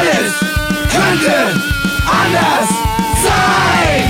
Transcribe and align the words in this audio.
Alles 0.00 0.40
könnte 0.88 1.36
anders 2.06 2.68
sein. 3.22 4.04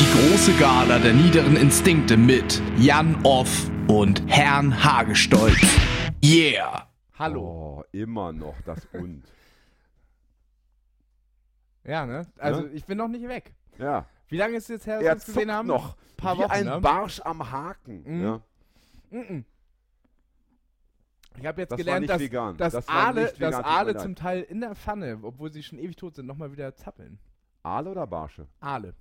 Die 0.00 0.30
große 0.30 0.52
Gala 0.58 0.98
der 0.98 1.12
niederen 1.12 1.56
Instinkte 1.56 2.16
mit 2.16 2.62
Jan 2.78 3.18
Off 3.22 3.70
und 3.88 4.22
Herrn 4.28 4.82
Hagestolz. 4.82 5.60
Yeah! 6.24 6.88
Hallo. 7.18 7.80
Oh, 7.80 7.84
immer 7.92 8.32
noch 8.32 8.54
das 8.64 8.78
und. 8.94 9.24
Ja, 11.86 12.06
ne? 12.06 12.26
Also 12.38 12.66
ich 12.68 12.86
bin 12.86 12.96
noch 12.96 13.08
nicht 13.08 13.28
weg. 13.28 13.52
Ja. 13.78 14.06
Wie 14.28 14.36
lange 14.36 14.56
ist 14.56 14.64
es 14.64 14.68
jetzt 14.68 14.86
her, 14.86 14.96
dass 14.98 15.04
wir 15.04 15.12
uns 15.14 15.24
gesehen 15.26 15.52
haben? 15.52 15.68
noch. 15.68 15.96
Paar 16.16 16.36
wie 16.36 16.40
Wochen, 16.42 16.50
ein 16.50 16.64
ne? 16.64 16.80
Barsch 16.80 17.20
am 17.20 17.50
Haken. 17.50 18.02
Mhm. 18.06 18.22
Ja. 18.24 18.40
Mhm. 19.10 19.44
Ich 21.36 21.46
habe 21.46 21.60
jetzt 21.62 21.72
Das 21.72 21.78
gelernt, 21.78 22.08
dass, 22.08 22.20
vegan. 22.20 22.56
dass 22.56 22.72
Das 22.74 22.88
Aale, 22.88 23.24
vegan, 23.26 23.50
dass 23.52 23.64
Aale 23.64 23.96
zum 23.96 24.14
Teil 24.14 24.42
in 24.42 24.60
der 24.60 24.74
Pfanne, 24.76 25.18
obwohl 25.22 25.52
sie 25.52 25.62
schon 25.62 25.78
ewig 25.78 25.96
tot 25.96 26.14
sind, 26.14 26.26
nochmal 26.26 26.52
wieder 26.52 26.74
zappeln. 26.76 27.18
Aale 27.62 27.90
oder 27.90 28.06
Barsche? 28.06 28.46
Aale. 28.60 28.94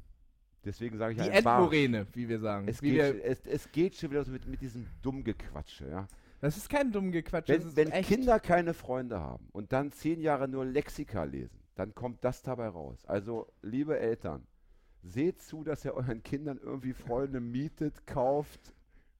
Deswegen 0.65 0.97
sage 0.97 1.13
ich 1.13 1.17
Die 1.21 1.29
ein 1.29 1.43
Barsch. 1.43 1.59
Endmoräne, 1.63 2.07
wie 2.13 2.27
wir 2.29 2.39
sagen. 2.39 2.67
Es 2.67 2.81
wie 2.81 2.91
geht, 2.91 2.97
wir, 2.97 3.07
schon- 3.09 3.19
es, 3.21 3.45
es 3.45 3.71
geht 3.71 3.95
schon 3.95 4.11
wieder 4.11 4.23
so 4.23 4.31
mit, 4.31 4.47
mit 4.47 4.61
diesem 4.61 4.87
Dummgequatsche, 5.01 5.89
ja. 5.89 6.07
das 6.39 6.55
ist 6.57 6.69
kein 6.69 6.91
dumm 6.91 7.11
Gequatsch. 7.11 7.49
das 7.49 7.75
Wenn, 7.75 7.91
wenn. 7.91 8.03
Kinder 8.03 8.39
keine 8.39 8.73
Freunde 8.73 9.19
haben 9.19 9.47
und 9.51 9.71
dann 9.73 9.91
zehn 9.91 10.21
Jahre 10.21 10.47
nur 10.47 10.65
Lexika 10.65 11.25
lesen, 11.25 11.59
dann 11.75 11.93
kommt 11.93 12.23
das 12.23 12.41
dabei 12.41 12.69
raus. 12.69 13.05
Also, 13.05 13.51
liebe 13.61 13.99
Eltern, 13.99 14.47
seht 15.03 15.41
zu, 15.41 15.63
dass 15.63 15.83
ihr 15.85 15.93
euren 15.93 16.23
Kindern 16.23 16.59
irgendwie 16.61 16.93
Freunde 16.93 17.39
mietet, 17.41 18.07
kauft, 18.07 18.59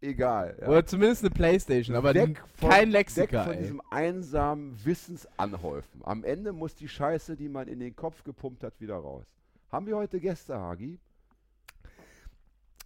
egal. 0.01 0.57
Ja. 0.61 0.67
Oder 0.69 0.85
zumindest 0.85 1.23
eine 1.23 1.29
Playstation, 1.31 1.95
aber 1.95 2.13
Weg 2.13 2.41
von- 2.55 2.69
kein 2.69 2.87
Weg 2.87 2.93
Lexika. 2.93 3.43
von 3.43 3.53
ey. 3.53 3.59
diesem 3.59 3.81
einsamen 3.89 4.77
Wissensanhäufen. 4.85 6.01
Am 6.03 6.23
Ende 6.23 6.53
muss 6.53 6.75
die 6.75 6.87
Scheiße, 6.87 7.35
die 7.35 7.49
man 7.49 7.67
in 7.67 7.79
den 7.79 7.95
Kopf 7.95 8.23
gepumpt 8.23 8.63
hat, 8.63 8.79
wieder 8.79 8.95
raus. 8.95 9.25
Haben 9.71 9.87
wir 9.87 9.97
heute 9.97 10.19
Gäste, 10.19 10.57
Hagi? 10.57 10.99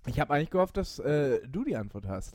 Ich 0.05 0.19
habe 0.19 0.33
eigentlich 0.33 0.49
gehofft, 0.49 0.77
dass 0.77 0.99
äh, 0.99 1.41
du 1.47 1.63
die 1.65 1.75
Antwort 1.75 2.07
hast. 2.07 2.33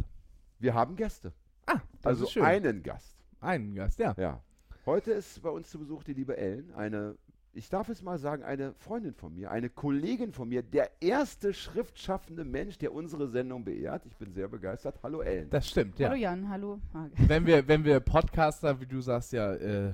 Wir 0.59 0.75
haben 0.75 0.95
Gäste. 0.95 1.33
Ah, 1.67 1.81
das 2.03 2.07
also 2.07 2.25
ist 2.25 2.33
schön. 2.33 2.43
einen 2.45 2.83
Gast. 2.83 3.17
Einen 3.41 3.75
Gast, 3.75 3.99
ja. 3.99 4.15
Ja. 4.19 4.43
Heute 4.85 5.13
ist 5.13 5.41
bei 5.43 5.49
uns 5.49 5.71
zu 5.71 5.79
Besuch 5.79 6.03
die 6.05 6.13
liebe 6.13 6.37
Ellen, 6.37 6.73
eine, 6.75 7.17
ich 7.55 7.69
darf 7.69 7.89
es 7.89 8.03
mal 8.03 8.19
sagen, 8.19 8.43
eine 8.43 8.73
Freundin 8.75 9.15
von 9.15 9.35
mir, 9.35 9.51
eine 9.51 9.69
Kollegin 9.69 10.33
von 10.33 10.49
mir, 10.49 10.63
der 10.63 10.91
erste 11.01 11.53
schriftschaffende 11.53 12.45
Mensch, 12.45 12.79
der 12.79 12.93
unsere 12.93 13.29
Sendung 13.29 13.65
beehrt. 13.65 14.07
Ich 14.07 14.17
bin 14.17 14.33
sehr 14.33 14.49
begeistert. 14.49 14.99
Hallo 15.03 15.21
Ellen. 15.21 15.51
Das 15.51 15.69
stimmt, 15.69 15.99
ja. 15.99 16.09
Hallo 16.09 16.19
Jan, 16.19 16.49
hallo 16.49 16.81
wenn 17.29 17.47
wir, 17.47 17.69
wenn 17.69 17.85
wir 17.85 18.01
Podcaster, 18.01 18.81
wie 18.81 18.87
du 18.87 19.01
sagst, 19.01 19.33
ja, 19.33 19.53
äh, 19.55 19.93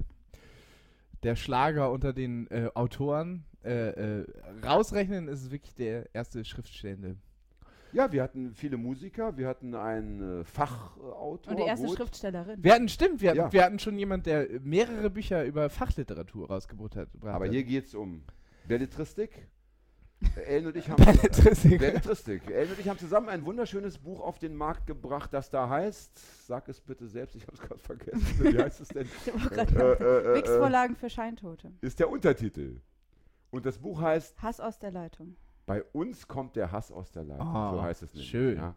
der 1.25 1.34
Schlager 1.34 1.91
unter 1.91 2.12
den 2.12 2.48
äh, 2.51 2.70
Autoren 2.75 3.45
äh, 3.64 4.20
äh, 4.20 4.27
rausrechnen, 4.64 5.27
ist 5.27 5.42
es 5.42 5.51
wirklich 5.51 5.75
der 5.75 6.14
erste 6.14 6.45
Schriftstellende. 6.45 7.17
Ja, 7.92 8.12
wir 8.12 8.22
hatten 8.22 8.55
viele 8.55 8.77
Musiker, 8.77 9.36
wir 9.36 9.48
hatten 9.48 9.75
einen 9.75 10.41
äh, 10.41 10.44
Fachautor. 10.44 11.50
Und 11.53 11.58
die 11.58 11.62
erste 11.64 11.86
gut. 11.86 11.97
Schriftstellerin. 11.97 12.62
Wir 12.62 12.75
hatten, 12.75 12.89
stimmt, 12.89 13.20
wir 13.20 13.30
hatten, 13.30 13.39
Ja. 13.39 13.53
wir 13.53 13.64
hatten 13.64 13.78
schon 13.78 13.98
jemanden, 13.98 14.25
der 14.25 14.47
mehrere 14.61 15.11
Bücher 15.11 15.45
über 15.45 15.70
Fachliteratur 15.70 16.48
rausgebracht 16.48 16.97
hat. 16.97 17.08
Aber 17.22 17.47
hier 17.47 17.64
geht 17.64 17.86
es 17.86 17.95
um 17.95 18.22
Belletristik. 18.67 19.48
Ellen 20.47 20.67
und 20.67 20.77
ich 20.77 20.89
haben 20.91 21.03
Belletristik. 21.05 21.78
Belletristik. 21.78 22.50
Ellen 22.50 22.70
und 22.72 22.80
ich 22.80 22.89
haben 22.89 22.98
zusammen 22.98 23.28
ein 23.28 23.45
wunderschönes 23.45 23.98
Buch 23.98 24.20
auf 24.20 24.39
den 24.41 24.56
Markt 24.56 24.86
gebracht, 24.86 25.33
das 25.33 25.48
da 25.48 25.69
heißt, 25.69 26.47
sag 26.47 26.69
es 26.69 26.80
bitte 26.80 27.06
selbst, 27.06 27.36
ich 27.36 27.42
habe 27.47 27.55
es 27.55 27.61
gerade 27.61 27.79
vergessen. 27.80 28.20
Wie 28.40 28.58
heißt 28.58 28.80
es 28.80 28.89
denn? 28.89 29.08
Gerade 29.24 29.70
Äh, 29.73 29.79
sagen, 29.79 30.02
äh, 30.05 30.33
äh, 30.33 30.34
Wix-Vorlagen 30.34 30.96
für 30.96 31.08
Scheintote. 31.08 31.73
ist 31.80 32.01
der 32.01 32.11
Untertitel. 32.11 32.80
Und 33.51 33.64
das 33.64 33.79
Buch 33.79 34.01
heißt 34.02 34.42
Hass 34.42 34.61
aus 34.61 34.79
der 34.79 34.90
Leitung. 34.90 35.36
Bei 35.68 35.84
uns 35.92 36.27
kommt 36.27 36.56
der 36.56 36.73
Hass 36.73 36.90
aus 36.90 37.12
der 37.12 37.24
Leitung. 37.24 37.46
Ah, 37.46 37.70
so 37.73 37.83
heißt 37.83 38.02
es 38.02 38.14
nämlich. 38.14 38.30
schön. 38.30 38.56
Ja. 38.56 38.74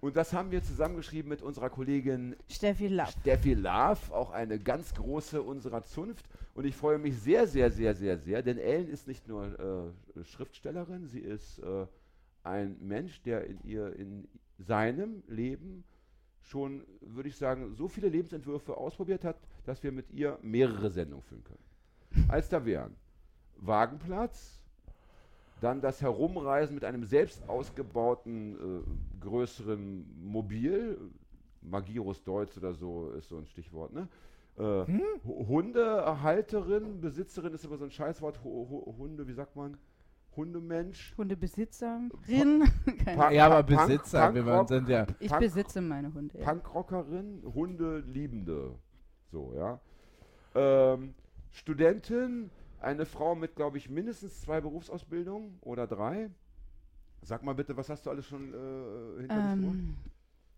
Und 0.00 0.16
das 0.16 0.32
haben 0.32 0.50
wir 0.50 0.60
zusammengeschrieben 0.60 1.28
mit 1.28 1.40
unserer 1.40 1.70
Kollegin 1.70 2.34
Steffi 2.48 2.88
Lapp. 2.88 3.10
Steffi 3.10 3.54
Laaf, 3.54 4.10
auch 4.10 4.32
eine 4.32 4.58
ganz 4.58 4.92
große 4.92 5.40
unserer 5.40 5.84
Zunft. 5.84 6.26
Und 6.54 6.64
ich 6.64 6.74
freue 6.74 6.98
mich 6.98 7.16
sehr, 7.16 7.46
sehr, 7.46 7.70
sehr, 7.70 7.94
sehr, 7.94 8.18
sehr, 8.18 8.42
denn 8.42 8.58
Ellen 8.58 8.88
ist 8.88 9.06
nicht 9.06 9.28
nur 9.28 9.94
äh, 10.16 10.24
Schriftstellerin, 10.24 11.06
sie 11.06 11.20
ist 11.20 11.60
äh, 11.60 11.86
ein 12.42 12.76
Mensch, 12.80 13.22
der 13.22 13.46
in 13.46 13.62
ihr, 13.62 13.94
in 13.94 14.26
seinem 14.58 15.22
Leben 15.28 15.84
schon, 16.40 16.82
würde 17.02 17.28
ich 17.28 17.36
sagen, 17.36 17.72
so 17.76 17.86
viele 17.86 18.08
Lebensentwürfe 18.08 18.76
ausprobiert 18.76 19.24
hat, 19.24 19.36
dass 19.64 19.80
wir 19.84 19.92
mit 19.92 20.10
ihr 20.10 20.40
mehrere 20.42 20.90
Sendungen 20.90 21.22
führen 21.22 21.44
können. 21.44 22.26
Als 22.28 22.48
da 22.48 22.64
wären 22.64 22.96
Wagenplatz, 23.58 24.59
dann 25.60 25.80
das 25.80 26.00
Herumreisen 26.02 26.74
mit 26.74 26.84
einem 26.84 27.04
selbst 27.04 27.48
ausgebauten 27.48 28.54
äh, 28.84 29.20
größeren 29.24 30.06
Mobil, 30.22 30.98
Magirus 31.62 32.22
Deutz 32.24 32.56
oder 32.56 32.72
so 32.74 33.10
ist 33.10 33.28
so 33.28 33.36
ein 33.38 33.46
Stichwort, 33.46 33.92
ne? 33.92 34.08
Äh, 34.58 34.62
Hu- 35.24 35.46
Hundehalterin, 35.48 37.00
Besitzerin 37.00 37.52
ist 37.54 37.64
immer 37.64 37.76
so 37.76 37.84
ein 37.84 37.90
Scheißwort. 37.90 38.42
Hu- 38.42 38.68
Hu- 38.68 38.94
Hunde, 38.98 39.26
wie 39.28 39.32
sagt 39.32 39.56
man? 39.56 39.76
Hundemensch. 40.36 41.14
Hundebesitzerin. 41.18 42.10
Keine 43.04 43.16
Pa- 43.16 43.30
ja, 43.30 43.46
aber 43.46 43.62
Punk- 43.62 43.86
Besitzer, 43.88 44.34
wir 44.34 44.42
Punkrock- 44.42 44.68
sind 44.68 44.88
ja. 44.88 45.06
Ich 45.18 45.28
Punk- 45.28 45.40
besitze 45.40 45.80
meine 45.80 46.12
Hunde. 46.14 46.38
Ja. 46.38 46.44
Punkrockerin, 46.52 47.42
Hundeliebende. 47.54 48.74
So, 49.30 49.52
ja. 49.56 49.80
Ähm, 50.54 51.14
Studentin, 51.50 52.50
eine 52.80 53.06
Frau 53.06 53.34
mit, 53.34 53.56
glaube 53.56 53.78
ich, 53.78 53.88
mindestens 53.88 54.40
zwei 54.40 54.60
Berufsausbildungen 54.60 55.58
oder 55.60 55.86
drei. 55.86 56.30
Sag 57.22 57.42
mal 57.42 57.54
bitte, 57.54 57.76
was 57.76 57.88
hast 57.88 58.06
du 58.06 58.10
alles 58.10 58.26
schon 58.26 58.54
äh, 58.54 59.20
hinter 59.20 59.54
dich? 59.54 59.64
Ähm, 59.66 59.96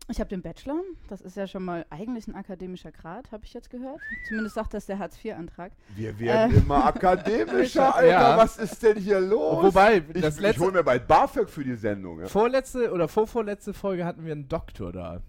ich 0.09 0.21
habe 0.21 0.28
den 0.28 0.43
Bachelor. 0.43 0.81
Das 1.09 1.21
ist 1.21 1.37
ja 1.37 1.47
schon 1.47 1.65
mal 1.65 1.87
eigentlich 1.91 2.27
ein 2.27 2.34
akademischer 2.34 2.93
Grad, 2.93 3.31
habe 3.33 3.44
ich 3.44 3.55
jetzt 3.55 3.71
gehört. 3.71 4.00
Zumindest 4.28 4.55
sagt 4.55 4.75
das 4.75 4.87
der 4.87 4.99
Hartz-IV-Antrag. 4.99 5.72
Wir 5.94 6.19
werden 6.19 6.55
äh, 6.55 6.59
immer 6.59 6.84
akademischer, 6.87 7.94
Alter. 7.94 8.09
Ja. 8.09 8.37
Was 8.37 8.59
ist 8.59 8.83
denn 8.83 8.99
hier 8.99 9.21
los? 9.21 9.62
Wobei, 9.62 9.99
ich, 10.15 10.21
das 10.21 10.37
ich 10.37 10.41
letzte, 10.41 10.60
hole 10.62 10.72
mir 10.72 10.84
bald 10.84 11.06
BAföG 11.06 11.49
für 11.49 11.65
die 11.65 11.77
Sendung. 11.77 12.21
Ja. 12.21 12.27
vorletzte 12.27 12.93
oder 12.93 13.09
vorvorletzte 13.09 13.75
Folge 13.75 14.04
hatten 14.04 14.25
wir 14.25 14.33
einen 14.33 14.49
Doktor 14.49 14.93
da. 14.93 15.22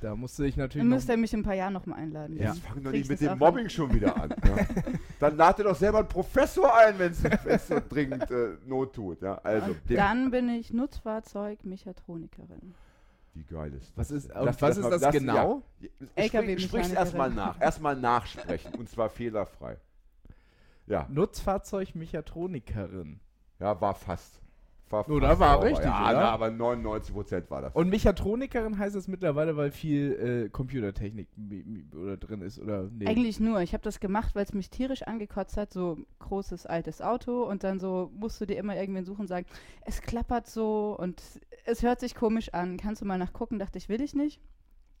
Da 0.00 0.14
musste 0.14 0.46
ich 0.46 0.56
natürlich. 0.58 0.82
Dann 0.82 0.88
Noch, 0.90 0.96
müsst 0.96 1.08
ihr 1.08 1.16
mich 1.16 1.32
in 1.32 1.40
ein 1.40 1.42
paar 1.42 1.54
Jahren 1.54 1.72
nochmal 1.72 1.98
einladen. 2.00 2.36
Ja. 2.36 2.52
Jetzt 2.52 2.58
fang 2.60 2.82
doch 2.82 2.90
nicht 2.90 3.04
ich 3.04 3.08
mit 3.08 3.18
dem 3.20 3.38
Mobbing 3.38 3.70
schon 3.70 3.94
wieder 3.94 4.14
an. 4.16 4.28
Ja. 4.44 4.56
Dann 5.20 5.36
lade 5.38 5.62
doch 5.62 5.74
selber 5.74 6.00
einen 6.00 6.08
Professor 6.08 6.76
ein, 6.76 6.98
wenn 6.98 7.12
es 7.12 7.22
so 7.68 7.80
dringend 7.88 8.30
äh, 8.30 8.58
Not 8.66 8.94
tut. 8.94 9.22
Ja. 9.22 9.38
Also, 9.42 9.74
Dann 9.88 10.30
bin 10.30 10.50
ich 10.50 10.70
Nutzfahrzeug-Mechatronikerin. 10.72 12.74
wie 13.34 13.44
geil 13.44 13.72
ist 13.74 13.90
was 13.96 14.08
das? 14.08 14.18
ist, 14.18 14.28
denn? 14.30 14.44
Lass- 14.44 14.60
was 14.60 14.62
lass 14.68 14.76
ist 14.76 14.82
mal- 14.84 14.90
das 14.90 15.00
lass- 15.02 15.14
genau? 15.14 15.62
Ja, 15.80 15.88
LKW 16.14 16.52
sprich, 16.58 16.64
sprich's 16.66 16.92
erstmal 16.92 17.30
nach. 17.30 17.58
Erstmal 17.60 17.96
nachsprechen. 17.96 18.74
und 18.74 18.88
zwar 18.90 19.08
fehlerfrei. 19.08 19.78
Ja, 20.86 21.06
Nutzfahrzeugmechatronikerin. 21.10 23.18
ja 23.58 23.80
war 23.80 23.94
fast. 23.94 24.40
Oder 24.90 25.28
fast 25.28 25.40
war 25.40 25.62
richtig, 25.62 25.84
ja, 25.84 26.10
oder? 26.10 26.12
Na, 26.12 26.30
aber 26.30 26.50
99 26.50 27.12
Prozent 27.12 27.50
war 27.50 27.62
das. 27.62 27.74
Und 27.74 27.90
Mechatronikerin 27.90 28.78
heißt 28.78 28.94
es 28.94 29.08
mittlerweile, 29.08 29.56
weil 29.56 29.72
viel 29.72 30.46
äh, 30.46 30.48
Computertechnik 30.48 31.28
oder 31.94 32.16
drin 32.16 32.40
ist, 32.42 32.60
oder? 32.60 32.88
Nee. 32.92 33.06
Eigentlich 33.06 33.40
nur. 33.40 33.60
Ich 33.62 33.72
habe 33.72 33.82
das 33.82 33.98
gemacht, 33.98 34.34
weil 34.34 34.44
es 34.44 34.52
mich 34.52 34.70
tierisch 34.70 35.02
angekotzt 35.02 35.56
hat. 35.56 35.72
So 35.72 35.98
großes 36.20 36.66
altes 36.66 37.02
Auto 37.02 37.42
und 37.42 37.64
dann 37.64 37.80
so 37.80 38.10
musst 38.14 38.40
du 38.40 38.46
dir 38.46 38.56
immer 38.58 38.76
irgendwen 38.76 39.04
suchen 39.04 39.22
und 39.22 39.28
sagen, 39.28 39.46
es 39.84 40.00
klappert 40.02 40.46
so 40.46 40.96
und 40.98 41.20
es 41.64 41.82
hört 41.82 41.98
sich 42.00 42.14
komisch 42.14 42.54
an. 42.54 42.76
Kannst 42.76 43.02
du 43.02 43.06
mal 43.06 43.18
nachgucken? 43.18 43.58
Dachte 43.58 43.78
ich, 43.78 43.88
will 43.88 44.00
ich 44.00 44.14
nicht. 44.14 44.40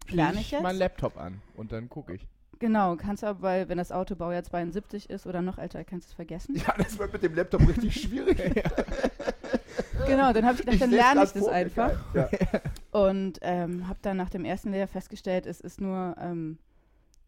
Lerne 0.08 0.40
ich 0.40 0.48
Schließ 0.48 0.62
meinen 0.62 0.74
jetzt? 0.74 0.80
Laptop 0.80 1.16
an 1.16 1.40
und 1.56 1.70
dann 1.72 1.88
gucke 1.88 2.14
ich. 2.14 2.26
Genau, 2.58 2.96
kannst 2.96 3.22
du 3.22 3.26
aber, 3.26 3.42
weil 3.42 3.68
wenn 3.68 3.76
das 3.76 3.92
Auto 3.92 4.16
Baujahr 4.16 4.42
72 4.42 5.10
ist 5.10 5.26
oder 5.26 5.42
noch 5.42 5.58
älter, 5.58 5.84
kannst 5.84 6.08
du 6.08 6.10
es 6.10 6.14
vergessen. 6.14 6.56
ja, 6.56 6.74
das 6.78 6.98
wird 6.98 7.12
mit 7.12 7.22
dem 7.22 7.34
Laptop 7.34 7.68
richtig 7.68 8.00
schwierig. 8.00 8.38
Genau, 10.06 10.32
dann 10.32 10.44
habe 10.44 10.54
ich 10.54 10.60
gedacht, 10.60 10.80
dann 10.80 10.90
seh's 10.90 10.98
lerne 10.98 11.24
ich 11.24 11.32
das 11.32 11.48
einfach. 11.48 11.92
Ja. 12.14 12.28
Und 12.92 13.38
ähm, 13.42 13.88
habe 13.88 13.98
dann 14.02 14.16
nach 14.16 14.30
dem 14.30 14.44
ersten 14.44 14.70
Lehrjahr 14.70 14.88
festgestellt, 14.88 15.46
es 15.46 15.60
ist 15.60 15.80
nur 15.80 16.16
ähm, 16.18 16.58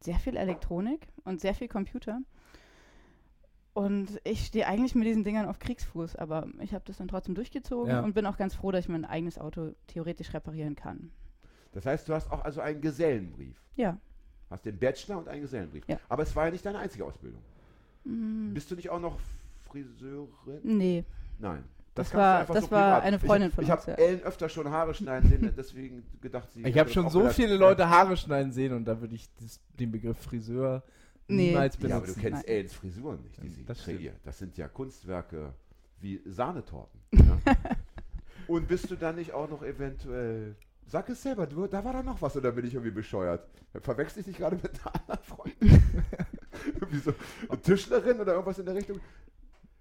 sehr 0.01 0.19
viel 0.19 0.37
Elektronik 0.37 1.09
und 1.25 1.41
sehr 1.41 1.55
viel 1.55 1.69
Computer. 1.69 2.21
Und 3.75 4.21
ich 4.25 4.47
stehe 4.47 4.67
eigentlich 4.67 4.95
mit 4.95 5.07
diesen 5.07 5.23
Dingern 5.25 5.47
auf 5.47 5.59
Kriegsfuß, 5.59 6.17
aber 6.17 6.47
ich 6.61 6.75
habe 6.75 6.85
das 6.87 6.97
dann 6.97 7.07
trotzdem 7.09 7.35
durchgezogen 7.35 7.91
Ja. 7.91 8.01
und 8.01 8.15
bin 8.15 8.27
auch 8.27 8.37
ganz 8.37 8.55
froh, 8.55 8.73
dass 8.73 8.85
ich 8.85 8.89
mein 8.89 9.05
eigenes 9.05 9.39
Auto 9.39 9.73
theoretisch 9.87 10.33
reparieren 10.35 10.75
kann. 10.75 11.11
Das 11.73 11.87
heißt, 11.87 12.09
du 12.09 12.15
hast 12.15 12.31
auch 12.33 12.45
also 12.45 12.61
einen 12.61 12.81
Gesellenbrief. 12.81 13.57
Ja. 13.77 13.99
Hast 14.51 14.65
den 14.65 14.79
Bachelor 14.79 15.19
und 15.19 15.29
einen 15.29 15.43
Gesellenbrief. 15.43 15.85
Ja. 15.87 15.99
Aber 16.09 16.23
es 16.23 16.35
war 16.35 16.47
ja 16.47 16.51
nicht 16.51 16.65
deine 16.65 16.79
einzige 16.79 17.05
Ausbildung. 17.05 17.43
Mm, 18.05 18.55
Bist 18.55 18.71
du 18.71 18.75
nicht 18.75 18.89
auch 18.91 19.01
noch 19.01 19.19
Friseurin? 19.69 20.61
nee, 20.63 21.05
Nein. 21.39 21.63
Das 21.99 22.11
du 22.11 22.17
war- 22.17 22.45
das 22.47 22.71
war 22.71 23.03
eine 23.03 23.19
Freundin 23.19 23.51
ich, 23.51 23.55
von 23.55 23.65
ich 23.65 23.71
uns, 23.71 23.81
Ich 23.83 23.87
ja. 23.87 23.93
habe 23.93 24.03
Ellen 24.03 24.23
öfter 24.23 24.49
schon 24.49 24.71
Haare 24.71 24.95
schneiden 24.95 25.29
sehen, 25.29 25.53
deswegen 25.57 26.03
gedacht, 26.21 26.51
sie. 26.53 26.63
Ich 26.63 26.79
habe 26.79 26.85
das 26.87 26.93
schon 26.95 27.11
so 27.11 27.21
gedacht. 27.21 27.37
viele 27.37 27.57
Leute 27.57 27.89
Haare 27.89 28.17
schneiden 28.17 28.53
sehen 28.53 28.73
und 28.73 28.85
da 28.87 29.01
würde 29.01 29.15
ich 29.15 29.29
das, 29.41 29.61
den 29.79 29.91
Begriff 29.93 30.19
Friseur 30.19 30.83
Nee. 31.31 31.49
niemals 31.51 31.77
Ja, 31.81 31.81
aber 31.97 32.07
du 32.07 32.13
benutzen. 32.13 32.21
kennst 32.23 32.43
Nein. 32.47 32.55
Ellens 32.57 32.73
Frisuren 32.75 33.23
nicht, 33.23 33.43
die 33.43 33.49
sie 33.51 33.65
Das 33.65 33.85
kreiert. 33.85 34.17
Das 34.25 34.39
sind 34.39 34.57
ja 34.57 34.67
Kunstwerke 34.67 35.53
wie 36.01 36.23
Sahnetorten. 36.25 37.01
Ja? 37.13 37.39
Und 38.47 38.67
bist 38.67 38.91
du 38.91 38.97
dann 38.97 39.17
nicht 39.17 39.33
auch 39.35 39.51
noch 39.51 39.63
eventuell. 39.63 40.55
Sag 40.87 41.11
es 41.11 41.23
selber, 41.23 41.47
du, 41.47 41.67
da 41.67 41.85
war 41.85 41.93
da 41.93 42.03
noch 42.03 42.23
was 42.23 42.35
oder 42.35 42.51
bin 42.53 42.65
ich 42.67 42.73
irgendwie 42.73 42.93
bescheuert? 42.93 43.47
Verwechsel 43.83 44.21
ich 44.21 44.27
dich 44.27 44.39
gerade 44.39 44.57
mit 44.57 44.71
einer 44.71 44.95
anderen 44.95 45.23
Freundin? 45.23 45.83
Irgendwie 46.75 46.99
so 46.99 47.13
eine 47.49 47.61
Tischlerin 47.61 48.19
oder 48.21 48.33
irgendwas 48.33 48.59
in 48.59 48.65
der 48.65 48.75
Richtung? 48.75 48.99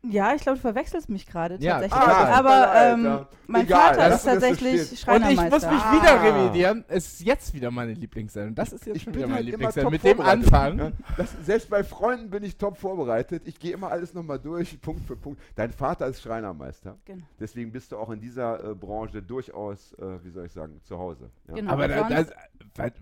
Ja, 0.04 0.34
ich 0.36 0.42
glaube, 0.42 0.58
du 0.58 0.62
verwechselst 0.62 1.10
mich 1.10 1.26
gerade 1.26 1.56
Ja, 1.60 1.80
tatsächlich. 1.82 2.00
ah, 2.00 2.38
aber 2.38 2.72
ähm, 2.76 3.26
mein 3.48 3.64
Egal, 3.66 3.96
Vater 3.96 4.16
ist 4.16 4.24
tatsächlich 4.24 4.82
stehen. 4.82 4.88
Und 4.88 4.92
ich 4.94 5.00
Schreinermeister. 5.00 5.50
muss 5.50 5.64
mich 5.76 5.84
Ah. 5.84 5.94
wieder 5.94 6.24
revidieren. 6.46 6.86
Es 6.88 7.08
ist 7.14 7.22
jetzt 7.26 7.54
wieder 7.54 7.72
meine 7.72 7.94
Lieblingssendung. 7.94 8.54
Das 8.56 8.72
ist 8.74 8.86
jetzt 8.86 8.96
Ich 8.98 9.04
schon 9.04 9.16
wieder 9.16 9.26
meine 9.26 9.38
halt 9.38 9.46
Lieblingssendung. 9.48 9.92
Mit 9.92 10.04
dem. 10.04 10.22
Anfang. 10.22 10.78
Ja, 10.78 10.92
das, 11.18 11.36
selbst 11.44 11.70
bei 11.70 11.84
Freunden 11.84 12.30
bin 12.30 12.44
ich 12.44 12.58
top 12.58 12.78
vorbereitet. 12.78 13.44
Ich 13.48 13.60
gehe 13.60 13.74
immer 13.74 13.90
alles 13.90 14.14
nochmal 14.14 14.40
durch, 14.40 14.80
Punkt 14.82 15.04
für 15.06 15.16
Punkt. 15.18 15.42
Dein 15.56 15.72
Vater 15.72 16.06
ist 16.08 16.22
Schreinermeister. 16.22 16.98
Genau. 17.06 17.24
Deswegen 17.40 17.72
bist 17.72 17.92
du 17.92 17.98
auch 17.98 18.12
in 18.12 18.20
dieser 18.22 18.64
äh, 18.72 18.76
Branche 18.76 19.22
durchaus, 19.24 19.94
äh, 19.94 20.24
wie 20.24 20.30
soll 20.30 20.46
ich 20.46 20.54
sagen, 20.54 20.80
zu 20.84 20.98
Hause. 20.98 21.32
Ja? 21.48 21.56
Genau. 21.56 21.72
Aber 21.74 21.88
da, 21.88 22.08
das, 22.08 22.32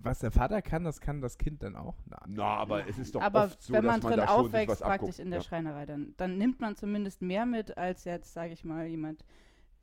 was 0.02 0.20
der 0.20 0.32
Vater 0.32 0.62
kann, 0.62 0.84
das 0.86 1.02
kann 1.02 1.20
das 1.22 1.38
Kind 1.38 1.62
dann 1.62 1.76
auch. 1.76 1.96
Na, 2.10 2.20
Na, 2.28 2.44
aber 2.58 2.88
es 2.88 2.98
ist 2.98 3.14
doch 3.16 3.22
aber 3.22 3.46
oft 3.46 3.62
so, 3.62 3.74
wenn 3.74 3.84
dass 3.84 3.92
man 3.92 4.02
man 4.02 4.12
drin 4.12 4.20
da 4.22 4.28
schon 4.28 4.46
sich 4.46 4.54
aufwächst, 4.62 4.82
praktisch 4.82 5.20
in 5.20 5.30
der 5.30 5.40
ja. 5.40 5.44
Schreinerei, 5.46 5.86
dann, 5.86 6.14
dann 6.18 6.38
nimmt 6.38 6.62
man 6.62 6.76
zumindest 6.86 7.24
mehr 7.24 7.48
mit, 7.48 7.80
als 7.80 8.04
jetzt, 8.04 8.32
sage 8.34 8.54
ich 8.54 8.64
mal, 8.64 8.86
jemand, 8.86 9.26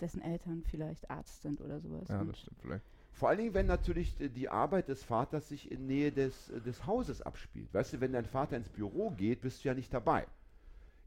dessen 0.00 0.22
Eltern 0.22 0.62
vielleicht 0.62 1.10
Arzt 1.10 1.42
sind 1.42 1.60
oder 1.60 1.80
sowas. 1.80 2.08
ja, 2.08 2.22
das 2.22 2.38
stimmt 2.38 2.60
vielleicht. 2.60 2.84
Vor 3.10 3.28
allen 3.28 3.38
Dingen, 3.38 3.54
wenn 3.54 3.66
natürlich 3.66 4.14
die 4.20 4.48
Arbeit 4.48 4.86
des 4.86 5.02
Vaters 5.02 5.48
sich 5.48 5.70
in 5.72 5.88
Nähe 5.88 6.12
des, 6.12 6.52
des 6.64 6.86
Hauses 6.86 7.20
abspielt. 7.20 7.74
Weißt 7.74 7.92
du, 7.94 8.00
wenn 8.00 8.12
dein 8.12 8.24
Vater 8.24 8.56
ins 8.56 8.68
Büro 8.68 9.10
geht, 9.10 9.40
bist 9.40 9.64
du 9.64 9.68
ja 9.68 9.74
nicht 9.74 9.92
dabei. 9.92 10.26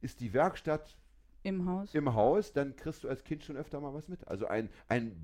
Ist 0.02 0.20
die 0.20 0.34
Werkstatt 0.34 0.98
Im 1.44 1.66
Haus. 1.66 1.96
im 1.96 2.14
Haus, 2.14 2.52
dann 2.52 2.76
kriegst 2.76 3.06
du 3.06 3.10
als 3.10 3.24
Kind 3.24 3.46
schon 3.46 3.56
öfter 3.56 3.80
mal 3.80 3.94
was 3.94 4.10
mit. 4.10 4.28
Also 4.28 4.48
ein, 4.48 4.70
ein 4.90 5.22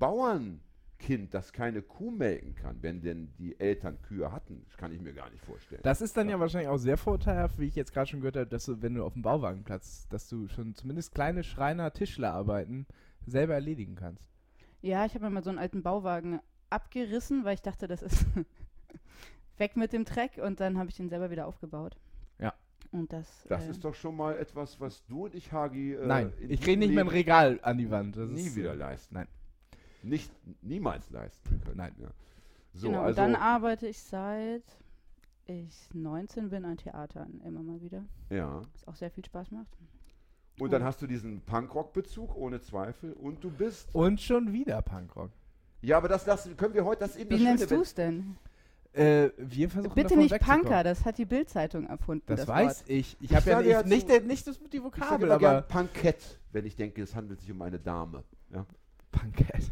Bauernkind, 1.02 1.34
das 1.34 1.52
keine 1.52 1.82
Kuh 1.82 2.10
melken 2.10 2.54
kann, 2.54 2.82
wenn 2.82 3.00
denn 3.02 3.32
die 3.38 3.58
Eltern 3.58 4.00
Kühe 4.02 4.30
hatten, 4.32 4.62
das 4.66 4.76
kann 4.76 4.92
ich 4.92 5.00
mir 5.00 5.12
gar 5.12 5.30
nicht 5.30 5.44
vorstellen. 5.44 5.80
Das 5.82 6.00
ist 6.00 6.16
dann 6.16 6.28
ja 6.28 6.38
wahrscheinlich 6.38 6.68
auch 6.68 6.78
sehr 6.78 6.96
vorteilhaft, 6.96 7.58
wie 7.58 7.66
ich 7.66 7.74
jetzt 7.74 7.92
gerade 7.92 8.08
schon 8.08 8.20
gehört 8.20 8.36
habe, 8.36 8.46
dass 8.46 8.66
du, 8.66 8.80
wenn 8.82 8.94
du 8.94 9.04
auf 9.04 9.14
dem 9.14 9.22
Bauwagenplatz, 9.22 10.08
dass 10.08 10.28
du 10.28 10.48
schon 10.48 10.74
zumindest 10.74 11.14
kleine 11.14 11.42
Schreiner-Tischlerarbeiten 11.42 12.86
selber 13.26 13.54
erledigen 13.54 13.94
kannst. 13.94 14.30
Ja, 14.80 15.04
ich 15.04 15.14
habe 15.14 15.24
mir 15.24 15.30
mal 15.30 15.44
so 15.44 15.50
einen 15.50 15.58
alten 15.58 15.82
Bauwagen 15.82 16.40
abgerissen, 16.70 17.44
weil 17.44 17.54
ich 17.54 17.62
dachte, 17.62 17.86
das 17.86 18.02
ist 18.02 18.24
weg 19.58 19.76
mit 19.76 19.92
dem 19.92 20.04
Dreck 20.04 20.38
und 20.42 20.60
dann 20.60 20.78
habe 20.78 20.90
ich 20.90 20.96
den 20.96 21.08
selber 21.08 21.30
wieder 21.30 21.46
aufgebaut. 21.46 21.96
Ja. 22.38 22.54
Und 22.90 23.12
das. 23.12 23.44
das 23.48 23.66
äh, 23.66 23.70
ist 23.70 23.84
doch 23.84 23.94
schon 23.94 24.16
mal 24.16 24.36
etwas, 24.36 24.80
was 24.80 25.04
du 25.06 25.24
und 25.24 25.34
ich, 25.34 25.52
Hagi, 25.52 25.94
äh, 25.94 26.06
Nein, 26.06 26.32
in 26.40 26.50
ich 26.50 26.60
kriege 26.60 26.78
nicht 26.78 26.94
mein 26.94 27.06
Leben 27.06 27.08
Regal 27.10 27.60
an 27.62 27.78
die 27.78 27.90
Wand. 27.90 28.16
Das 28.16 28.30
nie 28.30 28.46
ist, 28.46 28.56
wieder 28.56 28.74
leisten. 28.74 29.14
Nein. 29.14 29.28
Nicht, 30.02 30.30
niemals 30.62 31.10
leisten 31.10 31.60
können. 31.64 31.76
Nein. 31.76 31.94
Ja. 31.98 32.08
So, 32.74 32.88
genau, 32.88 33.00
und 33.00 33.06
also, 33.06 33.16
dann 33.20 33.34
arbeite 33.36 33.86
ich 33.86 33.98
seit 33.98 34.62
ich 35.46 35.74
19 35.92 36.50
bin 36.50 36.64
an 36.64 36.76
Theatern 36.76 37.40
immer 37.44 37.62
mal 37.62 37.80
wieder. 37.82 38.04
ja. 38.30 38.62
Was 38.72 38.88
auch 38.88 38.94
sehr 38.96 39.10
viel 39.10 39.24
Spaß 39.24 39.50
macht. 39.50 39.66
Und 40.60 40.72
dann 40.72 40.84
hast 40.84 41.00
du 41.02 41.06
diesen 41.06 41.40
Punkrock-Bezug, 41.40 42.36
ohne 42.36 42.60
Zweifel. 42.60 43.12
Und 43.14 43.42
du 43.42 43.50
bist. 43.50 43.94
Und 43.94 44.20
schon 44.20 44.52
wieder 44.52 44.80
Punkrock. 44.82 45.30
Ja, 45.80 45.96
aber 45.96 46.08
das, 46.08 46.24
das 46.24 46.48
können 46.56 46.74
wir 46.74 46.84
heute, 46.84 47.00
das 47.00 47.16
eben 47.16 47.30
Wie 47.30 47.34
das 47.34 47.42
nennst 47.42 47.70
du 47.70 47.80
es 47.80 47.94
denn? 47.94 48.36
Äh, 48.92 49.30
wir 49.38 49.70
versuchen 49.70 49.94
Bitte 49.94 50.08
davon 50.10 50.22
nicht. 50.24 50.38
Punker, 50.40 50.84
das 50.84 51.04
hat 51.04 51.16
die 51.18 51.24
Bildzeitung 51.24 51.86
erfunden. 51.86 52.24
Das, 52.26 52.40
Das, 52.40 52.48
weiß 52.48 52.80
Wort. 52.80 52.90
ich. 52.90 53.16
Ich 53.20 53.30
Ich 53.30 53.34
habe 53.36 53.50
ja 53.50 53.58
nicht, 53.60 53.70
ja 53.70 53.82
nicht, 53.82 54.00
zu- 54.02 54.06
der, 54.06 54.20
nicht 54.20 54.46
das, 54.46 54.60
die 54.60 54.76
Ich 54.76 54.82
Vokabel, 54.82 55.28
gern 55.28 55.44
aber 55.44 55.62
Punkett, 55.62 56.38
wenn 56.52 56.66
ich 56.66 56.76
denke, 56.76 57.02
es 57.02 57.16
handelt 57.16 57.40
sich 57.40 57.50
um 57.50 57.60
eine 57.62 57.80
Dame. 57.80 58.22
Ja. 58.50 58.66
Punkett. 59.12 59.70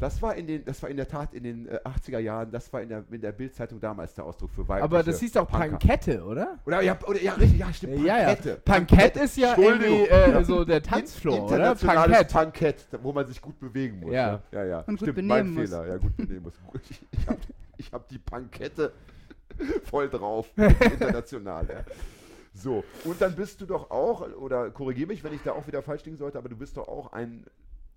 Das 0.00 0.22
war 0.22 0.34
in 0.34 0.46
den, 0.46 0.64
das 0.64 0.82
war 0.82 0.88
in 0.90 0.96
der 0.96 1.06
Tat 1.08 1.34
in 1.34 1.42
den 1.42 1.68
äh, 1.68 1.78
80er 1.84 2.18
Jahren, 2.20 2.50
das 2.50 2.72
war 2.72 2.80
in 2.80 2.88
der, 2.88 3.04
in 3.10 3.20
der 3.20 3.32
Bildzeitung 3.32 3.80
damals 3.80 4.14
der 4.14 4.24
Ausdruck 4.24 4.50
für 4.50 4.66
weibliche 4.66 4.84
Aber 4.84 5.02
das 5.02 5.20
hieß 5.20 5.32
doch 5.32 5.46
Punker. 5.48 5.68
Punkette, 5.70 6.24
oder? 6.24 6.58
Oder 6.64 6.80
ja, 6.82 6.96
oder, 7.06 7.20
ja, 7.20 7.34
richtig, 7.34 7.58
ja, 7.60 7.72
stimmt. 7.72 8.04
Ja, 8.04 8.30
ja. 8.30 8.36
Punkett 8.64 9.16
ist 9.16 9.36
ja 9.36 9.56
irgendwie 9.58 10.06
äh, 10.08 10.30
Ja. 10.32 10.44
so 10.44 10.64
der 10.64 10.78
In- 10.78 10.82
Tanzfloor, 10.84 11.44
oder? 11.52 11.74
Punkett, 11.74 12.86
da- 12.90 13.02
wo 13.02 13.12
man 13.12 13.26
sich 13.26 13.40
gut 13.42 13.58
bewegen 13.60 14.00
muss. 14.00 14.12
Ja. 14.12 14.40
Ja, 14.52 14.62
ja. 14.62 14.64
ja. 14.64 14.78
Und 14.80 14.98
gut 14.98 15.10
Stimmt, 15.10 15.28
mein 15.28 15.44
benehmen 15.46 15.60
muss. 15.62 15.70
Fehler. 15.70 15.86
Ja, 15.86 15.96
gut 15.98 16.16
benehmen 16.16 16.42
muss. 16.42 16.54
Ich, 16.88 17.02
ich 17.12 17.26
habe 17.28 17.38
ich 17.76 17.92
hab 17.92 18.08
die 18.08 18.18
Punkette 18.18 18.92
voll 19.84 20.08
drauf. 20.08 20.48
International, 20.56 21.66
ja. 21.68 21.84
So, 22.54 22.82
und 23.04 23.20
dann 23.20 23.34
bist 23.36 23.60
du 23.60 23.66
doch 23.66 23.90
auch, 23.90 24.22
oder 24.36 24.70
korrigiere 24.70 25.08
mich, 25.08 25.22
wenn 25.22 25.32
ich 25.34 25.42
da 25.42 25.52
auch 25.52 25.66
wieder 25.66 25.82
falsch 25.82 26.04
liegen 26.04 26.16
sollte, 26.16 26.38
aber 26.38 26.48
du 26.48 26.56
bist 26.56 26.76
doch 26.76 26.88
auch 26.88 27.12
ein, 27.12 27.44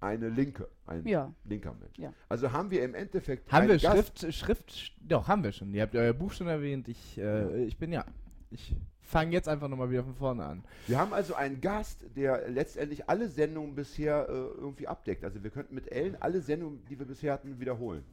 eine 0.01 0.29
Linke, 0.29 0.67
ein 0.87 1.05
Ja. 1.07 1.31
linker 1.45 1.73
Mensch. 1.79 1.97
Ja. 1.97 2.11
Also 2.27 2.51
haben 2.51 2.71
wir 2.71 2.83
im 2.83 2.95
Endeffekt 2.95 3.51
Haben 3.51 3.67
wir 3.67 3.73
einen 3.73 3.81
Gast- 3.81 4.19
Schrift, 4.19 4.33
Schrift, 4.35 4.93
doch, 4.99 5.27
haben 5.27 5.43
wir 5.43 5.51
schon. 5.51 5.73
Ihr 5.73 5.83
habt 5.83 5.95
euer 5.95 6.13
Buch 6.13 6.33
schon 6.33 6.47
erwähnt. 6.47 6.87
Ich, 6.87 7.17
äh, 7.17 7.63
ich 7.65 7.77
bin 7.77 7.91
ja, 7.93 8.03
ich 8.49 8.75
fange 8.99 9.31
jetzt 9.31 9.47
einfach 9.47 9.67
nochmal 9.67 9.89
wieder 9.91 10.03
von 10.03 10.15
vorne 10.15 10.43
an. 10.43 10.63
Wir 10.87 10.97
haben 10.97 11.13
also 11.13 11.35
einen 11.35 11.61
Gast, 11.61 12.05
der 12.15 12.49
letztendlich 12.49 13.07
alle 13.09 13.27
Sendungen 13.29 13.75
bisher 13.75 14.27
äh, 14.27 14.31
irgendwie 14.33 14.87
abdeckt. 14.87 15.23
Also 15.23 15.43
wir 15.43 15.51
könnten 15.51 15.75
mit 15.75 15.91
Ellen 15.91 16.17
alle 16.19 16.41
Sendungen, 16.41 16.83
die 16.89 16.97
wir 16.97 17.05
bisher 17.05 17.33
hatten, 17.33 17.59
wiederholen. 17.59 18.03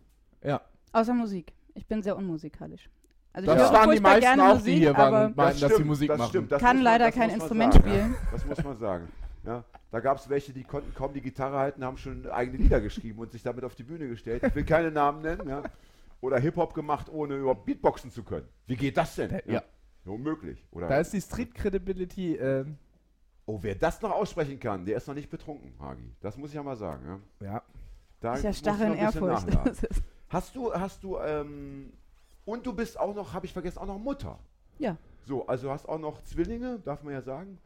Ja, 0.44 0.60
Außer 0.92 1.12
Musik. 1.14 1.52
Ich 1.74 1.86
bin 1.86 2.02
sehr 2.02 2.16
unmusikalisch. 2.16 2.88
Also 3.32 3.46
das 3.46 3.56
ich 3.56 3.62
höre 3.62 3.72
waren 3.72 3.90
die 3.94 4.00
meisten 4.00 4.20
gerne 4.22 4.42
auch, 4.44 4.54
Musik, 4.54 4.64
die 4.74 4.78
hier 4.80 4.96
waren 4.96 5.26
und 5.26 5.36
meinten, 5.36 5.60
dass 5.60 5.76
sie 5.76 5.84
Musik 5.84 6.08
das 6.08 6.18
machen. 6.18 6.28
Stimmt, 6.30 6.52
das 6.52 6.60
kann 6.60 6.76
man- 6.76 6.84
leider 6.84 7.06
das 7.06 7.14
kein 7.14 7.26
man 7.28 7.34
Instrument 7.40 7.72
sagen, 7.74 7.84
spielen. 7.88 8.10
Ja, 8.12 8.28
das 8.32 8.46
muss 8.46 8.64
man 8.64 8.78
sagen. 8.78 9.08
Ja, 9.48 9.64
da 9.90 10.00
gab 10.00 10.18
es 10.18 10.28
welche, 10.28 10.52
die 10.52 10.62
konnten 10.62 10.94
kaum 10.94 11.14
die 11.14 11.22
Gitarre 11.22 11.56
halten, 11.56 11.82
haben 11.82 11.96
schon 11.96 12.28
eigene 12.28 12.58
Lieder 12.58 12.82
geschrieben 12.82 13.18
und 13.18 13.32
sich 13.32 13.42
damit 13.42 13.64
auf 13.64 13.74
die 13.74 13.82
Bühne 13.82 14.06
gestellt. 14.06 14.42
Ich 14.42 14.54
will 14.54 14.64
keine 14.64 14.90
Namen 14.90 15.22
nennen. 15.22 15.48
Ja. 15.48 15.62
Oder 16.20 16.38
Hip-Hop 16.38 16.74
gemacht, 16.74 17.08
ohne 17.10 17.36
überhaupt 17.36 17.64
Beatboxen 17.64 18.10
zu 18.10 18.24
können. 18.24 18.46
Wie 18.66 18.76
geht 18.76 18.98
das 18.98 19.14
denn? 19.14 19.30
Ja. 19.46 19.54
Ja. 19.54 19.62
Unmöglich. 20.04 20.66
Oder? 20.70 20.88
Da 20.88 21.00
ist 21.00 21.14
die 21.14 21.20
Street 21.22 21.54
Credibility, 21.54 22.36
ähm, 22.36 22.76
oh, 23.46 23.58
wer 23.62 23.74
das 23.74 24.02
noch 24.02 24.10
aussprechen 24.10 24.60
kann, 24.60 24.84
der 24.84 24.98
ist 24.98 25.08
noch 25.08 25.14
nicht 25.14 25.30
betrunken, 25.30 25.72
Hagi. 25.80 26.12
Das 26.20 26.36
muss 26.36 26.50
ich 26.50 26.56
ja 26.56 26.62
mal 26.62 26.76
sagen. 26.76 27.22
Ja. 27.40 27.46
ja. 27.46 27.62
Da 28.20 28.36
Ich 28.36 28.42
ja 28.42 28.50
musst 28.50 28.66
du 28.66 28.70
starre 28.70 28.88
noch 28.88 28.96
in 28.96 29.00
ein 29.00 29.06
bisschen 29.06 29.28
Ehrfurcht. 29.28 29.88
Hast 30.28 30.54
du, 30.54 30.74
hast 30.74 31.02
du, 31.02 31.16
ähm, 31.20 31.90
und 32.44 32.66
du 32.66 32.74
bist 32.74 33.00
auch 33.00 33.14
noch, 33.14 33.32
habe 33.32 33.46
ich 33.46 33.52
vergessen, 33.54 33.78
auch 33.78 33.86
noch 33.86 33.98
Mutter. 33.98 34.38
Ja, 34.78 34.98
So, 35.24 35.46
also 35.46 35.70
hast 35.70 35.88
auch 35.88 35.98
noch 35.98 36.22
Zwillinge, 36.22 36.80
darf 36.80 37.02
man 37.02 37.14
ja 37.14 37.22
sagen. 37.22 37.58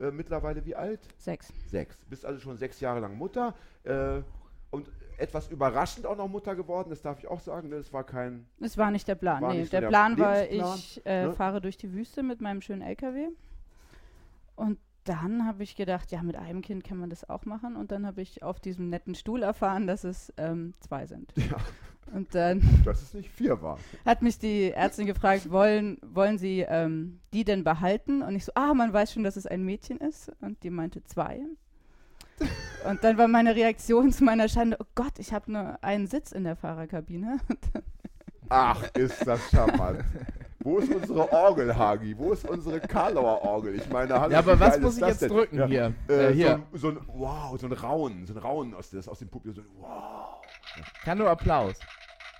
Äh, 0.00 0.10
mittlerweile 0.10 0.64
wie 0.64 0.74
alt? 0.74 1.00
sechs. 1.18 1.52
Sechs. 1.66 2.04
Bist 2.08 2.24
also 2.24 2.40
schon 2.40 2.56
sechs 2.56 2.80
Jahre 2.80 3.00
lang 3.00 3.16
Mutter. 3.16 3.54
Äh, 3.84 4.22
und 4.70 4.90
etwas 5.18 5.48
überraschend 5.48 6.06
auch 6.06 6.16
noch 6.16 6.28
Mutter 6.28 6.56
geworden, 6.56 6.90
das 6.90 7.02
darf 7.02 7.18
ich 7.18 7.28
auch 7.28 7.40
sagen. 7.40 7.68
Ne? 7.68 7.76
Das 7.76 7.92
war 7.92 8.04
kein. 8.04 8.46
Das 8.58 8.78
war 8.78 8.90
nicht 8.90 9.06
der 9.06 9.14
Plan. 9.14 9.42
War 9.42 9.52
Nee, 9.52 9.66
der, 9.66 9.82
der 9.82 9.88
Plan 9.88 10.18
war, 10.18 10.48
ich 10.48 11.02
äh, 11.04 11.26
ne? 11.26 11.32
fahre 11.32 11.60
durch 11.60 11.76
die 11.76 11.92
Wüste 11.92 12.22
mit 12.22 12.40
meinem 12.40 12.62
schönen 12.62 12.82
LKW. 12.82 13.28
Und 14.56 14.78
dann 15.04 15.46
habe 15.46 15.62
ich 15.62 15.76
gedacht, 15.76 16.10
ja, 16.12 16.22
mit 16.22 16.36
einem 16.36 16.62
Kind 16.62 16.84
kann 16.84 16.98
man 16.98 17.10
das 17.10 17.28
auch 17.28 17.44
machen. 17.44 17.76
Und 17.76 17.90
dann 17.90 18.06
habe 18.06 18.22
ich 18.22 18.42
auf 18.42 18.60
diesem 18.60 18.88
netten 18.88 19.14
Stuhl 19.14 19.42
erfahren, 19.42 19.86
dass 19.86 20.04
es 20.04 20.32
ähm, 20.36 20.74
zwei 20.80 21.06
sind. 21.06 21.32
Ja, 21.36 21.56
Und 22.14 22.34
dann 22.34 22.60
dass 22.84 23.02
es 23.02 23.14
nicht 23.14 23.30
vier 23.30 23.60
war. 23.62 23.78
hat 24.04 24.22
mich 24.22 24.38
die 24.38 24.72
Ärztin 24.72 25.06
gefragt, 25.06 25.50
wollen, 25.50 25.98
wollen 26.02 26.38
Sie 26.38 26.60
ähm, 26.68 27.20
die 27.32 27.44
denn 27.44 27.62
behalten? 27.64 28.22
Und 28.22 28.34
ich 28.34 28.44
so, 28.44 28.52
ah, 28.54 28.74
man 28.74 28.92
weiß 28.92 29.12
schon, 29.12 29.22
dass 29.22 29.36
es 29.36 29.46
ein 29.46 29.62
Mädchen 29.64 29.98
ist. 29.98 30.32
Und 30.40 30.62
die 30.62 30.70
meinte 30.70 31.04
zwei. 31.04 31.40
Und 32.88 33.04
dann 33.04 33.18
war 33.18 33.28
meine 33.28 33.54
Reaktion 33.54 34.12
zu 34.12 34.24
meiner 34.24 34.48
Schande, 34.48 34.76
oh 34.80 34.86
Gott, 34.94 35.18
ich 35.18 35.32
habe 35.32 35.52
nur 35.52 35.78
einen 35.84 36.06
Sitz 36.06 36.32
in 36.32 36.44
der 36.44 36.56
Fahrerkabine. 36.56 37.38
Ach, 38.48 38.82
ist 38.94 39.26
das 39.26 39.40
charmant. 39.50 40.02
Wo 40.62 40.78
ist 40.78 40.92
unsere 40.92 41.32
Orgel, 41.32 41.74
Hagi? 41.74 42.16
Wo 42.18 42.32
ist 42.32 42.46
unsere 42.48 42.80
Karlauer 42.80 43.40
Orgel? 43.42 43.74
Ich 43.76 43.88
meine, 43.88 44.20
hallo, 44.20 44.32
Ja, 44.32 44.40
aber 44.40 44.58
was 44.60 44.78
muss 44.78 44.96
ich 44.98 45.06
jetzt 45.06 45.22
denn? 45.22 45.28
drücken 45.30 45.56
Ja, 45.58 45.66
hier? 45.66 45.94
Äh, 46.08 46.30
Äh, 46.30 46.34
hier. 46.34 46.62
So, 46.72 46.88
ein, 46.88 46.94
so 46.96 47.00
ein 47.00 47.08
Wow, 47.14 47.58
so 47.60 47.66
ein 47.66 47.72
Raunen, 47.72 48.26
so 48.26 48.34
ein 48.34 48.38
Raunen 48.38 48.74
aus, 48.74 48.90
das, 48.90 49.08
aus 49.08 49.18
dem 49.20 49.28
Publikum. 49.28 49.62
So 49.62 49.68
ein 49.68 49.82
Wow. 49.82 50.42
Kann 51.04 51.18
nur 51.18 51.30
Applaus. 51.30 51.78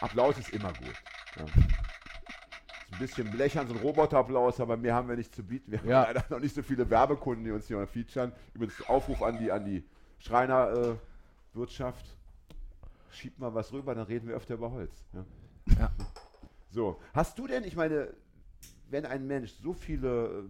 Applaus 0.00 0.38
ist 0.38 0.50
immer 0.50 0.73
gut. 0.73 0.95
Ja. 1.37 1.45
Ist 1.45 2.92
ein 2.92 2.99
bisschen 2.99 3.30
blechern, 3.30 3.69
so 3.69 3.75
ein 3.75 3.80
Roboterapplaus, 3.80 4.61
aber 4.61 4.76
mehr 4.76 4.95
haben 4.95 5.09
wir 5.09 5.16
nicht 5.16 5.35
zu 5.35 5.42
bieten. 5.42 5.73
Wir 5.73 5.78
haben 5.80 5.88
Ja. 5.88 6.02
leider 6.04 6.25
noch 6.30 6.40
nicht 6.40 6.54
so 6.54 6.62
viele 6.62 6.88
Werbekunden, 6.90 7.45
die 7.45 7.50
uns 7.50 7.66
hier 7.66 7.76
mal 7.76 7.87
featuren. 7.87 8.33
Übrigens 8.54 8.80
Aufruf 8.88 9.23
an 9.23 9.38
die, 9.38 9.52
an 9.52 9.64
die 9.64 9.85
Schreinerwirtschaft. 10.19 12.04
Äh. 12.07 13.14
Schiebt 13.14 13.38
mal 13.38 13.54
was 13.54 13.73
rüber, 13.73 13.95
dann 13.95 14.07
reden 14.07 14.28
wir 14.28 14.35
öfter 14.37 14.54
über 14.54 14.71
Holz. 14.71 14.92
Ja. 15.12 15.25
Ja. 15.78 15.90
So, 16.71 17.00
hast 17.12 17.38
du 17.38 17.47
denn, 17.47 17.64
ich 17.64 17.75
meine, 17.76 18.12
wenn 18.88 19.04
ein 19.04 19.26
Mensch 19.26 19.52
so 19.62 19.73
viele 19.73 20.26
äh, 20.26 20.45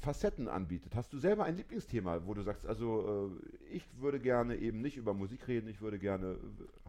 Facetten 0.00 0.48
anbietet. 0.48 0.94
Hast 0.94 1.12
du 1.12 1.18
selber 1.18 1.44
ein 1.44 1.56
Lieblingsthema, 1.56 2.20
wo 2.26 2.34
du 2.34 2.42
sagst, 2.42 2.66
also 2.66 3.30
äh, 3.70 3.74
ich 3.76 3.84
würde 3.98 4.20
gerne 4.20 4.56
eben 4.56 4.80
nicht 4.80 4.96
über 4.96 5.14
Musik 5.14 5.48
reden, 5.48 5.68
ich 5.68 5.80
würde 5.80 5.98
gerne. 5.98 6.36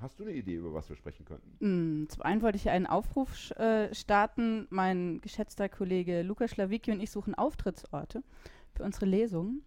Hast 0.02 0.20
du 0.20 0.24
eine 0.24 0.34
Idee, 0.34 0.56
über 0.56 0.74
was 0.74 0.90
wir 0.90 0.96
sprechen 0.96 1.26
könnten? 1.26 2.04
Mm, 2.04 2.10
Zum 2.10 2.22
einen 2.24 2.42
wollte 2.42 2.58
ich 2.58 2.70
einen 2.70 2.86
Aufruf 2.86 3.52
äh, 3.52 3.94
starten. 3.94 4.68
Mein 4.70 5.20
geschätzter 5.22 5.70
Kollege 5.70 6.22
Lukas 6.22 6.52
Schlawicki 6.52 6.92
und 6.92 7.00
ich 7.00 7.12
suchen 7.12 7.36
Auftrittsorte 7.36 8.24
für 8.74 8.84
unsere 8.84 9.06
Lesungen. 9.06 9.64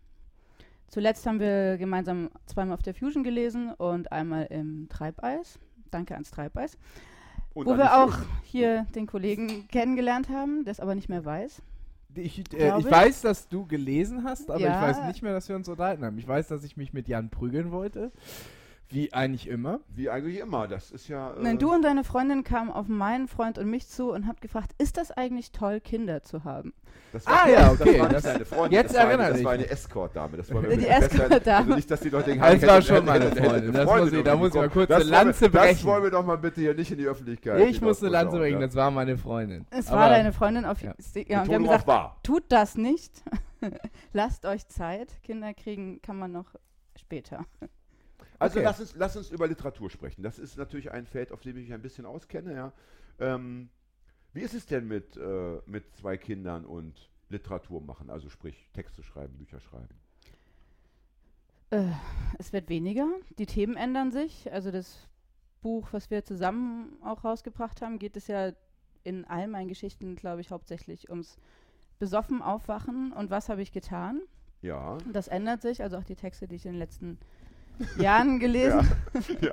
Zuletzt 0.88 1.24
haben 1.26 1.38
wir 1.38 1.78
gemeinsam 1.78 2.30
zweimal 2.46 2.74
auf 2.74 2.82
der 2.82 2.94
Fusion 2.94 3.22
gelesen 3.22 3.72
und 3.74 4.10
einmal 4.10 4.46
im 4.46 4.88
Treibeis. 4.88 5.58
Danke 5.90 6.14
ans 6.14 6.30
Treibeis. 6.30 6.76
Und 7.54 7.66
Wo 7.66 7.72
an 7.72 7.78
wir 7.78 7.96
auch 7.96 8.18
hier 8.44 8.86
den 8.94 9.06
Kollegen 9.06 9.66
kennengelernt 9.68 10.28
haben, 10.28 10.64
der 10.64 10.72
es 10.72 10.80
aber 10.80 10.94
nicht 10.94 11.08
mehr 11.08 11.24
weiß. 11.24 11.62
Ich, 12.14 12.38
äh, 12.54 12.78
ich. 12.78 12.90
weiß, 12.90 13.22
dass 13.22 13.48
du 13.48 13.66
gelesen 13.66 14.24
hast, 14.24 14.50
aber 14.50 14.60
Ja. 14.60 14.74
ich 14.74 14.96
weiß 14.96 15.06
nicht 15.06 15.22
mehr, 15.22 15.32
dass 15.32 15.48
wir 15.48 15.56
uns 15.56 15.68
unterhalten 15.68 16.04
haben. 16.04 16.18
Ich 16.18 16.26
weiß, 16.26 16.48
dass 16.48 16.64
ich 16.64 16.76
mich 16.76 16.92
mit 16.92 17.08
Jan 17.08 17.30
prügeln 17.30 17.70
wollte. 17.70 18.10
Wie 18.92 19.12
eigentlich 19.12 19.46
immer. 19.48 19.80
Wie 19.88 20.10
eigentlich 20.10 20.38
immer. 20.40 20.66
Das 20.66 20.90
ist 20.90 21.06
ja. 21.08 21.32
Äh, 21.34 21.42
Nein, 21.42 21.58
du 21.58 21.72
und 21.72 21.82
deine 21.82 22.02
Freundin 22.04 22.42
kamen 22.44 22.70
auf 22.70 22.88
meinen 22.88 23.28
Freund 23.28 23.56
und 23.58 23.70
mich 23.70 23.86
zu 23.88 24.10
und 24.12 24.26
habt 24.26 24.40
gefragt, 24.40 24.72
ist 24.78 24.96
das 24.96 25.12
eigentlich 25.12 25.52
toll, 25.52 25.80
Kinder 25.80 26.22
zu 26.22 26.42
haben? 26.44 26.72
das 27.12 27.26
Ah, 27.26 27.48
ja, 27.48 27.70
okay, 27.72 27.98
Das 27.98 28.00
war 28.00 28.08
das- 28.08 28.24
nicht 28.24 28.34
deine 28.34 28.44
Freundin. 28.44 28.72
jetzt 28.72 28.88
das 28.90 28.94
war 28.96 29.00
eine, 29.02 29.10
erinnere 29.12 29.28
Das 29.30 29.38
ich 29.38 29.44
war 29.44 29.52
eine 29.52 29.62
mich. 29.62 29.70
Escort-Dame. 29.72 30.36
Das 30.36 30.54
war 30.54 30.62
Die 30.62 30.86
Escort-Dame. 30.86 31.58
Also 31.64 31.74
nicht, 31.76 31.90
dass 31.90 32.00
die 32.00 32.08
Leute 32.08 32.24
denken, 32.30 32.42
Das 32.44 32.54
ich 32.54 32.66
war 32.66 32.82
schon 32.82 33.04
meine 33.04 33.26
Freundin. 33.30 33.72
Das 33.72 33.86
muss 33.86 34.12
ich- 34.12 34.24
da 34.24 34.36
muss 34.36 34.48
ich 34.48 34.54
mal 34.54 34.68
kurz 34.70 34.88
Das 34.88 34.96
eine 35.02 35.04
wollen 35.04 35.10
wir- 35.18 35.24
Lanze 35.24 35.50
Das 35.50 35.62
brechen. 35.62 35.84
wollen 35.86 36.02
wir 36.02 36.10
doch 36.10 36.24
mal 36.26 36.38
bitte 36.38 36.60
hier 36.60 36.74
nicht 36.74 36.90
in 36.90 36.98
die 36.98 37.06
Öffentlichkeit. 37.06 37.60
Ich 37.68 37.80
muss 37.80 38.00
eine 38.02 38.10
Lanze 38.10 38.38
bringen, 38.38 38.60
das 38.60 38.74
war 38.74 38.90
meine 38.90 39.16
Freundin. 39.16 39.66
Es 39.70 39.88
Aber- 39.88 40.00
war 40.00 40.08
deine 40.08 40.32
Freundin 40.32 40.64
auf 40.64 40.82
ja. 40.82 40.94
ja. 41.14 41.22
Ja, 41.28 41.42
und 41.42 41.48
wir 41.48 41.54
haben 41.56 41.62
gesagt, 41.62 41.86
war. 41.86 42.18
tut 42.22 42.42
das 42.48 42.76
nicht. 42.76 43.22
Lasst 44.12 44.46
euch 44.46 44.66
Zeit. 44.68 45.22
Kinder 45.22 45.54
kriegen 45.54 46.00
kann 46.02 46.16
man 46.18 46.32
noch 46.32 46.46
später. 46.98 47.44
Also 48.40 48.58
Okay. 48.58 48.64
lass, 48.64 48.80
uns, 48.80 48.94
lass 48.96 49.16
uns 49.16 49.30
über 49.30 49.46
Literatur 49.46 49.90
sprechen. 49.90 50.22
Das 50.22 50.38
ist 50.38 50.56
natürlich 50.56 50.90
ein 50.90 51.06
Feld, 51.06 51.30
auf 51.30 51.40
dem 51.40 51.56
ich 51.58 51.64
mich 51.64 51.72
ein 51.72 51.82
bisschen 51.82 52.06
auskenne. 52.06 52.54
Ja. 52.54 52.72
Ähm, 53.18 53.68
wie 54.32 54.40
ist 54.40 54.54
es 54.54 54.66
denn 54.66 54.88
mit, 54.88 55.16
äh, 55.16 55.60
mit 55.66 55.94
zwei 55.96 56.16
Kindern 56.16 56.64
und 56.64 57.10
Literatur 57.28 57.80
machen? 57.82 58.10
Also 58.10 58.30
sprich 58.30 58.68
Texte 58.72 59.02
schreiben, 59.02 59.36
Bücher 59.36 59.60
schreiben. 59.60 59.94
Äh, 61.70 61.92
es 62.38 62.52
wird 62.52 62.68
weniger. 62.68 63.06
Die 63.38 63.46
Themen 63.46 63.76
ändern 63.76 64.10
sich. 64.10 64.50
Also 64.52 64.70
das 64.70 65.06
Buch, 65.60 65.88
was 65.92 66.10
wir 66.10 66.24
zusammen 66.24 66.96
auch 67.02 67.24
rausgebracht 67.24 67.82
haben, 67.82 67.98
geht 67.98 68.16
es 68.16 68.26
ja 68.26 68.52
in 69.04 69.26
all 69.26 69.48
meinen 69.48 69.68
Geschichten, 69.68 70.16
glaube 70.16 70.40
ich, 70.40 70.50
hauptsächlich 70.50 71.10
ums 71.10 71.38
besoffen 71.98 72.40
aufwachen 72.40 73.12
und 73.12 73.30
was 73.30 73.50
habe 73.50 73.60
ich 73.60 73.72
getan. 73.72 74.22
Ja. 74.62 74.96
Das 75.12 75.28
ändert 75.28 75.60
sich, 75.60 75.82
also 75.82 75.98
auch 75.98 76.04
die 76.04 76.16
Texte, 76.16 76.48
die 76.48 76.56
ich 76.56 76.64
in 76.64 76.72
den 76.72 76.78
letzten 76.78 77.18
Jahren 77.98 78.38
gelesen 78.40 78.88
ja. 79.40 79.52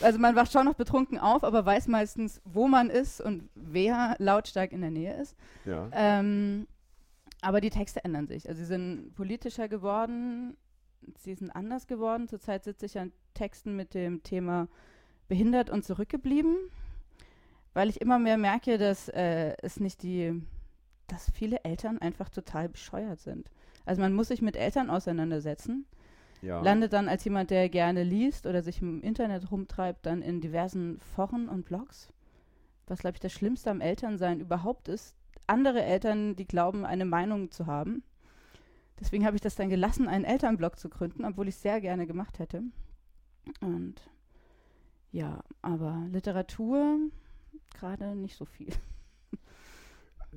Also 0.00 0.18
man 0.18 0.36
wacht 0.36 0.52
schon 0.52 0.64
noch 0.66 0.74
betrunken 0.74 1.18
auf, 1.18 1.44
aber 1.44 1.64
weiß 1.64 1.88
meistens, 1.88 2.40
wo 2.44 2.68
man 2.68 2.90
ist 2.90 3.20
und 3.20 3.48
wer 3.54 4.16
lautstark 4.18 4.72
in 4.72 4.80
der 4.80 4.90
Nähe 4.90 5.14
ist. 5.20 5.36
ja. 5.64 5.88
Ähm, 5.92 6.66
aber 7.40 7.60
die 7.60 7.70
Texte 7.70 8.02
ändern 8.02 8.26
sich. 8.26 8.48
Also 8.48 8.60
sie 8.60 8.66
sind 8.66 9.14
politischer 9.14 9.68
geworden, 9.68 10.56
sie 11.18 11.34
sind 11.34 11.50
anders 11.50 11.86
geworden. 11.86 12.26
Zurzeit 12.26 12.64
sitze 12.64 12.86
ich 12.86 12.98
an 12.98 13.12
Texten 13.34 13.76
mit 13.76 13.92
dem 13.92 14.22
Thema 14.22 14.66
behindert 15.28 15.68
und 15.68 15.84
zurückgeblieben, 15.84 16.56
weil 17.74 17.90
ich 17.90 18.00
immer 18.00 18.18
mehr 18.18 18.38
merke, 18.38 18.78
dass 18.78 19.08
äh, 19.10 19.54
es 19.62 19.78
nicht 19.78 20.02
die, 20.02 20.42
dass 21.06 21.30
viele 21.32 21.62
Eltern 21.64 21.98
einfach 21.98 22.30
total 22.30 22.70
bescheuert 22.70 23.20
sind. 23.20 23.50
Also 23.84 24.00
man 24.00 24.14
muss 24.14 24.28
sich 24.28 24.40
mit 24.40 24.56
Eltern 24.56 24.88
auseinandersetzen 24.88 25.86
ja. 26.44 26.60
landet 26.60 26.92
dann 26.92 27.08
als 27.08 27.24
jemand, 27.24 27.50
der 27.50 27.68
gerne 27.68 28.02
liest 28.02 28.46
oder 28.46 28.62
sich 28.62 28.80
im 28.80 29.00
Internet 29.02 29.50
rumtreibt, 29.50 30.06
dann 30.06 30.22
in 30.22 30.40
diversen 30.40 31.00
Foren 31.00 31.48
und 31.48 31.64
Blogs. 31.64 32.08
Was, 32.86 33.00
glaube 33.00 33.16
ich, 33.16 33.20
das 33.20 33.32
Schlimmste 33.32 33.70
am 33.70 33.80
Elternsein 33.80 34.40
überhaupt 34.40 34.88
ist. 34.88 35.16
Andere 35.46 35.82
Eltern, 35.82 36.36
die 36.36 36.46
glauben, 36.46 36.84
eine 36.84 37.04
Meinung 37.04 37.50
zu 37.50 37.66
haben. 37.66 38.02
Deswegen 39.00 39.26
habe 39.26 39.36
ich 39.36 39.42
das 39.42 39.56
dann 39.56 39.68
gelassen, 39.70 40.08
einen 40.08 40.24
Elternblog 40.24 40.78
zu 40.78 40.88
gründen, 40.88 41.24
obwohl 41.24 41.48
ich 41.48 41.56
es 41.56 41.62
sehr 41.62 41.80
gerne 41.80 42.06
gemacht 42.06 42.38
hätte. 42.38 42.62
Und 43.60 43.96
ja, 45.10 45.42
aber 45.62 46.06
Literatur 46.10 46.98
gerade 47.74 48.14
nicht 48.16 48.36
so 48.36 48.44
viel. 48.44 48.68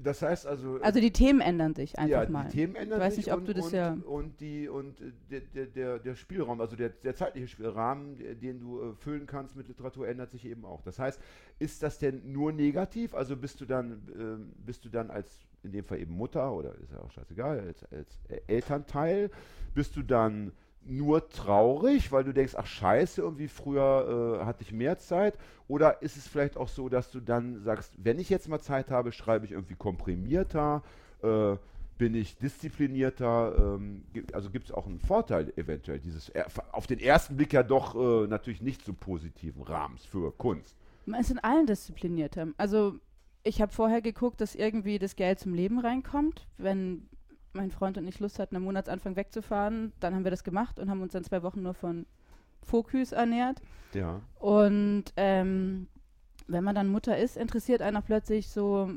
Das 0.03 0.21
heißt 0.21 0.45
also. 0.45 0.79
Also 0.81 0.99
die 0.99 1.11
Themen 1.11 1.41
ändern 1.41 1.75
sich 1.75 1.97
einfach 1.97 2.23
ja, 2.23 2.29
mal. 2.29 2.45
die 2.45 2.57
Themen 2.57 2.75
ändern 2.75 2.99
Ich 2.99 3.05
weiß 3.05 3.15
sich 3.15 3.25
nicht, 3.25 3.33
ob 3.33 3.39
und, 3.39 3.47
du 3.47 3.53
das 3.53 3.65
und, 3.65 3.73
ja- 3.73 3.97
und 4.05 4.39
die 4.39 4.67
und 4.69 5.01
äh, 5.01 5.41
der, 5.53 5.65
der, 5.65 5.99
der, 5.99 6.15
Spielraum, 6.15 6.61
also 6.61 6.75
der, 6.75 6.89
der 6.89 7.15
zeitliche 7.15 7.47
Spielrahmen, 7.47 8.17
den 8.39 8.59
du 8.59 8.81
äh, 8.81 8.93
füllen 8.95 9.25
kannst 9.25 9.55
mit 9.55 9.67
Literatur, 9.67 10.07
ändert 10.07 10.31
sich 10.31 10.45
eben 10.45 10.65
auch. 10.65 10.81
Das 10.81 10.99
heißt, 10.99 11.19
ist 11.59 11.83
das 11.83 11.99
denn 11.99 12.31
nur 12.31 12.51
negativ? 12.51 13.13
Also 13.13 13.35
bist 13.35 13.61
du 13.61 13.65
dann 13.65 14.07
ähm, 14.17 14.53
bist 14.65 14.85
du 14.85 14.89
dann 14.89 15.09
als 15.09 15.47
in 15.63 15.71
dem 15.71 15.85
Fall 15.85 15.99
eben 15.99 16.13
Mutter 16.13 16.53
oder 16.53 16.75
ist 16.75 16.91
ja 16.91 16.99
auch 16.99 17.11
scheißegal 17.11 17.59
als, 17.59 17.83
als 17.91 18.19
äh, 18.29 18.39
Elternteil 18.47 19.29
bist 19.73 19.95
du 19.95 20.03
dann 20.03 20.51
nur 20.89 21.27
traurig, 21.29 22.11
weil 22.11 22.23
du 22.23 22.33
denkst, 22.33 22.53
ach 22.57 22.65
scheiße, 22.65 23.21
irgendwie 23.21 23.47
früher 23.47 24.39
äh, 24.41 24.45
hatte 24.45 24.63
ich 24.63 24.71
mehr 24.71 24.97
Zeit? 24.97 25.37
Oder 25.67 26.01
ist 26.01 26.17
es 26.17 26.27
vielleicht 26.27 26.57
auch 26.57 26.69
so, 26.69 26.89
dass 26.89 27.11
du 27.11 27.19
dann 27.19 27.61
sagst, 27.63 27.93
wenn 27.97 28.19
ich 28.19 28.29
jetzt 28.29 28.47
mal 28.47 28.59
Zeit 28.59 28.89
habe, 28.89 29.11
schreibe 29.11 29.45
ich 29.45 29.51
irgendwie 29.51 29.75
komprimierter, 29.75 30.83
äh, 31.21 31.55
bin 31.97 32.15
ich 32.15 32.37
disziplinierter? 32.37 33.55
Ähm, 33.57 34.03
also 34.33 34.49
gibt 34.49 34.65
es 34.65 34.71
auch 34.71 34.85
einen 34.85 34.99
Vorteil 34.99 35.51
eventuell 35.57 35.99
dieses 35.99 36.31
auf 36.71 36.87
den 36.87 36.99
ersten 36.99 37.35
Blick 37.37 37.53
ja 37.53 37.63
doch 37.63 37.95
äh, 37.95 38.27
natürlich 38.27 38.61
nicht 38.61 38.85
so 38.85 38.93
positiven 38.93 39.63
Rahmens 39.63 40.05
für 40.05 40.31
Kunst. 40.31 40.75
Man 41.05 41.21
ist 41.21 41.31
in 41.31 41.39
allen 41.39 41.65
disziplinierter. 41.65 42.47
Also 42.57 42.95
ich 43.43 43.61
habe 43.61 43.71
vorher 43.71 44.01
geguckt, 44.01 44.41
dass 44.41 44.55
irgendwie 44.55 44.99
das 44.99 45.15
Geld 45.15 45.39
zum 45.39 45.53
Leben 45.53 45.79
reinkommt. 45.79 46.47
Wenn 46.57 47.07
mein 47.57 47.71
Freund 47.71 47.97
und 47.97 48.07
ich 48.07 48.19
Lust 48.19 48.39
hatten, 48.39 48.55
am 48.55 48.63
Monatsanfang 48.63 49.15
wegzufahren, 49.15 49.91
dann 49.99 50.15
haben 50.15 50.23
wir 50.23 50.31
das 50.31 50.43
gemacht 50.43 50.79
und 50.79 50.89
haben 50.89 51.01
uns 51.01 51.13
dann 51.13 51.23
zwei 51.23 51.43
Wochen 51.43 51.61
nur 51.61 51.73
von 51.73 52.05
Fokus 52.63 53.11
ernährt. 53.11 53.61
Ja. 53.93 54.21
Und 54.39 55.05
ähm, 55.15 55.87
wenn 56.47 56.63
man 56.63 56.75
dann 56.75 56.87
Mutter 56.87 57.17
ist, 57.17 57.37
interessiert 57.37 57.81
auch 57.81 58.05
plötzlich 58.05 58.49
so 58.49 58.91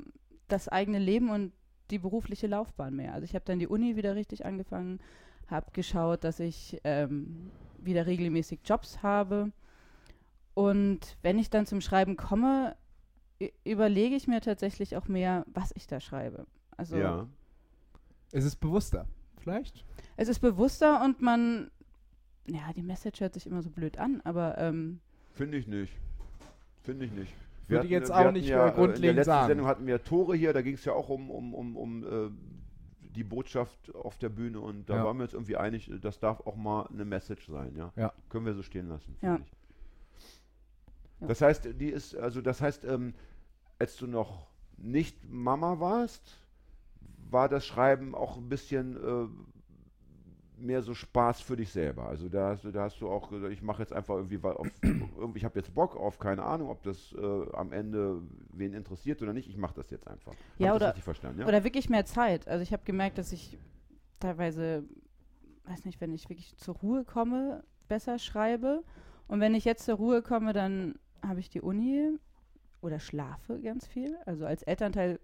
das 0.48 0.68
eigene 0.68 0.98
Leben 0.98 1.30
und 1.30 1.52
die 1.90 1.98
berufliche 1.98 2.46
Laufbahn 2.46 2.94
mehr. 2.94 3.14
Also 3.14 3.24
ich 3.24 3.34
habe 3.34 3.44
dann 3.44 3.58
die 3.58 3.66
Uni 3.66 3.96
wieder 3.96 4.14
richtig 4.14 4.44
angefangen, 4.46 5.00
habe 5.48 5.70
geschaut, 5.72 6.24
dass 6.24 6.38
ich 6.40 6.80
ähm, 6.84 7.50
wieder 7.78 8.06
regelmäßig 8.06 8.60
Jobs 8.64 9.02
habe. 9.02 9.50
Und 10.54 11.16
wenn 11.22 11.38
ich 11.38 11.50
dann 11.50 11.66
zum 11.66 11.80
Schreiben 11.80 12.16
komme, 12.16 12.76
überlege 13.64 14.14
ich 14.14 14.28
mir 14.28 14.40
tatsächlich 14.40 14.96
auch 14.96 15.08
mehr, 15.08 15.44
was 15.52 15.72
ich 15.74 15.86
da 15.86 16.00
schreibe. 16.00 16.46
Also 16.76 16.96
ja. 16.96 17.26
Es 18.32 18.44
ist 18.44 18.56
bewusster. 18.56 19.06
Vielleicht? 19.38 19.84
es 20.16 20.28
ist 20.28 20.40
bewusster 20.40 21.02
und 21.02 21.22
man, 21.22 21.70
ja, 22.46 22.72
die 22.76 22.82
Message 22.82 23.20
hört 23.20 23.32
sich 23.34 23.46
immer 23.46 23.62
so 23.62 23.70
blöd 23.70 23.96
an, 23.98 24.20
aber 24.24 24.58
ähm, 24.58 25.00
Finde 25.32 25.56
ich 25.56 25.66
nicht. 25.66 25.92
Finde 26.82 27.06
ich 27.06 27.12
nicht. 27.12 27.32
Würde 27.66 27.78
hatten- 27.78 27.86
ich 27.86 27.90
jetzt 27.92 28.08
wir 28.10 28.16
auch 28.28 28.32
nicht, 28.32 28.46
ja, 28.48 28.66
äh, 28.66 28.70
äh, 28.70 28.74
grundlegend 28.74 28.96
In 28.96 29.02
der 29.02 29.14
letzten 29.14 29.30
sagen. 29.30 29.46
Sendung 29.48 29.66
hatten 29.66 29.86
wir 29.86 30.02
Tore 30.04 30.36
hier, 30.36 30.52
da 30.52 30.60
ging 30.60 30.74
es 30.74 30.84
ja 30.84 30.92
auch 30.92 31.08
um, 31.08 31.30
um, 31.30 31.54
um, 31.54 31.76
um 31.76 32.04
äh, 32.04 32.30
die 33.14 33.24
Botschaft 33.24 33.94
auf 33.94 34.18
der 34.18 34.28
Bühne 34.28 34.60
und 34.60 34.88
da 34.90 34.96
Ja. 34.96 35.04
waren 35.04 35.16
wir 35.16 35.22
uns 35.24 35.32
irgendwie 35.32 35.56
einig, 35.56 35.90
das 36.02 36.18
darf 36.18 36.40
auch 36.46 36.56
mal 36.56 36.86
eine 36.88 37.04
Message 37.06 37.46
sein, 37.48 37.74
ja. 37.76 37.92
Ja. 37.96 38.12
Können 38.28 38.44
wir 38.44 38.54
so 38.54 38.62
stehen 38.62 38.88
lassen, 38.88 39.16
Ja. 39.22 39.36
finde 39.36 39.48
ich. 39.48 41.20
Ja. 41.22 41.26
Das 41.28 41.40
heißt, 41.40 41.68
die 41.80 41.88
ist, 41.88 42.14
also 42.16 42.40
das 42.42 42.60
heißt, 42.60 42.84
ähm, 42.84 43.14
als 43.78 43.96
du 43.96 44.06
noch 44.06 44.46
nicht 44.76 45.16
Mama 45.30 45.80
warst, 45.80 46.36
war 47.32 47.48
das 47.48 47.66
Schreiben 47.66 48.14
auch 48.14 48.36
ein 48.36 48.48
bisschen 48.48 48.96
äh, 48.96 49.28
mehr 50.62 50.82
so 50.82 50.94
Spaß 50.94 51.40
für 51.40 51.56
dich 51.56 51.70
selber. 51.72 52.06
Also 52.06 52.28
da 52.28 52.50
hast 52.50 52.64
du, 52.64 52.70
da 52.70 52.82
hast 52.82 53.00
du 53.00 53.08
auch 53.08 53.30
gesagt, 53.30 53.52
ich 53.52 53.62
mache 53.62 53.82
jetzt 53.82 53.92
einfach 53.92 54.16
irgendwie, 54.16 54.42
weil 54.42 54.52
auf, 54.54 54.68
ich 55.34 55.44
habe 55.44 55.58
jetzt 55.58 55.74
Bock 55.74 55.96
auf, 55.96 56.18
keine 56.18 56.42
Ahnung, 56.42 56.68
ob 56.68 56.82
das 56.82 57.14
äh, 57.14 57.46
am 57.54 57.72
Ende 57.72 58.20
wen 58.52 58.74
interessiert 58.74 59.22
oder 59.22 59.32
nicht. 59.32 59.48
Ich 59.48 59.56
mache 59.56 59.74
das 59.74 59.90
jetzt 59.90 60.06
einfach. 60.06 60.32
Hab 60.32 60.38
Ja, 60.58 60.68
das 60.68 60.76
oder- 60.76 60.86
richtig 60.88 61.04
verstanden, 61.04 61.40
ja? 61.40 61.46
Oder 61.46 61.64
wirklich 61.64 61.88
mehr 61.88 62.04
Zeit. 62.04 62.46
Also 62.46 62.62
ich 62.62 62.72
habe 62.72 62.82
gemerkt, 62.84 63.16
dass 63.18 63.32
ich 63.32 63.56
teilweise, 64.18 64.84
weiß 65.64 65.84
nicht, 65.86 66.00
wenn 66.00 66.12
ich 66.12 66.28
wirklich 66.28 66.54
zur 66.56 66.76
Ruhe 66.76 67.04
komme, 67.04 67.64
besser 67.88 68.18
schreibe. 68.18 68.82
Und 69.28 69.40
wenn 69.40 69.54
ich 69.54 69.64
jetzt 69.64 69.84
zur 69.86 69.94
Ruhe 69.96 70.20
komme, 70.22 70.52
dann 70.52 70.96
habe 71.26 71.40
ich 71.40 71.48
die 71.48 71.60
Uni 71.62 72.18
oder 72.82 72.98
schlafe 73.00 73.60
ganz 73.60 73.86
viel. 73.86 74.16
Also 74.26 74.44
als 74.44 74.62
Elternteil 74.62 75.20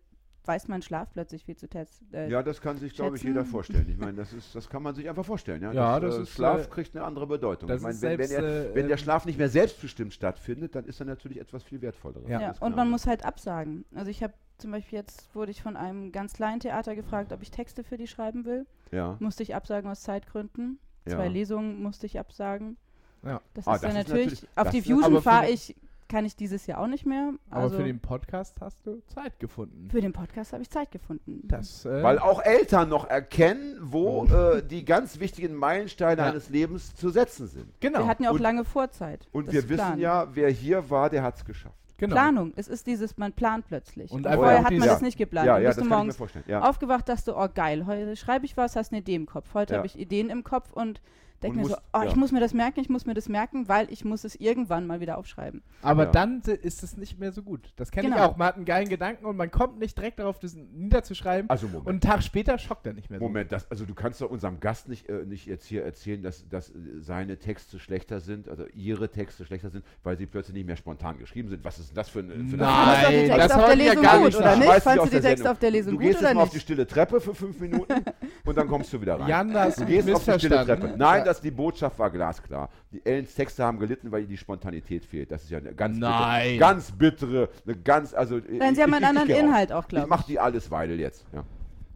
weiß 0.47 0.69
man 0.69 0.83
Schlaf 0.83 1.09
plötzlich 1.13 1.45
viel 1.45 1.57
zu 1.57 1.69
testen. 1.69 2.13
Äh, 2.13 2.29
ja, 2.31 2.43
das 2.43 2.61
kann 2.61 2.77
sich, 2.79 2.95
glaube 2.95 3.17
ich, 3.17 3.23
jeder 3.23 3.45
vorstellen. 3.45 3.87
Ich 3.89 3.99
meine, 3.99 4.15
das 4.15 4.33
ist, 4.33 4.55
das 4.55 4.69
kann 4.69 4.83
man 4.83 4.95
sich 4.95 5.09
einfach 5.09 5.25
vorstellen. 5.25 5.63
Ja, 5.63 5.73
Ja, 5.73 6.01
das, 6.01 6.11
das 6.11 6.19
äh, 6.19 6.23
ist, 6.23 6.31
Schlaf 6.35 6.67
äh, 6.67 6.71
kriegt 6.71 6.97
eine 6.97 7.05
andere 7.05 7.27
Bedeutung. 7.27 7.71
ich 7.71 7.81
meine, 7.81 8.01
wenn, 8.03 8.19
wenn, 8.19 8.31
er, 8.31 8.43
äh, 8.71 8.75
wenn 8.75 8.89
der 8.89 8.97
Schlaf 8.97 9.27
nicht 9.27 9.39
mehr 9.39 9.49
selbstbestimmt 9.49 10.13
stattfindet, 10.15 10.75
dann 10.75 10.85
ist 10.85 11.01
er 11.01 11.07
natürlich 11.07 11.41
etwas 11.41 11.63
viel 11.63 11.81
wertvolleres. 11.83 12.29
Ja. 12.29 12.41
ja, 12.41 12.55
und 12.61 12.77
man 12.77 12.87
ja. 12.87 12.91
muss 12.93 13.07
halt 13.07 13.25
absagen. 13.25 13.85
Also 13.95 14.11
ich 14.11 14.23
habe 14.23 14.35
zum 14.59 14.71
Beispiel 14.71 14.99
jetzt 14.99 15.35
wurde 15.35 15.51
ich 15.51 15.63
von 15.63 15.77
einem 15.77 16.13
ganz 16.13 16.33
kleinen 16.33 16.61
Theater 16.61 16.95
gefragt, 16.95 17.33
ob 17.33 17.43
ich 17.43 17.51
Texte 17.51 17.85
für 17.85 17.97
die 17.99 18.07
schreiben 18.07 18.45
will. 18.45 18.67
Ja. 18.93 19.17
Musste 19.21 19.43
ich 19.43 19.55
absagen 19.55 19.91
aus 19.91 20.01
Zeitgründen. 20.03 20.79
ja. 21.07 21.17
Zwei 21.17 21.29
Lesungen 21.29 21.83
musste 21.83 22.07
ich 22.07 22.19
absagen. 22.19 22.77
Ja. 23.25 23.41
Das 23.55 23.67
Ah, 23.67 23.75
ist 23.75 23.83
das 23.85 23.95
ja 23.95 24.01
ist 24.01 24.09
natürlich, 24.09 24.27
natürlich- 24.43 24.49
auf 24.57 24.71
die 24.71 24.83
Fusion 24.83 25.23
fahre 25.23 25.51
ich, 25.51 25.75
kann 26.09 26.25
ich 26.25 26.37
dieses 26.37 26.67
Jahr 26.67 26.81
auch 26.81 26.87
nicht 26.87 27.05
mehr. 27.07 27.33
Aber 27.51 27.63
Also 27.65 27.77
für 27.79 27.85
den 27.85 27.99
Podcast 28.01 28.61
hast 28.61 28.79
du 28.87 29.01
Zeit 29.09 29.39
gefunden. 29.41 29.89
für 29.91 30.01
den 30.01 30.13
Podcast 30.13 30.53
habe 30.53 30.63
ich 30.63 30.71
Zeit 30.71 30.91
gefunden. 30.91 31.41
Das, 31.45 31.85
äh, 31.85 32.03
Weil 32.03 32.19
auch 32.19 32.41
Eltern 32.43 32.89
noch 32.89 33.09
erkennen, 33.09 33.77
wo 33.81 34.25
äh, 34.27 34.63
die 34.63 34.85
ganz 34.85 35.19
wichtigen 35.21 35.55
Meilensteine 35.55 36.23
Ja. 36.23 36.29
eines 36.29 36.49
Lebens 36.51 36.95
zu 36.95 37.11
setzen 37.11 37.47
sind. 37.49 37.69
genau. 37.81 38.01
Wir 38.01 38.07
hatten 38.07 38.23
ja 38.25 38.31
auch 38.31 38.35
Und- 38.35 38.41
lange 38.43 38.65
Vorzeit. 38.65 39.27
Und 39.33 39.47
das 39.49 39.55
wir 39.55 39.69
wissen 39.69 39.99
ja, 39.99 40.29
wer 40.35 40.51
hier 40.51 40.91
war, 40.91 41.11
der 41.11 41.23
hat 41.23 41.37
es 41.37 41.45
geschafft. 41.45 41.75
genau. 41.99 42.15
Planung. 42.15 42.53
Es 42.57 42.69
ist 42.69 42.87
dieses, 42.87 43.17
man 43.17 43.33
plant 43.33 43.67
plötzlich. 43.67 44.11
Und 44.13 44.27
Und 44.27 44.33
vorher 44.35 44.59
hat 44.59 44.65
man 44.65 44.73
dieses- 44.75 44.87
das 44.89 45.01
nicht 45.01 45.17
geplant. 45.19 45.47
ja, 45.47 45.55
Dann 45.55 45.63
ja, 45.63 45.69
bist 45.71 45.79
das 45.79 45.85
du 45.85 45.91
kann 45.91 46.09
ich 46.09 46.19
mir 46.19 46.27
morgens. 46.27 46.47
Ja. 46.47 46.61
aufgewacht, 46.69 47.09
dachte 47.09 47.33
du, 47.33 47.37
oh 47.39 47.49
geil, 47.55 47.87
heute 47.87 48.15
schreibe 48.17 48.45
ich 48.45 48.57
was, 48.57 48.77
hast 48.77 48.93
eine 48.93 49.01
Idee 49.01 49.15
im 49.15 49.27
Kopf. 49.27 49.55
Heute 49.55 49.73
Ja. 49.75 49.79
habe 49.79 49.87
ich 49.87 49.99
Ideen 49.99 50.29
im 50.31 50.45
Kopf 50.45 50.73
und 50.73 51.01
denke 51.43 51.59
mir 51.59 51.67
so, 51.67 51.77
oh, 51.93 51.99
ja. 52.01 52.05
ich 52.07 52.17
muss 52.17 52.33
mir 52.33 52.41
das 52.41 52.55
merken, 52.55 52.81
ich 52.81 52.89
muss 52.89 53.07
mir 53.07 53.15
das 53.15 53.29
merken, 53.29 53.69
weil 53.69 53.91
ich 53.93 54.05
muss 54.05 54.25
es 54.25 54.35
irgendwann 54.37 54.87
mal 54.87 55.01
wieder 55.01 55.19
aufschreiben. 55.19 55.63
Aber 55.83 56.05
Ja. 56.05 56.11
dann 56.11 56.41
ist 56.41 56.83
es 56.83 56.97
nicht 56.97 57.19
mehr 57.19 57.33
so 57.33 57.43
gut. 57.43 57.73
Das 57.77 57.91
kenne 57.91 58.09
ich 58.09 58.15
Genau. 58.15 58.27
auch. 58.29 58.37
Man 58.37 58.49
hat 58.49 58.57
einen 58.57 58.65
geilen 58.65 58.89
Gedanken 58.89 59.27
und 59.27 59.37
man 59.37 59.51
kommt 59.51 59.79
nicht 59.79 59.97
direkt 59.97 60.19
darauf, 60.19 60.39
das 60.39 60.55
niederzuschreiben. 60.55 61.51
Also 61.51 61.67
Moment. 61.67 61.87
und 61.87 61.91
einen 61.93 62.01
Tag 62.01 62.23
später 62.23 62.59
schockt 62.59 62.87
er 62.87 62.93
nicht 62.93 63.11
mehr 63.11 63.19
so. 63.19 63.25
Moment, 63.25 63.53
das, 63.53 63.71
also 63.71 63.85
du 63.85 63.95
kannst 63.95 64.21
doch 64.21 64.31
unserem 64.31 64.61
Gast 64.61 64.89
nicht, 64.89 65.09
äh, 65.09 65.25
nicht 65.25 65.47
jetzt 65.47 65.67
hier 65.67 65.85
erzählen, 65.85 66.23
dass, 66.23 66.49
dass 66.49 66.73
seine 67.01 67.39
Texte 67.39 67.79
schlechter 67.79 68.21
sind, 68.21 68.49
also 68.49 68.65
ihre 68.75 69.11
Texte 69.11 69.45
schlechter 69.45 69.71
sind, 69.71 69.85
weil 70.03 70.17
sie 70.17 70.27
plötzlich 70.27 70.55
nicht 70.55 70.67
mehr 70.67 70.77
spontan 70.77 71.19
geschrieben 71.19 71.49
sind. 71.49 71.65
Was 71.65 71.79
ist 71.79 71.91
denn 71.91 71.97
das 71.97 72.09
für, 72.09 72.21
ein- 72.21 72.29
für 72.49 72.55
eine 72.55 72.63
Nein, 72.63 73.29
das 73.29 73.39
Texte 73.39 73.57
auf 73.57 73.67
der 73.67 73.77
ja 73.77 73.85
Lesung 73.91 74.03
gar 74.03 74.17
gut, 74.19 74.27
nicht 74.27 74.37
oder 74.39 74.57
nicht? 74.57 74.67
Fandst 74.83 74.87
du 74.87 75.05
die 75.05 75.11
Texte 75.11 75.29
Sendung. 75.29 75.47
auf 75.53 75.59
der 75.59 75.71
Lesung 75.71 75.93
Du 75.93 75.99
gut 75.99 76.07
gehst 76.07 76.21
jetzt 76.23 76.35
mal 76.35 76.43
auf 76.43 76.51
die 76.51 76.61
stille 76.61 76.87
Treppe 76.87 77.21
für 77.21 77.35
fünf 77.35 77.61
Minuten 77.61 77.95
und 78.45 78.57
dann 78.57 78.67
kommst 78.69 78.93
du 78.93 79.01
wieder 79.01 79.19
rein. 79.21 79.29
Jan, 79.29 79.53
da 79.53 79.65
hast 79.65 79.81
Du 79.81 79.85
gehst 79.87 80.11
auf 80.11 80.25
die 80.25 80.33
stille. 80.39 80.65
Treppe. 80.65 80.95
Nein, 80.97 81.25
Ja. 81.27 81.33
das, 81.33 81.41
die 81.41 81.51
Botschaft 81.51 81.99
war 81.99 82.11
glasklar. 82.11 82.69
Die 82.93 83.05
Ellens 83.05 83.35
Texte 83.35 83.65
haben 83.65 83.79
gelitten, 83.79 84.11
weil 84.11 84.23
ihr 84.23 84.29
die 84.29 84.37
Spontanität 84.37 85.05
fehlt. 85.05 85.31
Das 85.31 85.43
ist 85.45 85.51
ja 85.51 85.59
eine 85.59 85.75
ganz 85.75 85.99
Nein. 85.99 86.43
bittere, 86.43 86.59
ganz 86.59 86.93
bittere, 86.93 87.49
eine 87.67 87.77
ganz, 87.77 88.15
also 88.15 88.39
Nein, 88.49 88.75
sie 88.75 88.83
haben 88.83 88.95
einen 88.95 89.05
anderen 89.05 89.29
geh 89.29 89.39
Inhalt 89.39 89.73
auch, 89.73 89.83
Ich 89.83 89.89
glaube 89.89 90.07
mach 90.09 90.21
ich. 90.21 90.27
die 90.27 90.39
alles 90.39 90.71
Weidel 90.71 90.99
jetzt. 91.01 91.25
Ja. 91.33 91.45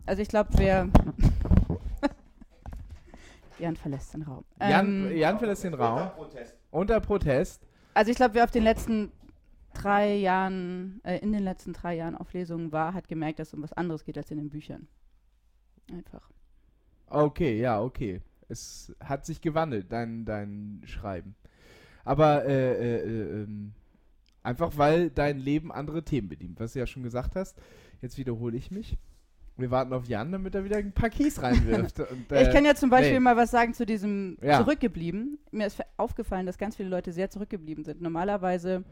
Also 0.06 0.22
ich 0.22 0.28
glaube, 0.28 0.50
wer... 0.56 0.88
Jan 3.58 3.76
verlässt 3.76 4.14
den 4.14 4.22
Raum. 4.22 4.44
Jan, 4.58 5.10
Ähm, 5.10 5.16
Jan 5.16 5.38
verlässt 5.38 5.64
den 5.64 5.74
Raum. 5.74 6.10
Unter 6.70 7.00
Protest. 7.00 7.60
Also 7.94 8.10
ich 8.10 8.16
glaube, 8.16 8.34
wer 8.34 8.44
auf 8.44 8.50
den 8.50 8.62
letzten 8.64 9.12
drei 9.74 10.14
Jahren, 10.14 11.00
äh, 11.04 11.18
in 11.18 11.32
den 11.32 11.42
letzten 11.42 11.72
drei 11.72 11.94
Jahren 11.94 12.16
auf 12.16 12.32
Lesungen 12.32 12.72
war, 12.72 12.94
hat 12.94 13.06
gemerkt, 13.08 13.38
dass 13.38 13.48
es 13.48 13.54
um 13.54 13.62
was 13.62 13.72
anderes 13.74 14.04
geht 14.04 14.16
als 14.16 14.30
in 14.30 14.38
den 14.38 14.48
Büchern. 14.48 14.88
Einfach. 15.92 16.30
Okay, 17.06 17.60
ja, 17.60 17.80
okay. 17.82 18.22
Es 18.50 18.92
hat 19.02 19.24
sich 19.24 19.40
gewandelt, 19.40 19.92
dein, 19.92 20.24
dein 20.24 20.82
Schreiben. 20.84 21.34
Aber 22.04 22.44
äh, 22.44 22.72
äh, 22.72 22.96
äh, 22.96 23.42
ähm, 23.42 23.72
einfach 24.42 24.76
weil 24.76 25.10
dein 25.10 25.38
Leben 25.38 25.70
andere 25.72 26.02
Themen 26.02 26.28
bedient, 26.28 26.60
was 26.60 26.72
du 26.72 26.78
ja 26.78 26.86
schon 26.86 27.02
gesagt 27.02 27.36
hast. 27.36 27.56
Jetzt 28.00 28.18
wiederhole 28.18 28.56
ich 28.56 28.70
mich. 28.70 28.98
Wir 29.56 29.70
warten 29.70 29.92
auf 29.92 30.06
Jan, 30.06 30.32
damit 30.32 30.54
er 30.54 30.64
wieder 30.64 30.78
ein 30.78 30.92
paar 30.92 31.10
Keys 31.10 31.42
reinwirft. 31.42 32.00
Und, 32.10 32.32
ich 32.32 32.50
kann 32.50 32.64
ja 32.64 32.74
zum 32.74 32.88
Beispiel 32.88 33.14
nee. 33.14 33.20
mal 33.20 33.36
was 33.36 33.50
sagen 33.50 33.74
zu 33.74 33.84
diesem 33.84 34.38
Ja. 34.42 34.58
zurückgeblieben. 34.58 35.38
Mir 35.50 35.66
ist 35.66 35.82
aufgefallen, 35.98 36.46
dass 36.46 36.56
ganz 36.56 36.76
viele 36.76 36.88
Leute 36.88 37.12
sehr 37.12 37.28
zurückgeblieben 37.28 37.84
sind. 37.84 38.00
Normalerweise 38.00 38.84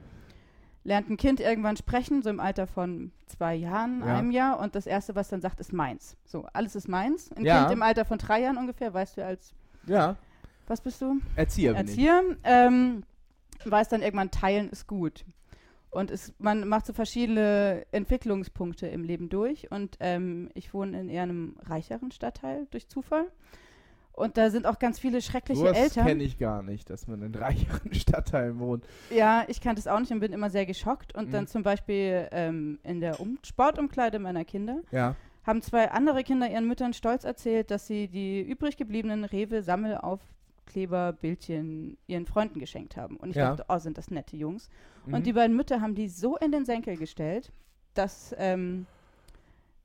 lernt 0.89 1.11
ein 1.11 1.17
Kind 1.19 1.39
irgendwann 1.39 1.77
sprechen, 1.77 2.23
so 2.23 2.31
im 2.31 2.41
Alter 2.41 2.67
von 2.67 3.13
zwei 3.27 3.55
Jahren, 3.55 4.01
Ja. 4.01 4.17
einem 4.17 4.31
Jahr, 4.31 4.59
und 4.59 4.75
das 4.75 4.87
Erste, 4.87 5.15
was 5.15 5.29
dann 5.29 5.41
sagt, 5.43 5.61
ist 5.61 5.73
meins. 5.73 6.17
So, 6.25 6.47
alles 6.55 6.75
ist 6.75 6.89
meins. 6.89 7.31
Ein 7.33 7.45
Ja. 7.45 7.61
Kind 7.61 7.73
im 7.73 7.83
Alter 7.83 8.05
von 8.07 8.17
drei 8.19 8.41
Jahren 8.41 8.57
ungefähr, 8.57 8.93
weißt 8.95 9.19
du, 9.19 9.25
als, 9.25 9.53
ja, 9.87 10.17
was 10.67 10.81
bist 10.81 11.01
du? 11.03 11.21
Erzieher. 11.37 11.75
Erzieher, 11.77 12.23
ähm, 12.43 13.05
weiß 13.65 13.89
dann 13.89 14.03
irgendwann, 14.03 14.31
teilen 14.31 14.71
ist 14.71 14.87
gut. 14.87 15.25
Und 15.91 16.11
es, 16.11 16.33
man 16.39 16.67
macht 16.69 16.87
so 16.87 16.93
verschiedene 16.93 17.85
Entwicklungspunkte 17.93 18.87
im 18.87 19.05
Leben 19.05 19.29
durch. 19.29 19.71
Und 19.71 19.97
ähm, 20.01 20.51
ich 20.55 20.73
wohne 20.75 21.01
in 21.01 21.09
eher 21.09 21.23
einem 21.23 21.57
reicheren 21.65 22.11
Stadtteil 22.13 22.67
durch 22.71 22.89
Zufall. 22.89 23.27
Und 24.19 24.37
da 24.37 24.51
sind 24.51 24.67
auch 24.67 24.79
ganz 24.79 24.99
viele 24.99 25.23
schreckliche 25.23 25.61
Sowas 25.61 25.77
Eltern. 25.77 26.07
kenne 26.07 26.23
ich 26.25 26.39
gar 26.39 26.63
nicht, 26.63 26.91
dass 26.91 27.07
man 27.07 27.23
in 27.23 27.35
reicheren 27.35 27.95
Stadtteilen 27.95 28.59
wohnt. 28.59 28.85
Ja, 29.11 29.45
ich 29.49 29.61
kannte 29.61 29.81
es 29.81 29.87
auch 29.87 30.01
nicht 30.01 30.11
und 30.13 30.21
bin 30.21 30.33
immer 30.33 30.51
sehr 30.51 30.67
geschockt. 30.67 31.15
Und 31.15 31.29
Mhm. 31.29 31.33
dann 31.33 31.47
zum 31.47 31.63
Beispiel 31.63 32.29
ähm, 32.33 32.79
in 32.83 33.01
der 33.01 33.21
um 33.21 33.39
Sportumkleide 33.45 34.19
meiner 34.19 34.45
Kinder 34.45 34.81
Ja. 34.91 35.15
haben 35.47 35.63
zwei 35.63 35.91
andere 35.91 36.25
Kinder 36.25 36.51
ihren 36.51 36.67
Müttern 36.67 36.93
stolz 36.93 37.25
erzählt, 37.25 37.71
dass 37.71 37.87
sie 37.87 38.09
die 38.09 38.41
übrig 38.43 38.77
gebliebenen 38.77 39.25
Rewe-Sammelaufkleberbildchen 39.25 41.97
ihren 42.07 42.27
Freunden 42.27 42.61
geschenkt 42.61 42.97
haben. 42.97 43.17
Und 43.17 43.31
ich 43.31 43.37
Ja. 43.37 43.51
dachte, 43.51 43.65
oh, 43.69 43.79
sind 43.79 43.99
das 43.99 44.11
nette 44.11 44.37
Jungs. 44.37 44.69
Mhm. 45.07 45.15
Und 45.15 45.27
die 45.27 45.33
beiden 45.33 45.57
Mütter 45.57 45.81
haben 45.81 45.95
die 45.95 46.09
so 46.09 46.37
in 46.37 46.53
den 46.53 46.65
Senkel 46.65 46.97
gestellt, 46.97 47.51
dass, 47.95 48.35
ähm, 48.39 48.87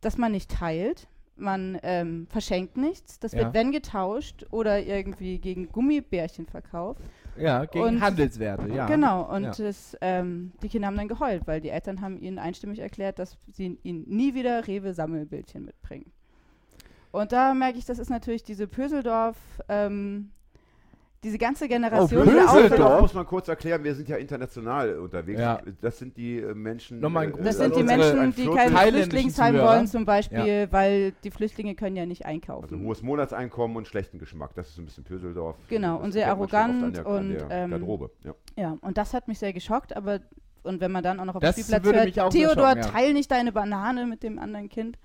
dass 0.02 0.18
man 0.18 0.32
nicht 0.32 0.52
teilt. 0.52 1.08
Man 1.36 1.80
ähm, 1.82 2.28
verschenkt 2.30 2.78
nichts. 2.78 3.20
Das 3.20 3.32
Ja. 3.32 3.40
wird, 3.40 3.54
wenn 3.56 3.72
getauscht 3.72 4.46
oder 4.52 4.82
irgendwie 4.82 5.40
gegen 5.40 5.70
Gummibärchen 5.72 6.46
verkauft. 6.46 7.02
ja, 7.36 7.66
gegen 7.66 7.84
und- 7.86 8.02
Handelswerte, 8.02 8.68
ja. 8.72 8.86
Genau, 8.86 9.24
und 9.34 9.44
Ja. 9.44 9.52
das, 9.58 9.98
ähm, 10.02 10.52
die 10.62 10.70
Kinder 10.70 10.88
haben 10.88 10.98
dann 10.98 11.08
geheult, 11.08 11.48
weil 11.48 11.60
die 11.62 11.70
Eltern 11.70 12.02
haben 12.02 12.20
ihnen 12.22 12.38
einstimmig 12.38 12.78
erklärt, 12.78 13.18
dass 13.18 13.36
sie 13.52 13.80
ihnen 13.82 14.04
nie 14.08 14.36
wieder 14.36 14.68
Rewe-Sammelbildchen 14.68 15.66
mitbringen. 15.66 16.12
Und 17.12 17.32
da 17.32 17.54
merke 17.56 17.80
ich, 17.80 17.86
das 17.86 17.98
ist 17.98 18.10
natürlich 18.12 18.44
diese 18.44 18.68
Pöseldorf, 18.68 19.38
ähm, 19.70 20.30
diese 21.24 21.38
ganze 21.38 21.68
Generation, 21.68 22.24
Pöseldorf? 22.24 22.50
auch- 22.50 22.62
Düsseldorf 22.62 23.02
muss 23.02 23.14
man 23.14 23.26
kurz 23.26 23.48
erklären, 23.48 23.84
wir 23.84 23.96
sind 23.96 24.10
ja 24.10 24.18
international 24.18 24.98
unterwegs. 25.00 25.40
Ja. 25.40 25.62
Das 25.82 25.98
sind 25.98 26.18
die 26.18 26.40
äh, 26.40 26.54
Menschen. 26.54 27.00
Nochmal 27.00 27.28
ein 27.28 27.38
äh, 27.40 27.44
Das 27.44 27.58
sind 27.58 27.76
die 27.76 27.84
Menschen, 27.84 28.34
die 28.36 28.48
kein 28.48 28.70
Flüchtlingsheim 28.94 29.58
wollen 29.58 29.88
zum 29.88 30.06
Beispiel, 30.06 30.68
weil 30.72 31.14
die 31.24 31.32
Flüchtlinge 31.32 31.76
können 31.76 31.96
ja 31.96 32.06
nicht 32.06 32.26
Also 32.26 32.34
einkaufen. 32.34 32.84
hohes 32.84 33.02
Monatseinkommen 33.02 33.78
und 33.78 33.88
schlechten 33.88 34.20
Geschmack. 34.20 34.52
Das 34.56 34.70
ist 34.70 34.78
ein 34.78 34.86
bisschen 34.86 35.04
Pöseldorf. 35.04 35.56
Genau, 35.70 35.96
Das 35.98 36.06
und 36.06 36.12
sehr 36.12 36.28
arrogant 36.30 36.84
an 36.84 36.94
der, 36.94 37.08
und, 37.08 37.38
ähm, 37.50 37.70
Garderobe. 37.72 38.12
Ja. 38.24 38.34
Ja, 38.56 38.78
und 38.82 38.98
das 38.98 39.14
hat 39.14 39.28
mich 39.28 39.40
sehr 39.40 39.54
geschockt, 39.54 39.96
aber 39.96 40.20
und 40.64 40.80
wenn 40.80 40.92
man 40.92 41.04
dann 41.04 41.20
auch 41.20 41.26
noch 41.26 41.36
auf 41.36 41.42
dem 41.42 41.52
Spielplatz 41.52 41.84
hört, 42.16 42.32
Theodor, 42.32 42.70
ja. 42.70 42.82
teil 42.82 43.14
nicht 43.14 43.30
deine 43.32 43.52
Banane 43.52 44.06
mit 44.06 44.24
dem 44.24 44.40
anderen 44.40 44.70
Kind, 44.70 44.98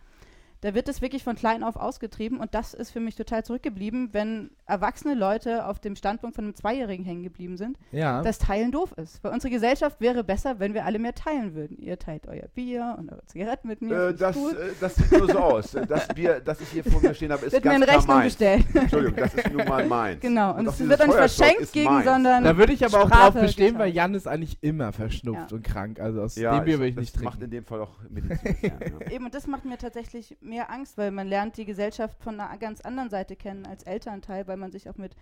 da 0.60 0.74
wird 0.74 0.88
es 0.88 1.00
wirklich 1.02 1.22
von 1.24 1.36
klein 1.36 1.62
auf 1.62 1.76
ausgetrieben 1.76 2.38
und 2.40 2.54
das 2.54 2.74
ist 2.74 2.90
für 2.90 3.00
mich 3.00 3.14
total 3.16 3.44
zurückgeblieben, 3.44 4.10
wenn 4.12 4.50
erwachsene 4.66 5.14
Leute 5.14 5.66
auf 5.66 5.78
dem 5.78 5.94
Standpunkt 5.96 6.34
von 6.36 6.44
einem 6.46 6.54
Zweijährigen 6.54 7.04
hängen 7.04 7.22
geblieben 7.22 7.56
sind, 7.56 7.78
Ja. 7.92 8.22
dass 8.22 8.38
Teilen 8.38 8.72
doof 8.72 8.92
ist. 8.96 9.22
Weil 9.22 9.32
unsere 9.32 9.52
Gesellschaft 9.52 10.00
wäre 10.00 10.24
besser, 10.24 10.58
wenn 10.58 10.74
wir 10.74 10.84
alle 10.84 10.98
mehr 10.98 11.14
teilen 11.14 11.54
würden. 11.54 11.78
Ihr 11.78 11.98
teilt 11.98 12.26
euer 12.26 12.48
Bier 12.54 12.96
und 12.98 13.12
eure 13.12 13.24
Zigaretten 13.26 13.68
mit 13.68 13.80
mir. 13.82 14.08
Äh, 14.08 14.14
das, 14.14 14.36
äh, 14.36 14.40
das 14.80 14.96
sieht 14.96 15.12
nur 15.12 15.30
so 15.30 15.38
aus. 15.38 15.76
Das 15.88 16.08
Bier, 16.08 16.40
das 16.40 16.60
ich 16.60 16.68
hier 16.70 16.84
vor 16.84 17.00
mir 17.00 17.14
stehen 17.14 17.32
habe, 17.32 17.46
ist 17.46 17.52
wird 17.52 17.64
mir 17.64 17.70
ganz 17.70 17.80
in 17.84 17.86
klar 17.88 17.98
Rechnung 17.98 18.16
meins. 18.16 18.26
gestellt. 18.38 18.66
Entschuldigung, 18.74 19.16
das 19.16 19.34
ist 19.34 19.52
nun 19.52 19.64
mal 19.68 19.86
meins. 19.86 20.20
genau, 20.20 20.54
und, 20.56 20.68
auch 20.68 20.72
es 20.72 20.88
wird 20.88 21.00
dann 21.00 21.12
verschenkt 21.12 21.72
gegen, 21.72 21.90
meins. 21.92 22.04
sondern 22.04 22.44
Da 22.44 22.56
würde 22.56 22.72
ich 22.72 22.84
aber 22.84 23.02
auch 23.02 23.06
Sprache 23.08 23.32
drauf 23.32 23.42
bestehen, 23.42 23.78
weil. 23.78 23.92
Jan 23.92 24.14
ist 24.14 24.26
eigentlich 24.28 24.58
immer 24.60 24.92
verschnupft 24.92 25.50
Ja. 25.50 25.56
und 25.56 25.62
krank. 25.64 26.00
Also 26.00 26.22
aus 26.22 26.36
Ja, 26.36 26.56
dem 26.58 26.64
Bier 26.64 26.74
ich- 26.74 26.80
will 26.80 26.88
ich 26.88 26.94
das 26.96 27.02
nicht 27.04 27.22
macht 27.24 27.34
trinken. 27.38 27.44
in 27.44 27.50
dem 27.50 27.64
Fall 27.64 27.80
auch 27.80 27.96
Medizin. 28.08 28.56
ja. 28.62 29.10
Eben, 29.10 29.24
und 29.26 29.34
das 29.34 29.46
macht 29.46 29.64
mir 29.64 29.78
tatsächlich 29.78 30.36
mehr 30.48 30.70
Angst, 30.70 30.98
weil 30.98 31.10
man 31.10 31.28
lernt 31.28 31.56
die 31.56 31.64
Gesellschaft 31.64 32.22
von 32.22 32.40
einer 32.40 32.58
ganz 32.58 32.80
anderen 32.80 33.10
Seite 33.10 33.36
kennen 33.36 33.66
als 33.66 33.82
Elternteil, 33.84 34.46
weil 34.46 34.56
man 34.56 34.72
sich 34.72 34.88
auch 34.88 34.96
mit 34.96 35.14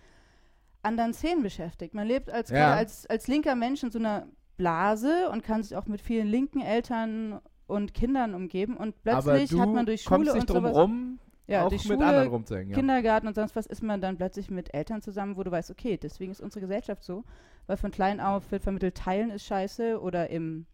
anderen 0.82 1.12
Szenen 1.12 1.42
beschäftigt. 1.42 1.94
Man 1.94 2.06
lebt 2.06 2.30
als, 2.30 2.50
Ja. 2.50 2.74
als, 2.74 3.06
als 3.06 3.26
linker 3.26 3.54
Mensch 3.56 3.82
in 3.82 3.90
so 3.90 3.98
einer 3.98 4.28
Blase 4.56 5.28
und 5.30 5.42
kann 5.42 5.62
sich 5.62 5.76
auch 5.76 5.86
mit 5.86 6.00
vielen 6.00 6.28
linken 6.28 6.60
Eltern 6.60 7.40
und 7.66 7.92
Kindern 7.94 8.34
umgeben 8.34 8.76
und 8.76 9.02
plötzlich 9.02 9.58
hat 9.58 9.68
man 9.68 9.86
durch 9.86 10.02
Schule 10.02 10.32
und 10.32 10.48
drum 10.48 10.56
sowas, 10.62 10.74
rum, 10.76 11.18
ja, 11.48 11.64
auch 11.64 11.68
durch 11.68 11.88
mit 11.88 12.00
anderen 12.00 12.24
Schule, 12.24 12.30
rumzuhängen. 12.30 12.70
Ja. 12.70 12.76
Kindergarten 12.76 13.26
und 13.26 13.34
sonst 13.34 13.56
was 13.56 13.66
ist 13.66 13.82
man 13.82 14.00
dann 14.00 14.16
plötzlich 14.16 14.50
mit 14.50 14.72
Eltern 14.72 15.02
zusammen, 15.02 15.36
wo 15.36 15.42
du 15.42 15.50
weißt, 15.50 15.70
okay, 15.70 15.98
deswegen 16.00 16.32
ist 16.32 16.40
unsere 16.40 16.60
Gesellschaft 16.60 17.02
so, 17.02 17.24
weil 17.66 17.76
von 17.76 17.90
klein 17.90 18.20
auf 18.20 18.50
wird 18.52 18.62
vermittelt, 18.62 18.96
teilen 18.96 19.30
ist 19.30 19.44
scheiße 19.44 20.00
oder 20.00 20.30
im 20.30 20.66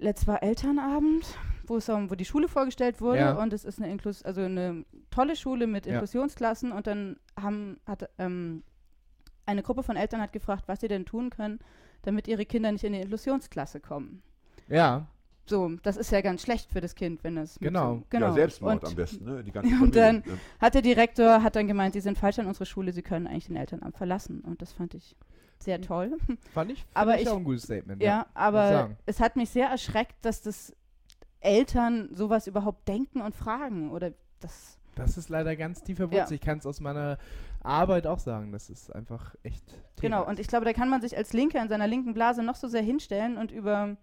letztes 0.00 0.26
war 0.28 0.42
Elternabend, 0.42 1.24
wo 1.66 1.76
es 1.78 1.88
um, 1.88 2.10
wo 2.10 2.14
die 2.14 2.24
Schule 2.24 2.48
vorgestellt 2.48 3.00
wurde 3.00 3.18
Ja. 3.20 3.32
und 3.42 3.52
es 3.52 3.64
ist 3.64 3.80
eine 3.80 3.90
Inklus 3.90 4.22
also 4.22 4.42
eine 4.42 4.84
tolle 5.10 5.36
Schule 5.36 5.66
mit 5.66 5.86
Ja. 5.86 5.94
Inklusionsklassen 5.94 6.72
und 6.72 6.86
dann 6.86 7.16
haben 7.40 7.78
hat 7.86 8.08
ähm, 8.18 8.62
eine 9.46 9.62
Gruppe 9.62 9.82
von 9.82 9.96
Eltern 9.96 10.20
hat 10.20 10.32
gefragt, 10.32 10.64
was 10.66 10.80
sie 10.80 10.88
denn 10.88 11.04
tun 11.06 11.30
können, 11.30 11.58
damit 12.02 12.28
ihre 12.28 12.44
Kinder 12.46 12.70
nicht 12.72 12.84
in 12.84 12.92
die 12.92 13.00
Inklusionsklasse 13.00 13.80
kommen. 13.80 14.22
ja, 14.68 15.06
So, 15.48 15.70
das 15.84 15.96
ist 15.96 16.10
ja 16.10 16.20
ganz 16.22 16.42
schlecht 16.42 16.72
für 16.72 16.80
das 16.80 16.96
Kind, 16.96 17.22
wenn 17.22 17.36
es 17.36 17.60
mit 17.60 17.68
Genau. 17.68 17.96
so, 17.98 18.04
genau. 18.10 18.26
Ja, 18.26 18.32
Selbstmord 18.32 18.82
und 18.82 18.88
am 18.90 18.96
besten. 18.96 19.24
Ne? 19.24 19.44
Die 19.44 19.52
ganze 19.52 19.70
und 19.82 19.94
dann- 19.94 20.24
ne? 20.26 20.38
hat 20.60 20.74
der 20.74 20.82
Direktor 20.82 21.42
hat 21.44 21.54
dann 21.54 21.68
gemeint, 21.68 21.94
sie 21.94 22.00
sind 22.00 22.18
falsch 22.18 22.38
an 22.40 22.46
unsere 22.48 22.66
Schule, 22.66 22.92
sie 22.92 23.02
können 23.02 23.28
eigentlich 23.28 23.46
den 23.46 23.54
Elternamt 23.56 23.96
verlassen 23.96 24.40
und 24.40 24.60
das 24.60 24.72
fand 24.72 24.94
ich 24.94 25.14
sehr 25.58 25.80
toll. 25.80 26.16
fand 26.52 26.72
ich, 26.72 26.78
find 26.78 26.90
Aber 26.94 27.20
ich 27.20 27.28
auch 27.28 27.36
ein 27.36 27.44
gutes 27.44 27.64
Statement. 27.64 28.02
Ja, 28.02 28.18
muss 28.18 28.26
aber 28.34 28.90
es 29.06 29.20
hat 29.20 29.36
mich 29.36 29.50
sehr 29.50 29.68
erschreckt, 29.68 30.14
dass 30.22 30.42
das 30.42 30.74
Eltern 31.40 32.08
sowas 32.12 32.46
überhaupt 32.46 32.88
denken 32.88 33.20
und 33.20 33.34
fragen? 33.34 33.90
Oder 33.90 34.12
das. 34.40 34.78
Das 34.94 35.16
ist 35.18 35.28
leider 35.28 35.56
ganz 35.56 35.82
tiefer 35.82 36.04
Wurzel. 36.04 36.18
Ja. 36.18 36.30
Ich 36.30 36.40
kann 36.40 36.58
es 36.58 36.66
aus 36.66 36.80
meiner 36.80 37.18
Arbeit 37.62 38.06
auch 38.06 38.18
sagen. 38.18 38.52
Das 38.52 38.70
ist 38.70 38.94
einfach 38.94 39.34
echt. 39.42 39.66
Thema. 39.66 39.80
Genau, 40.00 40.26
und 40.26 40.38
ich 40.38 40.46
glaube, 40.46 40.64
da 40.64 40.72
kann 40.72 40.88
man 40.88 41.00
sich 41.00 41.16
als 41.16 41.32
Linker 41.32 41.60
in 41.60 41.68
seiner 41.68 41.86
linken 41.86 42.14
Blase 42.14 42.42
noch 42.42 42.56
so 42.56 42.68
sehr 42.68 42.82
hinstellen 42.82 43.36
und 43.36 43.50
über 43.50 43.96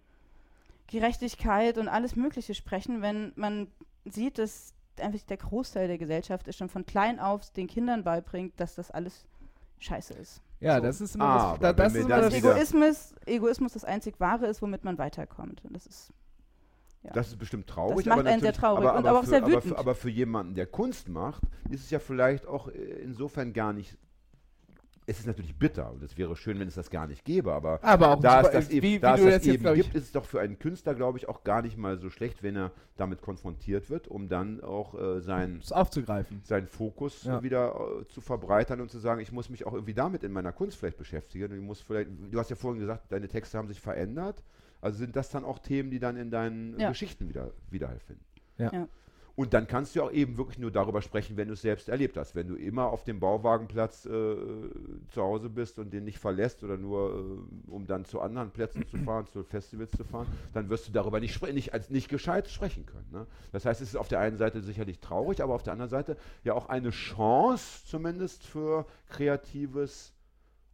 Gerechtigkeit 0.88 1.78
und 1.78 1.88
alles 1.88 2.16
Mögliche 2.16 2.54
sprechen, 2.54 3.02
wenn 3.02 3.34
man 3.36 3.68
sieht, 4.06 4.38
dass 4.38 4.74
einfach 5.00 5.24
der 5.26 5.38
Großteil 5.38 5.88
der 5.88 5.98
Gesellschaft 5.98 6.48
es 6.48 6.56
schon 6.56 6.70
von 6.70 6.86
klein 6.86 7.20
auf 7.20 7.50
den 7.52 7.68
Kindern 7.68 8.04
beibringt, 8.04 8.60
dass 8.60 8.76
das 8.76 8.92
alles 8.92 9.26
scheiße 9.84 10.13
ist. 10.15 10.41
Ja, 10.60 10.78
So. 10.78 10.84
das 10.84 11.02
ist 11.02 11.15
immer 11.15 11.26
Aber 11.26 11.74
das, 11.74 11.76
das 11.76 11.93
ist 11.96 12.06
immer 12.06 12.22
Dass 12.22 12.34
das 12.34 12.43
Egoismus, 12.43 13.15
Egoismus 13.26 13.74
das 13.74 13.84
einzig 13.84 14.19
Wahre 14.19 14.48
ist, 14.48 14.62
womit 14.62 14.84
man 14.84 14.98
weiterkommt. 14.98 15.63
Und 15.65 15.76
das 15.76 15.86
ist 15.86 16.13
Ja. 17.04 17.12
Das 17.12 17.28
ist 17.28 17.38
bestimmt 17.38 17.67
traurig. 17.67 17.98
Das 17.98 18.06
macht 18.06 18.19
aber 18.19 18.30
einen 18.30 18.41
sehr 18.41 18.54
traurig 18.54 18.88
aber, 18.88 18.98
und 18.98 19.06
aber 19.06 19.19
auch 19.19 19.24
für, 19.24 19.30
sehr 19.30 19.39
aber 19.43 19.48
wütend. 19.48 19.63
für, 19.65 19.78
aber 19.78 19.93
für 19.96 20.10
jemanden, 20.10 20.56
der 20.56 20.67
Kunst 20.67 21.10
macht, 21.10 21.43
ist 21.69 21.84
es 21.84 21.89
ja 21.89 22.00
vielleicht 22.00 22.48
auch 22.48 22.69
äh, 22.69 22.78
insofern 23.04 23.52
gar 23.52 23.74
nicht. 23.74 23.98
Es 25.06 25.20
ist 25.20 25.28
natürlich 25.28 25.56
bitter 25.58 25.92
und 25.92 26.02
es 26.02 26.18
wäre 26.18 26.36
schön, 26.36 26.60
wenn 26.60 26.68
es 26.68 26.76
das 26.76 26.89
gar 26.89 27.08
nicht 27.08 27.26
gäbe, 27.26 27.52
aber 27.54 27.84
Aber 27.84 28.10
auch 28.12 28.20
da 28.22 28.42
es 28.42 28.52
das 28.52 28.70
wie, 28.70 28.76
eben, 28.76 28.84
wie 28.88 29.00
da 29.00 29.16
es 29.16 29.24
das 29.24 29.46
eben 29.48 29.74
gibt, 29.74 29.96
ist 29.96 30.04
es 30.06 30.12
doch 30.13 30.24
für 30.26 30.39
einen 30.39 30.58
Künstler, 30.60 30.96
glaube 30.96 31.18
ich, 31.18 31.28
auch 31.28 31.44
gar 31.44 31.62
nicht 31.62 31.78
mal 31.78 31.98
so 31.98 32.10
schlecht, 32.10 32.42
wenn 32.42 32.56
er 32.56 32.72
damit 32.96 33.22
konfrontiert 33.22 33.89
wird, 33.89 34.08
um 34.08 34.30
dann 34.30 34.63
auch 34.63 34.94
äh, 35.00 35.20
seinen 35.20 35.60
das 35.60 35.72
aufzugreifen. 35.74 36.42
seinen 36.44 36.68
Fokus 36.68 37.24
Ja. 37.26 37.44
wieder 37.44 37.76
äh, 38.02 38.08
zu 38.08 38.22
verbreitern 38.22 38.80
und 38.80 38.89
zu 38.89 39.00
sagen, 39.00 39.20
ich 39.20 39.32
muss 39.32 39.50
mich 39.50 39.66
auch 39.66 39.74
irgendwie 39.74 39.94
damit 39.94 40.24
in 40.24 40.32
meiner 40.32 40.54
Kunst 40.54 40.78
vielleicht 40.78 40.98
beschäftigen. 40.98 41.52
Und 41.52 41.58
ich 41.58 41.63
muss 41.63 41.82
vielleicht, 41.82 42.10
du 42.32 42.39
hast 42.39 42.50
ja 42.50 42.56
vorhin 42.56 42.80
gesagt, 42.80 43.12
deine 43.12 43.28
Texte 43.28 43.58
haben 43.58 43.68
sich 43.68 43.82
verändert. 43.82 44.42
Also 44.80 44.98
sind 45.00 45.16
das 45.16 45.30
dann 45.30 45.44
auch 45.44 45.60
Themen, 45.60 45.92
die 45.92 46.00
dann 46.00 46.16
in 46.18 46.30
deinen 46.32 46.80
Ja. 46.80 46.89
Geschichten 46.89 47.28
wieder 47.30 47.52
Widerhall 47.70 48.00
finden. 48.00 48.24
Ja. 48.58 48.72
Ja. 48.72 48.88
Und 49.36 49.56
dann 49.56 49.65
kannst 49.65 49.96
du 49.96 50.04
auch 50.04 50.12
eben 50.12 50.38
wirklich 50.38 50.60
nur 50.60 50.69
darüber 50.69 51.02
sprechen, 51.02 51.38
wenn 51.38 51.48
du 51.48 51.56
es 51.56 51.63
selbst 51.63 51.89
erlebt 51.89 52.17
hast. 52.17 52.36
Wenn 52.36 52.48
du 52.48 52.56
immer 52.56 52.86
auf 52.86 53.04
dem 53.04 53.19
Bauwagenplatz 53.19 54.06
äh, 54.06 54.10
zu 54.10 55.22
Hause 55.24 55.50
bist 55.50 55.80
und 55.80 55.91
den 55.91 56.04
nicht 56.04 56.19
verlässt 56.19 56.63
oder 56.63 56.78
nur, 56.78 57.15
äh, 57.67 57.72
um 57.72 57.88
dann 57.88 58.06
zu 58.06 58.22
anderen 58.22 58.52
Plätzen 58.52 58.88
zu 58.88 58.98
fahren, 58.98 59.26
zu 59.26 59.43
Festivals 59.43 59.89
zu 59.91 60.04
fahren, 60.04 60.28
dann 60.54 60.69
wirst 60.69 60.88
du 60.88 60.91
darüber 60.91 61.19
nicht, 61.19 61.41
nicht, 61.52 61.74
als 61.74 61.89
nicht 61.89 62.10
gescheit 62.10 62.48
sprechen 62.48 62.86
können. 62.86 63.10
Ne? 63.12 63.26
Das 63.52 63.65
heißt, 63.65 63.82
es 63.82 63.89
ist 63.89 63.96
auf 63.96 64.08
der 64.08 64.19
einen 64.19 64.38
Seite 64.38 64.62
sicherlich 64.62 65.00
traurig, 65.00 65.41
aber 65.41 65.56
auf 65.56 65.63
der 65.63 65.74
anderen 65.74 65.89
Seite 65.89 66.15
ja 66.43 66.54
auch 66.54 66.69
eine 66.69 66.91
Chance 66.91 67.88
zumindest 67.88 68.46
für 68.46 68.86
kreatives 69.10 70.13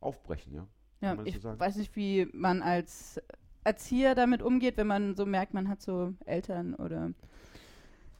Aufbrechen. 0.01 0.53
Ja? 0.53 0.67
Ja, 1.01 1.17
ich 1.23 1.39
so 1.39 1.57
weiß 1.57 1.77
nicht, 1.77 1.95
wie 1.95 2.27
man 2.33 2.61
als 2.61 3.21
Erzieher 3.63 4.15
damit 4.15 4.41
umgeht, 4.41 4.75
wenn 4.75 4.87
man 4.87 5.15
so 5.15 5.25
merkt, 5.25 5.53
man 5.53 5.69
hat 5.69 5.81
so 5.81 6.13
Eltern 6.25 6.75
oder. 6.75 7.13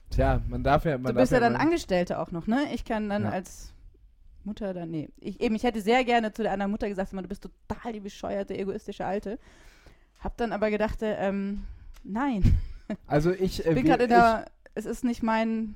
Tja, 0.10 0.42
man 0.48 0.64
darf 0.64 0.86
ja. 0.86 0.98
Man 0.98 1.14
du 1.14 1.20
bist 1.20 1.32
ja 1.32 1.40
dann 1.40 1.56
Angestellte 1.56 2.20
auch 2.20 2.32
noch, 2.32 2.48
ne? 2.48 2.74
Ich 2.74 2.84
kann 2.86 3.10
dann 3.10 3.24
Ja. 3.24 3.30
als 3.30 3.74
Mutter 4.44 4.74
dann, 4.74 4.90
nee. 4.90 5.10
Ich, 5.20 5.40
eben, 5.42 5.56
ich 5.56 5.64
hätte 5.64 5.82
sehr 5.82 6.04
gerne 6.04 6.32
zu 6.32 6.44
der 6.44 6.52
anderen 6.54 6.72
Mutter 6.72 6.90
gesagt, 6.90 7.14
du 7.14 7.22
bist 7.24 7.48
total 7.68 7.94
die 7.94 8.00
bescheuerte, 8.00 8.58
egoistische 8.58 9.06
Alte. 9.06 9.38
Hab 10.20 10.36
dann 10.38 10.52
aber 10.52 10.70
gedacht, 10.72 11.02
äh, 11.02 11.16
ähm, 11.28 11.66
nein. 12.04 12.44
Also 13.06 13.32
ich, 13.32 13.64
äh, 13.64 13.70
Ich 13.70 13.76
bin 13.76 13.86
gerade 13.86 14.06
in 14.06 14.10
der. 14.10 14.46
Es 14.74 14.88
ist 14.88 15.04
nicht 15.04 15.22
mein. 15.22 15.76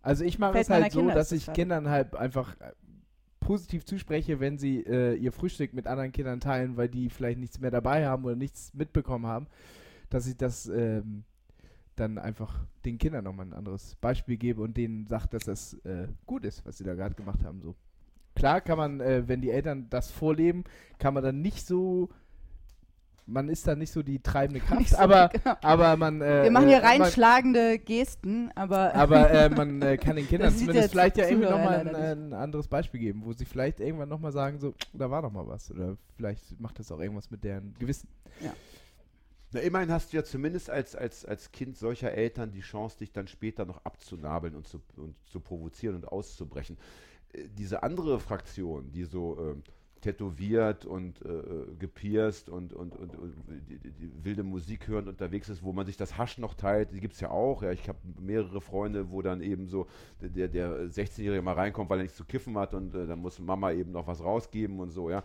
Also 0.00 0.22
ich 0.24 0.38
mache 0.38 0.60
es 0.60 0.70
halt 0.70 0.92
so, 0.92 1.00
Kinder 1.00 1.14
dass 1.14 1.32
ich. 1.32 1.52
Kindern 1.52 1.88
halt 1.88 2.14
einfach 2.14 2.54
äh, 2.60 2.70
positiv 3.40 3.84
zuspreche, 3.84 4.38
wenn 4.38 4.58
sie 4.58 4.78
äh, 4.86 5.14
ihr 5.14 5.32
Frühstück 5.32 5.74
mit 5.74 5.88
anderen 5.88 6.12
Kindern 6.12 6.38
teilen, 6.38 6.76
weil 6.76 6.88
die 6.88 7.10
vielleicht 7.10 7.40
nichts 7.40 7.58
mehr 7.58 7.72
dabei 7.72 8.06
haben 8.06 8.24
oder 8.24 8.36
nichts 8.36 8.72
mitbekommen 8.74 9.26
haben, 9.26 9.48
dass 10.08 10.28
ich 10.28 10.36
das 10.36 10.66
ähm, 10.68 11.24
dann 11.96 12.18
einfach 12.18 12.64
den 12.84 12.98
Kindern 12.98 13.24
nochmal 13.24 13.46
ein 13.46 13.52
anderes 13.52 13.96
Beispiel 13.96 14.36
gebe 14.36 14.62
und 14.62 14.76
denen 14.76 15.06
sagt, 15.06 15.34
dass 15.34 15.44
das 15.44 15.74
äh, 15.84 16.08
gut 16.26 16.44
ist, 16.44 16.64
was 16.64 16.78
sie 16.78 16.84
da 16.84 16.94
gerade 16.94 17.14
gemacht 17.14 17.44
haben. 17.44 17.60
So. 17.60 17.74
Klar 18.34 18.60
kann 18.60 18.78
man, 18.78 19.00
äh, 19.00 19.28
wenn 19.28 19.40
die 19.42 19.50
Eltern 19.50 19.88
das 19.90 20.10
vorleben, 20.10 20.64
kann 20.98 21.12
man 21.12 21.22
dann 21.22 21.42
nicht 21.42 21.66
so, 21.66 22.08
man 23.26 23.48
ist 23.50 23.66
dann 23.68 23.78
nicht 23.78 23.92
so 23.92 24.02
die 24.02 24.20
treibende 24.20 24.60
Kraft, 24.66 24.88
so- 24.88 24.96
aber, 24.96 25.28
genau. 25.28 25.54
aber 25.62 25.96
man... 25.96 26.22
Äh, 26.22 26.44
Wir 26.44 26.50
machen 26.50 26.68
hier 26.68 26.78
äh, 26.78 26.82
man- 26.82 27.02
reinschlagende 27.02 27.78
Gesten, 27.78 28.50
aber. 28.54 28.94
aber 28.94 29.30
äh, 29.30 29.48
man 29.54 29.82
äh, 29.82 29.96
kann 29.98 30.16
den 30.16 30.26
Kindern 30.26 30.54
zumindest 30.56 30.90
vielleicht 30.92 31.18
ja 31.18 31.28
irgendwie 31.28 31.50
nochmal 31.50 31.86
ein, 31.86 31.94
ein 31.94 32.32
anderes 32.32 32.68
Beispiel 32.68 33.00
geben, 33.00 33.22
wo 33.24 33.32
sie 33.34 33.44
vielleicht 33.44 33.80
irgendwann 33.80 34.08
nochmal 34.08 34.32
sagen, 34.32 34.58
so, 34.58 34.72
da 34.94 35.10
war 35.10 35.20
doch 35.22 35.30
mal 35.30 35.46
was. 35.46 35.70
Oder 35.70 35.96
vielleicht 36.16 36.58
macht 36.58 36.78
das 36.78 36.90
auch 36.90 37.00
irgendwas 37.00 37.30
mit 37.30 37.44
deren 37.44 37.74
Gewissen. 37.78 38.08
Na, 39.52 39.60
immerhin 39.60 39.90
hast 39.90 40.12
du 40.12 40.16
ja 40.16 40.24
zumindest 40.24 40.70
als, 40.70 40.94
als, 40.96 41.24
als 41.24 41.52
Kind 41.52 41.76
solcher 41.76 42.12
Eltern 42.12 42.52
die 42.52 42.60
Chance, 42.60 42.98
dich 42.98 43.12
dann 43.12 43.28
später 43.28 43.64
noch 43.64 43.84
abzunabeln 43.84 44.54
und 44.54 44.66
zu, 44.66 44.80
und 44.96 45.14
zu 45.26 45.40
provozieren 45.40 45.96
und 45.96 46.08
auszubrechen. 46.08 46.78
Äh, 47.32 47.48
Diese 47.48 47.82
andere 47.82 48.18
Fraktion, 48.18 48.90
die 48.92 49.04
so 49.04 49.38
ähm, 49.38 49.62
tätowiert 50.02 50.84
und 50.84 51.24
äh, 51.24 51.28
äh, 51.28 51.74
gepierst 51.78 52.48
und, 52.48 52.72
und, 52.72 52.96
und, 52.96 53.14
und 53.14 53.34
die, 53.68 53.78
die, 53.78 54.24
wilde 54.24 54.42
Musik 54.42 54.88
hörend 54.88 55.08
unterwegs 55.08 55.48
ist, 55.48 55.62
wo 55.62 55.72
man 55.72 55.86
sich 55.86 55.96
das 55.96 56.18
Hasch 56.18 56.38
noch 56.38 56.54
teilt, 56.54 56.92
die 56.92 57.00
gibt 57.00 57.14
es 57.14 57.20
ja 57.20 57.30
auch. 57.30 57.62
Ja, 57.62 57.70
ich 57.70 57.88
habe 57.88 57.98
mehrere 58.20 58.60
Freunde, 58.60 59.10
wo 59.10 59.22
dann 59.22 59.40
eben 59.40 59.68
so 59.68 59.86
der, 60.20 60.48
der 60.48 60.90
16-Jährige 60.90 61.40
mal 61.40 61.54
reinkommt, 61.54 61.88
weil 61.88 62.00
er 62.00 62.02
nichts 62.02 62.16
zu 62.16 62.24
kiffen 62.24 62.58
hat 62.58 62.74
und 62.74 62.94
äh, 62.94 63.06
dann 63.06 63.20
muss 63.20 63.38
Mama 63.38 63.72
eben 63.72 63.92
noch 63.92 64.06
was 64.06 64.22
rausgeben 64.22 64.80
und 64.80 64.90
so, 64.90 65.08
ja. 65.08 65.22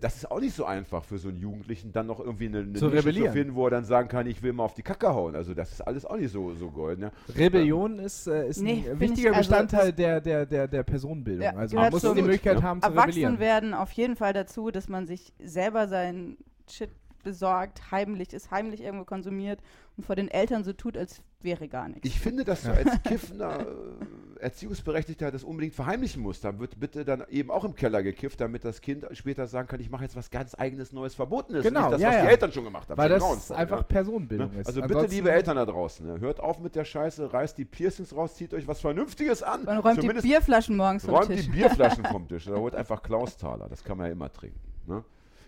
Das 0.00 0.16
ist 0.16 0.30
auch 0.30 0.40
nicht 0.40 0.54
so 0.54 0.66
einfach 0.66 1.04
für 1.04 1.16
so 1.16 1.28
einen 1.30 1.38
Jugendlichen, 1.38 1.90
dann 1.92 2.06
noch 2.06 2.20
irgendwie 2.20 2.46
eine, 2.46 2.58
eine 2.58 2.72
Zu 2.74 2.90
zu 2.90 3.00
finden, 3.02 3.54
wo 3.54 3.64
er 3.66 3.70
dann 3.70 3.84
sagen 3.86 4.08
kann, 4.08 4.26
ich 4.26 4.42
will 4.42 4.52
mal 4.52 4.64
auf 4.64 4.74
die 4.74 4.82
Kacke 4.82 5.08
hauen. 5.08 5.34
Also 5.34 5.54
das 5.54 5.72
ist 5.72 5.80
alles 5.80 6.04
auch 6.04 6.16
nicht 6.18 6.30
so, 6.30 6.54
so 6.54 6.70
golden. 6.70 7.04
Ja. 7.04 7.12
Rebellion 7.34 7.98
ist, 7.98 8.26
äh, 8.26 8.46
ist 8.48 8.60
Nee, 8.60 8.84
ein 8.90 9.00
wichtiger 9.00 9.30
ich, 9.30 9.36
also 9.38 9.48
Bestandteil 9.50 9.92
der, 9.94 10.20
der, 10.20 10.44
der, 10.44 10.68
der 10.68 10.82
Personenbildung. 10.82 11.42
Ja, 11.44 11.54
also 11.56 11.76
man 11.76 11.90
muss 11.90 12.02
zum- 12.02 12.14
die 12.14 12.20
Möglichkeit 12.22 12.58
Ja. 12.58 12.62
haben 12.62 12.82
zu 12.82 12.88
Erwachsen 12.88 13.08
rebellieren. 13.10 13.38
werden 13.38 13.72
auf 13.74 13.90
jeden 13.92 14.16
Fall 14.16 14.34
dazu, 14.34 14.70
dass 14.70 14.88
man 14.90 15.06
sich 15.06 15.32
selber 15.42 15.88
seinen 15.88 16.36
Shit 16.68 16.90
besorgt, 17.22 17.90
heimlich 17.90 18.32
ist, 18.34 18.50
heimlich 18.50 18.82
irgendwo 18.82 19.04
konsumiert 19.04 19.60
und 19.96 20.04
vor 20.04 20.14
den 20.16 20.28
Eltern 20.28 20.62
so 20.64 20.72
tut, 20.74 20.96
als 20.96 21.22
wäre 21.42 21.68
gar 21.68 21.88
nichts. 21.88 22.06
Ich 22.06 22.20
finde, 22.20 22.44
dass 22.44 22.62
du 22.64 22.70
als 22.72 23.02
kiffender 23.02 23.60
äh, 23.66 24.29
Erziehungsberechtigter 24.40 25.30
das 25.30 25.44
unbedingt 25.44 25.74
verheimlichen 25.74 26.22
musst. 26.22 26.44
Dann 26.44 26.58
wird 26.58 26.78
bitte 26.80 27.04
dann 27.04 27.24
eben 27.30 27.50
auch 27.50 27.64
im 27.64 27.74
Keller 27.74 28.02
gekifft, 28.02 28.40
damit 28.40 28.64
das 28.64 28.80
Kind 28.80 29.06
später 29.12 29.46
sagen 29.46 29.68
kann, 29.68 29.80
ich 29.80 29.90
mache 29.90 30.04
jetzt 30.04 30.16
was 30.16 30.30
ganz 30.30 30.54
eigenes, 30.58 30.92
Neues, 30.92 31.14
Verbotenes. 31.14 31.62
Genau, 31.62 31.84
und 31.86 31.90
nicht 31.90 31.94
das, 31.94 32.00
ja, 32.02 32.08
was 32.08 32.14
ja. 32.16 32.22
die 32.22 32.28
Eltern 32.28 32.52
schon 32.52 32.64
gemacht 32.64 32.88
haben. 32.88 32.98
Weil 32.98 33.08
das 33.08 33.50
einfach 33.52 33.78
ja. 33.78 33.82
Personenbildung 33.82 34.50
Ne? 34.52 34.60
ist. 34.60 34.66
Also 34.66 34.80
bitte, 34.82 34.94
Ansonsten- 34.94 35.14
liebe 35.16 35.30
Eltern 35.32 35.56
da 35.56 35.66
draußen, 35.66 36.06
ne? 36.06 36.20
hört 36.20 36.40
auf 36.40 36.58
mit 36.60 36.74
der 36.74 36.84
Scheiße, 36.84 37.32
reißt 37.32 37.58
die 37.58 37.64
Piercings 37.64 38.14
raus, 38.14 38.34
zieht 38.36 38.54
euch 38.54 38.66
was 38.66 38.80
Vernünftiges 38.80 39.42
an. 39.42 39.64
man 39.64 39.78
räumt 39.78 39.96
die 39.98 40.00
Zumindest 40.00 40.26
Bierflaschen 40.26 40.76
morgens 40.76 41.04
vom 41.04 41.14
räumt 41.14 41.26
Tisch. 41.28 41.44
die 41.46 41.50
Bierflaschen 41.50 42.04
vom 42.04 42.26
Tisch 42.28 42.48
oder 42.48 42.60
holt 42.60 42.74
einfach 42.74 43.02
Klausthaler. 43.02 43.68
Das 43.68 43.84
kann 43.84 43.98
man 43.98 44.06
ja 44.06 44.12
immer 44.12 44.32
trinken. 44.32 44.58
Ne? 44.86 45.04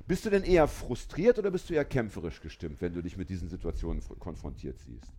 Bist 0.07 0.27
du 0.27 0.31
denn 0.31 0.43
eher 0.43 0.67
frustriert 0.69 1.39
oder 1.39 1.51
bist 1.51 1.71
du 1.71 1.75
eher 1.75 1.85
kämpferisch 1.85 2.41
gestimmt, 2.41 2.81
wenn 2.81 2.93
du 2.93 3.03
dich 3.03 3.17
mit 3.17 3.29
diesen 3.29 3.49
Situationen 3.49 4.03
konfrontiert 4.19 4.79
siehst? 4.81 5.13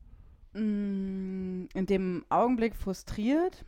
Mm, 0.54 1.66
in 1.74 1.86
dem 1.88 2.26
Augenblick 2.30 2.76
frustriert, 2.76 3.66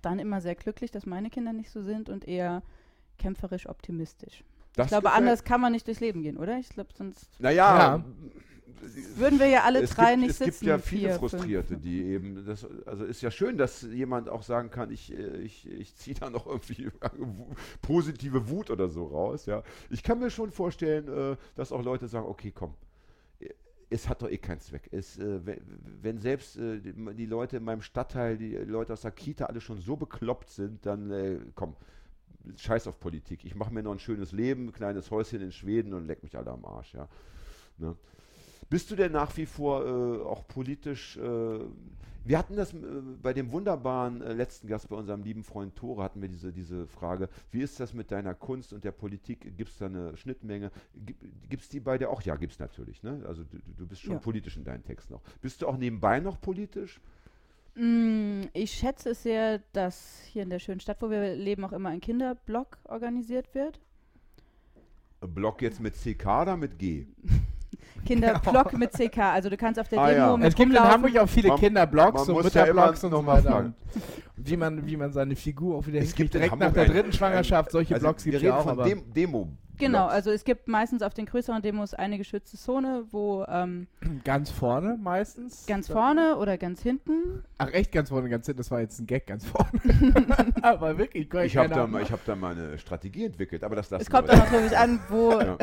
dann 0.00 0.18
immer 0.18 0.40
sehr 0.40 0.54
glücklich, 0.54 0.90
dass 0.90 1.06
meine 1.06 1.30
Kinder 1.30 1.52
nicht 1.52 1.70
so 1.70 1.82
sind 1.82 2.08
und 2.08 2.26
eher 2.26 2.62
kämpferisch 3.18 3.68
optimistisch. 3.68 4.42
Das 4.74 4.86
Ich 4.86 4.88
glaube, 4.88 5.04
gefällt- 5.04 5.18
anders 5.18 5.44
kann 5.44 5.60
man 5.60 5.72
nicht 5.72 5.86
durchs 5.86 6.00
Leben 6.00 6.22
gehen, 6.22 6.38
oder? 6.38 6.58
Ich 6.58 6.70
glaube, 6.70 6.90
sonst 6.96 7.28
Naja, 7.38 7.96
Ja. 7.96 8.04
würden 9.16 9.38
wir 9.38 9.46
ja 9.46 9.62
alle 9.64 9.82
es 9.82 9.90
drei 9.90 10.12
gibt, 10.12 10.20
nicht 10.22 10.30
es 10.30 10.38
sitzen. 10.38 10.50
gibt 10.60 10.62
ja 10.66 10.78
viele 10.78 11.08
vier, 11.10 11.18
Frustrierte, 11.18 11.68
fünf. 11.74 11.82
die 11.82 12.02
eben, 12.04 12.44
das, 12.46 12.66
also 12.86 13.04
ist 13.04 13.20
ja 13.22 13.30
schön, 13.30 13.58
dass 13.58 13.82
jemand 13.82 14.28
auch 14.30 14.42
sagen 14.42 14.70
kann, 14.70 14.90
ich, 14.90 15.12
äh, 15.12 15.36
ich, 15.42 15.70
ich 15.70 15.94
ziehe 15.94 16.16
da 16.18 16.30
noch 16.30 16.46
irgendwie 16.46 16.88
positive 17.82 18.48
Wut 18.48 18.70
oder 18.70 18.88
so 18.88 19.04
raus. 19.06 19.46
Ja. 19.46 19.62
Ich 19.90 20.02
kann 20.02 20.18
mir 20.18 20.30
schon 20.30 20.50
vorstellen, 20.50 21.06
äh, 21.06 21.36
dass 21.54 21.70
auch 21.70 21.82
Leute 21.82 22.08
sagen, 22.08 22.26
okay, 22.26 22.50
komm, 22.50 22.70
äh, 22.70 22.74
es 23.92 24.08
hat 24.08 24.22
doch 24.22 24.30
eh 24.30 24.38
keinen 24.38 24.60
Zweck. 24.60 24.88
Es, 24.90 25.18
äh, 25.18 25.44
wenn, 25.44 25.60
wenn 26.00 26.18
selbst 26.18 26.56
äh, 26.56 26.80
die, 26.80 27.26
Leute 27.26 27.58
in 27.58 27.64
meinem 27.64 27.82
Stadtteil, 27.82 28.38
die 28.38 28.56
Leute 28.56 28.92
aus 28.92 29.02
der 29.02 29.10
Kita 29.10 29.46
alle 29.46 29.60
schon 29.60 29.80
so 29.80 29.96
bekloppt 29.96 30.50
sind, 30.50 30.84
dann 30.86 31.10
äh, 31.10 31.38
komm, 31.54 31.76
scheiß 32.56 32.86
auf 32.86 32.98
Politik. 32.98 33.44
Ich 33.44 33.54
mache 33.54 33.72
mir 33.72 33.82
noch 33.82 33.92
ein 33.92 33.98
schönes 33.98 34.32
Leben, 34.32 34.68
ein 34.68 34.72
kleines 34.72 35.10
Häuschen 35.10 35.40
in 35.42 35.52
Schweden 35.52 35.92
und 35.94 36.06
leck 36.06 36.22
mich 36.22 36.36
alle 36.36 36.50
am 36.50 36.64
Arsch. 36.64 36.94
Ja. 36.94 37.08
Ne? 37.78 37.96
Bist 38.68 38.90
du 38.90 38.96
denn 38.96 39.12
nach 39.12 39.36
wie 39.36 39.46
vor 39.46 39.84
äh, 39.86 40.22
auch 40.22 40.46
politisch? 40.48 41.18
Wir 42.24 42.38
hatten 42.38 42.56
das 42.56 42.72
äh, 42.72 42.76
bei 43.20 43.32
dem 43.32 43.50
wunderbaren 43.52 44.22
äh, 44.22 44.32
letzten 44.32 44.68
Gast, 44.68 44.88
bei 44.88 44.96
unserem 44.96 45.22
lieben 45.22 45.42
Freund 45.44 45.74
Tore, 45.76 46.02
hatten 46.02 46.20
wir 46.22 46.28
diese, 46.28 46.52
diese 46.52 46.86
Frage: 46.86 47.28
Wie 47.50 47.60
ist 47.62 47.80
das 47.80 47.94
mit 47.94 48.10
deiner 48.10 48.34
Kunst 48.34 48.72
und 48.72 48.84
der 48.84 48.92
Politik? 48.92 49.56
Gibt 49.56 49.70
es 49.70 49.78
da 49.78 49.86
eine 49.86 50.16
Schnittmenge? 50.16 50.70
Gibt 51.48 51.62
es 51.62 51.68
die 51.68 51.80
bei 51.80 51.98
dir 51.98 52.10
auch? 52.10 52.22
Ja, 52.22 52.36
gibt 52.36 52.52
es 52.52 52.58
natürlich. 52.58 53.02
Ne? 53.02 53.22
Also, 53.26 53.42
du, 53.44 53.58
du 53.76 53.86
bist 53.86 54.02
schon 54.02 54.14
Ja. 54.14 54.18
politisch 54.20 54.56
in 54.56 54.64
deinen 54.64 54.84
Texten 54.84 55.14
noch. 55.14 55.22
Bist 55.40 55.62
du 55.62 55.66
auch 55.66 55.76
nebenbei 55.76 56.20
noch 56.20 56.40
politisch? 56.40 57.00
Mm, 57.74 58.42
Ich 58.52 58.70
schätze 58.72 59.10
es 59.10 59.22
sehr, 59.22 59.60
dass 59.72 60.20
hier 60.26 60.42
in 60.42 60.50
der 60.50 60.58
schönen 60.58 60.80
Stadt, 60.80 61.00
wo 61.00 61.10
wir 61.10 61.34
leben, 61.34 61.64
auch 61.64 61.72
immer 61.72 61.88
ein 61.88 62.00
Kinderblock 62.00 62.78
organisiert 62.84 63.54
wird. 63.54 63.80
Block 65.20 65.62
jetzt 65.62 65.80
mit 65.80 65.94
CK 65.94 66.42
oder 66.42 66.56
mit 66.56 66.78
G? 66.78 67.06
Kinderblock 68.04 68.72
mit 68.78 68.92
CK. 68.92 69.18
Also 69.18 69.48
du 69.50 69.56
kannst 69.56 69.78
auf 69.80 69.88
der 69.88 69.98
Ah, 70.00 70.06
Demo 70.08 70.18
ja. 70.18 70.36
mit 70.36 70.48
Es 70.48 70.54
gibt 70.54 70.72
in. 70.72 70.78
Hamburg 70.80 71.16
auch 71.18 71.28
viele 71.28 71.48
Man- 71.48 71.58
Kinderblogs 71.58 72.26
man 72.26 72.36
und 72.36 72.42
muss 72.44 72.54
ja 72.54 72.64
immer 72.64 72.72
Mütterblogs 72.86 73.04
und 73.04 73.10
noch 73.10 73.18
so 73.18 73.22
mal 73.22 73.44
weiter. 73.44 73.72
Wie 74.36 74.56
man, 74.56 74.86
wie 74.86 74.96
man 74.96 75.12
seine 75.12 75.36
Figur 75.36 75.76
auch 75.78 75.86
wieder 75.86 75.98
Es 76.00 76.14
gibt 76.14 76.32
hinkriegt. 76.32 76.34
in 76.34 76.58
Direkt 76.58 76.58
nach 76.60 76.72
der 76.72 76.86
dritten 76.92 77.12
Schwangerschaft. 77.12 77.70
Solche 77.70 77.94
Also 77.94 78.06
Blogs 78.06 78.24
wir 78.24 78.32
gibt 78.32 78.42
es 78.42 78.48
ja 78.48 78.56
reden 78.58 78.68
auch. 78.70 78.76
von 78.76 78.84
Dem 78.88 79.12
Demo. 79.12 79.48
Genau, 79.78 80.00
Blogs. 80.04 80.12
also 80.14 80.30
es 80.30 80.44
gibt 80.44 80.68
meistens 80.68 81.02
auf 81.02 81.14
den 81.14 81.26
größeren 81.26 81.62
Demos 81.62 81.94
eine 81.94 82.18
geschützte 82.18 82.56
Zone, 82.56 83.04
wo 83.10 83.44
ähm, 83.48 83.86
ganz 84.24 84.50
vorne 84.50 84.98
meistens. 85.02 85.66
ganz 85.66 85.88
vorne 85.88 86.36
oder 86.36 86.58
ganz 86.58 86.82
hinten. 86.82 87.42
Ach, 87.58 87.68
echt 87.72 87.90
ganz 87.92 88.10
vorne, 88.10 88.28
ganz 88.28 88.46
hinten. 88.46 88.58
Das 88.58 88.70
war 88.70 88.80
jetzt 88.80 88.98
ein 89.00 89.06
Gag 89.06 89.26
ganz 89.26 89.46
vorne. 89.46 89.70
aber 90.62 90.98
wirklich. 90.98 91.28
Ich 91.44 91.56
habe 91.56 91.68
da, 91.70 91.86
mal- 91.86 92.02
ich 92.02 92.12
hab 92.12 92.24
da 92.24 92.36
mal 92.36 92.52
eine 92.56 92.78
Strategie 92.78 93.24
entwickelt, 93.24 93.64
aber 93.64 93.76
das 93.76 93.90
lassen 93.90 94.02
Es 94.02 94.10
kommt 94.10 94.28
wir. 94.28 94.34
auch 94.34 94.38
natürlich 94.50 94.76
an, 94.76 95.00
wo, 95.08 95.32
Ja. 95.40 95.56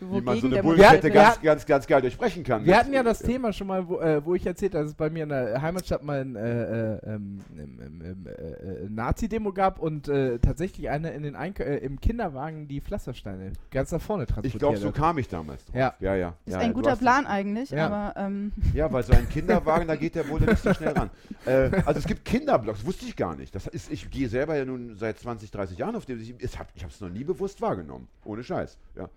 wo 0.00 0.16
Wie 0.16 0.20
man 0.20 0.40
so 0.40 0.46
eine 0.48 0.62
wird. 0.64 1.12
ganz, 1.12 1.40
ganz, 1.40 1.66
ganz 1.66 1.86
geil 1.86 2.00
durchbrechen 2.00 2.42
kann. 2.44 2.64
Wir 2.64 2.76
hatten 2.76 2.92
ja 2.92 3.02
das 3.02 3.20
Thema 3.20 3.52
schon 3.52 3.66
mal, 3.68 3.88
wo, 3.88 3.98
äh, 4.00 4.24
wo 4.24 4.34
ich 4.34 4.44
erzählt 4.46 4.74
habe, 4.74 4.84
dass 4.84 4.90
es 4.90 4.96
bei 4.96 5.10
mir 5.10 5.22
in 5.22 5.28
der 5.30 5.62
Heimatstadt 5.62 6.02
mal 6.02 6.20
ein 6.20 6.36
äh, 6.36 6.94
äh, 6.94 6.98
ähm, 7.06 7.40
äh, 7.56 8.30
äh, 8.30 8.88
Nazi-Demo 8.88 9.52
gab 9.52 9.78
und 9.78 10.08
äh, 10.08 10.38
tatsächlich 10.38 10.88
einer 10.90 11.12
in 11.12 11.22
den 11.22 11.36
Eink 11.36 11.60
äh, 11.60 11.76
im 11.78 12.00
Kinderwagen 12.00 12.68
die 12.68 12.80
Pflastersteine 12.80 13.43
ganz 13.70 13.92
nach 13.92 14.00
vorne 14.00 14.26
transportiert 14.26 14.54
Ich 14.54 14.58
glaube, 14.58 14.76
so 14.78 14.92
kam 14.92 15.18
ich 15.18 15.28
damals 15.28 15.64
drauf. 15.66 15.74
Ja. 15.74 15.94
ja. 16.00 16.14
ja. 16.14 16.34
Ist 16.46 16.52
ja, 16.52 16.58
ein 16.60 16.72
guter 16.72 16.96
Plan 16.96 17.26
eigentlich, 17.26 17.70
Ja. 17.70 17.86
aber 17.86 18.20
ähm, 18.20 18.52
Ja, 18.74 18.92
weil 18.92 19.02
so 19.02 19.12
ein 19.12 19.28
Kinderwagen, 19.28 19.88
da 19.88 19.96
geht 19.96 20.14
der 20.14 20.28
wohl 20.28 20.40
nicht 20.40 20.58
so 20.58 20.72
schnell 20.74 20.92
ran. 20.92 21.10
Äh, 21.46 21.82
also 21.84 21.98
es 21.98 22.06
gibt 22.06 22.24
Kinderblogs, 22.24 22.86
wusste 22.86 23.04
ich 23.04 23.16
gar 23.16 23.36
nicht. 23.36 23.54
Das 23.54 23.66
ist, 23.66 23.92
ich 23.92 24.10
gehe 24.10 24.30
selber 24.30 24.56
ja 24.56 24.64
nun 24.64 24.96
seit 24.96 25.18
20, 25.18 25.50
30 25.50 25.76
Jahren 25.76 25.94
auf 25.94 26.06
dem. 26.06 26.18
Ich, 26.18 26.34
ich 26.38 26.58
habe 26.58 26.70
es 26.88 27.00
noch 27.02 27.10
nie 27.10 27.22
bewusst 27.24 27.60
wahrgenommen. 27.60 28.08
Ohne 28.24 28.42
Scheiß. 28.42 28.78
Ja. 28.96 29.10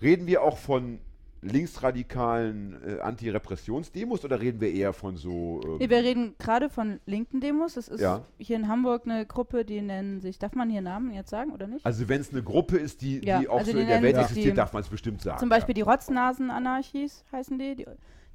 Reden 0.00 0.28
wir 0.28 0.42
auch 0.42 0.56
von 0.56 1.00
linksradikalen 1.42 2.76
äh, 2.86 3.00
Anti-Repressions-Demos 3.00 4.24
oder 4.24 4.40
reden 4.40 4.60
wir 4.60 4.72
eher 4.72 4.92
von 4.92 5.16
so. 5.16 5.60
Ähm, 5.64 5.76
nee, 5.78 5.90
wir 5.90 5.98
reden 5.98 6.34
gerade 6.38 6.68
von 6.68 7.00
linken 7.06 7.40
Demos. 7.40 7.76
Es 7.76 7.88
ist 7.88 8.00
Ja. 8.00 8.22
hier 8.38 8.56
in 8.56 8.68
Hamburg 8.68 9.02
eine 9.04 9.26
Gruppe, 9.26 9.64
die 9.64 9.80
nennen 9.80 10.20
sich, 10.20 10.38
darf 10.38 10.54
man 10.54 10.70
hier 10.70 10.82
Namen 10.82 11.12
jetzt 11.12 11.30
sagen 11.30 11.52
oder 11.52 11.66
nicht? 11.66 11.84
also 11.84 12.08
wenn 12.08 12.20
es 12.20 12.30
eine 12.32 12.42
Gruppe 12.42 12.76
ist, 12.76 13.00
die, 13.02 13.24
Ja, 13.24 13.38
die 13.40 13.48
auch 13.48 13.58
also 13.58 13.72
so 13.72 13.76
die 13.76 13.82
in 13.82 13.88
der 13.88 14.02
Welt 14.02 14.16
existiert, 14.16 14.58
darf 14.58 14.72
man 14.72 14.82
es 14.82 14.88
bestimmt 14.88 15.22
sagen. 15.22 15.38
Zum 15.38 15.48
Beispiel 15.48 15.74
die 15.74 15.82
Rotznasen-Anarchis 15.82 17.24
heißen 17.32 17.58
die. 17.58 17.76
die. 17.76 17.86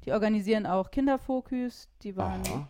Die 0.04 0.12
organisieren 0.12 0.66
auch 0.66 0.92
Kinderfokus. 0.92 1.88
Die 2.02 2.10
ja. 2.10 2.16
waren 2.16 2.40
Aha. 2.46 2.68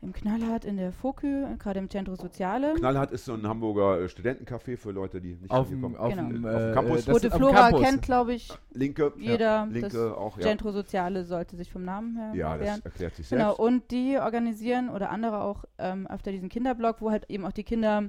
Im 0.00 0.12
Knallhart 0.12 0.64
in 0.64 0.76
der 0.76 0.92
Fokü, 0.92 1.44
gerade 1.58 1.80
im 1.80 1.90
Centro 1.90 2.14
Soziale. 2.14 2.74
Knallhart 2.74 3.10
ist 3.10 3.24
so 3.24 3.34
ein 3.34 3.44
Hamburger 3.46 4.00
äh, 4.00 4.04
Studentencafé 4.08 4.76
für 4.76 4.92
Leute, 4.92 5.20
die 5.20 5.34
nicht 5.34 5.50
auf 5.50 5.68
kommen. 5.68 5.96
auf 5.96 6.10
Genau. 6.14 6.28
dem, 6.28 6.44
Auf 6.46 6.52
dem 6.52 6.70
äh, 6.70 6.72
Campus? 6.74 6.92
äh, 7.02 7.04
das 7.06 7.14
Rote 7.14 7.26
ist 7.26 7.32
auf 7.32 7.38
dem 7.40 7.48
Flora 7.48 7.62
Campus. 7.70 7.82
kennt, 7.82 8.02
glaube 8.02 8.34
ich, 8.34 8.48
Linke, 8.72 9.12
jeder. 9.16 9.38
ja, 9.44 9.64
Linke 9.64 9.88
das 9.88 9.96
auch, 9.96 10.36
ja. 10.36 10.42
Centro 10.44 10.70
Soziale 10.70 11.24
sollte 11.24 11.56
sich 11.56 11.72
vom 11.72 11.84
Namen 11.84 12.16
her 12.16 12.32
Ja, 12.34 12.56
das 12.56 12.66
wehren. 12.66 12.80
erklärt 12.84 13.16
sich 13.16 13.28
Genau, 13.28 13.46
selbst. 13.46 13.58
und 13.60 13.90
die 13.90 14.18
organisieren 14.18 14.88
oder 14.88 15.10
andere 15.10 15.40
auch 15.42 15.64
ähm, 15.78 16.06
öfter 16.06 16.30
diesen 16.30 16.48
Kinderblock, 16.48 17.00
wo 17.00 17.10
halt 17.10 17.28
eben 17.28 17.44
auch 17.44 17.52
die 17.52 17.64
Kinder, 17.64 18.04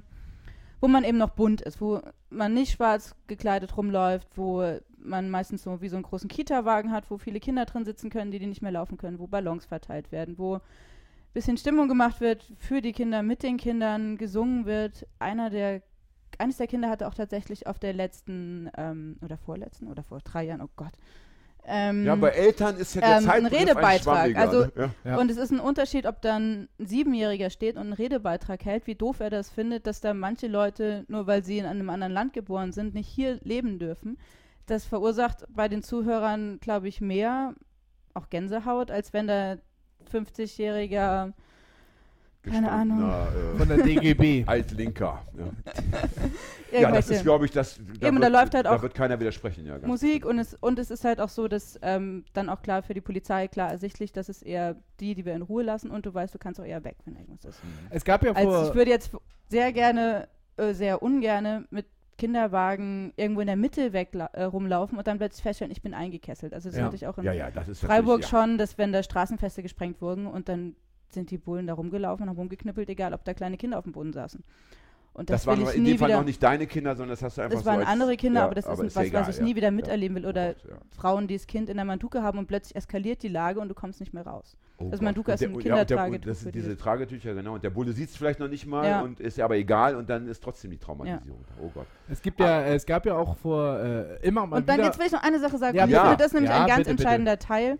wo 0.81 0.87
man 0.87 1.03
eben 1.03 1.17
noch 1.17 1.31
bunt 1.31 1.61
ist, 1.61 1.81
wo 1.81 2.01
man 2.29 2.53
nicht 2.53 2.73
schwarz 2.73 3.15
gekleidet 3.25 3.75
rumläuft, 3.77 4.27
wo 4.35 4.77
man 5.01 5.29
meistens 5.31 5.63
so 5.63 5.81
wie 5.81 5.89
so 5.89 5.95
einen 5.95 6.03
großen 6.03 6.27
Kita-Wagen 6.29 6.91
hat, 6.91 7.09
wo 7.09 7.17
viele 7.17 7.39
Kinder 7.39 7.65
drin 7.65 7.83
sitzen 7.85 8.11
können, 8.11 8.29
die, 8.29 8.37
die 8.37 8.45
nicht 8.45 8.61
mehr 8.61 8.71
laufen 8.73 8.97
können, 8.97 9.17
wo 9.17 9.25
Ballons 9.25 9.65
verteilt 9.65 10.11
werden, 10.11 10.35
wo 10.37 10.59
bisschen 11.33 11.57
Stimmung 11.57 11.87
gemacht 11.87 12.21
wird 12.21 12.45
für 12.57 12.81
die 12.81 12.91
Kinder, 12.93 13.21
mit 13.23 13.43
den 13.43 13.57
Kindern 13.57 14.17
gesungen 14.17 14.65
wird. 14.65 15.05
Einer 15.19 15.49
der, 15.49 15.81
eines 16.37 16.57
der 16.57 16.67
Kinder 16.67 16.89
hatte 16.89 17.07
auch 17.07 17.13
tatsächlich 17.13 17.67
auf 17.67 17.79
der 17.79 17.93
letzten 17.93 18.69
ähm, 18.77 19.17
oder 19.21 19.37
vorletzten 19.37 19.87
oder 19.87 20.03
vor 20.03 20.19
drei 20.23 20.45
Jahren, 20.45 20.61
oh 20.61 20.69
Gott. 20.75 20.93
Ähm, 21.65 22.05
Ja, 22.05 22.15
bei 22.15 22.29
Eltern 22.29 22.77
ist 22.77 22.95
ja 22.95 23.01
der 23.01 23.09
ähm, 23.09 23.15
ein 23.17 23.23
Zeitbegriff 23.25 23.59
Redebeitrag. 23.61 24.01
schwammiger, 24.01 24.39
Also- 24.39 24.61
ne? 24.65 24.71
ja. 24.75 25.11
Ja. 25.11 25.17
und 25.17 25.29
es 25.29 25.37
ist 25.37 25.51
ein 25.51 25.59
Unterschied, 25.59 26.05
ob 26.07 26.21
dann 26.21 26.69
ein 26.79 26.85
Siebenjähriger 26.87 27.49
steht 27.49 27.75
und 27.75 27.81
einen 27.83 27.93
Redebeitrag 27.93 28.63
hält, 28.65 28.87
wie 28.87 28.95
doof 28.95 29.19
er 29.19 29.29
das 29.29 29.49
findet, 29.49 29.85
dass 29.85 30.01
da 30.01 30.13
manche 30.13 30.47
Leute, 30.47 31.05
nur 31.09 31.27
weil 31.27 31.43
sie 31.43 31.57
in 31.59 31.65
einem 31.65 31.89
anderen 31.89 32.13
Land 32.13 32.33
geboren 32.33 32.71
sind, 32.71 32.93
nicht 32.95 33.07
hier 33.09 33.39
leben 33.43 33.77
dürfen. 33.77 34.17
Das 34.65 34.85
verursacht 34.85 35.45
bei 35.49 35.67
den 35.67 35.83
Zuhörern, 35.83 36.59
glaube 36.59 36.87
ich, 36.87 37.01
mehr, 37.01 37.53
auch 38.13 38.29
Gänsehaut, 38.29 38.89
als 38.89 39.13
wenn 39.13 39.27
da 39.27 39.57
50-jähriger, 40.11 41.33
keine 42.43 42.71
Ahnung. 42.71 43.09
äh, 43.09 43.57
Von 43.57 43.67
der 43.67 43.77
DGB. 43.77 44.43
Altlinker. 44.47 45.21
Ja. 46.71 46.79
ja, 46.79 46.91
das 46.91 47.09
ist, 47.09 47.23
glaube 47.23 47.45
ich, 47.45 47.51
das. 47.51 47.79
Da 47.99 48.07
Eben, 48.07 48.17
wird, 48.17 48.23
da 48.33 48.39
läuft 48.39 48.55
halt 48.55 48.65
da 48.65 48.75
auch 48.75 48.81
wird 48.81 48.93
keiner 48.93 49.19
widersprechen, 49.19 49.65
ja. 49.65 49.77
Musik 49.79 50.25
und 50.25 50.39
es, 50.39 50.53
und 50.53 50.79
es 50.79 50.89
ist 50.89 51.03
halt 51.03 51.19
auch 51.19 51.29
so, 51.29 51.47
dass 51.47 51.77
ähm, 51.81 52.23
dann 52.33 52.49
auch 52.49 52.61
klar 52.61 52.81
für 52.81 52.93
die 52.93 53.01
Polizei 53.01 53.47
klar 53.49 53.69
ersichtlich, 53.69 54.13
dass 54.13 54.29
es 54.29 54.41
eher 54.41 54.77
die, 54.99 55.15
die 55.15 55.25
wir 55.25 55.33
in 55.33 55.41
Ruhe 55.41 55.63
lassen 55.63 55.91
und 55.91 56.05
du 56.05 56.13
weißt, 56.13 56.33
du 56.33 56.39
kannst 56.39 56.59
auch 56.61 56.65
eher 56.65 56.83
weg, 56.83 56.95
wenn 57.05 57.17
irgendwas 57.17 57.43
ist. 57.45 57.61
Es 57.89 58.05
gab 58.05 58.23
ja 58.23 58.31
Als 58.31 58.45
vor. 58.45 58.67
ich 58.69 58.73
würde 58.73 58.91
jetzt 58.91 59.11
sehr 59.49 59.73
gerne, 59.73 60.27
äh, 60.57 60.73
sehr 60.73 61.03
ungerne 61.03 61.65
mit 61.71 61.85
Kinderwagen 62.19 63.13
irgendwo 63.15 63.41
in 63.41 63.47
der 63.47 63.55
Mitte 63.55 63.93
weg 63.93 64.09
äh, 64.33 64.43
rumlaufen 64.43 64.97
und 64.97 65.07
dann 65.07 65.17
plötzlich 65.17 65.41
feststellen, 65.41 65.71
ich 65.71 65.81
bin 65.81 65.93
eingekesselt. 65.95 66.53
Also 66.53 66.69
das 66.69 66.77
Ja. 66.77 66.85
hatte 66.85 66.95
ich 66.95 67.07
auch 67.07 67.17
in 67.17 67.23
Ja, 67.23 67.33
ja, 67.33 67.47
ist 67.47 67.81
Freiburg 67.81 68.23
schon, 68.25 68.57
dass 68.59 68.77
wenn 68.77 68.91
da 68.93 69.01
Straßenfeste 69.01 69.63
gesprengt 69.63 70.01
wurden 70.01 70.27
und 70.27 70.47
dann 70.49 70.75
sind 71.09 71.31
die 71.31 71.37
Bullen 71.39 71.65
da 71.65 71.73
rumgelaufen 71.73 72.23
und 72.23 72.29
haben 72.29 72.37
rumgeknüppelt, 72.37 72.87
egal 72.89 73.13
ob 73.15 73.23
da 73.25 73.33
kleine 73.33 73.57
Kinder 73.57 73.79
auf 73.79 73.85
dem 73.85 73.93
Boden 73.93 74.13
saßen. 74.13 74.43
Und 75.13 75.29
das, 75.29 75.41
Das, 75.41 75.47
waren 75.47 75.61
aber 75.63 75.73
in 75.73 75.83
dem 75.83 75.97
Fall 75.97 76.11
noch 76.11 76.23
nicht 76.23 76.41
deine 76.41 76.67
Kinder, 76.67 76.95
sondern 76.95 77.09
das 77.13 77.23
hast 77.23 77.37
du 77.37 77.41
einfach 77.41 77.55
das 77.55 77.63
so 77.63 77.69
waren 77.69 77.79
als, 77.79 77.89
andere 77.89 78.15
Kinder, 78.15 78.43
aber 78.43 78.53
das 78.55 78.65
ist, 78.65 78.79
ein- 78.79 78.85
ist 78.87 78.95
was, 78.95 79.05
egal, 79.05 79.27
was 79.27 79.37
ich 79.39 79.43
nie 79.43 79.55
wieder 79.55 79.71
miterleben 79.71 80.15
will. 80.17 80.25
Oder. 80.27 80.55
Frauen, 80.95 81.27
die 81.27 81.35
das 81.35 81.47
Kind 81.47 81.67
in 81.69 81.77
der 81.77 81.85
Manduke 81.85 82.21
haben 82.21 82.37
und 82.37 82.47
plötzlich 82.47 82.75
eskaliert 82.75 83.23
die 83.23 83.27
Lage 83.27 83.59
und 83.59 83.69
du 83.69 83.73
kommst 83.73 83.99
nicht 83.99 84.13
mehr 84.13 84.25
raus. 84.25 84.55
Oh 84.81 84.89
Gott. 84.89 85.01
Manduka 85.01 85.33
ist 85.33 85.41
der- 85.41 85.49
ein 85.49 85.59
ja, 85.59 86.05
und 86.05 86.25
Das 86.25 86.41
sind 86.41 86.55
diese- 86.55 86.77
Tragetücher, 86.77 87.33
genau. 87.33 87.55
Und 87.55 87.63
der 87.63 87.69
Bulle 87.69 87.91
sieht 87.91 88.09
es 88.09 88.15
vielleicht 88.17 88.39
noch 88.39 88.47
nicht 88.47 88.65
mal 88.65 88.87
Ja. 88.87 89.01
und 89.01 89.19
ist 89.19 89.37
ja 89.37 89.45
aber 89.45 89.55
egal 89.55 89.95
und 89.95 90.09
dann 90.09 90.27
ist 90.27 90.41
trotzdem 90.41 90.71
die 90.71 90.77
Traumatisierung. 90.77 91.43
da. 91.47 91.63
Oh 91.63 91.69
Gott. 91.73 91.85
Es 92.09 92.21
gibt 92.21 92.39
ja, 92.39 92.61
äh, 92.61 92.75
es 92.75 92.85
gab 92.85 93.05
ja 93.05 93.15
auch 93.15 93.35
vor 93.37 93.77
äh, 93.79 94.25
immer 94.25 94.45
mal 94.47 94.57
Und 94.57 94.69
dann 94.69 94.77
wieder. 94.77 94.87
jetzt 94.87 94.97
will 94.99 95.05
ich 95.07 95.11
noch 95.11 95.23
eine 95.23 95.39
Sache 95.39 95.57
sagen. 95.57 95.77
Ja, 95.77 95.85
ich 95.85 95.91
ja. 95.91 96.03
finde 96.09 96.23
das 96.23 96.33
nämlich 96.33 96.49
Ja, 96.51 96.61
ein 96.61 96.67
ganz 96.67 96.77
bitte, 96.79 96.91
bitte. 96.91 97.03
entscheidender 97.03 97.39
Teil, 97.39 97.77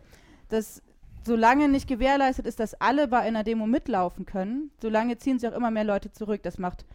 dass 0.49 0.81
solange 1.25 1.69
nicht 1.69 1.88
gewährleistet 1.88 2.45
ist, 2.47 2.59
dass 2.59 2.73
alle 2.81 3.07
bei 3.07 3.19
einer 3.19 3.43
Demo 3.43 3.65
mitlaufen 3.67 4.25
können, 4.25 4.71
solange 4.81 5.17
ziehen 5.17 5.39
sich 5.39 5.49
auch 5.49 5.55
immer 5.55 5.71
mehr 5.71 5.83
Leute 5.83 6.12
zurück. 6.12 6.41
Das 6.43 6.57
macht 6.57 6.85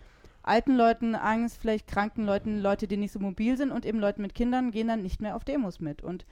alten 0.42 0.76
Leuten 0.76 1.14
Angst, 1.14 1.58
vielleicht 1.60 1.86
kranken 1.86 2.26
Leuten, 2.26 2.60
Leute, 2.60 2.86
die 2.86 2.96
nicht 2.98 3.12
so 3.12 3.18
mobil 3.20 3.56
sind 3.56 3.70
und 3.70 3.86
eben 3.86 3.98
Leute 4.00 4.20
mit 4.20 4.34
Kindern 4.34 4.70
gehen 4.70 4.88
dann 4.88 5.02
nicht 5.02 5.20
mehr 5.22 5.36
auf 5.36 5.44
Demos 5.44 5.80
mit. 5.80 6.02
Und 6.02 6.26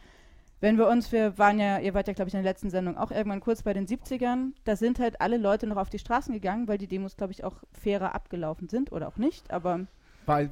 wenn 0.63 0.79
wir 0.79 0.89
uns, 0.89 1.11
wir 1.11 1.37
waren 1.39 1.59
ja, 1.59 1.81
ihr 1.81 1.93
wart 1.93 2.07
ja, 2.07 2.15
glaube 2.15 2.29
ich, 2.29 2.35
in 2.35 2.43
der 2.43 2.51
letzten 2.51 2.71
Sendung 2.71 2.97
auch 2.97 3.11
irgendwann 3.11 3.41
kurz 3.41 3.65
bei 3.65 3.73
den 3.73 3.87
70ern, 3.87 4.53
da 4.63 4.77
sind 4.77 5.01
halt 5.01 5.21
alle 5.21 5.37
Leute 5.37 5.67
noch 5.67 5.77
auf 5.77 5.91
die 5.91 5.99
Straßen 5.99 6.33
gegangen, 6.33 6.69
weil 6.69 6.79
die 6.79 6.87
Demos, 6.87 7.17
glaube 7.17 7.33
ich, 7.33 7.43
auch 7.43 7.57
fairer 7.73 8.15
abgelaufen 8.15 8.69
sind 8.69 8.93
oder 8.93 9.09
auch 9.09 9.17
nicht. 9.17 9.51
Aber 9.51 9.81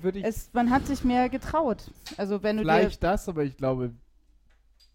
würde 0.02 0.18
ich 0.18 0.24
es, 0.24 0.50
man 0.52 0.70
hat 0.70 0.84
sich 0.86 1.04
mehr 1.04 1.28
getraut. 1.28 1.92
Also 2.16 2.42
wenn 2.42 2.56
du 2.56 2.64
vielleicht 2.64 3.04
das, 3.04 3.28
aber 3.28 3.44
ich 3.44 3.56
glaube 3.56 3.92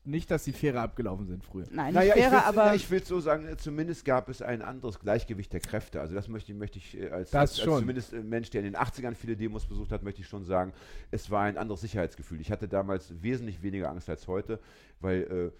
nicht, 0.06 0.30
dass 0.32 0.44
die 0.44 0.52
Fähre 0.52 0.80
abgelaufen 0.82 1.28
sind 1.28 1.44
früher. 1.44 1.66
Nein, 1.72 1.94
Naja, 1.94 2.16
nicht 2.16 2.26
ich 2.26 2.32
will, 2.32 2.40
aber 2.40 2.76
ich 2.76 2.92
will 2.92 3.04
so 3.04 3.20
sagen, 3.20 3.48
äh, 3.48 3.58
zumindest 3.58 4.06
gab 4.06 4.30
es 4.30 4.42
ein 4.42 4.62
anderes 4.62 5.00
Gleichgewicht 5.00 5.52
der 5.54 5.60
Kräfte. 5.60 6.02
Also 6.02 6.14
das 6.14 6.28
möchte, 6.28 6.54
möchte 6.54 6.78
ich 6.80 7.00
äh, 7.00 7.10
als, 7.10 7.32
Das 7.32 7.52
als, 7.52 7.60
als 7.68 7.80
zumindest 7.80 8.14
ein 8.14 8.30
Mensch, 8.30 8.50
der 8.50 8.62
in 8.62 8.74
den 8.74 8.76
80ern 8.76 9.16
viele 9.16 9.36
Demos 9.36 9.66
besucht 9.66 9.92
hat, 9.92 10.04
möchte 10.04 10.22
ich 10.22 10.28
schon 10.28 10.46
sagen, 10.46 10.74
es 11.12 11.30
war 11.32 11.44
ein 11.44 11.58
anderes 11.58 11.82
Sicherheitsgefühl. 11.82 12.40
Ich 12.42 12.52
hatte 12.52 12.68
damals 12.68 13.14
wesentlich 13.22 13.62
weniger 13.62 13.90
Angst 13.90 14.10
als 14.10 14.28
heute, 14.28 14.60
weil 15.00 15.24
äh, 15.24 15.52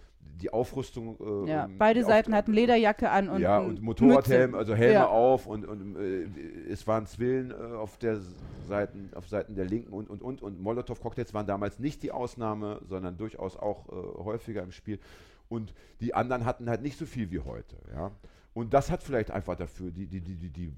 die 0.42 0.52
Aufrüstung. 0.52 1.18
Äh, 1.46 1.50
ja, 1.50 1.66
ähm, 1.66 1.78
beide 1.78 2.04
Seiten 2.04 2.34
hatten 2.36 2.54
Lederjacke 2.54 3.10
an 3.10 3.30
und, 3.30 3.42
ja, 3.42 3.60
und 3.60 3.82
Motorradhelm, 3.82 4.52
Mütze. 4.52 4.58
also 4.60 4.76
Helme 4.76 4.94
Ja. 4.94 5.08
auf 5.08 5.48
und, 5.48 5.66
und 5.66 5.96
äh, 5.98 6.28
es 6.70 6.86
waren 6.88 7.06
Zwillen 7.08 7.52
äh, 7.52 7.54
auf 7.54 7.98
der 7.98 8.20
Seiten, 8.68 9.10
auf 9.16 9.28
Seiten 9.30 9.56
der 9.56 9.66
Linken 9.66 9.94
und 9.94 10.10
und 10.10 10.22
und 10.22 10.42
und 10.42 10.62
Molotow-Cocktails 10.62 11.34
waren 11.34 11.48
damals 11.48 11.80
nicht 11.80 12.04
die 12.04 12.12
Ausnahme, 12.12 12.82
sondern 12.88 13.18
durchaus 13.18 13.56
auch 13.58 13.88
äh, 13.90 14.24
häufiger 14.24 14.64
im 14.64 14.72
Spiel. 14.72 15.00
Und 15.48 15.74
die 16.02 16.14
anderen 16.16 16.46
hatten 16.46 16.70
halt 16.70 16.82
nicht 16.82 16.98
so 16.98 17.06
viel 17.06 17.32
wie 17.32 17.40
heute, 17.40 17.76
ja. 17.94 18.12
Und 18.54 18.74
das 18.74 18.90
hat 18.90 19.04
vielleicht 19.04 19.32
einfach 19.32 19.56
dafür, 19.56 19.92
die, 19.92 20.08
die, 20.08 20.22
die, 20.22 20.36
die, 20.36 20.50
die 20.50 20.74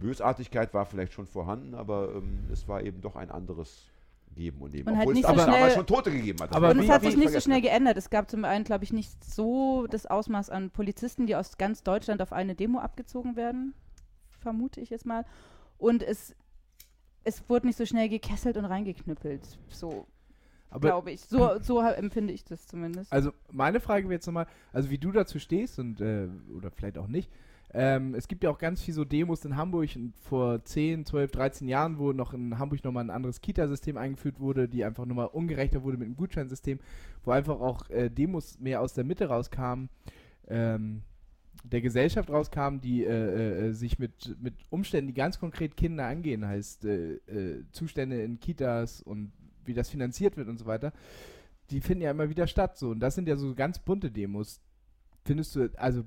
Bösartigkeit 0.00 0.74
war 0.74 0.84
vielleicht 0.84 1.12
schon 1.12 1.26
vorhanden, 1.26 1.74
aber 1.74 2.12
ähm, 2.16 2.40
es 2.52 2.68
war 2.68 2.82
eben 2.82 3.00
doch 3.00 3.16
ein 3.16 3.30
anderes 3.30 3.86
Geben 4.34 4.60
und 4.60 4.72
Nehmen. 4.74 4.88
Und 4.88 4.96
halt 4.96 5.02
Obwohl 5.06 5.14
nicht 5.14 5.24
es 5.24 5.34
so 5.34 5.40
aber 5.42 5.52
schnell- 5.52 5.70
schon 5.70 5.86
Tote 5.86 6.10
gegeben 6.10 6.40
hat. 6.40 6.52
Aber 6.52 6.70
Und 6.70 6.78
es 6.80 6.88
hat 6.88 7.02
sich 7.02 7.16
nicht 7.16 7.32
so 7.32 7.40
schnell 7.40 7.60
geändert. 7.60 7.96
Es 7.96 8.10
gab 8.10 8.30
zum 8.30 8.44
einen, 8.44 8.64
glaube 8.64 8.84
ich, 8.84 8.92
nicht 8.92 9.24
so 9.24 9.86
das 9.88 10.06
Ausmaß 10.06 10.50
an 10.50 10.70
Polizisten, 10.70 11.26
die 11.26 11.36
aus 11.36 11.56
ganz 11.58 11.82
Deutschland 11.82 12.20
auf 12.22 12.32
eine 12.32 12.54
Demo 12.54 12.78
abgezogen 12.78 13.36
werden, 13.36 13.74
vermute 14.40 14.80
ich 14.80 14.90
jetzt 14.90 15.06
mal. 15.06 15.24
Und 15.78 16.02
es, 16.02 16.34
es 17.24 17.48
wurde 17.48 17.66
nicht 17.66 17.76
so 17.76 17.86
schnell 17.86 18.08
gekesselt 18.08 18.56
und 18.56 18.64
reingeknüppelt. 18.64 19.58
So, 19.68 20.06
Aber 20.70 20.88
glaube 20.88 21.12
ich. 21.12 21.22
So, 21.22 21.58
so 21.60 21.80
empfinde 21.80 22.32
ich 22.32 22.44
das 22.44 22.66
zumindest. 22.66 23.12
Also 23.12 23.32
meine 23.50 23.80
Frage 23.80 24.04
wäre 24.04 24.14
jetzt 24.14 24.26
nochmal, 24.26 24.46
also 24.72 24.90
wie 24.90 24.98
du 24.98 25.12
dazu 25.12 25.38
stehst 25.38 25.78
und 25.78 26.00
äh, 26.00 26.28
oder 26.56 26.70
vielleicht 26.70 26.98
auch 26.98 27.08
nicht. 27.08 27.30
Ähm, 27.76 28.14
es 28.14 28.28
gibt 28.28 28.44
ja 28.44 28.50
auch 28.50 28.58
ganz 28.58 28.80
viel 28.80 28.94
so 28.94 29.04
Demos 29.04 29.44
in 29.44 29.56
Hamburg 29.56 29.90
vor 30.22 30.64
10, 30.64 31.04
12, 31.04 31.32
13 31.32 31.68
Jahren, 31.68 31.98
wo 31.98 32.12
noch 32.12 32.32
in 32.32 32.56
Hamburg 32.56 32.84
nochmal 32.84 33.02
ein 33.02 33.10
anderes 33.10 33.40
Kita-System 33.40 33.96
eingeführt 33.96 34.38
wurde, 34.38 34.68
die 34.68 34.84
einfach 34.84 35.06
nochmal 35.06 35.26
ungerechter 35.26 35.82
wurde 35.82 35.96
mit 35.96 36.06
dem 36.06 36.16
Gutscheinsystem, 36.16 36.78
wo 37.24 37.32
einfach 37.32 37.60
auch 37.60 37.90
äh, 37.90 38.10
Demos 38.10 38.60
mehr 38.60 38.80
aus 38.80 38.94
der 38.94 39.02
Mitte 39.02 39.26
rauskamen, 39.26 39.88
ähm, 40.46 41.02
der 41.64 41.80
Gesellschaft 41.80 42.30
rauskamen, 42.30 42.80
die 42.80 43.04
äh, 43.04 43.68
äh, 43.68 43.72
sich 43.72 43.98
mit, 43.98 44.36
mit 44.40 44.54
Umständen, 44.70 45.08
die 45.08 45.14
ganz 45.14 45.40
konkret 45.40 45.76
Kinder 45.76 46.06
angehen, 46.06 46.46
heißt 46.46 46.84
äh, 46.84 47.14
äh, 47.14 47.64
Zustände 47.72 48.22
in 48.22 48.38
Kitas 48.38 49.02
und 49.02 49.32
wie 49.64 49.74
das 49.74 49.90
finanziert 49.90 50.36
wird 50.36 50.48
und 50.48 50.58
so 50.58 50.66
weiter, 50.66 50.92
die 51.70 51.80
finden 51.80 52.02
ja 52.02 52.12
immer 52.12 52.28
wieder 52.28 52.46
statt. 52.46 52.76
So. 52.76 52.90
Und 52.90 53.00
das 53.00 53.16
sind 53.16 53.26
ja 53.26 53.36
so 53.36 53.54
ganz 53.54 53.80
bunte 53.80 54.10
Demos. 54.10 54.60
Findest 55.24 55.56
du, 55.56 55.70
also 55.76 56.04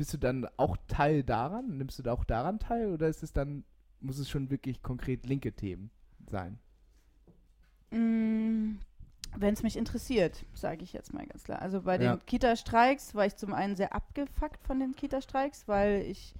bist 0.00 0.14
du 0.14 0.18
dann 0.18 0.48
auch 0.56 0.78
Teil 0.88 1.22
daran? 1.22 1.76
Nimmst 1.76 1.98
du 1.98 2.02
da 2.02 2.12
auch 2.14 2.24
daran 2.24 2.58
teil 2.58 2.90
oder 2.90 3.06
ist 3.06 3.22
es 3.22 3.34
dann, 3.34 3.64
muss 4.00 4.18
es 4.18 4.30
schon 4.30 4.48
wirklich 4.50 4.82
konkret 4.82 5.26
linke 5.26 5.52
Themen 5.52 5.90
sein? 6.26 6.58
Mm, 7.90 8.78
Wenn 9.36 9.54
es 9.54 9.62
mich 9.62 9.76
interessiert, 9.76 10.44
sage 10.54 10.82
ich 10.82 10.92
jetzt 10.94 11.12
mal 11.12 11.24
ganz 11.26 11.44
klar. 11.44 11.60
Also 11.62 11.82
bei 11.82 12.00
Ja. 12.00 12.16
den 12.16 12.24
Kita-Streiks 12.26 13.14
war 13.14 13.26
ich 13.26 13.36
zum 13.36 13.52
einen 13.52 13.76
sehr 13.76 13.94
abgefuckt 13.94 14.62
von 14.64 14.80
den 14.80 14.96
Kita-Streiks, 14.96 15.68
weil 15.68 16.02
ich 16.08 16.34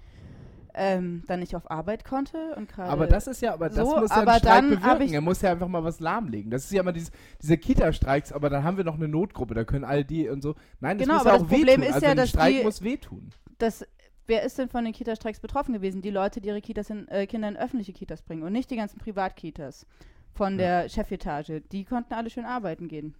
ähm, 0.75 1.23
dann 1.27 1.41
nicht 1.41 1.55
auf 1.55 1.71
Arbeit 1.71 2.05
konnte 2.05 2.55
und 2.57 2.69
gerade. 2.69 2.91
Aber 2.91 3.07
das 3.09 3.27
ist 3.27 3.43
ja, 3.43 3.53
aber 3.53 3.69
das 3.69 3.77
so, 3.77 3.97
muss 3.97 4.11
ja 4.11 4.17
aber 4.23 4.33
ein 4.33 4.39
Streik 4.41 4.69
bewirken. 4.71 5.13
Er 5.15 5.21
muss 5.21 5.43
ja 5.43 5.51
einfach 5.53 5.69
mal 5.69 5.85
was 5.85 6.01
lahmlegen. 6.01 6.51
Das 6.51 6.65
ist 6.65 6.73
ja 6.73 6.81
immer 6.81 6.93
dieses, 6.93 7.11
diese 7.43 7.59
Kita-Streiks, 7.59 8.33
aber 8.33 8.49
dann 8.51 8.65
haben 8.65 8.77
wir 8.77 8.85
noch 8.85 8.95
eine 8.95 9.07
Notgruppe, 9.09 9.55
da 9.55 9.65
können 9.65 9.85
all 9.85 10.03
die 10.05 10.29
und 10.29 10.43
so. 10.43 10.55
Nein, 10.81 10.97
das 10.99 11.07
Genau, 11.07 11.19
muss 11.19 11.27
aber 11.27 11.31
ja 11.33 11.39
das 11.39 11.43
auch 11.45 11.49
Problem 11.49 11.67
wehtun. 11.81 11.83
ist 11.83 11.95
also 11.95 12.07
ja, 12.07 12.11
ein 12.13 12.17
dass 12.17 12.29
Streik 12.31 12.57
die- 12.59 12.63
muss 12.65 12.83
wehtun. 12.83 13.31
Das, 13.63 13.87
wer 14.27 14.43
ist 14.43 14.59
denn 14.59 14.69
von 14.69 14.85
den 14.85 14.93
Kita-Streiks 14.93 15.41
betroffen 15.41 15.73
gewesen? 15.73 16.03
Die 16.03 16.11
Leute, 16.11 16.41
die 16.41 16.49
ihre 16.49 16.61
Kitas 16.61 16.91
in, 16.91 17.09
äh, 17.09 17.27
Kinder 17.27 17.49
in 17.49 17.57
öffentliche 17.57 17.93
Kitas 17.93 18.23
bringen 18.23 18.43
und 18.43 18.53
nicht 18.53 18.71
die 18.71 18.77
ganzen 18.77 18.99
Privatkitas 18.99 19.87
von 20.33 20.57
der 20.59 20.89
Chefetage. 20.89 21.61
Die 21.73 21.85
konnten 21.85 22.15
alle 22.15 22.31
schön 22.31 22.45
arbeiten 22.45 22.89
gehen. 22.89 23.15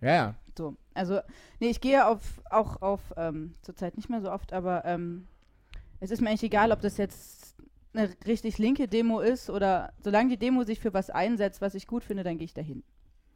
Ja, 0.00 0.14
ja. 0.14 0.34
So, 0.56 0.76
also, 0.92 1.20
nee, 1.60 1.68
ich 1.68 1.80
gehe 1.80 2.06
auf, 2.06 2.40
auch 2.50 2.80
auf, 2.82 3.12
ähm, 3.16 3.54
zurzeit 3.62 3.96
nicht 3.96 4.08
mehr 4.08 4.20
so 4.20 4.30
oft, 4.30 4.52
aber 4.52 4.84
ähm, 4.84 5.26
es 6.00 6.10
ist 6.10 6.20
mir 6.20 6.28
eigentlich 6.28 6.44
egal, 6.44 6.72
ob 6.72 6.80
das 6.80 6.96
jetzt 6.96 7.56
eine 7.92 8.10
richtig 8.26 8.58
linke 8.58 8.88
Demo 8.88 9.20
ist 9.20 9.50
oder 9.50 9.92
solange 10.00 10.30
die 10.30 10.36
Demo 10.36 10.64
sich 10.64 10.80
für 10.80 10.92
was 10.92 11.10
einsetzt, 11.10 11.60
was 11.60 11.74
ich 11.74 11.86
gut 11.86 12.04
finde, 12.04 12.22
dann 12.22 12.38
gehe 12.38 12.44
ich 12.44 12.54
dahin. 12.54 12.82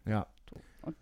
ja. 0.07 0.27
Und 0.83 0.97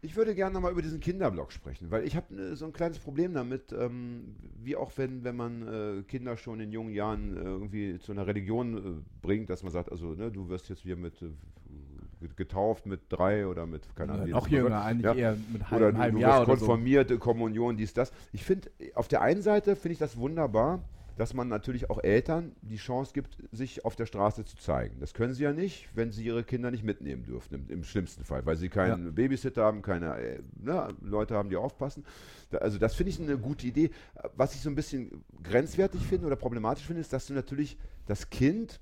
Ich 0.00 0.14
würde 0.14 0.34
gerne 0.34 0.54
nochmal 0.54 0.70
über 0.70 0.82
diesen 0.82 1.00
Kinderblock 1.00 1.50
sprechen, 1.50 1.90
weil 1.90 2.04
ich 2.04 2.14
habe 2.14 2.32
äh, 2.34 2.54
so 2.54 2.66
ein 2.66 2.72
kleines 2.72 2.98
Problem 3.00 3.34
damit, 3.34 3.72
ähm, 3.72 4.36
wie 4.62 4.76
auch 4.76 4.92
wenn, 4.96 5.24
wenn 5.24 5.34
man 5.34 5.98
äh, 5.98 6.02
Kinder 6.04 6.36
schon 6.36 6.60
in 6.60 6.70
jungen 6.70 6.92
Jahren 6.92 7.36
äh, 7.36 7.40
irgendwie 7.40 7.98
zu 7.98 8.12
einer 8.12 8.26
Religion 8.26 8.76
äh, 8.76 9.02
bringt, 9.22 9.50
dass 9.50 9.64
man 9.64 9.72
sagt, 9.72 9.90
also 9.90 10.14
ne, 10.14 10.30
du 10.30 10.48
wirst 10.48 10.68
jetzt 10.68 10.82
hier 10.82 10.96
mit 10.96 11.20
äh, 11.22 11.26
getauft 12.36 12.86
mit 12.86 13.00
drei 13.08 13.46
oder 13.46 13.66
mit, 13.66 13.94
keine 13.96 14.12
Ahnung. 14.12 14.26
wie 14.26 14.30
noch 14.30 14.48
jünger, 14.48 14.82
eigentlich 14.84 15.04
Ja. 15.04 15.14
eher 15.14 15.36
mit 15.52 15.62
oder 15.62 15.70
halbem, 15.70 15.94
du, 15.94 15.98
halben 16.00 16.16
du 16.16 16.22
Jahr 16.22 16.32
wirst 16.40 16.48
oder 16.48 16.56
so. 16.58 16.66
konformiert, 16.66 17.20
Kommunion, 17.20 17.76
dies, 17.76 17.92
das. 17.92 18.12
Ich 18.32 18.44
finde, 18.44 18.70
auf 18.94 19.08
der 19.08 19.22
einen 19.22 19.42
Seite 19.42 19.74
finde 19.76 19.94
ich 19.94 19.98
das 19.98 20.16
wunderbar, 20.16 20.82
dass 21.18 21.34
man 21.34 21.48
natürlich 21.48 21.90
auch 21.90 22.02
Eltern 22.02 22.52
die 22.62 22.76
Chance 22.76 23.12
gibt, 23.12 23.36
sich 23.50 23.84
auf 23.84 23.96
der 23.96 24.06
Straße 24.06 24.44
zu 24.44 24.56
zeigen. 24.56 25.00
Das 25.00 25.14
können 25.14 25.34
sie 25.34 25.42
ja 25.42 25.52
nicht, 25.52 25.88
wenn 25.94 26.12
sie 26.12 26.24
ihre 26.24 26.44
Kinder 26.44 26.70
nicht 26.70 26.84
mitnehmen 26.84 27.24
dürfen, 27.24 27.54
im, 27.54 27.68
im 27.68 27.84
schlimmsten 27.84 28.24
Fall, 28.24 28.46
weil 28.46 28.56
sie 28.56 28.68
keinen 28.68 29.14
Babysitter 29.14 29.64
haben, 29.64 29.82
keine 29.82 30.16
äh, 30.16 30.40
ne, 30.56 30.94
Leute 31.02 31.34
haben, 31.34 31.50
die 31.50 31.56
aufpassen. 31.56 32.04
Da, 32.50 32.58
also 32.58 32.78
das 32.78 32.94
finde 32.94 33.10
ich 33.10 33.20
eine 33.20 33.36
gute 33.36 33.66
Idee. 33.66 33.90
Was 34.36 34.54
ich 34.54 34.60
so 34.60 34.70
ein 34.70 34.76
bisschen 34.76 35.24
grenzwertig 35.42 36.06
finde 36.06 36.28
oder 36.28 36.36
problematisch 36.36 36.86
finde, 36.86 37.00
ist, 37.00 37.12
dass 37.12 37.26
du 37.26 37.34
natürlich 37.34 37.76
das 38.06 38.30
Kind 38.30 38.80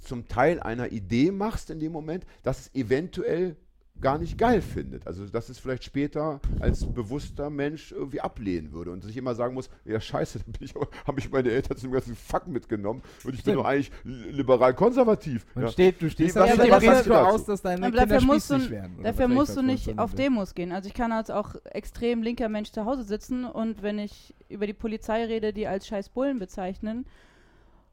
zum 0.00 0.26
Teil 0.26 0.58
einer 0.58 0.90
Idee 0.90 1.30
machst 1.30 1.70
in 1.70 1.80
dem 1.80 1.92
Moment, 1.92 2.24
dass 2.42 2.60
es 2.60 2.74
eventuell 2.74 3.56
gar 4.00 4.18
nicht 4.18 4.36
geil 4.36 4.62
findet. 4.62 5.06
Also 5.06 5.24
dass 5.26 5.48
es 5.48 5.58
vielleicht 5.60 5.84
später 5.84 6.40
als 6.60 6.84
bewusster 6.84 7.50
Mensch 7.50 7.92
irgendwie 7.92 8.20
ablehnen 8.20 8.72
würde 8.72 8.90
und 8.90 9.04
sich 9.04 9.16
immer 9.16 9.34
sagen 9.36 9.54
muss, 9.54 9.70
ja 9.84 10.00
scheiße, 10.00 10.40
da 11.06 11.12
bin 11.12 11.18
ich 11.18 11.30
meine 11.30 11.50
Eltern 11.50 11.76
zum 11.76 11.92
ganzen 11.92 12.16
Fuck 12.16 12.48
mitgenommen 12.48 13.02
und 13.24 13.34
ich 13.34 13.44
bin 13.44 13.54
doch 13.54 13.64
eigentlich 13.64 13.92
liberal-konservativ. 14.04 15.46
Ja. 15.54 15.68
steht, 15.68 16.02
du 16.02 16.10
stehst 16.10 16.36
was- 16.36 16.56
mit 16.56 16.66
dem 16.66 16.74
Risiko 16.74 17.10
dazu? 17.10 17.34
aus, 17.34 17.44
dass 17.44 17.62
deine 17.62 17.86
Aber 17.86 17.96
Kinder 17.96 18.06
dafür 18.06 18.26
musst 18.26 18.50
du- 18.50 18.54
spießig 18.54 18.70
werden. 18.70 18.94
oder 18.98 19.04
dafür 19.12 19.28
musst 19.28 19.56
du 19.56 19.62
nicht 19.62 19.98
auf. 19.98 20.14
Demos 20.14 20.54
gehen. 20.54 20.72
Also 20.72 20.88
ich 20.88 20.94
kann 20.94 21.12
als 21.12 21.30
auch 21.30 21.54
extrem 21.64 22.22
linker 22.22 22.48
Mensch 22.48 22.70
zu 22.72 22.84
Hause 22.84 23.04
sitzen 23.04 23.44
und 23.44 23.82
wenn 23.82 23.98
ich 23.98 24.34
über 24.48 24.66
die 24.66 24.72
Polizei 24.74 25.24
rede, 25.24 25.52
die 25.52 25.66
als 25.66 25.86
scheiß 25.86 26.08
Bullen 26.10 26.38
bezeichnen 26.38 27.06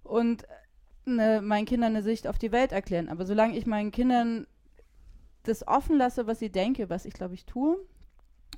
und 0.04 0.44
ne, 1.06 1.42
meinen 1.44 1.66
Kindern 1.66 1.94
eine 1.94 2.04
Sicht 2.04 2.28
auf 2.28 2.38
die 2.40 2.52
Welt 2.52 2.72
erklären. 2.72 3.10
Aber 3.10 3.26
solange 3.26 3.56
ich 3.58 3.66
meinen 3.68 3.92
Kindern 3.92 4.48
das 5.44 5.68
offen 5.68 5.98
lasse, 5.98 6.28
was 6.28 6.40
sie 6.40 6.50
denke, 6.52 6.90
was 6.90 7.06
ich 7.06 7.14
glaube 7.14 7.34
ich 7.34 7.46
tue 7.46 7.78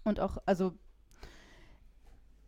und 0.04 0.20
auch, 0.20 0.38
also 0.46 0.74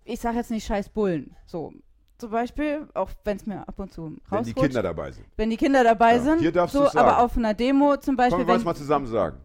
ich 0.05 0.19
sage 0.19 0.37
jetzt 0.37 0.51
nicht 0.51 0.65
scheiß 0.65 0.89
Bullen, 0.89 1.35
so. 1.45 1.71
Zum 2.19 2.29
Beispiel, 2.31 2.87
auch 2.93 3.09
wenn 3.25 3.37
es 3.37 3.45
mir 3.45 3.67
ab 3.67 3.79
und 3.79 3.91
zu 3.91 4.03
Wenn 4.03 4.19
rausrutscht, 4.31 4.47
die 4.47 4.53
Kinder 4.53 4.81
dabei 4.83 5.11
sind. 5.11 5.25
wenn 5.35 5.49
die 5.49 5.57
Kinder 5.57 5.83
dabei 5.83 6.15
Ja, 6.15 6.21
sind, 6.21 6.39
hier 6.39 6.51
darfst 6.51 6.73
so, 6.73 6.83
du's 6.83 6.93
sagen. 6.93 7.07
aber 7.09 7.23
auf 7.23 7.35
einer 7.35 7.53
Demo 7.53 7.97
zum 7.97 8.15
Beispiel, 8.15 8.37
Können 8.37 8.47
wir 8.47 8.53
es 8.55 8.59
wenn 8.61 8.65
mal 8.65 8.75
zusammen 8.75 9.07
sagen? 9.07 9.37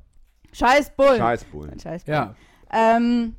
scheiß 0.52 0.94
Bullen, 0.94 1.18
Scheißbullen. 1.18 1.78
scheiß 1.80 2.06
Ja, 2.06 2.34
ähm, 2.70 3.34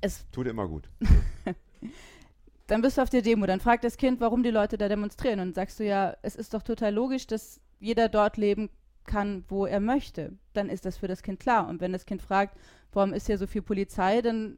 es, 0.00 0.26
Tut 0.32 0.46
immer 0.48 0.66
gut. 0.68 0.88
dann 2.66 2.82
bist 2.82 2.98
du 2.98 3.02
auf 3.02 3.10
der 3.10 3.22
Demo, 3.22 3.46
dann 3.46 3.60
fragt 3.60 3.84
das 3.84 3.96
Kind, 3.96 4.20
warum 4.20 4.42
die 4.42 4.50
Leute 4.50 4.76
da 4.76 4.88
demonstrieren 4.88 5.40
und 5.40 5.54
sagst 5.54 5.78
du 5.80 5.84
ja, 5.84 6.16
es 6.22 6.36
ist 6.36 6.52
doch 6.52 6.62
total 6.62 6.92
logisch, 6.92 7.26
dass 7.26 7.60
jeder 7.78 8.08
dort 8.08 8.36
leben 8.36 8.70
kann, 9.04 9.44
wo 9.48 9.66
er 9.66 9.80
möchte. 9.80 10.32
Dann 10.52 10.68
ist 10.68 10.84
das 10.84 10.98
für 10.98 11.08
das 11.08 11.22
Kind 11.22 11.40
klar. 11.40 11.68
Und 11.68 11.80
wenn 11.80 11.92
das 11.92 12.06
Kind 12.06 12.22
fragt, 12.22 12.56
warum 12.92 13.12
ist 13.12 13.26
hier 13.26 13.38
so 13.38 13.46
viel 13.46 13.62
Polizei, 13.62 14.22
dann 14.22 14.56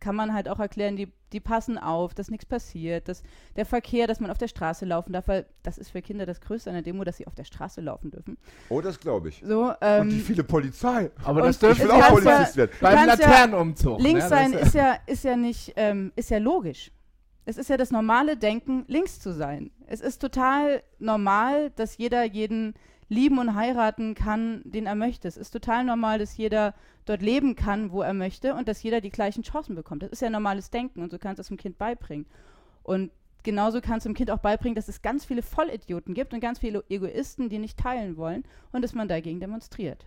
kann 0.00 0.16
man 0.16 0.32
halt 0.32 0.48
auch 0.48 0.58
erklären, 0.58 0.96
die, 0.96 1.12
die 1.32 1.40
passen 1.40 1.78
auf, 1.78 2.14
dass 2.14 2.30
nichts 2.30 2.46
passiert, 2.46 3.06
dass 3.08 3.22
der 3.56 3.66
Verkehr, 3.66 4.06
dass 4.06 4.18
man 4.18 4.30
auf 4.30 4.38
der 4.38 4.48
Straße 4.48 4.86
laufen 4.86 5.12
darf, 5.12 5.28
weil 5.28 5.46
das 5.62 5.78
ist 5.78 5.90
für 5.90 6.02
Kinder 6.02 6.26
das 6.26 6.40
Größte 6.40 6.70
an 6.70 6.74
der 6.74 6.82
Demo, 6.82 7.04
dass 7.04 7.18
sie 7.18 7.26
auf 7.26 7.34
der 7.34 7.44
Straße 7.44 7.80
laufen 7.80 8.10
dürfen. 8.10 8.38
Oh, 8.70 8.80
das 8.80 8.98
glaube 8.98 9.28
ich. 9.28 9.42
So, 9.44 9.72
ähm, 9.80 10.00
und 10.02 10.10
die 10.10 10.20
viele 10.20 10.42
Polizei. 10.42 11.10
aber 11.22 11.42
das 11.42 11.58
dürfen 11.58 11.90
auch 11.90 12.00
kannst 12.00 12.24
ja- 12.24 12.32
Polizist 12.32 12.56
werden. 12.56 12.70
beim 12.80 12.94
kannst 12.94 13.22
ja 13.22 13.28
Laternenumzug. 13.28 14.00
links 14.00 14.24
ne? 14.24 14.28
sein 14.28 14.52
ist 14.54 14.74
ja, 14.74 14.96
ist 15.06 15.24
ja 15.24 15.36
nicht, 15.36 15.74
ähm, 15.76 16.12
ist 16.16 16.30
ja 16.30 16.38
logisch. 16.38 16.90
Es 17.50 17.58
ist 17.58 17.68
ja 17.68 17.76
das 17.76 17.90
normale 17.90 18.36
Denken, 18.36 18.84
links 18.86 19.18
zu 19.18 19.32
sein. 19.32 19.72
Es 19.86 20.00
ist 20.00 20.20
total 20.20 20.84
normal, 21.00 21.70
dass 21.70 21.98
jeder 21.98 22.22
jeden 22.24 22.74
lieben 23.08 23.38
und 23.38 23.56
heiraten 23.56 24.14
kann, 24.14 24.62
den 24.64 24.86
er 24.86 24.94
möchte. 24.94 25.26
Es 25.26 25.36
ist 25.36 25.50
total 25.50 25.84
normal, 25.84 26.20
dass 26.20 26.36
jeder 26.36 26.74
dort 27.06 27.22
leben 27.22 27.56
kann, 27.56 27.90
wo 27.90 28.02
er 28.02 28.14
möchte 28.14 28.54
und 28.54 28.68
dass 28.68 28.84
jeder 28.84 29.00
die 29.00 29.10
gleichen 29.10 29.42
Chancen 29.42 29.74
bekommt. 29.74 30.04
Das 30.04 30.10
ist 30.10 30.22
ja 30.22 30.30
normales 30.30 30.70
Denken 30.70 31.02
und 31.02 31.10
so 31.10 31.18
kannst 31.18 31.38
du 31.38 31.42
es 31.42 31.48
dem 31.48 31.56
Kind 31.56 31.76
beibringen. 31.76 32.26
Und 32.84 33.10
genauso 33.42 33.80
kannst 33.80 34.06
du 34.06 34.10
dem 34.10 34.14
Kind 34.14 34.30
auch 34.30 34.38
beibringen, 34.38 34.76
dass 34.76 34.86
es 34.86 35.02
ganz 35.02 35.24
viele 35.24 35.42
Vollidioten 35.42 36.14
gibt 36.14 36.32
und 36.32 36.38
ganz 36.38 36.60
viele 36.60 36.84
Egoisten, 36.88 37.48
die 37.48 37.58
nicht 37.58 37.78
teilen 37.78 38.16
wollen 38.16 38.44
und 38.70 38.82
dass 38.82 38.94
man 38.94 39.08
dagegen 39.08 39.40
demonstriert. 39.40 40.06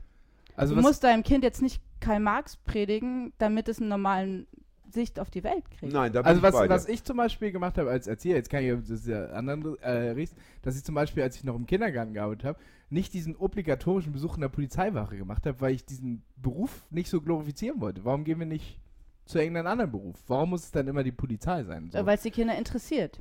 also 0.55 0.75
du 0.75 0.81
musst 0.81 1.03
deinem 1.03 1.23
Kind 1.23 1.43
jetzt 1.43 1.61
nicht 1.61 1.81
Karl 1.99 2.21
Marx 2.21 2.55
predigen, 2.55 3.33
damit 3.37 3.67
es 3.67 3.79
einen 3.79 3.89
normalen 3.89 4.47
Sicht 4.93 5.19
auf 5.19 5.29
die 5.29 5.43
Welt 5.43 5.63
kriegt. 5.71 5.91
Nein, 5.93 6.13
da 6.13 6.21
bin 6.21 6.27
Also 6.27 6.37
ich 6.39 6.53
was, 6.53 6.69
was 6.69 6.87
ich 6.87 7.03
zum 7.03 7.17
Beispiel 7.17 7.51
gemacht 7.51 7.77
habe 7.77 7.89
als 7.89 8.07
Erzieher, 8.07 8.35
jetzt 8.35 8.49
kann 8.49 8.63
ich 8.63 8.71
das 8.79 8.89
ist 8.89 9.07
ja 9.07 9.25
anderen 9.27 9.77
äh, 9.81 9.89
richten, 10.11 10.35
dass 10.61 10.77
ich 10.77 10.83
zum 10.83 10.95
Beispiel, 10.95 11.23
als 11.23 11.35
ich 11.35 11.43
noch 11.43 11.55
im 11.55 11.65
Kindergarten 11.65 12.13
gearbeitet 12.13 12.43
habe, 12.45 12.59
nicht 12.89 13.13
diesen 13.13 13.35
obligatorischen 13.35 14.13
Besuch 14.13 14.35
in 14.35 14.41
der 14.41 14.49
Polizeiwache 14.49 15.17
gemacht 15.17 15.45
habe, 15.45 15.59
weil 15.61 15.73
ich 15.73 15.85
diesen 15.85 16.21
Beruf 16.37 16.85
nicht 16.91 17.09
so 17.09 17.21
glorifizieren 17.21 17.81
wollte. 17.81 18.05
Warum 18.05 18.23
gehen 18.23 18.39
wir 18.39 18.45
nicht 18.45 18.79
zu 19.25 19.39
irgendeinem 19.39 19.67
anderen 19.67 19.91
Beruf? 19.91 20.15
Warum 20.27 20.51
muss 20.51 20.63
es 20.65 20.71
dann 20.71 20.87
immer 20.87 21.03
die 21.03 21.11
Polizei 21.11 21.63
sein? 21.63 21.89
So? 21.91 21.97
Äh, 21.97 22.05
Weil 22.05 22.15
es 22.15 22.21
die 22.23 22.31
Kinder 22.31 22.55
interessiert. 22.57 23.19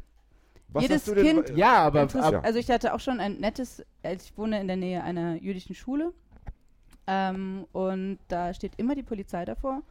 Was 0.68 0.82
jedes 0.82 1.02
hast 1.02 1.08
du 1.08 1.14
denn- 1.14 1.44
Kind- 1.44 1.56
ja, 1.56 1.78
aber, 1.78 2.08
aber 2.14 2.44
also 2.44 2.58
ich 2.58 2.70
hatte 2.70 2.94
auch 2.94 3.00
schon 3.00 3.20
ein 3.20 3.38
nettes, 3.40 3.84
als 4.02 4.24
ich 4.24 4.36
wohne 4.38 4.60
in 4.60 4.66
der 4.68 4.76
Nähe 4.76 5.02
einer 5.04 5.36
jüdischen 5.36 5.74
Schule 5.74 6.12
ähm, 7.06 7.66
und 7.72 8.18
da 8.28 8.54
steht 8.54 8.72
immer 8.76 8.94
die 8.94 9.02
Polizei 9.02 9.44
davor, 9.44 9.82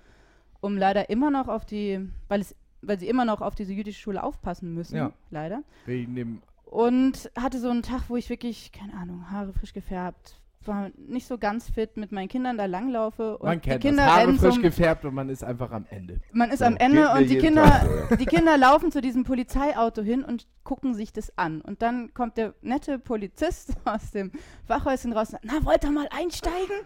um 0.62 0.78
leider 0.78 1.10
immer 1.10 1.30
noch 1.32 1.48
auf 1.48 1.66
die, 1.66 2.00
weil 2.28 2.42
es, 2.42 2.56
weil 2.82 2.98
sie 3.00 3.08
immer 3.08 3.26
noch 3.26 3.42
auf 3.42 3.56
diese 3.56 3.74
jüdische 3.74 4.00
Schule 4.02 4.24
aufpassen 4.24 4.74
müssen, 4.74 4.96
Ja. 4.96 5.12
leider. 5.30 5.64
wegen 5.86 6.16
dem 6.16 6.42
Und 6.66 7.30
hatte 7.38 7.60
so 7.60 7.70
einen 7.70 7.82
Tag, 7.84 8.04
wo 8.08 8.16
ich 8.16 8.30
wirklich, 8.30 8.72
keine 8.72 8.94
Ahnung, 8.94 9.30
Haare 9.30 9.52
frisch 9.54 9.74
gefärbt, 9.74 10.40
war 10.68 10.92
nicht 10.96 11.28
so 11.28 11.38
ganz 11.38 11.70
fit 11.70 11.98
mit 11.98 12.12
meinen 12.12 12.28
Kindern 12.28 12.58
da 12.58 12.66
langlaufe 12.66 13.38
und 13.38 13.48
Man 13.48 13.62
die 13.62 13.70
kennt 13.70 13.82
Kinder 13.82 14.06
das. 14.06 14.14
Haare 14.14 14.34
frisch 14.34 14.54
zum, 14.56 14.64
gefärbt 14.64 15.06
und 15.06 15.14
man 15.14 15.30
ist 15.30 15.44
einfach 15.44 15.72
am 15.72 15.86
Ende. 15.90 16.20
man 16.34 16.52
ist 16.52 16.60
So, 16.60 16.66
am 16.66 16.78
Ende 16.78 17.10
und 17.12 17.30
die 17.30 17.38
Kinder, 17.38 17.82
so, 17.84 17.96
ja. 18.12 18.16
die 18.16 18.26
Kinder 18.26 18.58
laufen 18.58 18.92
zu 18.92 19.02
diesem 19.02 19.24
Polizeiauto 19.24 20.02
hin 20.02 20.24
und 20.24 20.48
gucken 20.64 20.94
sich 20.94 21.12
das 21.14 21.38
an. 21.38 21.62
Und 21.62 21.82
dann 21.82 22.14
kommt 22.14 22.38
der 22.38 22.54
nette 22.62 23.00
Polizist 23.00 23.74
aus 23.86 24.12
dem 24.12 24.32
Wachhäuschen 24.68 25.14
raus 25.14 25.30
und 25.30 25.32
sagt, 25.42 25.46
na, 25.46 25.66
wollt 25.66 25.84
ihr 25.84 25.92
mal 25.92 26.08
einsteigen? 26.12 26.86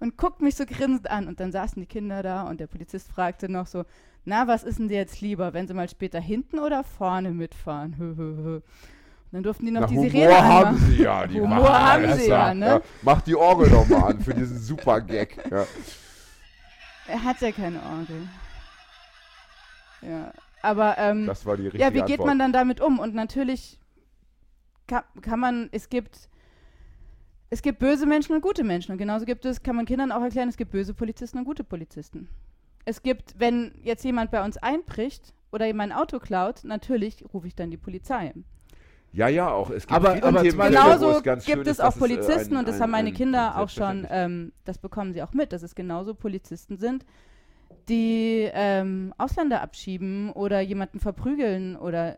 Und 0.00 0.16
guckt 0.18 0.42
mich 0.42 0.56
so 0.56 0.66
grinsend 0.66 1.10
an. 1.10 1.28
Und 1.28 1.40
dann 1.40 1.52
saßen 1.52 1.80
die 1.80 1.86
Kinder 1.86 2.22
da 2.22 2.42
und 2.42 2.60
der 2.60 2.66
Polizist 2.66 3.10
fragte 3.10 3.48
noch 3.48 3.66
so, 3.66 3.84
na, 4.26 4.46
was 4.46 4.64
ist 4.64 4.78
denn 4.78 4.88
dir 4.88 4.96
jetzt 4.96 5.20
lieber, 5.20 5.52
wenn 5.52 5.66
sie 5.66 5.74
mal 5.74 5.88
später 5.88 6.20
hinten 6.20 6.58
oder 6.58 6.82
vorne 6.84 7.30
mitfahren? 7.30 8.62
Dann 9.34 9.42
durften 9.42 9.66
die 9.66 9.72
noch 9.72 9.80
Na, 9.80 9.86
die 9.88 9.96
Humor 9.96 10.10
Sirene 10.10 10.44
haben 10.44 10.66
anmachen. 10.68 10.90
sie 10.92 11.02
ja. 11.02 11.26
Die 11.26 11.40
Humor 11.40 11.58
machen 11.58 11.74
haben 11.74 12.12
sie 12.14 12.28
ja, 12.28 12.54
ne? 12.54 12.82
Mach 13.02 13.20
die 13.20 13.34
Orgel 13.34 13.68
doch 13.68 13.88
mal 13.88 14.12
an 14.12 14.20
für 14.20 14.32
diesen 14.32 14.60
super 14.60 15.00
Gag. 15.00 15.36
Ja. 15.50 15.66
Er 17.08 17.24
hat 17.24 17.40
ja 17.40 17.50
keine 17.50 17.82
Orgel. 17.82 18.28
Ja, 20.02 20.32
aber 20.62 20.96
ähm, 20.98 21.26
Das 21.26 21.44
war 21.44 21.56
die 21.56 21.64
richtige 21.64 21.82
ja, 21.82 21.90
wie 21.92 22.02
geht 22.02 22.10
Antwort. 22.12 22.28
man 22.28 22.38
dann 22.38 22.52
damit 22.52 22.80
um? 22.80 23.00
Und 23.00 23.16
natürlich 23.16 23.80
kann, 24.86 25.02
kann 25.20 25.40
man, 25.40 25.68
es 25.72 25.88
gibt, 25.88 26.28
es 27.50 27.60
gibt 27.60 27.80
böse 27.80 28.06
Menschen 28.06 28.36
und 28.36 28.40
gute 28.40 28.62
Menschen. 28.62 28.92
Und 28.92 28.98
genauso 28.98 29.24
gibt 29.24 29.44
es, 29.46 29.64
kann 29.64 29.74
man 29.74 29.84
Kindern 29.84 30.12
auch 30.12 30.22
erklären, 30.22 30.48
es 30.48 30.56
gibt 30.56 30.70
böse 30.70 30.94
Polizisten 30.94 31.38
und 31.38 31.44
gute 31.44 31.64
Polizisten. 31.64 32.28
Es 32.84 33.02
gibt, 33.02 33.34
wenn 33.36 33.72
jetzt 33.82 34.04
jemand 34.04 34.30
bei 34.30 34.44
uns 34.44 34.58
einbricht 34.58 35.34
oder 35.50 35.74
mein 35.74 35.90
Auto 35.90 36.20
klaut, 36.20 36.62
natürlich 36.62 37.24
rufe 37.34 37.48
ich 37.48 37.56
dann 37.56 37.72
die 37.72 37.76
Polizei. 37.78 38.32
Ja, 39.14 39.28
ja, 39.28 39.48
auch. 39.48 39.70
Es 39.70 39.86
gibt 39.86 39.92
Aber- 39.92 40.14
viele 40.14 40.24
aber 40.26 40.44
wo 40.44 40.48
Genauso 40.62 41.10
es 41.12 41.22
ganz 41.22 41.44
gibt 41.44 41.58
schön 41.58 41.62
es 41.66 41.78
ist, 41.78 41.80
auch 41.80 41.94
äh, 41.94 41.98
Polizisten 42.00 42.54
ein- 42.54 42.58
und 42.58 42.68
das 42.68 42.76
ein- 42.76 42.82
haben 42.82 42.90
meine 42.90 43.08
ein- 43.10 43.14
Kinder 43.14 43.58
auch 43.58 43.68
schon, 43.68 44.06
ähm, 44.10 44.52
das 44.64 44.78
bekommen 44.78 45.12
sie 45.12 45.22
auch 45.22 45.32
mit, 45.32 45.52
dass 45.52 45.62
es 45.62 45.76
genauso 45.76 46.14
Polizisten 46.14 46.76
sind, 46.78 47.06
die 47.88 48.50
ähm, 48.52 49.14
Ausländer 49.16 49.60
abschieben 49.62 50.30
oder 50.32 50.60
jemanden 50.60 50.98
verprügeln 50.98 51.76
oder 51.76 52.16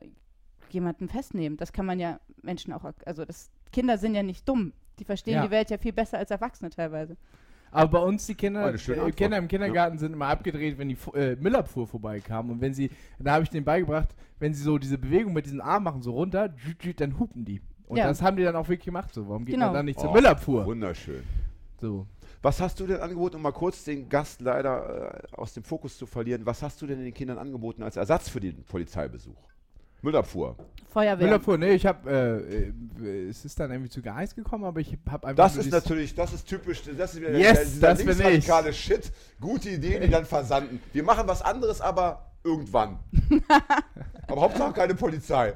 jemanden 0.70 1.08
festnehmen. 1.08 1.56
Das 1.58 1.72
kann 1.72 1.84
man 1.86 1.98
ja 2.00 2.18
Menschen 2.42 2.72
auch, 2.72 2.84
also 3.04 3.24
das, 3.24 3.50
Kinder 3.72 3.98
sind 3.98 4.14
ja 4.14 4.22
nicht 4.22 4.48
dumm. 4.48 4.72
Die 4.98 5.04
verstehen 5.04 5.34
Ja. 5.34 5.44
die 5.44 5.50
Welt 5.50 5.68
ja 5.68 5.76
viel 5.76 5.92
besser 5.92 6.16
als 6.18 6.30
Erwachsene 6.30 6.70
teilweise. 6.70 7.16
Aber 7.70 8.00
bei 8.00 8.06
uns 8.06 8.26
die 8.26 8.34
Kinder, 8.34 8.72
Oh, 8.72 8.90
äh. 9.06 9.12
Kinder 9.12 9.36
im 9.38 9.48
Kindergarten 9.48 9.98
sind 9.98 10.12
immer 10.12 10.28
abgedreht, 10.28 10.78
wenn 10.78 10.88
die 10.88 10.96
äh, 11.14 11.36
Müllabfuhr 11.36 11.86
vorbeikam. 11.86 12.50
Und 12.50 12.60
wenn 12.60 12.72
sie, 12.74 12.90
da 13.18 13.32
habe 13.32 13.44
ich 13.44 13.50
denen 13.50 13.64
beigebracht, 13.64 14.14
wenn 14.38 14.54
sie 14.54 14.62
so 14.62 14.78
diese 14.78 14.98
Bewegung 14.98 15.32
mit 15.32 15.46
diesen 15.46 15.60
Armen 15.60 15.84
machen, 15.84 16.02
so 16.02 16.12
runter, 16.12 16.54
dann 16.96 17.18
hupen 17.18 17.44
die. 17.44 17.60
Und 17.86 17.98
Ja. 17.98 18.06
das 18.08 18.22
haben 18.22 18.36
die 18.36 18.42
dann 18.44 18.56
auch 18.56 18.68
wirklich 18.68 18.86
gemacht. 18.86 19.12
So, 19.12 19.28
warum 19.28 19.44
geht 19.44 19.54
Genau. 19.54 19.66
man 19.66 19.74
dann 19.74 19.84
nicht 19.86 20.00
zur 20.00 20.10
Oh, 20.10 20.14
Müllabfuhr? 20.14 20.64
Wunderschön. 20.66 21.22
So. 21.80 22.06
Was 22.42 22.60
hast 22.60 22.78
du 22.80 22.86
denn 22.86 23.00
angeboten, 23.00 23.36
um 23.36 23.42
mal 23.42 23.52
kurz 23.52 23.84
den 23.84 24.08
Gast 24.08 24.40
leider 24.40 25.14
äh, 25.32 25.36
aus 25.36 25.52
dem 25.54 25.62
Fokus 25.64 25.96
zu 25.98 26.06
verlieren? 26.06 26.46
Was 26.46 26.62
hast 26.62 26.80
du 26.80 26.86
denn 26.86 27.02
den 27.02 27.12
Kindern 27.14 27.38
angeboten 27.38 27.82
als 27.82 27.96
Ersatz 27.96 28.28
für 28.28 28.40
den 28.40 28.62
Polizeibesuch? 28.64 29.36
Müllabfuhr. 30.02 30.56
Feuerwehr. 30.88 31.26
Müllabfuhr, 31.26 31.58
ne, 31.58 31.74
ich 31.74 31.84
habe, 31.84 32.10
äh, 32.10 33.04
äh, 33.04 33.28
es 33.28 33.44
ist 33.44 33.60
dann 33.60 33.70
irgendwie 33.70 33.90
zu 33.90 34.00
Geheiß 34.00 34.34
gekommen, 34.34 34.64
aber 34.64 34.80
ich 34.80 34.96
habe 35.10 35.26
einfach. 35.26 35.44
Das 35.44 35.56
ist 35.56 35.70
natürlich, 35.70 36.14
das 36.14 36.32
ist 36.32 36.46
typisch, 36.46 36.82
das 36.96 37.14
ist 37.14 37.20
wieder 37.20 37.36
Yes, 37.36 37.80
der, 37.80 37.94
das 37.94 38.04
linksradikale 38.04 38.72
Shit. 38.72 39.12
Gute 39.40 39.70
Ideen, 39.70 40.02
die 40.02 40.08
dann 40.08 40.24
versanden. 40.24 40.80
Wir 40.92 41.02
machen 41.02 41.28
was 41.28 41.42
anderes, 41.42 41.80
aber 41.80 42.30
irgendwann. 42.44 42.98
aber 44.28 44.40
Hauptsache 44.40 44.72
keine 44.72 44.94
Polizei. 44.94 45.54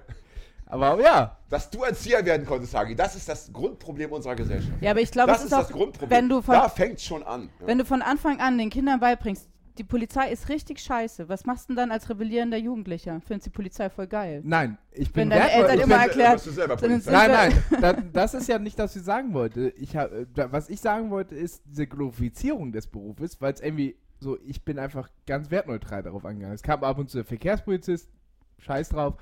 Aber 0.67 1.01
ja, 1.03 1.37
Dass 1.49 1.69
du 1.69 1.83
Erzieher 1.83 2.25
werden 2.25 2.47
konntest, 2.47 2.75
Hagi, 2.75 2.95
das 2.95 3.17
ist 3.17 3.29
das 3.29 3.53
Grundproblem 3.53 4.13
unserer 4.13 4.37
Gesellschaft. 4.37 4.73
Ja, 4.81 4.93
aber 4.93 5.01
ich 5.01 5.11
glaube, 5.11 5.33
das 5.33 5.39
es 5.39 5.47
ist 5.47 5.53
ist 5.53 5.59
das 5.59 5.67
auch, 5.67 5.73
Grundproblem. 5.73 6.11
wenn 6.11 6.29
du 6.29 6.43
von 6.43 6.55
da 6.55 6.69
fängt 6.69 7.01
schon 7.01 7.25
an. 7.25 7.49
Ja. 7.61 7.67
Wenn 7.67 7.79
du 7.79 7.85
von 7.85 8.03
Anfang 8.03 8.41
an 8.41 8.57
den 8.57 8.71
Kindern 8.71 9.01
beibringst, 9.01 9.49
die 9.81 9.85
Polizei 9.85 10.31
ist 10.31 10.51
richtig 10.51 10.79
scheiße, 10.79 11.31
was 11.31 11.47
machst 11.47 11.65
du 11.65 11.69
denn 11.73 11.77
dann 11.79 11.91
als 11.91 12.11
rebellierender 12.11 12.59
Jugendlicher? 12.59 13.19
Findest 13.27 13.47
die 13.47 13.51
Polizei 13.51 13.89
voll 13.89 14.07
geil? 14.09 14.43
nein, 14.45 14.77
ich 14.93 15.11
bin 15.11 15.31
Wenn 15.31 15.39
deine 15.39 15.53
Eltern 15.53 15.79
ich 15.79 15.85
immer 15.85 15.99
bin- 16.07 16.21
erklärt. 16.21 17.07
Nein, 17.07 17.31
nein, 17.31 17.53
da, 17.81 17.93
das 17.95 18.35
ist 18.35 18.47
ja 18.47 18.59
nicht 18.59 18.79
das, 18.79 18.91
was 18.91 18.97
ich 18.97 19.03
sagen 19.05 19.33
wollte. 19.33 19.71
Ich 19.79 19.97
hab, 19.97 20.13
äh, 20.13 20.27
was 20.53 20.69
ich 20.69 20.83
sagen 20.83 21.09
wollte, 21.11 21.35
ist 21.35 21.63
diese 21.65 21.87
Glorifizierung 21.87 22.73
des 22.73 22.89
Berufes, 22.89 23.41
weil 23.41 23.55
es 23.55 23.63
irgendwie 23.63 23.97
so, 24.19 24.37
ich 24.45 24.63
bin 24.67 24.79
einfach 24.79 25.09
ganz 25.27 25.51
wertneutral 25.51 26.03
darauf 26.03 26.27
angegangen. 26.27 26.55
Es 26.55 26.63
kam 26.63 26.85
ab 26.85 26.99
und 26.99 27.09
zu 27.09 27.17
der 27.17 27.25
Verkehrspolizist, 27.25 28.11
scheiß 28.59 28.91
drauf, 28.91 29.15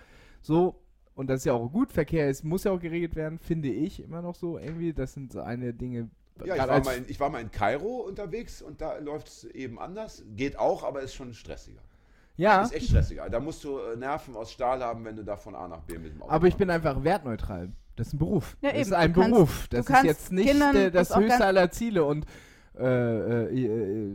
so, 0.43 0.83
und 1.15 1.29
das 1.31 1.43
ist 1.43 1.45
ja 1.45 1.53
auch 1.53 1.69
gut, 1.69 1.93
Verkehr 1.93 2.29
ist, 2.29 2.43
muss 2.45 2.65
ja 2.65 2.73
auch 2.73 2.81
geregelt 2.81 3.15
werden, 3.15 3.39
finde 3.39 3.69
ich 3.69 4.03
immer 4.03 4.23
noch 4.23 4.35
so 4.35 4.59
irgendwie. 4.59 4.93
Das 4.93 5.15
sind 5.15 5.33
so 5.33 5.41
eine 5.41 5.73
Dinge. 5.73 6.11
Ja, 6.45 6.55
ich 6.57 6.69
war, 6.69 6.85
mal 6.85 6.97
in, 6.97 7.05
ich 7.09 7.21
war 7.21 7.31
mal 7.31 7.41
in 7.41 7.51
Kairo 7.51 8.01
unterwegs 8.07 8.63
und 8.63 8.81
da 8.81 8.99
läuft 8.99 9.29
es 9.29 9.45
eben 9.45 9.79
anders. 9.79 10.23
Geht 10.37 10.59
auch, 10.59 10.85
aber 10.85 11.01
ist 11.03 11.15
schon 11.15 11.35
stressiger. 11.35 11.81
ja, 12.37 12.63
Ist 12.63 12.73
echt 12.75 12.89
stressiger. 12.89 13.29
Da 13.29 13.41
musst 13.41 13.65
du 13.65 13.79
äh, 13.79 13.97
Nerven 13.97 14.37
aus 14.37 14.53
Stahl 14.53 14.83
haben, 14.83 15.05
wenn 15.05 15.17
du 15.17 15.25
da 15.25 15.37
von 15.37 15.55
A 15.55 15.67
nach 15.69 15.81
B 15.83 15.99
mit 15.99 16.13
dem 16.15 16.23
Auto 16.23 16.31
aber 16.31 16.47
ich 16.47 16.57
bin 16.57 16.71
einfach 16.71 17.03
wertneutral. 17.03 17.73
Das 17.97 18.09
ist 18.09 18.13
ein 18.15 18.19
Beruf. 18.19 18.57
Ja, 18.61 18.71
das 18.71 18.81
ist 18.83 18.87
eben. 18.89 18.95
ein 18.97 19.13
Du 19.13 19.21
kannst- 19.21 19.35
Beruf. 19.35 19.69
du 19.69 19.77
Das 19.77 19.81
ist 19.81 19.87
kannst 19.93 20.05
jetzt 20.05 20.33
nicht 20.33 20.49
Kindern 20.51 20.93
das 20.93 21.17
höchste 21.17 21.45
aller 21.45 21.71
Ziele 21.71 22.05
und 22.05 22.27
äh, 22.79 22.85
äh, 23.47 23.67
äh, 23.67 24.15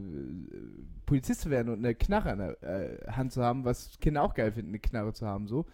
Polizist 1.06 1.42
zu 1.42 1.50
werden 1.50 1.70
und 1.74 1.80
eine 1.80 1.94
Knarre 1.96 2.32
an 2.32 2.38
der 2.40 2.64
äh, 2.64 3.12
Hand 3.12 3.34
zu 3.34 3.44
haben, 3.44 3.66
was 3.66 3.98
Kinder 4.00 4.24
auch 4.24 4.34
geil 4.34 4.52
finden, 4.54 4.70
eine 4.72 4.80
Knarre 4.80 5.12
zu 5.14 5.26
haben, 5.28 5.48
so. 5.48 5.66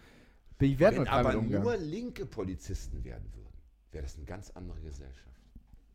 Bin 0.58 0.72
ich 0.72 0.78
Wenn 0.80 0.96
wertneutral 0.96 1.26
aber 1.26 1.40
mit 1.40 1.62
nur 1.62 1.76
linke 1.76 2.26
Polizisten 2.26 3.04
werden 3.04 3.32
würden, 3.32 3.48
wäre 3.92 4.02
das 4.02 4.16
eine 4.16 4.24
ganz 4.26 4.50
andere 4.50 4.80
Gesellschaft. 4.80 5.29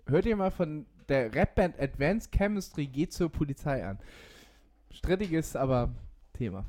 Hört 0.07 0.27
ihr 0.27 0.35
mal 0.35 0.51
von 0.51 0.85
der 1.09 1.35
Rapband 1.35 1.79
Advanced 1.79 2.31
Chemistry 2.31 2.85
geht 2.85 3.11
zur 3.11 3.31
Polizei 3.31 3.83
an. 3.83 3.97
Strittiges, 4.91 5.55
aber 5.55 5.95
Thema. 6.33 6.63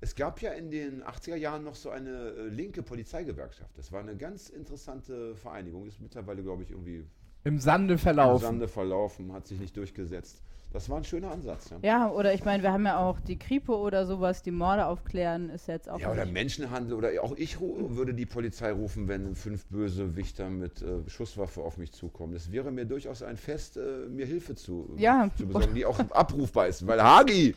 Es 0.00 0.14
gab 0.14 0.40
ja 0.40 0.52
in 0.52 0.70
den 0.70 1.02
80er 1.02 1.36
Jahren 1.36 1.64
noch 1.64 1.74
so 1.74 1.90
eine 1.90 2.30
äh, 2.30 2.48
linke 2.48 2.82
Polizeigewerkschaft. 2.82 3.76
Das 3.76 3.92
war 3.92 4.00
eine 4.00 4.16
ganz 4.16 4.48
interessante 4.48 5.36
Vereinigung. 5.36 5.86
Ist 5.86 6.00
mittlerweile, 6.00 6.42
glaube 6.42 6.62
ich, 6.62 6.70
irgendwie 6.70 7.04
Im 7.44 7.58
Sande 7.58 7.94
im 7.94 7.98
verlaufen. 7.98 8.44
Sande 8.44 8.68
verlaufen, 8.68 9.32
hat 9.32 9.46
sich 9.46 9.58
nicht 9.58 9.76
durchgesetzt. 9.76 10.42
Das 10.72 10.88
war 10.88 10.98
ein 10.98 11.04
schöner 11.04 11.32
Ansatz. 11.32 11.70
Ja, 11.70 11.78
Ja, 11.82 12.10
oder 12.10 12.32
ich 12.32 12.44
meine, 12.44 12.62
wir 12.62 12.70
haben 12.72 12.86
ja 12.86 12.98
auch 12.98 13.18
die 13.18 13.36
Kripo 13.36 13.74
oder 13.74 14.06
sowas, 14.06 14.42
die 14.42 14.52
Morde 14.52 14.86
aufklären, 14.86 15.50
ist 15.50 15.66
jetzt 15.66 15.88
auch. 15.90 15.98
ja 15.98 16.12
oder 16.12 16.24
nicht- 16.24 16.32
Menschenhandel. 16.34 16.96
Oder 16.96 17.08
auch 17.24 17.34
ich 17.36 17.58
würde 17.60 18.14
die 18.14 18.26
Polizei 18.26 18.70
rufen, 18.70 19.08
wenn 19.08 19.34
fünf 19.34 19.66
böse 19.66 20.14
Wichter 20.14 20.48
mit 20.48 20.80
äh, 20.80 21.08
Schusswaffe 21.08 21.62
auf 21.62 21.76
mich 21.76 21.90
zukommen. 21.90 22.34
Das 22.34 22.52
wäre 22.52 22.70
mir 22.70 22.84
durchaus 22.84 23.22
ein 23.24 23.36
Fest, 23.36 23.78
äh, 23.78 24.06
mir 24.08 24.26
Hilfe 24.26 24.54
zu, 24.54 24.94
Ja. 24.96 25.28
zu 25.36 25.46
besorgen, 25.46 25.74
die 25.74 25.84
auch 25.86 25.98
abrufbar 26.10 26.68
ist. 26.68 26.86
Weil 26.86 27.02
Hagi 27.02 27.56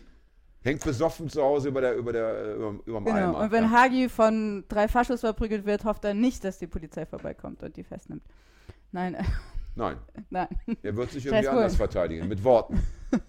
hängt 0.63 0.83
besoffen 0.83 1.29
zu 1.29 1.43
Hause 1.43 1.67
über 1.67 1.81
der, 1.81 1.95
über 1.95 2.13
der, 2.13 2.29
äh, 2.33 2.53
über, 2.55 2.75
überm 2.85 3.05
Genau. 3.05 3.15
Eimer. 3.17 3.37
Und 3.41 3.51
wenn 3.51 3.65
ja. 3.65 3.69
Hagi 3.69 4.09
von 4.09 4.63
drei 4.69 4.87
Faschos 4.87 5.19
verprügelt 5.19 5.65
wird, 5.67 5.85
hofft 5.85 6.03
er 6.03 6.15
nicht, 6.15 6.43
dass 6.43 6.57
die 6.57 6.67
Polizei 6.67 7.05
vorbeikommt 7.05 7.61
und 7.61 7.77
die 7.77 7.83
festnimmt. 7.83 8.23
Nein, 8.91 9.13
äh, 9.13 9.23
Nein, 9.75 9.97
nein. 10.29 10.47
er 10.83 10.95
wird 10.95 11.11
sich 11.11 11.25
irgendwie 11.25 11.47
anders 11.47 11.75
verteidigen, 11.75 12.27
mit 12.27 12.43
Worten. 12.43 12.81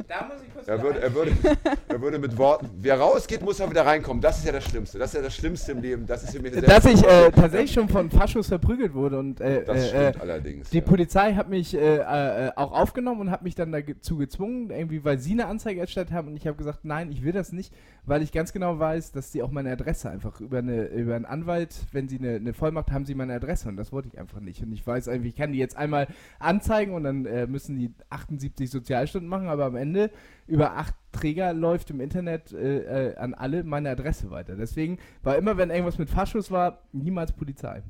Da 0.08 0.26
muss 0.26 0.42
ich 0.46 0.52
kurz 0.52 0.68
Er 0.68 0.82
würde, 0.82 1.00
er, 1.00 1.14
würde, 1.14 1.32
er 1.88 2.00
würde 2.00 2.18
mit 2.18 2.36
Worten, 2.36 2.70
wer 2.78 2.98
rausgeht, 2.98 3.42
muss 3.42 3.60
er 3.60 3.70
wieder 3.70 3.86
reinkommen. 3.86 4.20
Das 4.20 4.38
ist 4.38 4.46
ja 4.46 4.52
das 4.52 4.64
Schlimmste. 4.64 4.98
Das 4.98 5.10
ist 5.10 5.16
ja 5.16 5.22
das 5.22 5.34
Schlimmste 5.34 5.72
im 5.72 5.82
Leben. 5.82 6.06
Das 6.06 6.22
ist 6.22 6.40
mir 6.40 6.50
selbst 6.50 6.70
Dass 6.70 6.84
ich 6.84 7.02
äh, 7.04 7.30
tatsächlich 7.30 7.72
schon 7.72 7.88
von 7.88 8.10
Faschos 8.10 8.48
verprügelt 8.48 8.94
wurde 8.94 9.18
und 9.18 9.40
äh, 9.40 9.64
Das 9.64 9.76
äh, 9.76 9.88
stimmt 9.88 10.16
äh, 10.16 10.20
allerdings. 10.20 10.70
Die 10.70 10.78
ja. 10.78 10.84
Polizei 10.84 11.34
hat 11.34 11.48
mich 11.48 11.74
äh, 11.74 11.96
äh, 11.96 12.52
auch 12.56 12.72
aufgenommen 12.72 13.22
und 13.22 13.30
hat 13.30 13.42
mich 13.42 13.54
dann 13.54 13.72
dazu 13.72 14.16
gezwungen, 14.16 14.70
irgendwie, 14.70 15.04
weil 15.04 15.18
sie 15.18 15.32
eine 15.32 15.46
Anzeige 15.46 15.80
erstellt 15.80 16.12
haben 16.12 16.28
und 16.28 16.36
ich 16.36 16.46
habe 16.46 16.56
gesagt, 16.56 16.84
nein, 16.84 17.10
ich 17.10 17.22
will 17.24 17.32
das 17.32 17.52
nicht, 17.52 17.74
weil 18.04 18.22
ich 18.22 18.32
ganz 18.32 18.52
genau 18.52 18.78
weiß, 18.78 19.12
dass 19.12 19.32
sie 19.32 19.42
auch 19.42 19.50
meine 19.50 19.72
Adresse 19.72 20.10
einfach 20.10 20.40
über 20.40 20.58
eine 20.58 20.86
über 20.86 21.14
einen 21.14 21.24
Anwalt, 21.24 21.74
wenn 21.92 22.08
sie 22.08 22.18
eine, 22.18 22.36
eine 22.36 22.52
Vollmacht 22.54 22.90
haben, 22.90 23.04
sie 23.04 23.14
meine 23.14 23.34
Adresse 23.34 23.68
und 23.68 23.76
das 23.76 23.92
wollte 23.92 24.08
ich 24.08 24.18
einfach 24.18 24.40
nicht 24.40 24.62
und 24.62 24.72
ich 24.72 24.86
weiß 24.86 25.08
einfach, 25.08 25.26
ich 25.26 25.36
kann 25.36 25.52
die 25.52 25.58
jetzt 25.58 25.76
einmal 25.76 26.06
anzeigen 26.38 26.94
und 26.94 27.04
dann 27.04 27.26
äh, 27.26 27.46
müssen 27.46 27.76
die 27.76 27.92
78 28.10 28.70
Sozialstunden 28.70 29.28
machen, 29.28 29.48
aber 29.48 29.73
am 29.74 29.80
Ende 29.80 30.10
über 30.46 30.76
acht 30.76 30.94
Träger 31.12 31.52
läuft 31.52 31.90
im 31.90 32.00
Internet 32.00 32.52
äh, 32.52 33.10
äh, 33.10 33.16
an 33.16 33.34
alle 33.34 33.64
meine 33.64 33.90
Adresse 33.90 34.30
weiter. 34.30 34.56
Deswegen 34.56 34.98
war 35.22 35.36
immer, 35.36 35.56
wenn 35.56 35.70
irgendwas 35.70 35.98
mit 35.98 36.10
Faschus 36.10 36.50
war, 36.50 36.82
niemals 36.92 37.32
Polizei. 37.32 37.82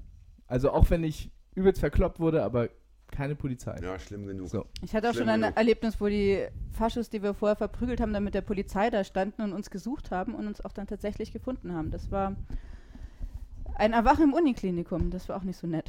Also 0.47 0.71
auch 0.71 0.91
wenn 0.91 1.05
ich 1.05 1.31
übelst 1.55 1.81
verkloppt 1.81 2.21
wurde, 2.21 2.43
aber 2.43 2.69
keine 3.11 3.35
Polizei. 3.35 3.79
Ja, 3.83 3.99
schlimm 3.99 4.27
genug. 4.27 4.49
So. 4.49 4.67
Ich 4.83 4.95
hatte 4.95 5.09
auch 5.09 5.13
Schlimm 5.13 5.27
schon 5.27 5.35
ein 5.35 5.41
genug. 5.43 5.57
Erlebnis, 5.57 6.01
wo 6.01 6.09
die 6.09 6.47
Faschos, 6.73 7.11
die 7.11 7.23
wir 7.23 7.35
vorher 7.35 7.57
verprügelt 7.57 8.01
haben, 8.01 8.13
dann 8.13 8.25
mit 8.25 8.35
der 8.35 8.43
Polizei 8.43 8.91
da 8.91 9.05
standen 9.05 9.43
und 9.43 9.53
uns 9.53 9.71
gesucht 9.71 10.11
haben 10.11 10.35
und 10.35 10.47
uns 10.47 10.65
auch 10.65 10.73
dann 10.73 10.87
tatsächlich 10.87 11.33
gefunden 11.33 11.73
haben. 11.73 11.91
Das 11.91 12.11
war 12.11 12.35
ein 13.77 13.93
Erwachen 13.93 14.25
im 14.25 14.33
Uniklinikum. 14.33 15.11
Das 15.11 15.29
war 15.29 15.37
auch 15.37 15.45
nicht 15.45 15.59
so 15.59 15.67
nett. 15.67 15.89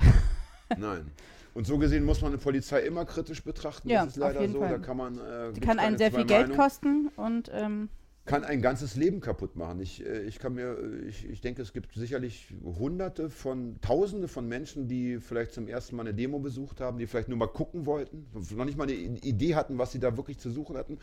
Nein. 0.77 1.11
Und 1.55 1.65
so 1.65 1.77
gesehen 1.77 2.03
muss 2.03 2.21
man 2.21 2.33
eine 2.33 2.37
Polizei 2.37 2.81
immer 2.81 3.05
kritisch 3.05 3.41
betrachten. 3.43 3.89
Ja, 3.89 4.03
das 4.03 4.13
ist 4.13 4.17
leider 4.17 4.47
so. 4.49 4.59
Fall. 4.59 4.69
Da 4.69 4.77
kann 4.77 4.97
man. 4.97 5.17
Äh, 5.17 5.53
Die 5.53 5.61
kann 5.61 5.79
einen 5.79 5.97
sehr 5.97 6.11
viel 6.11 6.25
Geld 6.25 6.49
Meinungen. 6.49 6.57
kosten 6.57 7.07
und 7.15 7.49
ähm, 7.53 7.89
kann 8.25 8.43
ein 8.43 8.61
ganzes 8.61 8.95
Leben 8.95 9.21
kaputt 9.21 9.55
machen. 9.55 9.79
Ich, 9.79 10.05
äh, 10.05 10.23
ich 10.23 10.39
kann 10.39 10.55
mir, 10.55 10.77
äh, 10.77 11.07
ich, 11.07 11.29
ich 11.29 11.39
denke, 11.39 11.61
es 11.61 11.71
gibt 11.71 11.93
sicherlich 11.93 12.53
hunderte 12.61 13.29
von, 13.29 13.79
tausende 13.79 14.27
von 14.27 14.47
Menschen, 14.47 14.89
die 14.89 15.19
vielleicht 15.19 15.53
zum 15.53 15.69
ersten 15.69 15.95
Mal 15.95 16.01
eine 16.01 16.13
Demo 16.13 16.39
besucht 16.39 16.81
haben, 16.81 16.97
die 16.97 17.07
vielleicht 17.07 17.29
nur 17.29 17.37
mal 17.37 17.47
gucken 17.47 17.85
wollten, 17.85 18.27
noch 18.33 18.65
nicht 18.65 18.77
mal 18.77 18.83
eine 18.83 18.93
Idee 18.93 19.55
hatten, 19.55 19.77
was 19.77 19.93
sie 19.93 19.99
da 19.99 20.17
wirklich 20.17 20.39
zu 20.39 20.51
suchen 20.51 20.75
hatten, 20.75 20.99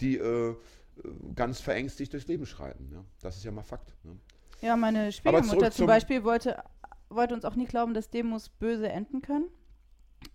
die 0.00 0.18
äh, 0.18 0.54
ganz 1.34 1.60
verängstigt 1.60 2.12
durchs 2.12 2.28
Leben 2.28 2.46
schreiten. 2.46 2.90
Ja? 2.92 3.04
Das 3.22 3.36
ist 3.36 3.44
ja 3.44 3.50
mal 3.50 3.62
Fakt. 3.62 3.92
Ne? 4.04 4.12
Ja, 4.60 4.76
meine 4.76 5.10
Schwiegermutter 5.10 5.72
zum 5.72 5.86
Beispiel 5.86 6.22
wollte, 6.22 6.62
wollte 7.08 7.34
uns 7.34 7.44
auch 7.44 7.56
nie 7.56 7.66
glauben, 7.66 7.92
dass 7.92 8.10
Demos 8.10 8.50
böse 8.50 8.88
enden 8.88 9.20
können. 9.22 9.46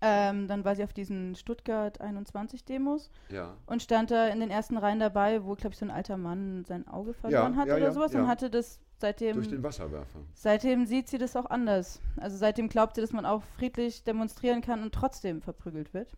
Ähm, 0.01 0.47
dann 0.47 0.63
war 0.63 0.75
sie 0.75 0.83
auf 0.83 0.93
diesen 0.93 1.35
Stuttgart 1.35 1.99
21 1.99 2.63
Demos 2.65 3.11
ja. 3.29 3.55
und 3.65 3.81
stand 3.81 4.11
da 4.11 4.27
in 4.27 4.39
den 4.39 4.49
ersten 4.49 4.77
Reihen 4.77 4.99
dabei, 4.99 5.43
wo, 5.43 5.55
glaube 5.55 5.73
ich, 5.73 5.79
so 5.79 5.85
ein 5.85 5.91
alter 5.91 6.17
Mann 6.17 6.63
sein 6.65 6.87
Auge 6.87 7.13
verloren 7.13 7.53
Ja, 7.53 7.59
hat 7.59 7.67
ja, 7.67 7.75
oder 7.75 7.91
sowas 7.91 8.15
und 8.15 8.27
hatte 8.27 8.49
das 8.49 8.79
seitdem. 8.97 9.35
Durch 9.35 9.49
den 9.49 9.63
Wasserwerfer. 9.63 10.19
Seitdem 10.33 10.85
sieht 10.85 11.09
sie 11.09 11.17
das 11.17 11.35
auch 11.35 11.45
anders. 11.45 11.99
Also 12.17 12.37
seitdem 12.37 12.69
glaubt 12.69 12.95
sie, 12.95 13.01
dass 13.01 13.11
man 13.11 13.25
auch 13.25 13.43
friedlich 13.57 14.03
demonstrieren 14.03 14.61
kann 14.61 14.81
und 14.81 14.93
trotzdem 14.93 15.41
verprügelt 15.41 15.93
wird. 15.93 16.15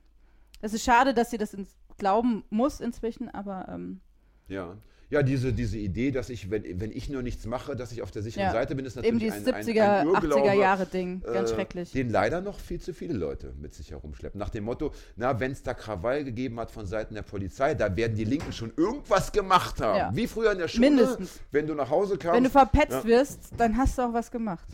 Es 0.61 0.73
ist 0.73 0.83
schade, 0.83 1.13
dass 1.13 1.31
sie 1.31 1.37
das 1.37 1.55
glauben 1.97 2.43
muss 2.49 2.79
inzwischen, 2.79 3.29
aber 3.29 3.67
ähm, 3.69 4.01
Ja. 4.47 4.75
Ja, 5.13 5.21
diese, 5.21 5.53
diese 5.53 5.77
Idee, 5.77 6.09
dass 6.09 6.31
ich, 6.31 6.49
wenn, 6.49 6.63
wenn 6.79 6.91
ich 6.91 7.07
nur 7.07 7.21
nichts 7.21 7.45
mache, 7.45 7.75
dass 7.75 7.91
ich 7.91 8.01
auf 8.01 8.09
der 8.09 8.23
sicheren 8.23 8.47
Ja, 8.47 8.51
Seite 8.51 8.73
bin, 8.73 8.83
ist 8.83 8.97
eben 8.97 9.17
natürlich 9.17 9.31
dieses 9.31 9.47
ein, 9.47 9.53
ein, 9.53 9.63
70er, 9.63 9.99
ein 9.99 10.07
Irrglaube, 10.07 10.49
80er 10.49 10.53
Jahre 10.53 10.85
Ding. 10.87 11.21
Ganz 11.21 11.51
äh, 11.51 11.53
schrecklich. 11.53 11.91
Den 11.91 12.09
leider 12.09 12.41
noch 12.41 12.59
viel 12.59 12.81
zu 12.81 12.95
viele 12.95 13.13
Leute 13.13 13.53
mit 13.61 13.75
sich 13.75 13.91
herumschleppen. 13.91 14.39
Nach 14.39 14.49
dem 14.49 14.63
Motto, 14.63 14.91
na, 15.15 15.39
wenn 15.39 15.51
es 15.51 15.61
da 15.61 15.75
Krawall 15.75 16.23
gegeben 16.23 16.59
hat 16.59 16.71
von 16.71 16.87
Seiten 16.87 17.13
der 17.13 17.21
Polizei, 17.21 17.75
da 17.75 17.95
werden 17.95 18.17
die 18.17 18.25
Linken 18.25 18.51
schon 18.53 18.73
irgendwas 18.75 19.31
gemacht 19.31 19.79
haben. 19.81 19.99
Ja. 19.99 20.11
Wie 20.15 20.25
früher 20.25 20.51
in 20.51 20.57
der 20.57 20.67
Schule, 20.67 20.89
Mindestens. 20.89 21.39
wenn 21.51 21.67
du 21.67 21.75
nach 21.75 21.91
Hause 21.91 22.17
kamst. 22.17 22.35
Wenn 22.35 22.45
du 22.45 22.49
verpetzt 22.49 22.89
ja. 22.89 23.05
wirst, 23.05 23.51
dann 23.55 23.77
hast 23.77 23.99
du 23.99 24.01
auch 24.01 24.13
was 24.13 24.31
gemacht. 24.31 24.67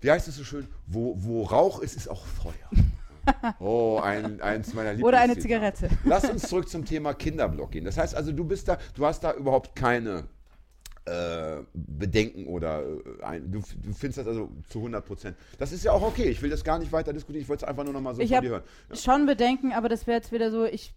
Wie 0.00 0.10
heißt 0.10 0.26
es 0.26 0.34
so 0.34 0.42
schön? 0.42 0.66
Wo, 0.88 1.14
wo 1.16 1.44
Rauch 1.44 1.78
ist, 1.78 1.94
ist 1.94 2.08
auch 2.08 2.26
Feuer. 2.26 2.54
oh, 3.60 4.00
ein, 4.02 4.40
eins 4.40 4.74
meiner 4.74 4.90
Lieblings 4.90 5.08
Oder 5.08 5.20
eine 5.20 5.38
Zigarette. 5.38 5.88
Lass 6.04 6.28
uns 6.28 6.48
zurück 6.48 6.68
zum 6.68 6.84
Thema 6.84 7.14
Kinderblock 7.14 7.72
gehen. 7.72 7.84
Das 7.84 7.98
heißt 7.98 8.14
also, 8.14 8.32
du 8.32 8.44
bist 8.44 8.68
da, 8.68 8.78
du 8.94 9.06
hast 9.06 9.24
da 9.24 9.32
überhaupt 9.34 9.74
keine 9.76 10.24
äh, 11.06 11.62
Bedenken 11.72 12.46
oder 12.46 12.82
äh, 12.82 13.22
ein, 13.22 13.52
du, 13.52 13.60
du 13.60 13.92
findest 13.92 14.18
das 14.18 14.26
also 14.26 14.50
zu 14.68 14.78
100 14.78 15.04
Prozent. 15.04 15.36
Das 15.58 15.72
ist 15.72 15.84
ja 15.84 15.92
auch 15.92 16.02
okay. 16.02 16.24
Ich 16.24 16.42
will 16.42 16.50
das 16.50 16.64
gar 16.64 16.78
nicht 16.78 16.92
weiter 16.92 17.12
diskutieren. 17.12 17.42
Ich 17.42 17.48
wollte 17.48 17.64
es 17.64 17.68
einfach 17.68 17.84
nur 17.84 17.92
noch 17.92 18.00
mal 18.00 18.14
so 18.14 18.22
Ich 18.22 18.32
von 18.32 18.40
dir 18.40 18.50
hören. 18.50 18.62
Schon 18.92 19.26
Bedenken, 19.26 19.72
aber 19.72 19.88
das 19.88 20.06
wäre 20.06 20.16
jetzt 20.16 20.32
wieder 20.32 20.50
so, 20.50 20.64
ich. 20.64 20.94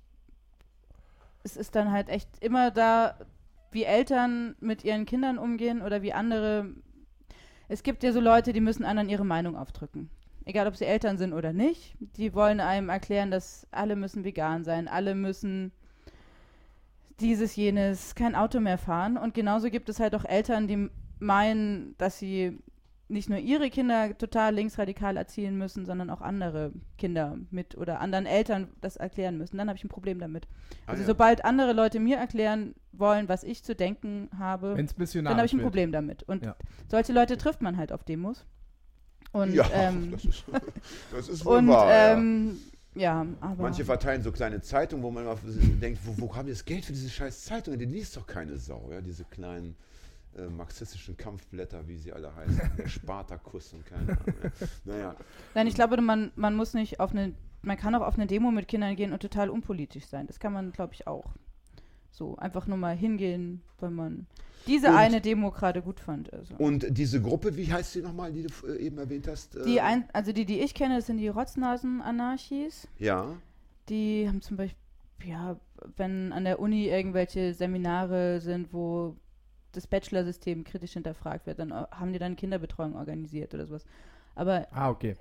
Es 1.43 1.55
ist 1.55 1.75
dann 1.75 1.91
halt 1.91 2.09
echt 2.09 2.27
immer 2.41 2.69
da, 2.69 3.15
wie 3.71 3.83
Eltern 3.83 4.55
mit 4.59 4.83
ihren 4.83 5.05
Kindern 5.05 5.37
umgehen 5.37 5.81
oder 5.81 6.01
wie 6.01 6.11
andere. 6.11 6.69
Es 7.67 7.83
gibt 7.83 8.03
ja 8.03 8.11
so 8.11 8.19
Leute, 8.19 8.51
die 8.51 8.61
müssen 8.61 8.83
anderen 8.83 9.09
ihre 9.09 9.25
Meinung 9.25 9.55
aufdrücken. 9.55 10.09
Egal, 10.49 10.65
ob 10.65 10.75
sie 10.75 10.85
Eltern 10.85 11.19
sind 11.19 11.33
oder 11.33 11.53
nicht. 11.53 11.95
Die 11.99 12.33
wollen 12.33 12.59
einem 12.59 12.89
erklären, 12.89 13.29
dass 13.29 13.67
alle 13.69 13.95
müssen 13.95 14.23
vegan 14.23 14.63
sein, 14.63 14.87
alle 14.87 15.13
müssen 15.13 15.71
dieses, 17.19 17.55
jenes, 17.55 18.15
kein 18.15 18.33
Auto 18.33 18.59
mehr 18.59 18.79
fahren. 18.79 19.15
Und 19.15 19.35
genauso 19.35 19.69
gibt 19.69 19.89
es 19.89 19.99
halt 19.99 20.15
auch 20.15 20.25
Eltern, 20.25 20.67
die 20.67 20.89
meinen, 21.19 21.93
dass 21.99 22.17
sie 22.17 22.57
nicht 23.09 23.29
nur 23.29 23.37
ihre 23.37 23.69
Kinder 23.69 24.17
total 24.17 24.55
linksradikal 24.55 25.17
erziehen 25.17 25.55
müssen, 25.55 25.85
sondern 25.85 26.09
auch 26.09 26.21
andere 26.21 26.71
Kinder 26.97 27.37
mit 27.51 27.77
oder 27.77 27.99
anderen 27.99 28.25
Eltern 28.25 28.69
das 28.81 28.95
erklären 28.95 29.37
müssen. 29.37 29.57
Dann 29.57 29.67
habe 29.67 29.77
ich 29.77 29.83
ein 29.83 29.89
Problem 29.89 30.17
damit. 30.17 30.47
Ah, 30.87 30.93
also 30.93 31.01
ja. 31.01 31.07
sobald 31.07 31.45
andere 31.45 31.73
Leute 31.73 31.99
mir 31.99 32.17
erklären 32.17 32.73
wollen, 32.91 33.29
was 33.29 33.43
ich 33.43 33.63
zu 33.63 33.75
denken 33.75 34.29
habe, 34.39 34.75
dann 34.75 35.27
habe 35.37 35.45
ich 35.45 35.53
ein 35.53 35.59
wird. 35.59 35.63
Problem 35.67 35.91
damit. 35.91 36.23
Und 36.23 36.43
Ja. 36.43 36.55
solche 36.87 37.13
Leute 37.13 37.37
trifft 37.37 37.61
man 37.61 37.77
halt 37.77 37.91
auf 37.91 38.03
Demos. 38.03 38.47
Und, 39.31 39.53
ja, 39.53 39.69
ähm, 39.71 40.11
das 40.13 40.25
ist, 40.25 40.43
das 41.11 41.29
ist 41.29 41.45
wohl 41.45 41.57
und 41.57 41.67
wahr. 41.67 41.89
ja. 41.89 42.13
ähm, 42.13 42.57
ja, 42.95 43.25
aber 43.39 43.63
Manche 43.63 43.85
verteilen 43.85 44.23
so 44.23 44.31
kleine 44.31 44.61
Zeitungen, 44.61 45.03
wo 45.03 45.11
man 45.11 45.23
immer 45.23 45.37
denkt, 45.81 46.01
wo, 46.03 46.15
wo 46.17 46.35
haben 46.35 46.47
die 46.47 46.53
das 46.53 46.65
Geld 46.65 46.85
für 46.85 46.91
diese 46.91 47.09
scheiß 47.09 47.45
Zeitungen? 47.45 47.79
Die 47.79 47.85
liest 47.85 48.17
doch 48.17 48.25
keine 48.25 48.57
Sau, 48.57 48.89
ja, 48.91 48.99
diese 48.99 49.25
kleinen 49.25 49.75
äh, 50.37 50.47
marxistischen 50.47 51.15
Kampfblätter, 51.15 51.87
wie 51.87 51.97
sie 51.97 52.11
alle 52.11 52.35
heißen. 52.35 52.71
Der 52.77 52.87
Spartakus 52.87 53.73
und 53.73 53.85
keine 53.85 54.11
Ahnung. 54.11 54.35
Ja. 54.43 54.67
Naja, 54.85 55.15
Nein, 55.53 55.67
ich 55.67 55.75
glaube, 55.75 56.01
man, 56.01 56.31
man 56.35 56.55
muss 56.55 56.73
nicht 56.73 56.99
auf 56.99 57.11
eine, 57.11 57.33
man 57.61 57.77
kann 57.77 57.93
auch 57.95 58.01
auf 58.01 58.15
eine 58.15 58.25
Demo 58.25 58.51
mit 58.51 58.67
Kindern 58.67 58.95
gehen 58.95 59.13
und 59.13 59.21
total 59.21 59.49
unpolitisch 59.49 60.05
sein. 60.05 60.27
Das 60.27 60.39
kann 60.39 60.53
man, 60.53 60.71
glaube 60.71 60.93
ich, 60.93 61.07
auch. 61.07 61.25
So, 62.11 62.35
einfach 62.37 62.67
nur 62.67 62.77
mal 62.77 62.95
hingehen, 62.95 63.61
weil 63.79 63.91
man 63.91 64.27
diese 64.67 64.89
Und- 64.89 64.95
eine 64.95 65.21
Demo 65.21 65.51
gerade 65.51 65.81
gut 65.81 65.99
fand. 65.99 66.33
Also. 66.33 66.55
und 66.57 66.85
diese 66.97 67.21
Gruppe, 67.21 67.55
wie 67.55 67.71
heißt 67.71 67.93
sie 67.93 68.01
nochmal, 68.01 68.31
die 68.33 68.43
du 68.43 68.67
äh, 68.67 68.77
eben 68.77 68.97
erwähnt 68.97 69.27
hast? 69.27 69.55
Äh, 69.55 69.63
Die 69.65 69.79
ein, 69.81 70.05
also 70.13 70.31
die, 70.33 70.45
die 70.45 70.59
ich 70.59 70.73
kenne, 70.73 70.95
das 70.97 71.05
sind 71.07 71.17
die 71.17 71.27
Rotznasen-Anarchis. 71.29 72.87
Ja, 72.97 73.35
Die 73.89 74.27
haben 74.27 74.41
zum 74.41 74.57
Beispiel, 74.57 74.77
ja, 75.25 75.57
wenn 75.97 76.31
an 76.33 76.43
der 76.43 76.59
Uni 76.59 76.87
irgendwelche 76.87 77.53
Seminare 77.53 78.41
sind, 78.41 78.73
wo 78.73 79.15
das 79.71 79.87
Bachelor-System 79.87 80.63
kritisch 80.63 80.93
hinterfragt 80.93 81.45
wird, 81.45 81.59
dann 81.59 81.71
äh, 81.71 81.85
haben 81.91 82.11
die 82.13 82.19
dann 82.19 82.35
Kinderbetreuung 82.35 82.95
organisiert 82.95 83.53
oder 83.53 83.65
sowas. 83.65 83.85
Aber 84.35 84.67
Ah, 84.71 84.89
okay. 84.89 85.15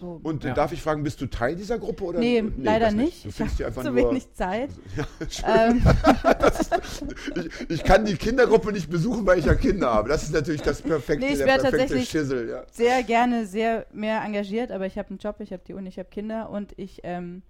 So. 0.00 0.20
und 0.22 0.42
Ja. 0.44 0.54
darf 0.54 0.72
ich 0.72 0.82
fragen, 0.82 1.02
bist 1.04 1.20
du 1.20 1.26
Teil 1.26 1.54
dieser 1.54 1.78
Gruppe? 1.78 2.04
Oder? 2.04 2.18
nee, 2.18 2.42
leider 2.58 2.86
das 2.86 2.94
nicht. 2.94 3.24
Du 3.24 3.28
Ich 3.28 3.34
findest 3.36 3.58
habe 3.58 3.66
einfach 3.68 3.84
zu 3.84 3.92
nur, 3.92 4.10
wenig 4.10 4.32
Zeit. 4.32 4.70
Ja, 5.42 5.66
ähm, 5.66 5.82
ich, 7.36 7.70
ich 7.70 7.84
kann 7.84 8.04
die 8.04 8.16
Kindergruppe 8.16 8.72
nicht 8.72 8.90
besuchen, 8.90 9.26
weil 9.26 9.38
ich 9.38 9.44
ja 9.44 9.54
Kinder 9.54 9.92
habe. 9.92 10.08
Das 10.08 10.22
ist 10.22 10.32
natürlich 10.32 10.62
das 10.62 10.82
perfekte, 10.82 11.24
Nee, 11.26 11.32
ich 11.34 11.38
der 11.38 11.58
tatsächlich- 11.58 12.08
Schissel. 12.08 12.48
Ja. 12.48 12.64
sehr 12.72 13.02
gerne, 13.02 13.46
sehr 13.46 13.86
mehr 13.92 14.22
engagiert, 14.24 14.70
aber 14.72 14.86
ich 14.86 14.96
habe 14.98 15.10
einen 15.10 15.18
Job, 15.18 15.36
ich 15.40 15.52
habe 15.52 15.62
die 15.66 15.74
Uni, 15.74 15.88
ich 15.88 15.98
habe 15.98 16.08
Kinder 16.08 16.50
und 16.50 16.72
ich 16.78 17.00
ähm, 17.04 17.42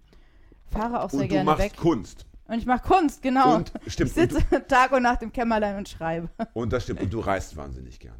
fahre 0.69 1.01
auch 1.03 1.09
sehr 1.09 1.21
Und 1.21 1.25
du 1.25 1.29
gerne 1.29 1.45
machst 1.45 1.63
weg. 1.63 1.77
Kunst. 1.77 2.25
Und 2.47 2.57
ich 2.57 2.65
mache 2.65 2.85
Kunst, 2.87 3.21
genau. 3.21 3.55
Und 3.55 3.71
ich 3.85 3.93
stimmt. 3.93 4.15
Und, 4.17 4.31
sitze 4.33 4.67
Tag 4.67 4.91
und 4.91 5.03
Nacht 5.03 5.21
im 5.21 5.31
Kämmerlein 5.31 5.77
und 5.77 5.87
schreibe. 5.87 6.29
und 6.53 6.73
das 6.73 6.83
stimmt. 6.83 7.01
Und 7.01 7.13
du 7.13 7.19
reist 7.21 7.55
wahnsinnig 7.55 7.97
gerne. 7.99 8.17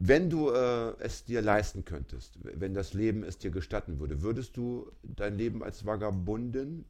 Wenn 0.00 0.30
du 0.30 0.50
äh, 0.50 0.94
es 1.00 1.24
dir 1.24 1.42
leisten 1.42 1.84
könntest, 1.84 2.38
wenn 2.42 2.72
das 2.72 2.94
Leben 2.94 3.24
es 3.24 3.36
dir 3.36 3.50
gestatten 3.50 3.98
würde, 3.98 4.22
würdest 4.22 4.56
du 4.56 4.92
dein 5.02 5.36
Leben 5.36 5.64
als 5.64 5.84
Vagabundin 5.84 6.84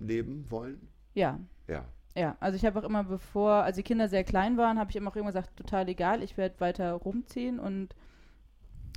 leben 0.00 0.50
wollen? 0.50 0.88
Ja, 1.14 1.38
Ja. 1.68 1.84
ja. 2.16 2.36
Also 2.40 2.56
ich 2.56 2.64
habe 2.64 2.80
auch 2.80 2.84
immer 2.84 3.04
bevor, 3.04 3.62
als 3.62 3.76
die 3.76 3.84
Kinder 3.84 4.08
sehr 4.08 4.24
klein 4.24 4.56
waren, 4.56 4.80
habe 4.80 4.90
ich 4.90 4.96
immer 4.96 5.12
auch 5.12 5.16
immer 5.16 5.26
gesagt, 5.26 5.56
total 5.56 5.88
egal, 5.88 6.24
ich 6.24 6.36
werde 6.36 6.58
weiter 6.58 6.92
rumziehen 6.92 7.60
und 7.60 7.94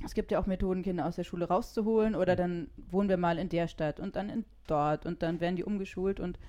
es 0.04 0.14
gibt 0.14 0.32
ja 0.32 0.40
auch 0.40 0.46
Methoden, 0.46 0.82
Kinder 0.82 1.06
aus 1.06 1.14
der 1.14 1.24
Schule 1.24 1.46
rauszuholen 1.46 2.16
oder 2.16 2.34
dann 2.34 2.70
wohnen 2.90 3.08
wir 3.08 3.18
mal 3.18 3.38
in 3.38 3.48
der 3.48 3.68
Stadt 3.68 4.00
und 4.00 4.16
dann 4.16 4.28
in 4.30 4.44
dort 4.66 5.06
und 5.06 5.22
dann 5.22 5.38
werden 5.38 5.54
die 5.54 5.64
umgeschult 5.64 6.18
und 6.18 6.40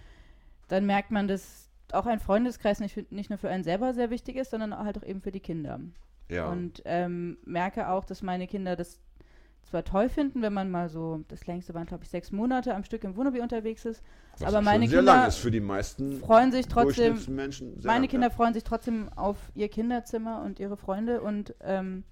dann 0.70 0.88
merkt 0.88 1.12
man, 1.12 1.28
dass 1.28 1.70
auch 1.92 2.08
ein 2.08 2.20
Freundeskreis 2.20 2.80
nicht, 2.80 3.12
nicht 3.12 3.30
nur 3.30 3.38
für 3.38 3.50
einen 3.50 3.64
selber 3.64 3.94
sehr 3.94 4.10
wichtig 4.10 4.38
ist, 4.38 4.50
sondern 4.50 4.76
halt 4.76 4.98
auch 4.98 5.04
eben 5.04 5.22
für 5.22 5.32
die 5.32 5.40
Kinder. 5.40 5.80
Ja. 6.32 6.50
Und 6.50 6.82
ähm, 6.86 7.38
merke 7.46 7.90
auch, 7.90 8.06
dass 8.06 8.22
meine 8.22 8.48
Kinder 8.48 8.76
das 8.76 9.00
zwar 9.70 9.84
toll 9.84 10.10
finden, 10.10 10.42
wenn 10.42 10.54
man 10.54 10.72
mal 10.72 10.90
so, 10.90 11.24
das 11.28 11.46
längste 11.46 11.74
waren, 11.74 11.86
glaube 11.86 12.04
ich, 12.04 12.10
sechs 12.10 12.32
Monate 12.32 12.74
am 12.74 12.84
Stück 12.84 13.04
im 13.04 13.16
Wohnmobil 13.16 13.42
unterwegs 13.42 13.86
ist, 13.86 14.02
Was 14.34 14.44
aber 14.44 14.62
meine 14.62 14.88
sehr 14.88 15.00
Kinder 15.00 15.14
lang 15.14 15.28
ist 15.28 15.38
für 15.38 15.52
die 15.52 15.60
meisten 15.60 16.20
freuen 16.20 16.52
sich 16.52 16.68
trotzdem. 16.68 17.18
Sehr, 17.18 17.74
meine 17.84 18.08
Kinder 18.08 18.28
ja. 18.28 18.34
freuen 18.34 18.54
sich 18.54 18.64
trotzdem 18.64 19.10
auf 19.16 19.38
ihr 19.54 19.70
Kinderzimmer 19.70 20.42
und 20.44 20.60
ihre 20.60 20.78
Freunde 20.78 21.22
und 21.22 21.54
ähm, 21.62 22.04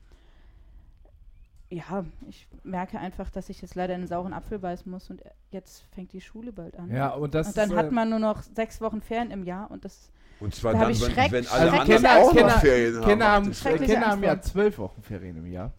ja, 1.70 2.06
ich 2.28 2.48
merke 2.64 3.00
einfach, 3.00 3.30
dass 3.30 3.50
ich 3.50 3.62
jetzt 3.62 3.76
leider 3.76 3.94
in 3.94 4.02
einen 4.02 4.08
sauren 4.08 4.34
Apfel 4.34 4.60
beißen 4.60 4.92
muss 4.92 5.10
und 5.10 5.22
jetzt 5.52 5.86
fängt 5.94 6.14
die 6.14 6.22
Schule 6.22 6.52
bald 6.52 6.78
an. 6.78 6.92
Ja, 6.92 7.10
und 7.10 7.36
das 7.36 7.50
und 7.50 7.58
dann 7.58 7.72
ist, 7.72 7.76
hat 7.76 7.88
äh, 7.88 7.92
man 7.92 8.10
nur 8.10 8.20
noch 8.20 8.42
sechs 8.42 8.82
Wochen 8.82 9.02
Ferien 9.02 9.32
im 9.32 9.44
Jahr 9.44 9.70
und 9.70 9.86
das 9.86 10.12
Und 10.40 10.56
zwar 10.56 10.74
Da 10.74 10.80
dann, 10.82 10.92
ich 10.92 11.02
wenn, 11.02 11.12
Schreck- 11.12 11.32
wenn 11.32 11.48
alle 11.48 11.60
Also 11.72 11.78
anderen 11.80 11.96
Kinder, 11.96 12.18
auch 12.18 12.32
Kinder, 12.32 12.48
noch 12.48 12.60
Ferien 12.62 13.02
Kinder 13.04 13.26
haben. 13.26 13.34
haben, 13.34 13.46
Das 13.48 13.58
ist- 13.58 13.64
Schreckliche 13.64 13.94
Kinder 13.94 14.08
haben 14.08 14.24
ja 14.24 14.42
zwölf 14.42 14.78
Wochen 14.78 15.02
Ferien 15.02 15.38
im 15.38 15.52
Jahr. 15.52 15.72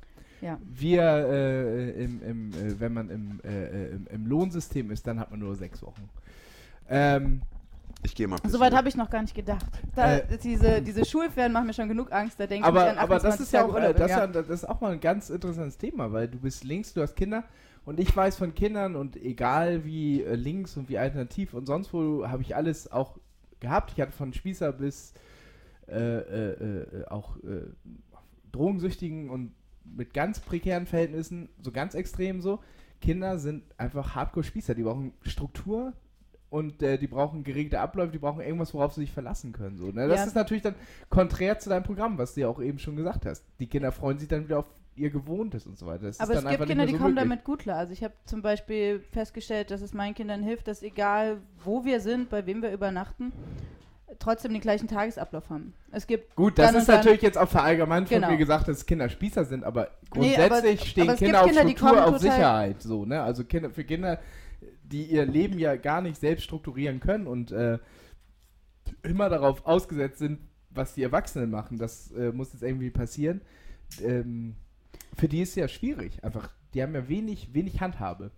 Ja. 0.43 0.59
Wir, 0.65 1.03
äh, 1.03 2.05
im, 2.05 2.23
im, 2.23 2.51
äh, 2.53 2.81
wenn 2.81 2.93
man 2.95 3.11
im, 3.11 3.41
äh, 3.45 3.49
äh, 3.65 3.89
im, 3.93 4.07
im 4.07 4.27
Lohnsystem 4.27 4.91
ist, 4.91 5.07
dann 5.07 5.21
hat 5.21 5.31
man 5.31 5.41
nur 5.41 5.55
sechs 5.55 5.83
Wochen. 5.83 6.09
Ähm, 6.89 7.43
Ich 8.03 8.15
gehe 8.15 8.27
mal. 8.27 8.39
Soweit 8.47 8.73
habe 8.75 8.89
ich 8.89 8.97
noch 8.97 9.11
gar 9.11 9.21
nicht 9.21 9.35
gedacht. 9.35 9.67
Da, 9.95 10.17
Äh, 10.19 10.39
diese, 10.43 10.81
diese 10.81 11.05
Schulferien 11.05 11.53
machen 11.53 11.67
mir 11.67 11.75
schon 11.75 11.89
genug 11.89 12.11
Angst. 12.13 12.41
Da 12.41 12.47
denke 12.47 12.63
ich 12.63 12.65
aber, 12.67 12.91
an 12.91 12.97
aber 12.99 13.17
das 13.17 13.25
28 13.41 13.41
ist 13.47 13.53
ja 13.53 13.65
auch, 13.65 13.75
Urlaub 13.75 13.97
das, 13.97 14.11
ja, 14.11 14.27
das 14.27 14.49
ist 14.49 14.67
auch 14.69 14.81
mal 14.81 14.93
ein 14.93 15.01
ganz 15.01 15.29
interessantes 15.29 15.77
Thema, 15.77 16.11
weil 16.11 16.27
du 16.29 16.39
bist 16.39 16.65
links, 16.65 16.95
du 16.95 17.03
hast 17.03 17.15
Kinder 17.17 17.45
und 17.85 18.01
ich 18.01 18.17
weiß 18.17 18.37
von 18.37 18.55
Kindern 18.55 18.97
und 18.97 19.17
egal 19.17 19.85
wie 19.85 20.23
äh, 20.23 20.35
links 20.35 20.79
und 20.79 20.89
wie 20.89 20.97
alternativ 20.97 21.53
und 21.53 21.67
sonst 21.67 21.93
wo 21.93 22.27
habe 22.27 22.41
ich 22.43 22.57
alles 22.57 22.91
auch 22.91 23.19
gehabt. 23.61 23.93
Ich 23.93 24.01
hatte 24.01 24.13
von 24.13 24.33
Spießer 24.33 24.73
bis 24.73 25.15
äh, 25.89 25.95
äh, 25.95 26.51
äh, 27.01 27.05
auch 27.09 27.37
äh, 27.39 27.63
Drogensüchtigen 28.53 29.31
und 29.31 29.53
mit 29.85 30.15
ganz 30.15 30.41
prekären 30.41 30.87
Verhältnissen, 30.87 31.49
so 31.63 31.73
ganz 31.73 31.95
extrem 31.95 32.41
so. 32.41 32.61
Kinder 33.01 33.39
sind 33.39 33.65
einfach 33.79 34.15
Hardcore-Spießer, 34.15 34.75
die 34.75 34.83
brauchen 34.83 35.13
Struktur, 35.23 35.95
und 36.51 36.83
äh, 36.83 36.99
die 36.99 37.07
brauchen 37.07 37.45
geregelte 37.45 37.81
Abläufe, 37.81 38.11
die 38.13 38.19
brauchen 38.19 38.43
irgendwas, 38.43 38.75
worauf 38.75 38.93
sie 38.93 39.03
sich 39.03 39.13
verlassen 39.13 39.53
können. 39.53 39.79
So, 39.79 39.87
ne? 39.87 40.09
Das 40.09 40.19
Ja. 40.21 40.25
ist 40.27 40.35
natürlich 40.35 40.65
dann 40.65 40.75
konträr 41.09 41.59
zu 41.61 41.71
deinem 41.71 41.85
Programm, 41.85 42.19
was 42.19 42.35
du 42.35 42.41
ja 42.41 42.49
auch 42.49 42.61
eben 42.61 42.81
schon 42.81 42.97
gesagt 42.97 43.25
hast. 43.25 43.45
Die 43.61 43.69
Kinder 43.69 43.93
freuen 43.93 44.19
sich 44.19 44.29
dann 44.29 44.45
wieder 44.45 44.59
auf 44.59 44.67
ihr 44.97 45.11
Gewohntes 45.11 45.67
und 45.67 45.79
so 45.79 45.87
weiter. 45.87 46.07
Das 46.07 46.21
Aber 46.21 46.33
ist 46.35 46.45
es 46.45 46.49
gibt 46.51 46.67
Kinder, 46.67 46.85
nicht 46.85 46.89
die 46.95 46.99
so 46.99 47.03
kommen 47.03 47.15
möglich. 47.15 47.31
damit 47.31 47.45
gut 47.45 47.61
klar. 47.61 47.79
Also 47.79 47.93
ich 47.93 48.03
habe 48.05 48.15
zum 48.27 48.43
Beispiel 48.43 49.01
festgestellt, 49.13 49.71
dass 49.71 49.81
es 49.83 49.95
meinen 49.95 50.15
Kindern 50.15 50.43
hilft, 50.43 50.69
dass 50.69 50.83
egal 50.83 51.39
wo 51.65 51.85
wir 51.85 52.01
sind, 52.01 52.29
bei 52.31 52.45
wem 52.47 52.61
wir 52.63 52.73
übernachten, 52.73 53.33
trotzdem 54.19 54.53
den 54.53 54.61
gleichen 54.61 54.89
Tagesablauf 54.89 55.49
haben. 55.49 55.73
Es 55.93 56.07
gibt 56.07 56.35
Gut, 56.37 56.59
das 56.59 56.75
ist 56.75 56.89
natürlich 56.89 57.23
jetzt 57.23 57.39
auch 57.39 57.49
verallgemeinert 57.49 58.09
von 58.09 58.17
Genau. 58.17 58.31
mir 58.33 58.37
gesagt, 58.37 58.69
dass 58.69 58.85
Kinder 58.85 59.09
Spießer 59.09 59.45
sind, 59.45 59.65
aber 59.65 59.85
Nee, 59.85 60.35
grundsätzlich 60.35 60.81
aber- 60.81 60.87
stehen 60.87 61.03
aber 61.05 61.13
es 61.15 61.19
Kinder 61.21 61.41
auf 61.41 61.47
Kinder, 61.47 61.65
die 61.65 61.77
Struktur, 61.77 62.07
auf 62.07 62.19
Sicherheit. 62.19 62.83
So, 62.83 63.05
ne? 63.07 63.23
Also 63.23 63.45
Kinder, 63.45 63.71
für 63.71 63.85
Kinder, 63.85 64.19
die 64.83 65.05
ihr 65.05 65.25
Leben 65.25 65.59
ja 65.59 65.77
gar 65.77 66.03
nicht 66.03 66.21
selbst 66.21 66.43
strukturieren 66.45 66.99
können 67.01 67.27
und 67.29 67.53
äh, 67.53 67.79
immer 69.05 69.29
darauf 69.29 69.65
ausgesetzt 69.65 70.19
sind, 70.19 70.41
was 70.71 70.95
die 70.95 71.03
Erwachsenen 71.05 71.51
machen, 71.51 71.79
das 71.79 72.11
äh, 72.13 72.33
muss 72.33 72.53
jetzt 72.53 72.63
irgendwie 72.63 72.91
passieren. 72.91 73.41
Ähm, 74.03 74.57
für 75.21 75.29
die 75.29 75.43
ist 75.43 75.51
es 75.51 75.55
ja 75.57 75.69
schwierig. 75.69 76.23
Einfach, 76.25 76.51
die 76.75 76.83
haben 76.83 76.95
ja 76.95 77.09
wenig, 77.09 77.53
wenig 77.55 77.81
Handhabe. 77.81 78.31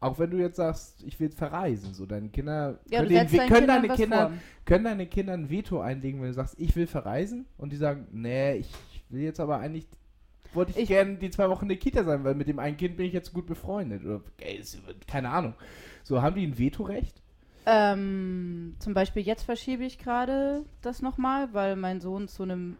Auch 0.00 0.18
wenn 0.18 0.30
du 0.30 0.38
jetzt 0.38 0.56
sagst, 0.56 1.04
ich 1.04 1.20
will 1.20 1.30
verreisen, 1.30 1.94
so 1.94 2.06
deine 2.06 2.28
Kinder 2.28 2.80
ja, 2.90 3.00
können, 3.04 3.10
den 3.10 3.28
können 3.28 3.48
Kindern 3.48 3.66
deine 3.82 3.94
Kinder 3.94 4.28
vor. 4.30 4.38
können 4.64 4.84
deine 4.84 5.06
Kinder 5.06 5.32
ein 5.34 5.48
Veto 5.48 5.80
einlegen, 5.80 6.20
wenn 6.20 6.28
du 6.28 6.34
sagst, 6.34 6.56
ich 6.58 6.74
will 6.74 6.88
verreisen 6.88 7.46
und 7.56 7.70
die 7.72 7.76
sagen, 7.76 8.08
nee, 8.10 8.54
ich 8.56 8.72
will 9.10 9.22
jetzt 9.22 9.38
aber 9.38 9.58
eigentlich, 9.60 9.86
wollte 10.54 10.72
ich, 10.72 10.78
Ich- 10.78 10.88
gerne 10.88 11.16
die 11.18 11.30
zwei 11.30 11.48
Wochen 11.48 11.66
in 11.66 11.68
der 11.68 11.78
Kita 11.78 12.02
sein, 12.02 12.24
weil 12.24 12.34
mit 12.34 12.48
dem 12.48 12.58
einen 12.58 12.76
Kind 12.76 12.96
bin 12.96 13.06
ich 13.06 13.12
jetzt 13.12 13.32
gut 13.32 13.46
befreundet 13.46 14.04
oder 14.04 14.22
ey, 14.40 14.60
keine 15.06 15.28
Ahnung. 15.28 15.54
So, 16.02 16.20
haben 16.20 16.34
die 16.34 16.46
ein 16.46 16.58
Vetorecht? 16.58 17.22
Ähm, 17.64 18.74
zum 18.80 18.94
Beispiel 18.94 19.22
jetzt 19.22 19.44
verschiebe 19.44 19.84
ich 19.84 19.98
gerade 19.98 20.64
das 20.80 21.00
nochmal, 21.00 21.54
weil 21.54 21.76
mein 21.76 22.00
Sohn 22.00 22.26
zu 22.26 22.42
einem 22.42 22.76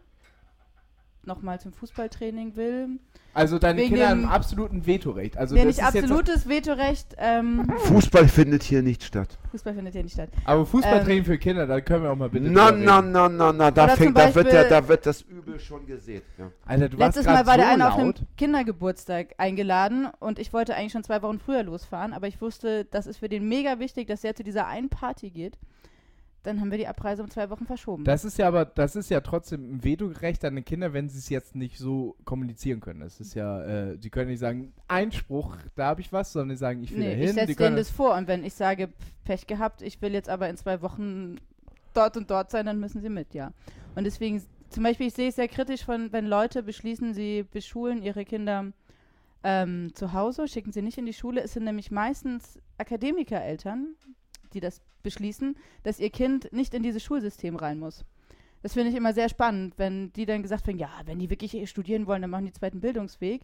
nochmal 1.25 1.59
zum 1.59 1.73
Fußballtraining 1.73 2.55
will. 2.55 2.99
Also 3.35 3.57
deine 3.57 3.79
Wegen 3.81 3.89
Kinder 3.95 4.09
haben 4.09 4.21
dem- 4.21 4.29
absolut 4.29 4.85
Vetorecht. 4.85 5.37
Also 5.37 5.55
nicht 5.55 5.65
ist 5.65 5.77
jetzt, 5.77 5.95
absolutes 5.97 6.47
Vetorecht, 6.47 7.15
ähm, 7.17 7.67
Fußball 7.85 8.27
findet 8.27 8.61
hier 8.61 8.83
nicht 8.83 9.01
statt. 9.03 9.39
Fußball 9.49 9.73
findet 9.73 9.93
hier 9.93 10.03
nicht 10.03 10.13
statt. 10.13 10.29
aber 10.45 10.65
Fußballtraining 10.67 11.25
für 11.25 11.39
Kinder, 11.39 11.65
da 11.65 11.81
können 11.81 12.03
wir 12.03 12.11
auch 12.11 12.15
mal 12.15 12.29
bitte 12.29 12.49
Na, 12.51 12.71
na, 12.71 13.01
na, 13.01 13.27
na, 13.29 13.51
na, 13.51 13.71
da, 13.71 13.87
fängt, 13.87 14.15
da, 14.15 14.35
wird 14.35 14.51
der, 14.51 14.59
Beispiel- 14.59 14.69
da 14.69 14.87
wird 14.87 15.05
das 15.07 15.21
Übel 15.23 15.59
schon 15.59 15.85
gesät. 15.87 16.23
Ja. 16.37 16.51
Alter, 16.65 16.89
du 16.89 16.99
warst 16.99 17.15
Letztes 17.17 17.25
Mal 17.33 17.45
war 17.47 17.57
der 17.57 17.65
so 17.65 17.71
eine 17.71 17.91
auf 17.91 17.97
einem. 17.99 18.13
Kindergeburtstag 18.37 19.29
eingeladen 19.39 20.07
und 20.19 20.37
ich 20.37 20.53
wollte 20.53 20.75
eigentlich 20.75 20.91
schon 20.91 21.03
zwei 21.03 21.21
Wochen 21.23 21.39
früher 21.39 21.63
losfahren, 21.63 22.13
aber 22.13 22.27
ich 22.27 22.39
wusste, 22.39 22.85
das 22.85 23.07
ist 23.07 23.17
für 23.17 23.29
den 23.29 23.47
mega 23.49 23.79
wichtig, 23.79 24.07
dass 24.07 24.23
er 24.23 24.35
zu 24.35 24.43
dieser 24.43 24.67
einen 24.67 24.89
Party 24.89 25.31
geht. 25.31 25.57
Dann 26.43 26.59
haben 26.59 26.71
wir 26.71 26.77
die 26.77 26.87
Abreise 26.87 27.23
um 27.23 27.29
zwei 27.29 27.49
Wochen 27.49 27.65
verschoben. 27.65 28.03
Das 28.03 28.25
ist 28.25 28.37
ja 28.37 28.47
aber, 28.49 28.65
das 28.65 28.97
ist 28.97 29.09
ja 29.09 29.21
trotzdem 29.21 29.75
ein 29.75 29.83
Vetorecht 29.83 30.43
an 30.43 30.55
den 30.55 30.65
Kinder, 30.65 30.91
wenn 30.91 31.09
sie 31.09 31.17
es 31.17 31.29
jetzt 31.29 31.55
nicht 31.55 31.77
so 31.77 32.17
kommunizieren 32.25 32.81
können. 32.81 32.99
Das 32.99 33.21
ist 33.21 33.33
ja, 33.33 33.63
äh, 33.63 33.97
sie 33.97 34.09
können 34.09 34.29
nicht 34.29 34.39
sagen, 34.39 34.73
Einspruch, 34.89 35.55
da 35.75 35.85
habe 35.85 36.01
ich 36.01 36.11
was, 36.11 36.33
sondern 36.33 36.57
sie 36.57 36.59
sagen, 36.59 36.83
ich 36.83 36.91
will 36.91 36.99
nee, 36.99 37.05
da 37.05 37.11
ich 37.13 37.25
hin. 37.27 37.33
setze 37.33 37.47
die 37.47 37.55
denen 37.55 37.77
das 37.77 37.89
vor 37.89 38.15
und 38.15 38.27
wenn 38.27 38.43
ich 38.43 38.53
sage, 38.53 38.89
Pech 39.23 39.47
gehabt, 39.47 39.81
ich 39.81 40.01
will 40.01 40.13
jetzt 40.13 40.27
aber 40.27 40.49
in 40.49 40.57
zwei 40.57 40.81
Wochen 40.81 41.37
dort 41.93 42.17
und 42.17 42.29
dort 42.29 42.51
sein, 42.51 42.65
dann 42.65 42.79
müssen 42.79 43.01
sie 43.01 43.09
mit, 43.09 43.33
ja. 43.33 43.53
Und 43.95 44.03
deswegen, 44.03 44.43
zum 44.69 44.83
Beispiel, 44.83 45.07
ich 45.07 45.13
sehe 45.13 45.29
es 45.29 45.35
sehr 45.35 45.47
kritisch, 45.47 45.85
von, 45.85 46.11
wenn 46.11 46.25
Leute 46.25 46.63
beschließen, 46.63 47.13
sie 47.13 47.43
beschulen 47.43 48.01
ihre 48.01 48.25
Kinder 48.25 48.73
ähm, 49.43 49.91
zu 49.93 50.13
Hause, 50.13 50.47
schicken 50.47 50.71
sie 50.71 50.81
nicht 50.81 50.97
in 50.97 51.05
die 51.05 51.13
Schule. 51.13 51.41
Es 51.41 51.53
sind 51.53 51.63
nämlich 51.63 51.91
meistens 51.91 52.59
Akademikereltern, 52.77 53.95
die 54.53 54.59
das 54.59 54.81
beschließen, 55.03 55.55
dass 55.83 55.99
ihr 55.99 56.09
Kind 56.09 56.51
nicht 56.53 56.73
in 56.73 56.83
dieses 56.83 57.03
Schulsystem 57.03 57.55
rein 57.55 57.79
muss. 57.79 58.05
Das 58.61 58.73
finde 58.73 58.89
ich 58.89 58.95
immer 58.95 59.13
sehr 59.13 59.27
spannend, 59.27 59.73
wenn 59.77 60.13
die 60.13 60.25
dann 60.25 60.41
gesagt 60.41 60.67
werden, 60.67 60.79
ja, 60.79 60.89
wenn 61.05 61.19
die 61.19 61.29
wirklich 61.29 61.69
studieren 61.69 62.07
wollen, 62.07 62.21
dann 62.21 62.31
machen 62.31 62.45
die 62.45 62.53
zweiten 62.53 62.79
Bildungsweg. 62.79 63.41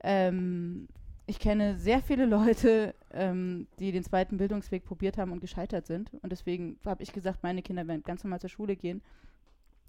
Ähm, 0.00 0.88
ich 1.26 1.38
kenne 1.38 1.76
sehr 1.76 2.00
viele 2.00 2.24
Leute, 2.26 2.94
ähm, 3.12 3.66
die 3.78 3.92
den 3.92 4.02
zweiten 4.02 4.38
Bildungsweg 4.38 4.84
probiert 4.84 5.18
haben 5.18 5.32
und 5.32 5.40
gescheitert 5.40 5.86
sind. 5.86 6.10
Und 6.22 6.32
deswegen 6.32 6.78
habe 6.86 7.02
ich 7.02 7.12
gesagt, 7.12 7.42
meine 7.42 7.62
Kinder 7.62 7.86
werden 7.86 8.02
ganz 8.02 8.24
normal 8.24 8.40
zur 8.40 8.50
Schule 8.50 8.74
gehen. 8.74 9.02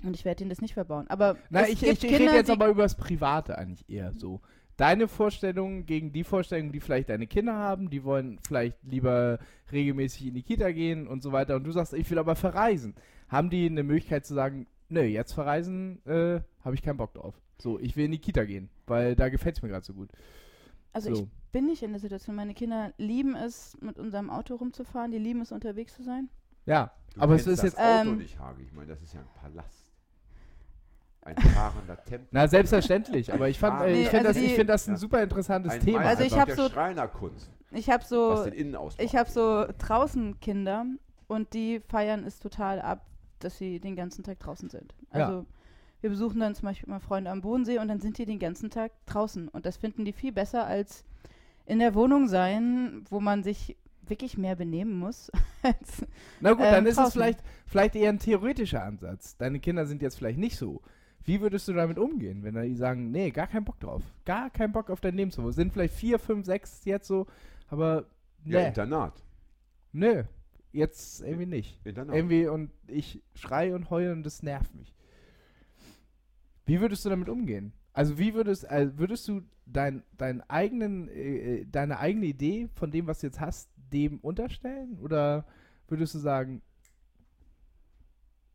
Und 0.04 0.16
ich 0.16 0.24
werde 0.24 0.44
ihnen 0.44 0.50
das 0.50 0.62
nicht 0.62 0.74
verbauen. 0.74 1.08
Aber 1.10 1.38
Na, 1.50 1.68
ich, 1.68 1.84
ich, 1.84 2.04
ich 2.04 2.20
rede 2.20 2.34
jetzt 2.34 2.50
aber 2.50 2.68
über 2.68 2.84
das 2.84 2.96
Private 2.96 3.58
eigentlich 3.58 3.90
eher 3.90 4.14
so. 4.14 4.42
Deine 4.80 5.10
Vorstellungen 5.10 5.86
gegen 5.86 6.14
die 6.14 6.24
Vorstellungen, 6.24 6.72
die 6.72 6.80
vielleicht 6.80 7.10
deine 7.10 7.28
Kinder 7.28 7.54
haben, 7.54 7.90
die 7.90 8.04
wollen 8.04 8.40
vielleicht 8.48 8.78
lieber 8.84 9.40
regelmäßig 9.72 10.28
in 10.28 10.36
die 10.36 10.42
Kita 10.44 10.72
gehen 10.72 11.06
und 11.06 11.22
so 11.22 11.34
weiter. 11.34 11.58
Und 11.58 11.66
du 11.66 11.72
sagst, 11.72 11.94
ich 11.94 12.10
will 12.10 12.18
aber 12.18 12.36
verreisen. 12.36 12.96
Haben 13.28 13.50
die 13.50 13.66
eine 13.66 13.84
Möglichkeit 13.84 14.26
zu 14.26 14.34
sagen, 14.34 14.68
nö, 14.88 15.02
jetzt 15.02 15.34
verreisen 15.34 16.04
äh, 16.06 16.40
habe 16.64 16.76
ich 16.76 16.82
keinen 16.82 16.98
Bock 16.98 17.14
drauf. 17.14 17.36
So, 17.58 17.78
ich 17.78 17.98
will 17.98 18.06
in 18.06 18.12
die 18.12 18.20
Kita 18.20 18.46
gehen, 18.46 18.70
weil 18.88 19.18
da 19.18 19.28
gefällt 19.28 19.58
es 19.58 19.62
mir 19.62 19.68
gerade 19.68 19.86
so 19.86 19.94
gut. 19.94 20.10
Also 20.94 21.14
so. 21.14 21.24
ich 21.24 21.30
bin 21.52 21.66
nicht 21.66 21.84
in 21.84 21.92
der 21.92 22.00
Situation. 22.00 22.38
Meine 22.38 22.54
Kinder 22.54 22.94
lieben 22.98 23.36
es, 23.36 23.78
mit 23.82 24.00
unserem 24.00 24.30
Auto 24.30 24.56
rumzufahren. 24.56 25.12
Die 25.12 25.18
lieben 25.18 25.42
es, 25.42 25.52
unterwegs 25.52 25.94
zu 25.94 26.04
sein. 26.04 26.30
Ja, 26.66 26.94
Du 27.16 27.22
aber 27.22 27.36
es 27.36 27.48
ist 27.48 27.64
das 27.64 27.64
jetzt. 27.64 27.80
Auto 27.80 28.12
Ähm, 28.12 28.18
nicht, 28.18 28.40
Hage. 28.40 28.62
Ich 28.64 28.74
meine, 28.74 28.88
das 28.88 29.02
ist 29.02 29.14
ja 29.14 29.22
ein 29.22 29.28
Palast. 29.36 29.89
Ein 31.36 31.44
fahrender 31.50 32.04
Tempel. 32.06 32.28
Na, 32.32 32.48
selbstverständlich, 32.48 33.34
aber 33.34 33.50
ich 33.50 33.60
fand, 33.60 33.82
äh, 33.82 33.92
Nee, 33.94 34.02
ich 34.04 34.10
finde 34.10 34.28
also 34.30 34.42
das, 34.42 34.52
find 34.52 34.70
das 34.70 34.88
ein 34.88 34.94
Ja. 34.94 34.98
super 34.98 35.24
interessantes 35.24 35.74
Ein 35.74 35.80
Thema. 35.82 36.00
Also 36.02 36.24
ich 36.24 36.34
einfach. 36.34 36.40
hab 36.48 36.48
der 36.48 36.56
so- 36.56 36.70
Schreinerkunst, 36.70 37.50
Ich 37.72 37.90
habe 37.90 38.04
so, 38.04 38.46
ich 38.98 39.16
habe 39.16 39.30
so 39.30 39.66
draußen 39.78 40.40
Kinder 40.40 40.86
und 41.28 41.54
die 41.54 41.80
feiern 41.88 42.24
es 42.26 42.40
total 42.40 42.82
ab, 42.82 43.06
dass 43.40 43.58
sie 43.58 43.80
den 43.80 43.96
ganzen 43.96 44.24
Tag 44.24 44.40
draußen 44.40 44.70
sind. 44.70 44.94
Ja. 45.14 45.26
Also 45.28 45.46
wir 46.02 46.10
besuchen 46.10 46.40
dann 46.40 46.56
zum 46.56 46.68
Beispiel 46.68 46.88
immer 46.88 47.00
Freunde 47.00 47.30
am 47.30 47.42
Bodensee 47.42 47.78
und 47.80 47.88
dann 47.90 48.00
sind 48.00 48.18
die 48.18 48.26
den 48.26 48.40
ganzen 48.40 48.70
Tag 48.70 48.92
draußen. 49.06 49.48
Und 49.50 49.66
das 49.66 49.78
finden 49.78 50.06
die 50.06 50.14
viel 50.14 50.32
besser 50.32 50.66
als 50.66 51.04
in 51.66 51.80
der 51.80 51.94
Wohnung 51.94 52.28
sein, 52.28 53.04
wo 53.10 53.20
man 53.20 53.44
sich 53.44 53.76
wirklich 54.08 54.38
mehr 54.38 54.56
benehmen 54.56 54.98
muss. 54.98 55.30
als 55.62 56.06
Na 56.40 56.54
gut, 56.54 56.62
ähm, 56.66 56.72
dann 56.72 56.86
ist 56.86 56.92
es 56.94 56.96
draußen. 56.98 57.12
vielleicht, 57.12 57.40
vielleicht 57.68 57.96
eher 57.96 58.10
ein 58.10 58.18
theoretischer 58.18 58.84
Ansatz. 58.84 59.38
Deine 59.38 59.60
Kinder 59.60 59.86
sind 59.86 60.02
jetzt 60.02 60.16
vielleicht 60.18 60.40
nicht 60.40 60.58
so. 60.58 60.82
Wie 61.26 61.42
würdest 61.42 61.68
du 61.68 61.74
damit 61.74 62.00
umgehen, 62.00 62.44
wenn 62.44 62.56
die 62.62 62.76
sagen, 62.76 63.12
nee, 63.12 63.30
gar 63.32 63.48
keinen 63.48 63.66
Bock 63.66 63.80
drauf. 63.80 64.02
Gar 64.26 64.50
keinen 64.50 64.72
Bock 64.72 64.90
auf 64.90 65.02
dein 65.02 65.16
Leben 65.16 65.32
so. 65.32 65.52
Sind 65.52 65.74
vielleicht 65.74 65.94
vier, 65.94 66.18
fünf, 66.20 66.46
sechs 66.46 66.86
jetzt 66.86 67.08
so, 67.08 67.28
aber 67.68 68.06
Ja, 68.46 68.62
nee, 68.62 68.68
Internat. 68.70 69.24
nö, 69.92 70.24
jetzt 70.72 71.22
irgendwie 71.22 71.46
nicht. 71.46 71.86
Internat. 71.86 72.16
Irgendwie 72.16 72.48
und 72.48 72.72
ich 72.88 73.22
schrei 73.36 73.76
und 73.76 73.90
heule 73.90 74.12
und 74.14 74.24
das 74.24 74.44
nervt 74.44 74.74
mich. 74.76 74.96
Wie 76.66 76.80
würdest 76.82 77.06
du 77.06 77.10
damit 77.10 77.30
umgehen? 77.30 77.74
Also 77.94 78.18
wie 78.18 78.34
würdest, 78.34 78.64
äh, 78.70 78.98
würdest 78.98 79.28
du 79.28 79.42
dein, 79.66 80.04
dein 80.18 80.48
eigenen, 80.50 81.10
äh, 81.10 81.60
äh, 81.62 81.66
deine 81.66 82.00
eigene 82.00 82.28
Idee 82.28 82.70
von 82.76 82.92
dem, 82.92 83.08
was 83.08 83.20
du 83.20 83.28
jetzt 83.28 83.40
hast, 83.40 83.70
dem 83.92 84.20
unterstellen? 84.20 84.98
Oder 85.00 85.46
würdest 85.88 86.14
du 86.14 86.20
sagen, 86.20 86.62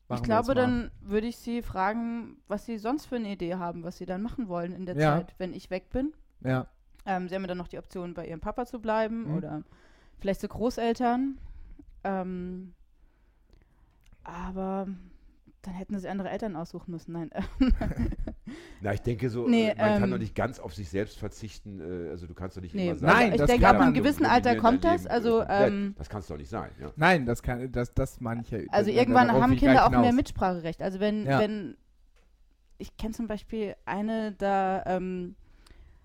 machen 0.08 0.20
wir 0.22 0.24
glaube, 0.26 0.54
dann 0.54 0.90
würde 1.00 1.26
ich 1.26 1.36
sie 1.38 1.62
fragen, 1.62 2.36
was 2.48 2.64
sie 2.66 2.78
sonst 2.78 3.06
für 3.06 3.16
eine 3.16 3.30
Idee 3.32 3.54
haben, 3.54 3.82
was 3.84 3.96
sie 3.98 4.06
dann 4.06 4.22
machen 4.22 4.48
wollen 4.48 4.72
in 4.72 4.86
der 4.86 4.96
Ja. 4.96 5.16
Zeit, 5.16 5.34
wenn 5.38 5.52
ich 5.52 5.70
weg 5.70 5.90
bin. 5.90 6.12
Ja. 6.40 6.66
Ähm, 7.06 7.28
sie 7.28 7.34
haben 7.34 7.42
ja 7.42 7.48
dann 7.48 7.58
noch 7.58 7.68
die 7.68 7.78
Option, 7.78 8.14
bei 8.14 8.26
ihrem 8.26 8.40
Papa 8.40 8.66
zu 8.66 8.80
bleiben 8.80 9.24
Mhm. 9.30 9.36
oder 9.36 9.62
vielleicht 10.20 10.40
zu 10.40 10.48
Großeltern. 10.48 11.38
Ähm, 12.04 12.74
aber 14.22 14.86
dann 15.66 15.74
hätten 15.74 15.98
sie 15.98 16.08
andere 16.08 16.30
Eltern 16.30 16.56
aussuchen 16.56 16.90
müssen. 16.90 17.12
Nein. 17.12 17.30
Na, 18.80 18.92
ich 18.92 19.00
denke 19.02 19.30
so, 19.30 19.48
Nee, 19.48 19.68
äh, 19.70 19.74
man 19.76 19.76
kann 19.94 20.04
ähm, 20.04 20.10
doch 20.12 20.18
nicht 20.18 20.34
ganz 20.34 20.58
auf 20.60 20.74
sich 20.74 20.88
selbst 20.88 21.18
verzichten. 21.18 21.80
Äh, 21.80 22.10
also 22.10 22.26
du 22.26 22.34
kannst 22.34 22.56
doch 22.56 22.62
nicht 22.62 22.74
Nee, 22.74 22.88
immer 22.88 22.94
sagen, 22.96 23.12
Nein, 23.12 23.32
ich 23.32 23.38
das 23.38 23.48
denke, 23.48 23.64
kann 23.64 23.76
ab 23.76 23.82
einem 23.82 23.94
gewissen 23.94 24.26
Alter 24.26 24.56
kommt 24.56 24.84
das. 24.84 25.02
Leben 25.04 25.12
Also, 25.14 25.42
ähm, 25.48 25.94
das 25.96 26.08
kann 26.08 26.20
es 26.20 26.26
doch 26.26 26.36
nicht 26.36 26.50
sein. 26.50 26.70
Ja. 26.80 26.92
Nein, 26.96 27.26
das 27.26 27.42
kann, 27.42 27.70
das, 27.72 27.92
das 27.92 28.20
meine 28.20 28.42
ich 28.42 28.50
ja. 28.50 28.58
Also 28.68 28.90
irgendwann 28.90 29.32
haben 29.32 29.56
Kinder 29.56 29.86
auch 29.86 29.90
mehr. 29.90 30.12
Mitspracherecht. 30.12 30.82
Also 30.82 31.00
wenn, 31.00 31.26
Ja. 31.26 31.40
wenn 31.40 31.76
ich 32.78 32.96
kenne 32.96 33.14
zum 33.14 33.26
Beispiel 33.26 33.74
eine, 33.84 34.32
da 34.32 34.82
ähm, 34.86 35.36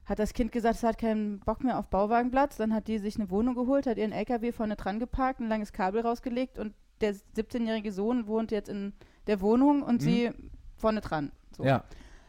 hat 0.06 0.20
das 0.20 0.34
Kind 0.34 0.52
gesagt, 0.52 0.76
es 0.76 0.84
hat 0.84 0.98
keinen 0.98 1.40
Bock 1.40 1.64
mehr 1.64 1.78
auf 1.78 1.88
Bauwagenplatz. 1.90 2.58
Dann 2.58 2.74
hat 2.74 2.88
die 2.88 2.98
sich 2.98 3.16
eine 3.18 3.30
Wohnung 3.30 3.56
geholt, 3.56 3.86
hat 3.86 3.98
ihren 3.98 4.12
LKW 4.12 4.52
vorne 4.52 4.76
dran 4.76 5.00
geparkt, 5.00 5.40
ein 5.40 5.48
langes 5.50 5.72
Kabel 5.74 6.02
rausgelegt 6.02 6.58
und 6.58 6.74
der 7.02 7.14
17-jährige 7.14 7.92
Sohn 7.92 8.28
wohnt 8.28 8.52
jetzt 8.52 8.70
in 8.70 8.94
der 9.30 9.40
Wohnung 9.42 9.82
und 9.84 10.02
Mhm. 10.02 10.06
sie 10.06 10.30
vorne 10.76 11.00
dran. 11.02 11.32
So. 11.56 11.64
Ja. 11.64 11.84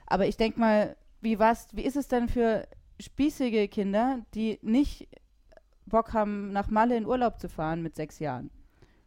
Aber 0.07 0.27
ich 0.29 0.37
denke 0.37 0.61
mal, 0.61 0.97
wie 1.21 1.39
war's, 1.41 1.67
wie 1.73 1.83
ist 1.83 1.97
es 1.97 2.07
denn 2.09 2.29
für 2.29 2.67
spießige 3.01 3.67
Kinder, 3.69 4.21
die 4.35 4.59
nicht 4.63 5.09
Bock 5.87 6.13
haben, 6.13 6.53
nach 6.53 6.69
Malle 6.71 6.97
in 6.97 7.07
Urlaub 7.07 7.41
zu 7.41 7.49
fahren 7.49 7.83
mit 7.83 7.97
sechs 7.97 8.19
Jahren? 8.19 8.51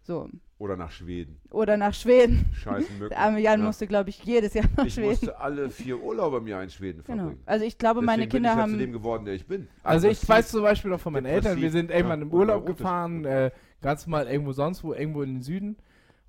So. 0.02 0.28
Oder 0.60 0.76
nach 0.78 0.92
Schweden. 0.92 1.40
Oder 1.52 1.76
nach 1.78 1.94
Schweden. 1.94 2.46
Scheißen 2.54 2.98
Mücken. 2.98 3.10
Der 3.12 3.20
arme 3.20 3.40
Jan 3.42 3.60
Ja. 3.60 3.66
musste, 3.66 3.86
glaube 3.88 4.10
ich, 4.10 4.24
jedes 4.24 4.54
Jahr 4.54 4.66
nach 4.78 4.86
Ich 4.86 4.94
Schweden. 4.94 5.10
musste 5.10 5.40
alle 5.40 5.70
vier 5.70 6.02
Urlaube 6.02 6.38
im 6.38 6.48
Jahr 6.48 6.64
in 6.64 6.70
Schweden 6.70 7.04
Genau. 7.04 7.24
verbringen. 7.24 7.44
Also 7.46 7.66
ich 7.66 7.78
glaube, 7.78 8.02
meine 8.02 8.24
Deswegen 8.28 8.32
Kinder 8.44 8.50
bin 8.50 8.58
ich 8.58 8.62
haben. 8.64 8.72
zu 8.72 8.78
dem 8.78 8.92
geworden, 8.94 9.26
der 9.26 9.34
ich 9.36 9.46
bin. 9.48 9.68
Also 9.84 10.08
ich 10.08 10.18
Aggressiv. 10.18 10.30
weiß 10.30 10.48
zum 10.52 10.62
Beispiel 10.62 10.92
noch 10.92 11.00
von 11.00 11.14
meinen 11.14 11.26
Eltern, 11.26 11.60
wir 11.60 11.72
sind 11.72 11.92
irgendwann 11.92 12.20
ja, 12.22 12.26
im 12.26 12.34
Urlaub 12.34 12.66
gefahren, 12.66 13.26
äh, 13.26 13.52
Ganz 13.82 14.08
mal 14.08 14.28
irgendwo 14.28 14.54
sonst 14.54 14.82
wo, 14.86 14.94
irgendwo 14.94 15.24
in 15.24 15.34
den 15.36 15.42
Süden. 15.42 15.76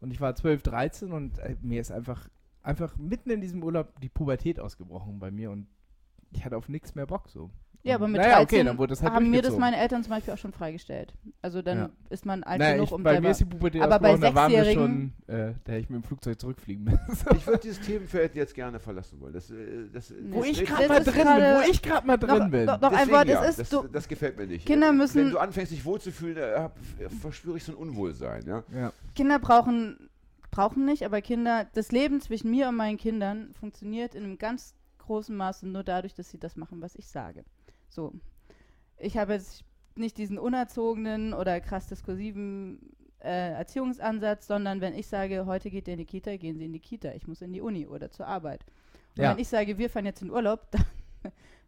Und 0.05 0.11
ich 0.11 0.21
war 0.21 0.35
12, 0.35 0.63
13 0.63 1.13
und 1.13 1.39
äh, 1.39 1.57
mir 1.63 1.81
ist 1.81 1.91
einfach, 1.91 2.29
einfach 2.63 2.95
mitten 2.99 3.31
in 3.31 3.41
diesem 3.41 3.63
Urlaub 3.63 3.99
die 4.03 4.11
Pubertät 4.11 4.61
ausgebrochen 4.61 5.19
bei 5.19 5.31
mir 5.31 5.51
und 5.51 5.67
ich 6.35 6.45
hatte 6.45 6.57
auf 6.57 6.69
nichts 6.69 6.95
mehr 6.95 7.07
Bock 7.07 7.29
so. 7.29 7.51
Ja, 7.87 7.97
aber 7.97 8.09
mit 8.09 8.23
naja, 8.23 8.37
13 8.37 8.45
okay, 8.61 8.65
dann 8.65 8.79
wurde 8.79 8.93
das 8.93 9.03
halt 9.03 9.13
haben 9.13 9.29
mir 9.31 9.43
das 9.43 9.59
meine 9.59 9.77
Eltern 9.77 10.03
zum 10.03 10.09
Beispiel 10.15 10.33
auch 10.33 10.39
schon 10.39 10.53
freigestellt. 10.55 11.13
Also 11.43 11.61
dann 11.61 11.79
Ja. 11.79 11.91
ist 12.09 12.25
man 12.25 12.43
alt 12.43 12.59
Naja, 12.59 12.73
genug, 12.77 12.87
ich, 12.87 12.93
um 12.93 13.03
bei 13.03 13.11
selber... 13.13 13.27
mir 13.27 13.31
ist 13.33 13.41
die 13.41 13.45
Pubertät 13.45 13.83
Aber 13.83 13.99
bei 13.99 14.17
da 14.17 14.35
waren 14.35 14.51
wir 14.53 14.65
schon, 14.73 15.13
Sechsjährigen- 15.29 15.51
äh, 15.51 15.55
da 15.65 15.73
hätte 15.73 15.81
ich 15.83 15.91
mit 15.91 16.01
dem 16.01 16.03
Flugzeug 16.03 16.41
zurückfliegen 16.41 16.85
müssen. 17.09 17.27
Ich 17.37 17.47
würde 17.47 17.59
dieses 17.59 17.81
Themenfeld 17.87 18.35
jetzt 18.37 18.55
gerne 18.55 18.81
verlassen 18.81 19.21
wollen. 19.21 19.35
Das, 19.35 19.51
äh, 19.51 19.87
das, 19.93 20.15
Wo 20.31 20.39
das 20.41 20.49
ich 20.49 20.65
gerade 20.65 20.89
das 20.89 20.89
mal 20.89 21.05
drin 21.05 21.15
bin, 21.15 21.57
wo 21.57 21.71
ich 21.71 21.83
gerade 21.83 22.07
mal 22.07 22.17
drin 22.17 22.39
noch, 22.39 22.49
bin. 22.51 22.65
noch, 22.65 22.81
noch 22.81 22.89
ein 22.93 22.97
Deswegen 23.01 23.13
Wort, 23.13 23.29
ja, 23.29 23.43
es 23.45 23.49
ist... 23.51 23.59
das, 23.61 23.69
du, 23.83 23.89
das 23.89 24.09
gefällt 24.09 24.39
mir 24.39 24.47
nicht. 24.47 24.65
Kinder 24.67 24.89
Wenn 24.89 24.97
müssen- 24.97 25.31
du 25.31 25.39
anfängst, 25.39 25.71
dich 25.71 25.85
wohlzufühlen, 25.85 26.39
äh, 26.39 26.59
hab- 26.61 26.79
verspüre 27.21 27.59
ich 27.59 27.65
so 27.65 27.73
ein 27.73 27.77
Unwohlsein. 27.77 28.47
Ja? 28.47 28.63
ja. 28.75 28.93
Kinder 29.15 29.39
brauchen, 29.39 30.09
brauchen 30.51 30.87
nicht, 30.87 31.03
aber 31.05 31.21
Kinder, 31.21 31.67
das 31.75 31.93
Leben 31.93 32.23
zwischen 32.23 32.51
mir 32.51 32.69
und 32.71 32.77
meinen 32.77 32.97
Kindern 32.97 33.53
funktioniert 33.61 34.15
in 34.15 34.25
einem 34.25 34.39
ganz 34.39 34.75
großen 35.05 35.37
Maße 35.37 35.67
nur 35.69 35.85
dadurch, 35.85 36.15
dass 36.15 36.31
sie 36.31 36.39
das 36.39 36.57
machen, 36.57 36.81
was 36.81 36.95
ich 36.97 37.07
sage. 37.07 37.45
So. 37.89 38.13
Ich 38.99 39.17
habe 39.17 39.35
jetzt 39.35 39.65
nicht 39.97 40.19
diesen 40.19 40.39
unerzogenen 40.39 41.35
oder 41.35 41.61
krass 41.61 41.89
diskursiven 41.89 42.79
äh, 43.21 43.53
Erziehungsansatz, 43.53 44.47
sondern 44.47 44.81
wenn 44.81 44.95
ich 44.95 45.07
sage, 45.07 45.47
heute 45.47 45.71
geht 45.71 45.87
ihr 45.89 45.95
in 45.95 45.99
die 45.99 46.05
Kita, 46.05 46.37
gehen 46.37 46.59
sie 46.59 46.65
in 46.65 46.73
die 46.73 46.81
Kita. 46.81 47.13
Ich 47.13 47.27
muss 47.27 47.43
in 47.43 47.53
die 47.53 47.61
Uni 47.61 47.87
oder 47.87 48.11
zur 48.11 48.27
Arbeit. 48.27 48.65
Und 49.17 49.23
Ja. 49.23 49.31
wenn 49.31 49.39
ich 49.39 49.49
sage, 49.49 49.79
wir 49.79 49.89
fahren 49.89 50.07
jetzt 50.07 50.23
in 50.23 50.31
Urlaub, 50.31 50.69
dann 50.73 50.85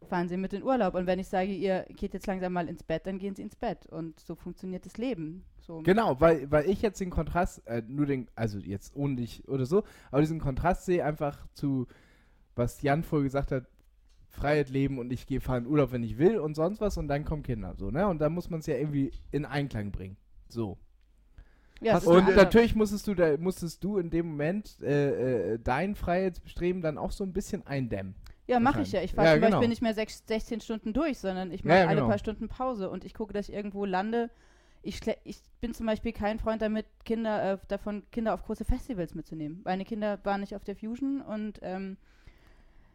fahren 0.07 0.27
sie 0.29 0.37
mit 0.37 0.53
in 0.53 0.63
Urlaub. 0.63 0.93
Und 0.95 1.07
wenn 1.07 1.19
ich 1.19 1.27
sage, 1.27 1.51
ihr 1.51 1.85
geht 1.95 2.13
jetzt 2.13 2.27
langsam 2.27 2.53
mal 2.53 2.67
ins 2.69 2.83
Bett, 2.83 3.07
dann 3.07 3.17
gehen 3.17 3.33
sie 3.35 3.41
ins 3.41 3.55
Bett. 3.55 3.85
Und 3.87 4.19
so 4.19 4.35
funktioniert 4.35 4.85
das 4.85 4.97
Leben. 4.97 5.43
So. 5.59 5.81
Genau, 5.81 6.19
weil, 6.21 6.49
weil 6.51 6.69
ich 6.69 6.81
jetzt 6.81 6.99
den 7.01 7.09
Kontrast, 7.09 7.65
äh, 7.67 7.81
nur 7.87 8.05
den, 8.05 8.27
also 8.35 8.59
jetzt 8.59 8.95
ohne 8.95 9.15
dich 9.15 9.47
oder 9.47 9.65
so, 9.65 9.83
aber 10.11 10.21
diesen 10.21 10.39
Kontrast 10.39 10.85
sehe 10.85 11.03
einfach 11.03 11.47
zu, 11.53 11.87
was 12.57 12.81
Jan 12.81 13.03
vorher 13.03 13.23
gesagt 13.23 13.51
hat, 13.51 13.65
Freiheit 14.29 14.69
leben 14.69 14.99
und 14.99 15.11
ich 15.11 15.25
gehe 15.25 15.41
fahren 15.41 15.65
in 15.65 15.71
Urlaub, 15.71 15.91
wenn 15.91 16.03
ich 16.03 16.17
will 16.17 16.37
und 16.39 16.55
sonst 16.55 16.79
was 16.81 16.97
und 16.97 17.07
dann 17.07 17.25
kommen 17.25 17.43
Kinder, 17.43 17.75
so, 17.75 17.89
ne? 17.91 18.07
Und 18.07 18.19
dann 18.19 18.33
muss 18.33 18.49
man 18.49 18.59
es 18.59 18.67
ja 18.67 18.75
irgendwie 18.75 19.11
in 19.31 19.45
Einklang 19.45 19.91
bringen. 19.91 20.17
So. 20.49 20.77
Ja, 21.81 21.97
Und 21.99 22.35
natürlich 22.35 22.75
musstest 22.75 23.05
du 23.07 23.13
da, 23.13 23.37
musstest 23.37 23.83
du 23.83 23.97
in 23.97 24.09
dem 24.09 24.29
Moment 24.29 24.81
äh, 24.81 25.53
äh, 25.53 25.59
dein 25.59 25.95
Freiheitsbestreben 25.95 26.81
dann 26.81 26.97
auch 26.97 27.11
so 27.11 27.23
ein 27.23 27.33
bisschen 27.33 27.65
eindämmen. 27.67 28.15
Ja, 28.47 28.59
mache 28.59 28.81
ich 28.81 28.91
ja. 28.91 29.01
Ich 29.01 29.13
fahre 29.13 29.27
Ja, 29.27 29.33
zum 29.33 29.41
genau. 29.41 29.57
Beispiel 29.57 29.69
nicht 29.69 29.81
mehr 29.81 29.93
sechs, 29.93 30.23
16 30.25 30.61
Stunden 30.61 30.93
durch, 30.93 31.19
sondern 31.19 31.51
ich 31.51 31.63
Ja, 31.63 31.67
mache 31.67 31.77
ja, 31.81 31.87
alle 31.87 31.95
genau. 31.97 32.07
paar 32.07 32.17
Stunden 32.17 32.47
Pause 32.47 32.89
und 32.89 33.05
ich 33.05 33.13
gucke, 33.13 33.33
dass 33.33 33.49
ich 33.49 33.55
irgendwo 33.55 33.85
lande. 33.85 34.29
Ich, 34.81 35.01
ich 35.23 35.41
bin 35.59 35.73
zum 35.73 35.85
Beispiel 35.85 36.13
kein 36.13 36.39
Freund 36.39 36.61
damit, 36.61 36.85
Kinder 37.03 37.53
äh, 37.53 37.57
davon, 37.67 38.03
Kinder 38.11 38.33
auf 38.33 38.43
große 38.43 38.63
Festivals 38.63 39.15
mitzunehmen. 39.15 39.61
Meine 39.65 39.83
Kinder 39.85 40.19
waren 40.23 40.41
nicht 40.41 40.55
auf 40.55 40.63
der 40.63 40.75
Fusion 40.77 41.21
und 41.21 41.59
ähm, 41.61 41.97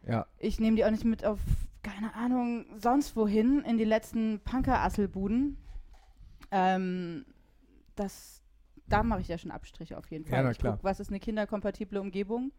Ja. 0.07 0.25
ich 0.37 0.59
nehme 0.59 0.75
die 0.75 0.85
auch 0.85 0.91
nicht 0.91 1.05
mit 1.05 1.23
auf, 1.25 1.39
keine 1.81 2.13
Ahnung, 2.15 2.65
sonst 2.77 3.15
wohin, 3.15 3.61
in 3.61 3.77
die 3.77 3.83
letzten 3.85 4.39
Punker-Asselbuden. 4.41 5.57
Ähm, 6.51 7.25
das, 7.95 8.41
da 8.87 9.03
mache 9.03 9.21
ich 9.21 9.27
ja 9.27 9.37
schon 9.37 9.51
Abstriche 9.51 9.97
auf 9.97 10.09
jeden 10.11 10.25
Ja, 10.25 10.31
Fall. 10.31 10.43
na 10.43 10.51
ich 10.51 10.57
klar. 10.59 10.73
guck, 10.73 10.83
was 10.83 10.99
ist 10.99 11.09
eine 11.09 11.19
kinderkompatible 11.19 11.99
Umgebung 11.99 12.51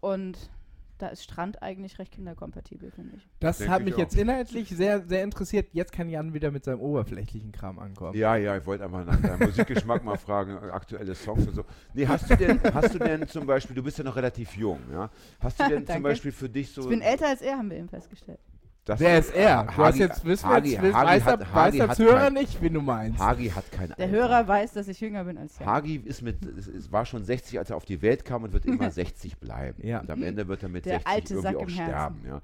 und 0.00 0.50
da 0.98 1.08
ist 1.08 1.22
Strand 1.22 1.62
eigentlich 1.62 1.98
recht 1.98 2.12
kinderkompatibel, 2.12 2.90
finde 2.90 3.16
ich. 3.16 3.28
Das 3.40 3.58
Denk 3.58 3.70
hat 3.70 3.80
ich 3.80 3.84
mich 3.84 3.94
auch. 3.94 3.98
jetzt 3.98 4.16
inhaltlich 4.16 4.68
sehr, 4.70 5.06
sehr 5.06 5.22
interessiert. 5.22 5.68
Jetzt 5.72 5.92
kann 5.92 6.08
Jan 6.08 6.32
wieder 6.32 6.50
mit 6.50 6.64
seinem 6.64 6.80
oberflächlichen 6.80 7.52
Kram 7.52 7.78
ankommen. 7.78 8.16
Ja, 8.16 8.36
ja, 8.36 8.56
ich 8.56 8.64
wollte 8.66 8.84
einfach 8.84 9.04
nach 9.04 9.20
deinem 9.20 9.40
Musikgeschmack 9.40 10.04
mal 10.04 10.16
fragen, 10.16 10.56
äh, 10.56 10.70
aktuelle 10.70 11.14
Songs 11.14 11.46
und 11.46 11.54
so. 11.54 11.64
Nee, 11.92 12.06
hast 12.06 12.30
du 12.30 12.36
denn, 12.36 12.60
hast 12.72 12.94
du 12.94 12.98
denn 12.98 13.28
zum 13.28 13.46
Beispiel, 13.46 13.76
du 13.76 13.82
bist 13.82 13.98
ja 13.98 14.04
noch 14.04 14.16
relativ 14.16 14.56
jung, 14.56 14.80
ja? 14.90 15.10
Hast 15.40 15.60
du 15.60 15.64
denn 15.68 15.86
zum. 15.86 16.02
Beispiel 16.02 16.32
für 16.32 16.48
dich 16.48 16.70
so. 16.72 16.82
Ich 16.82 16.88
bin 16.88 17.00
älter 17.00 17.28
als 17.28 17.42
er, 17.42 17.58
haben 17.58 17.70
wir 17.70 17.76
eben 17.76 17.88
festgestellt. 17.88 18.38
Das- 18.86 19.00
Wer 19.00 19.18
ist 19.18 19.34
er? 19.34 19.64
Du 19.64 19.68
hast 19.68 19.76
Hagi- 19.78 19.98
jetzt, 19.98 20.24
wissen 20.24 20.48
wir 20.48 20.54
Hagi- 20.56 20.70
jetzt, 20.72 20.82
wissen- 20.82 20.94
Hagi 20.96 21.06
weiß, 21.08 21.24
hat- 21.24 21.40
der, 21.40 21.46
weiß 21.48 21.54
Hagi 21.54 21.76
der 21.78 21.88
hat 21.88 21.96
Zuhörer 21.96 22.18
kein- 22.18 22.32
nicht, 22.32 22.62
wen 22.62 22.72
du 22.74 22.80
meinst. 22.80 23.18
Hagi 23.18 23.48
hat 23.50 23.70
kein 23.72 23.88
Der 23.88 23.98
Alter. 23.98 24.10
Hörer 24.10 24.48
weiß, 24.48 24.72
dass 24.72 24.88
ich 24.88 25.00
jünger 25.00 25.24
bin 25.24 25.36
als 25.36 25.60
er. 25.60 25.66
Hagi 25.66 25.96
ist 26.04 26.22
mit, 26.22 26.44
es, 26.56 26.66
es 26.66 26.90
war 26.90 27.04
schon 27.04 27.22
60, 27.24 27.58
als 27.58 27.68
er 27.70 27.76
auf 27.76 27.84
die 27.84 28.00
Welt 28.00 28.24
kam 28.24 28.44
und 28.44 28.52
wird 28.54 28.64
immer 28.64 28.90
60 28.90 29.36
bleiben. 29.38 29.86
Ja. 29.86 30.00
Und 30.00 30.10
am 30.10 30.22
Ende 30.22 30.48
wird 30.48 30.62
er 30.62 30.68
mit 30.70 30.86
Der 30.86 31.00
60 31.00 31.12
alte 31.12 31.34
irgendwie 31.34 31.52
Sack 31.52 31.56
auch 31.56 31.68
sterben. 31.68 32.20
Ja. 32.26 32.42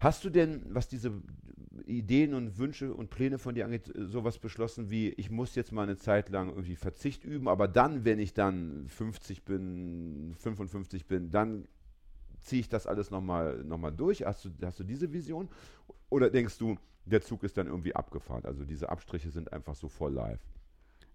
Hast 0.00 0.24
du 0.24 0.30
denn, 0.30 0.62
was 0.70 0.88
diese 0.88 1.12
Ideen 1.86 2.34
und 2.34 2.58
Wünsche 2.58 2.92
und 2.92 3.10
Pläne 3.10 3.38
von 3.38 3.54
dir 3.54 3.64
angeht, 3.64 3.90
sowas 3.96 4.38
beschlossen 4.38 4.90
wie, 4.90 5.08
ich 5.10 5.30
muss 5.30 5.54
jetzt 5.54 5.72
mal 5.72 5.82
eine 5.84 5.96
Zeit 5.96 6.28
lang 6.28 6.48
irgendwie 6.50 6.76
Verzicht 6.76 7.24
üben, 7.24 7.48
aber 7.48 7.68
dann, 7.68 8.04
wenn 8.04 8.18
ich 8.18 8.34
dann 8.34 8.86
50 8.88 9.44
bin, 9.44 10.34
55 10.38 11.06
bin, 11.06 11.30
dann 11.30 11.64
ziehe 12.42 12.60
ich 12.60 12.68
das 12.68 12.86
alles 12.86 13.10
nochmal 13.10 13.62
noch 13.64 13.78
mal 13.78 13.90
durch? 13.90 14.24
Hast 14.24 14.44
du, 14.44 14.50
hast 14.62 14.78
du 14.80 14.84
diese 14.84 15.12
Vision? 15.12 15.48
Oder 16.08 16.30
denkst 16.30 16.58
du, 16.58 16.76
der 17.04 17.22
Zug 17.22 17.42
ist 17.44 17.56
dann 17.56 17.66
irgendwie 17.66 17.94
abgefahren? 17.94 18.44
Also 18.44 18.64
diese 18.64 18.88
Abstriche 18.88 19.30
sind 19.30 19.52
einfach 19.52 19.74
so 19.74 19.88
voll 19.88 20.12
live. 20.12 20.40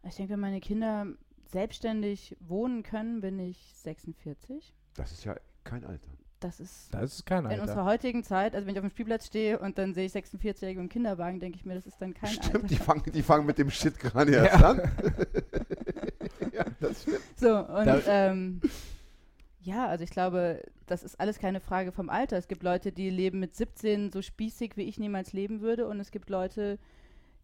Ich 0.08 0.16
denke, 0.16 0.34
wenn 0.34 0.40
meine 0.40 0.62
Kinder 0.62 1.08
selbstständig 1.46 2.36
wohnen 2.40 2.84
können, 2.84 3.22
bin 3.22 3.40
ich 3.40 3.74
46. 3.76 4.74
Das 4.96 5.12
ist 5.12 5.24
ja 5.26 5.36
kein 5.64 5.84
Alter. 5.84 6.10
Das 6.40 6.60
ist 6.60 6.94
Das 6.94 7.14
ist 7.14 7.26
kein 7.26 7.46
in 7.46 7.52
Alter. 7.52 7.62
unserer 7.64 7.86
heutigen 7.86 8.24
Zeit, 8.24 8.54
also 8.56 8.68
wenn 8.68 8.74
ich 8.76 8.80
auf 8.80 8.86
dem 8.86 8.92
Spielplatz 8.92 9.26
stehe 9.26 9.58
und 9.58 9.78
dann 9.78 9.94
sehe 9.94 10.06
ich 10.06 10.12
46-Jährige 10.14 10.80
im 10.80 10.90
Kinderwagen, 10.90 11.40
denke 11.40 11.58
ich 11.58 11.66
mir, 11.66 11.76
das 11.76 11.88
ist 11.88 12.00
dann 12.02 12.14
kein 12.14 12.30
Stimmt, 12.30 12.70
die 12.70 12.76
Alter. 12.76 12.84
fangen, 12.84 13.04
die 13.12 13.24
fangen 13.24 13.46
mit 13.46 13.58
dem 13.58 13.70
Shit 13.72 13.98
gerade 13.98 14.34
erst 14.34 14.64
an. 14.64 14.78
ja, 16.54 16.66
das 16.80 17.02
stimmt. 17.04 17.22
So, 17.38 17.58
und 17.66 18.04
ähm, 18.08 18.62
ja, 19.62 19.88
also 19.88 20.04
ich 20.04 20.10
glaube, 20.12 20.62
das 20.86 21.04
ist 21.04 21.20
alles 21.20 21.40
keine 21.40 21.60
Frage 21.60 21.92
vom 21.92 22.10
Alter. 22.10 22.38
Es 22.38 22.48
gibt 22.48 22.64
Leute, 22.64 22.92
die 22.92 23.10
leben 23.10 23.40
mit 23.40 23.56
17 23.56 24.12
so 24.12 24.22
spießig, 24.22 24.78
wie 24.78 24.84
ich 24.84 25.00
niemals 25.00 25.34
leben 25.34 25.62
würde. 25.62 25.88
Und 25.88 26.00
es 26.00 26.12
gibt 26.12 26.30
Leute, 26.30 26.80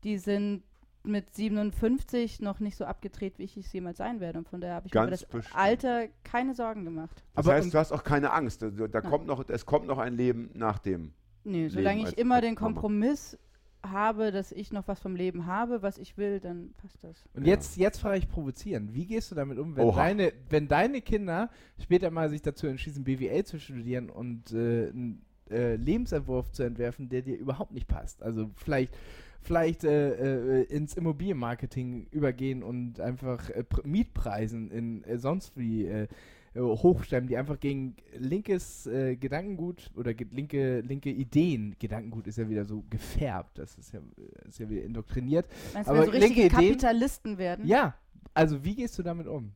die 0.03 0.17
sind 0.17 0.63
mit 1.03 1.33
57 1.33 2.41
noch 2.41 2.59
nicht 2.59 2.77
so 2.77 2.85
abgedreht, 2.85 3.39
wie 3.39 3.43
ich 3.43 3.57
es 3.57 3.73
jemals 3.73 3.97
sein 3.97 4.19
werde. 4.19 4.39
Und 4.39 4.47
von 4.47 4.61
daher 4.61 4.75
habe 4.75 4.87
ich 4.87 4.93
mir 4.93 5.01
Ganz 5.01 5.21
das 5.21 5.29
bestimmt. 5.29 5.57
Alter 5.57 6.07
keine 6.23 6.53
Sorgen 6.53 6.85
gemacht. 6.85 7.23
Das 7.35 7.45
Aber 7.45 7.55
heißt, 7.55 7.73
du 7.73 7.77
hast 7.77 7.91
auch 7.91 8.03
keine 8.03 8.31
Angst. 8.31 8.61
Da, 8.61 8.69
da 8.69 9.01
kommt 9.01 9.25
noch, 9.25 9.43
es 9.49 9.65
kommt 9.65 9.87
noch 9.87 9.97
ein 9.97 10.15
Leben 10.15 10.51
nach 10.53 10.79
dem. 10.79 11.13
Leben 11.43 11.69
solange 11.69 12.03
ich 12.03 12.17
immer 12.17 12.41
den. 12.41 12.55
Kompromiss 12.55 13.37
habe, 13.83 14.31
dass 14.31 14.51
ich 14.51 14.71
noch 14.71 14.87
was 14.87 14.99
vom 14.99 15.15
Leben 15.15 15.45
habe, 15.45 15.81
was 15.81 15.97
ich 15.97 16.17
will, 16.17 16.39
dann 16.39 16.73
passt 16.77 17.03
das. 17.03 17.23
Und 17.33 17.45
Ja. 17.45 17.53
jetzt, 17.53 17.77
jetzt 17.77 17.99
frage 17.99 18.19
ich 18.19 18.29
provozieren. 18.29 18.93
Wie 18.93 19.05
gehst 19.05 19.31
du 19.31 19.35
damit 19.35 19.57
um, 19.57 19.75
wenn 19.75 19.85
Oha. 19.85 19.95
deine, 20.03 20.33
wenn 20.49 20.67
deine 20.67 21.01
Kinder 21.01 21.49
später 21.81 22.11
mal 22.11 22.29
sich 22.29 22.41
dazu 22.41 22.67
entschließen, 22.67 23.03
BWL 23.03 23.43
zu 23.43 23.59
studieren 23.59 24.09
und 24.09 24.51
äh, 24.51 24.89
einen 24.89 25.21
äh, 25.49 25.75
Lebensentwurf 25.75 26.51
zu 26.51 26.63
entwerfen, 26.63 27.09
der 27.09 27.21
dir 27.23 27.37
überhaupt 27.37 27.71
nicht 27.73 27.87
passt? 27.87 28.21
Also 28.21 28.51
vielleicht, 28.55 28.93
vielleicht 29.41 29.83
äh, 29.83 30.61
äh, 30.61 30.63
ins 30.65 30.93
Immobilienmarketing 30.95 32.07
übergehen 32.11 32.61
und 32.63 32.99
einfach 32.99 33.49
äh, 33.49 33.63
Pr- 33.67 33.85
Mietpreisen 33.87 34.69
in 34.69 35.03
äh, 35.05 35.17
sonst 35.17 35.57
wie 35.57 35.85
äh, 35.85 36.07
hochstemmen, 36.55 37.27
die 37.29 37.37
einfach 37.37 37.59
gegen 37.59 37.95
linkes 38.17 38.85
äh, 38.87 39.15
Gedankengut 39.15 39.89
oder 39.95 40.13
ge 40.13 40.27
linke, 40.31 40.81
linke 40.81 41.09
Ideen, 41.09 41.75
Gedankengut 41.79 42.27
ist 42.27 42.37
ja 42.37 42.49
wieder 42.49 42.65
so 42.65 42.83
gefärbt, 42.89 43.57
das 43.57 43.77
ist 43.77 43.93
ja, 43.93 43.99
äh, 43.99 44.47
ist 44.49 44.59
ja 44.59 44.69
wieder 44.69 44.83
indoktriniert. 44.83 45.45
Meinst 45.73 45.87
du, 45.89 45.93
Aber 45.93 46.01
wenn 46.01 46.05
so 46.07 46.11
richtige 46.11 46.41
linke 46.41 46.55
Ideen- 46.57 46.69
Kapitalisten 46.71 47.37
werden? 47.37 47.65
Ja, 47.65 47.95
also 48.33 48.63
wie 48.63 48.75
gehst 48.75 48.97
du 48.99 49.03
damit 49.03 49.27
um? 49.27 49.53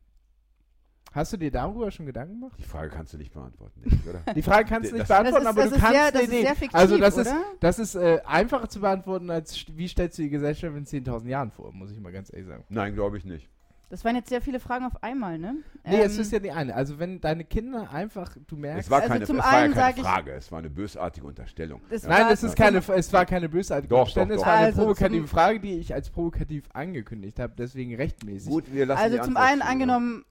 Hast 1.12 1.32
du 1.32 1.38
dir 1.38 1.50
darüber 1.50 1.90
schon 1.92 2.06
Gedanken 2.06 2.34
gemacht? 2.42 2.60
Die 2.60 2.64
Frage 2.64 2.90
kannst 2.90 3.14
du 3.14 3.18
nicht 3.18 3.32
beantworten, 3.34 3.82
ich, 3.86 4.06
oder? 4.10 4.34
Die 4.34 4.42
Frage 4.42 4.68
kannst 4.68 4.92
du 4.92 4.96
nicht 4.96 5.10
Das- 5.10 5.18
beantworten, 5.18 5.44
ist, 5.46 5.50
aber 5.50 5.62
das 5.62 5.70
du 5.70 5.76
ist 5.78 5.82
kannst 5.82 5.96
sehr, 6.02 6.12
das 6.12 6.22
nee, 6.22 6.26
ist 6.28 6.32
nee. 6.34 6.42
sehr 6.42 6.56
fiktiv, 6.56 6.76
Also 6.76 6.98
das 6.98 7.18
ist, 7.18 7.28
oder? 7.28 7.44
das 7.62 7.80
ist 7.80 7.96
äh, 7.96 8.20
einfacher 8.26 8.68
zu 8.70 8.82
beantworten, 8.82 9.30
als 9.30 9.66
wie 9.78 9.88
stellst 9.88 10.18
du 10.18 10.24
die 10.24 10.30
Gesellschaft 10.30 10.76
in 10.76 10.86
10.000 10.86 11.28
Jahren 11.30 11.52
vor, 11.52 11.72
muss 11.74 11.90
ich 11.92 12.00
mal 12.02 12.12
ganz 12.12 12.32
ehrlich 12.34 12.48
sagen. 12.48 12.66
Nein, 12.68 12.96
glaube 12.96 13.18
ich 13.18 13.24
nicht. 13.24 13.50
Das 13.90 14.04
waren 14.04 14.16
jetzt 14.16 14.30
sehr 14.30 14.42
viele 14.42 14.60
Fragen 14.60 14.86
auf 14.86 15.04
einmal, 15.04 15.38
ne? 15.38 15.58
Nee, 15.84 16.02
es 16.02 16.16
Ähm, 16.16 16.22
ist 16.22 16.32
ja 16.32 16.40
die 16.40 16.52
eine. 16.52 16.74
Also 16.74 16.98
wenn 16.98 17.22
deine 17.22 17.46
Kinder 17.46 17.92
einfach, 17.92 18.36
du 18.48 18.58
merkst... 18.58 18.86
Es 18.86 18.90
war 18.92 19.02
Also 19.02 19.14
keine, 19.14 19.26
zum 19.26 19.38
es 19.38 19.46
war 19.46 19.52
ja 19.54 19.60
einen 19.60 19.74
keine 19.76 19.94
Frage, 20.02 20.32
es 20.32 20.52
war 20.52 20.60
eine 20.60 20.70
bösartige 20.72 21.28
Unterstellung. 21.28 21.82
Das 21.90 22.04
Ja. 22.04 22.10
Nein, 22.10 22.26
das 22.30 22.44
ist 22.44 22.56
keine, 22.56 22.80
es 22.80 23.14
war 23.14 23.26
keine 23.26 23.48
bösartige 23.48 23.90
Doch, 23.90 24.02
Umstände, 24.02 24.36
doch, 24.36 24.42
es 24.42 24.42
doch. 24.42 24.48
war 24.48 24.56
eine 24.58 24.66
Also 24.68 24.82
provokative 24.82 25.28
Frage, 25.28 25.60
die 25.60 25.78
ich 25.78 25.94
als 25.94 26.10
provokativ 26.10 26.64
angekündigt 26.74 27.40
habe, 27.40 27.54
deswegen 27.58 27.96
rechtmäßig. 27.96 28.50
Gut, 28.50 28.74
wir 28.74 28.88
lassen 28.88 29.04
Also 29.04 29.18
die 29.18 29.24
zum 29.24 29.38
einen 29.38 29.62
angenommen, 29.62 30.26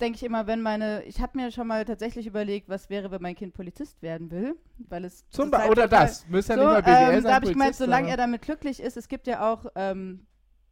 denke 0.00 0.16
ich 0.16 0.22
immer, 0.24 0.46
wenn 0.46 0.62
meine, 0.62 1.02
ich 1.04 1.20
habe 1.20 1.38
mir 1.38 1.50
schon 1.50 1.66
mal 1.66 1.84
tatsächlich 1.84 2.26
überlegt, 2.26 2.68
was 2.68 2.88
wäre, 2.90 3.10
wenn 3.10 3.20
mein 3.22 3.34
Kind 3.34 3.52
Polizist 3.54 4.00
werden 4.02 4.30
will, 4.30 4.56
weil 4.88 5.04
es 5.04 5.28
Zum 5.28 5.50
zurzeit 5.50 5.66
Be 5.66 5.70
oder 5.70 5.82
total- 5.84 6.06
das, 6.06 6.26
müsste 6.28 6.54
ja 6.54 6.58
So, 6.58 6.64
nicht 6.64 6.72
mal 6.72 6.82
BWL 6.82 6.92
ähm, 6.92 7.14
sein, 7.14 7.24
da 7.24 7.34
habe 7.34 7.44
ich 7.46 7.52
gemeint, 7.52 7.74
solange 7.76 8.08
er 8.08 8.16
damit 8.16 8.42
glücklich 8.42 8.80
ist, 8.80 8.96
es 8.96 9.08
gibt 9.08 9.26
ja 9.26 9.52
auch, 9.52 9.66
ähm, 9.74 10.26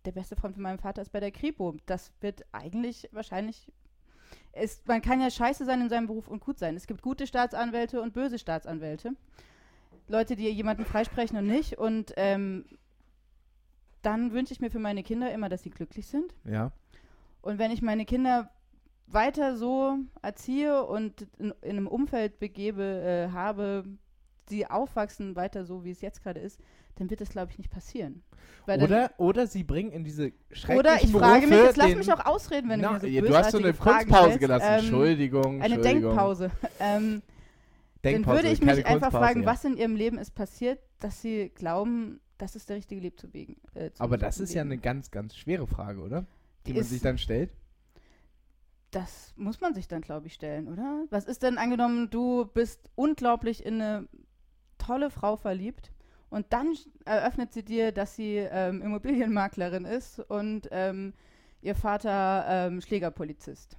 der 0.05 0.13
beste 0.13 0.37
Freund 0.37 0.55
von 0.55 0.63
meinem 0.63 0.79
Vater 0.79 1.03
ist 1.03 1.13
bei 1.13 1.21
der 1.21 1.33
Kripo. 1.33 1.77
Das 1.87 2.13
wird 2.21 2.45
eigentlich 2.53 3.09
wahrscheinlich, 3.13 3.73
ist, 4.53 4.87
man 4.87 5.03
kann 5.03 5.21
ja 5.21 5.31
scheiße 5.31 5.65
sein 5.65 5.81
in 5.81 5.89
seinem 5.89 6.07
Beruf 6.07 6.29
und 6.29 6.41
gut 6.41 6.59
sein. 6.59 6.77
Es 6.77 6.87
gibt 6.87 7.03
gute 7.03 7.27
Staatsanwälte 7.27 8.01
und 8.01 8.13
böse 8.13 8.39
Staatsanwälte. 8.39 9.13
Leute, 10.09 10.37
die 10.37 10.49
jemanden 10.49 10.85
freisprechen 10.85 11.39
und 11.39 11.47
nicht. 11.47 11.79
Und 11.79 12.13
ähm, 12.17 12.67
dann 14.03 14.33
wünsche 14.33 14.53
ich 14.53 14.61
mir 14.61 14.71
für 14.71 14.79
meine 14.79 15.03
Kinder 15.03 15.33
immer, 15.33 15.49
dass 15.49 15.63
sie 15.63 15.71
glücklich 15.71 16.07
sind. 16.07 16.35
Ja. 16.45 16.73
Und 17.41 17.59
wenn 17.59 17.71
ich 17.71 17.83
meine 17.83 18.05
Kinder 18.05 18.51
weiter 19.07 19.57
so 19.57 19.99
erziehe 20.23 20.85
und 20.85 21.27
in, 21.39 21.53
in 21.63 21.71
einem 21.71 21.87
Umfeld 21.87 22.39
begebe, 22.39 22.83
äh, 22.83 23.33
habe, 23.33 23.85
die 24.51 24.67
aufwachsen 24.67 25.37
weiter 25.37 25.65
so, 25.65 25.85
wie 25.85 25.91
es 25.91 26.01
jetzt 26.01 26.23
gerade 26.23 26.41
ist, 26.41 26.61
dann 26.97 27.11
wird 27.11 27.20
das, 27.20 27.28
glaube 27.30 27.51
ich, 27.51 27.59
nicht 27.59 27.70
passieren. 27.70 28.22
Weil 28.66 28.78
dann- 28.78 28.88
Oder, 28.88 29.11
oder 29.18 29.47
sie 29.47 29.64
bringen 29.64 29.90
in 29.92 30.05
diese 30.05 30.32
schrecklichen 30.53 30.78
oder 30.78 31.03
ich 31.03 31.11
frage 31.11 31.40
mich, 31.42 31.51
Berufe 31.51 31.66
jetzt 31.66 31.76
lass 31.76 31.95
mich 31.95 32.12
auch 32.12 32.24
ausreden, 32.26 32.68
wenn 32.70 32.80
Na, 32.80 32.99
du 32.99 33.07
mir 33.09 33.20
so 33.22 33.28
du 33.28 33.36
hast 33.36 33.51
so 33.53 33.59
eine 33.59 33.74
Fragen 33.74 34.09
Kunstpause 34.09 34.38
gelassen. 34.38 34.66
Ähm, 34.68 34.78
Entschuldigung. 34.78 35.62
Eine 35.62 35.74
Entschuldigung. 35.74 36.03
Denkpause. 36.11 36.51
ähm, 36.80 37.22
dann 38.03 38.12
Denkpause, 38.12 38.36
würde 38.38 38.49
ich 38.53 38.61
mich 38.62 38.86
einfach 38.86 39.11
fragen, 39.11 39.40
ja. 39.42 39.47
was 39.47 39.64
in 39.64 39.76
ihrem 39.76 39.97
Leben 39.97 40.18
ist 40.18 40.34
passiert, 40.34 40.78
dass 41.01 41.20
sie 41.20 41.51
glauben, 41.55 42.20
das 42.38 42.57
ist 42.57 42.68
der 42.68 42.76
richtige 42.76 43.03
Weg 43.03 43.18
zu 43.18 43.32
wegen. 43.32 43.57
Äh, 43.74 43.90
Aber 43.99 44.18
das 44.18 44.40
ist 44.40 44.55
ja 44.55 44.62
eine 44.62 44.78
ganz, 44.78 45.11
ganz 45.11 45.36
schwere 45.36 45.66
Frage, 45.66 46.01
oder? 46.01 46.26
Die 46.66 46.72
man 46.72 46.82
Ist- 46.82 46.90
sich 46.90 47.01
dann 47.03 47.18
stellt. 47.18 47.51
Das 48.90 49.32
muss 49.36 49.61
man 49.61 49.74
sich 49.74 49.88
dann, 49.88 50.03
glaube 50.03 50.28
ich, 50.28 50.34
stellen, 50.34 50.68
oder? 50.68 51.05
Was 51.11 51.24
ist 51.24 51.42
denn 51.42 51.59
angenommen, 51.59 52.11
du 52.11 52.45
bist 52.45 52.90
unglaublich 52.95 53.66
in 53.66 53.80
eine 53.80 54.09
tolle 54.78 55.11
Frau 55.11 55.36
verliebt 55.36 55.90
und 56.35 56.53
dann 56.53 56.74
eröffnet 57.05 57.53
sie 57.53 57.64
dir, 57.64 57.93
dass 57.93 58.16
sie 58.16 58.37
ähm, 58.37 58.82
Immobilienmaklerin 58.82 59.85
ist 59.85 60.18
und 60.18 60.68
ähm, 60.72 61.14
ihr 61.62 61.74
Vater 61.74 62.45
ähm, 62.49 62.80
Schlägerpolizist. 62.80 63.76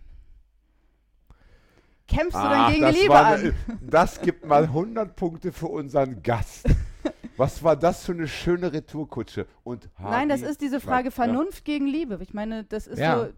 Kämpfst 2.08 2.36
du 2.36 2.48
dann 2.48 2.72
gegen 2.72 2.86
die 2.86 2.92
das, 2.92 2.96
Liebe 3.02 3.14
war 3.14 3.26
an? 3.26 3.34
eine, 3.40 3.54
das 3.82 4.22
gibt 4.22 4.46
mal 4.46 4.64
100 4.64 5.16
Punkte 5.16 5.52
für 5.52 5.68
unseren 5.68 6.22
Gast. 6.22 6.68
Was 7.38 7.62
war 7.64 7.76
das 7.76 8.06
für 8.06 8.14
eine 8.14 8.28
schöne 8.28 8.72
Retourkutsche? 8.72 9.48
Und 9.64 9.90
Nein, 10.00 10.30
das 10.30 10.42
ist 10.42 10.62
diese 10.62 10.80
schreibt, 10.80 10.86
Frage 10.86 11.08
ja. 11.08 11.12
Vernunft 11.12 11.66
gegen 11.66 11.88
Liebe. 11.88 12.18
Ich 12.22 12.34
meine, 12.34 12.64
das 12.64 12.88
ist 12.88 13.00
Ja. 13.00 13.26
so, 13.26 13.34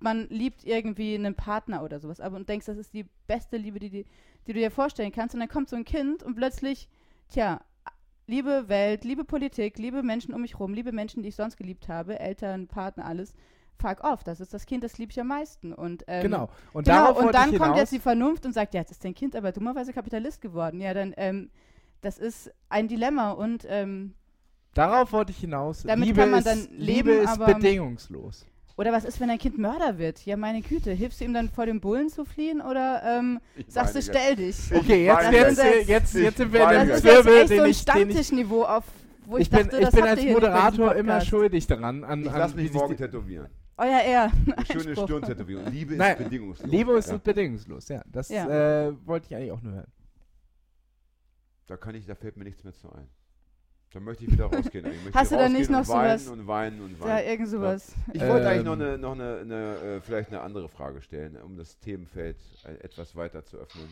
man 0.00 0.28
liebt 0.28 0.64
irgendwie 0.64 1.14
einen 1.14 1.34
Partner 1.34 1.82
oder 1.82 2.00
sowas, 2.00 2.20
aber 2.20 2.36
und 2.36 2.48
denkst, 2.48 2.66
das 2.66 2.76
ist 2.76 2.92
die 2.92 3.06
beste 3.26 3.56
Liebe, 3.56 3.78
die, 3.78 3.88
die, 3.88 4.04
die 4.46 4.52
du 4.52 4.58
dir 4.58 4.70
vorstellen 4.70 5.12
kannst. 5.12 5.34
Und 5.34 5.40
dann 5.40 5.48
kommt 5.48 5.70
so 5.70 5.76
ein 5.76 5.84
Kind 5.84 6.22
und 6.22 6.34
plötzlich, 6.34 6.88
tja, 7.30 7.60
liebe 8.28 8.68
Welt, 8.68 9.04
liebe 9.04 9.24
Politik, 9.24 9.78
liebe 9.78 10.02
Menschen 10.04 10.32
um 10.34 10.42
mich 10.42 10.60
rum, 10.60 10.72
liebe 10.74 10.92
Menschen, 10.92 11.22
die 11.22 11.30
ich 11.30 11.34
sonst 11.36 11.56
geliebt 11.56 11.88
habe, 11.88 12.20
Eltern, 12.20 12.68
Partner, 12.68 13.06
alles, 13.06 13.32
fuck 13.80 14.04
off, 14.04 14.22
das 14.22 14.38
ist 14.40 14.54
das 14.54 14.66
Kind, 14.66 14.84
das 14.84 14.98
liebe 14.98 15.10
ich 15.10 15.20
am 15.20 15.28
meisten. 15.28 15.72
Und, 15.72 16.04
ähm, 16.06 16.22
genau. 16.22 16.48
Und 16.72 16.84
Genau, 16.86 16.96
darauf 17.06 17.18
und 17.24 17.34
dann 17.34 17.56
kommt 17.56 17.76
jetzt 17.76 17.92
die 17.92 17.98
Vernunft 17.98 18.44
und 18.46 18.52
sagt, 18.52 18.74
ja, 18.74 18.80
jetzt 18.80 18.90
ist 18.90 19.04
dein 19.04 19.14
Kind 19.14 19.34
aber 19.34 19.50
dummerweise 19.50 19.92
Kapitalist 19.92 20.40
geworden. 20.40 20.80
Ja, 20.80 20.94
dann, 20.94 21.14
ähm, 21.16 21.50
das 22.02 22.18
ist 22.18 22.52
ein 22.68 22.86
Dilemma 22.86 23.32
und 23.32 23.66
ähm, 23.68 24.14
Darauf 24.74 25.10
wollte 25.12 25.32
ich 25.32 25.38
hinaus. 25.38 25.82
Damit 25.82 26.06
Liebe 26.06 26.20
kann 26.20 26.30
man 26.30 26.38
ist, 26.40 26.46
dann 26.46 26.68
Liebe 26.70 27.10
leben, 27.12 27.24
ist 27.24 27.30
aber- 27.30 27.54
bedingungslos. 27.54 28.46
Oder 28.78 28.92
was 28.92 29.04
ist, 29.04 29.20
wenn 29.20 29.28
ein 29.28 29.38
Kind 29.38 29.58
Mörder 29.58 29.98
wird? 29.98 30.24
Ja, 30.24 30.36
meine 30.36 30.62
Güte. 30.62 30.92
Hilfst 30.92 31.20
du 31.20 31.24
ihm 31.24 31.34
dann 31.34 31.48
vor 31.48 31.66
dem 31.66 31.80
Bullen 31.80 32.08
zu 32.10 32.24
fliehen 32.24 32.60
oder 32.60 33.02
ähm, 33.04 33.40
Ich 33.56 33.66
sagst 33.68 33.96
du, 33.96 34.00
stell 34.00 34.36
dich? 34.36 34.56
Okay, 34.72 35.04
jetzt, 35.04 35.32
jetzt, 35.32 35.58
jetzt- 35.58 35.88
jetzt, 35.88 35.88
jetzt, 35.88 36.14
ich 36.14 36.36
sind 36.36 36.52
wir 36.52 36.60
in 36.60 36.66
einem 36.68 36.88
Das 36.88 36.98
ist 36.98 37.04
jetzt 37.04 37.16
jetzt 37.16 37.24
Wirbel, 37.26 37.40
echt 37.40 37.48
so 37.48 37.54
den 37.54 37.60
ein 37.64 37.70
ich, 37.70 37.76
ich, 37.76 37.82
Stammtischniveau, 37.82 38.62
auf 38.64 38.84
wo 39.26 39.36
ich, 39.36 39.42
ich 39.42 39.50
bin, 39.50 39.64
dachte, 39.64 39.76
ich 39.78 39.84
das 39.84 39.94
bin 39.94 40.04
als 40.04 40.24
Moderator 40.24 40.94
immer 40.94 41.20
schuldig 41.20 41.66
daran. 41.66 42.04
An, 42.04 42.22
Ich 42.22 42.30
an 42.30 42.38
lasse 42.38 42.54
mich 42.54 42.72
morgen 42.72 42.96
tätowieren. 42.96 43.48
Euer 43.76 44.00
Ehr. 44.00 44.30
Schöne. 44.72 44.94
Stirntätowierung. 44.96 45.66
Liebe 45.66 45.92
ist 45.94 45.98
Nein, 45.98 46.16
bedingungslos. 46.16 46.70
Liebe 46.70 46.92
ist 46.98 47.10
ja. 47.10 47.16
bedingungslos, 47.18 47.88
ja. 47.88 48.02
Das 48.06 48.28
Ja. 48.28 48.86
äh, 48.88 49.06
wollte 49.06 49.26
ich 49.28 49.34
eigentlich 49.36 49.52
auch 49.52 49.60
nur 49.60 49.72
hören. 49.74 49.92
Da 51.66 51.76
kann 51.76 51.96
ich, 51.96 52.06
da 52.06 52.14
fällt 52.14 52.36
mir 52.36 52.44
nichts 52.44 52.62
mehr 52.62 52.72
zu 52.74 52.90
ein. 52.92 53.08
Da 53.92 54.00
möchte 54.00 54.24
ich 54.24 54.32
wieder 54.32 54.44
rausgehen. 54.46 54.84
Ich 54.86 55.02
möchte 55.04 55.18
Hast 55.18 55.32
du 55.32 55.36
da 55.36 55.48
nicht 55.48 55.70
noch 55.70 55.78
und 55.80 55.88
weinen 55.88 56.18
sowas? 56.18 56.28
und 56.38 56.46
weinen 56.46 56.80
und 56.82 56.98
Ja, 57.00 57.06
weinen. 57.06 57.28
irgend 57.28 57.48
sowas. 57.48 57.92
Ich 58.12 58.20
wollte 58.20 58.46
eigentlich 58.48 58.58
Ähm. 58.58 58.64
noch, 58.66 58.72
eine, 58.72 58.98
noch 58.98 59.12
eine, 59.12 59.38
eine, 59.38 59.76
äh, 59.96 60.00
vielleicht 60.02 60.28
eine 60.28 60.42
andere 60.42 60.68
Frage 60.68 61.00
stellen, 61.00 61.36
um 61.42 61.56
das 61.56 61.78
Themenfeld 61.78 62.36
äh, 62.64 62.72
etwas 62.84 63.16
weiter 63.16 63.44
zu 63.44 63.56
öffnen. 63.56 63.88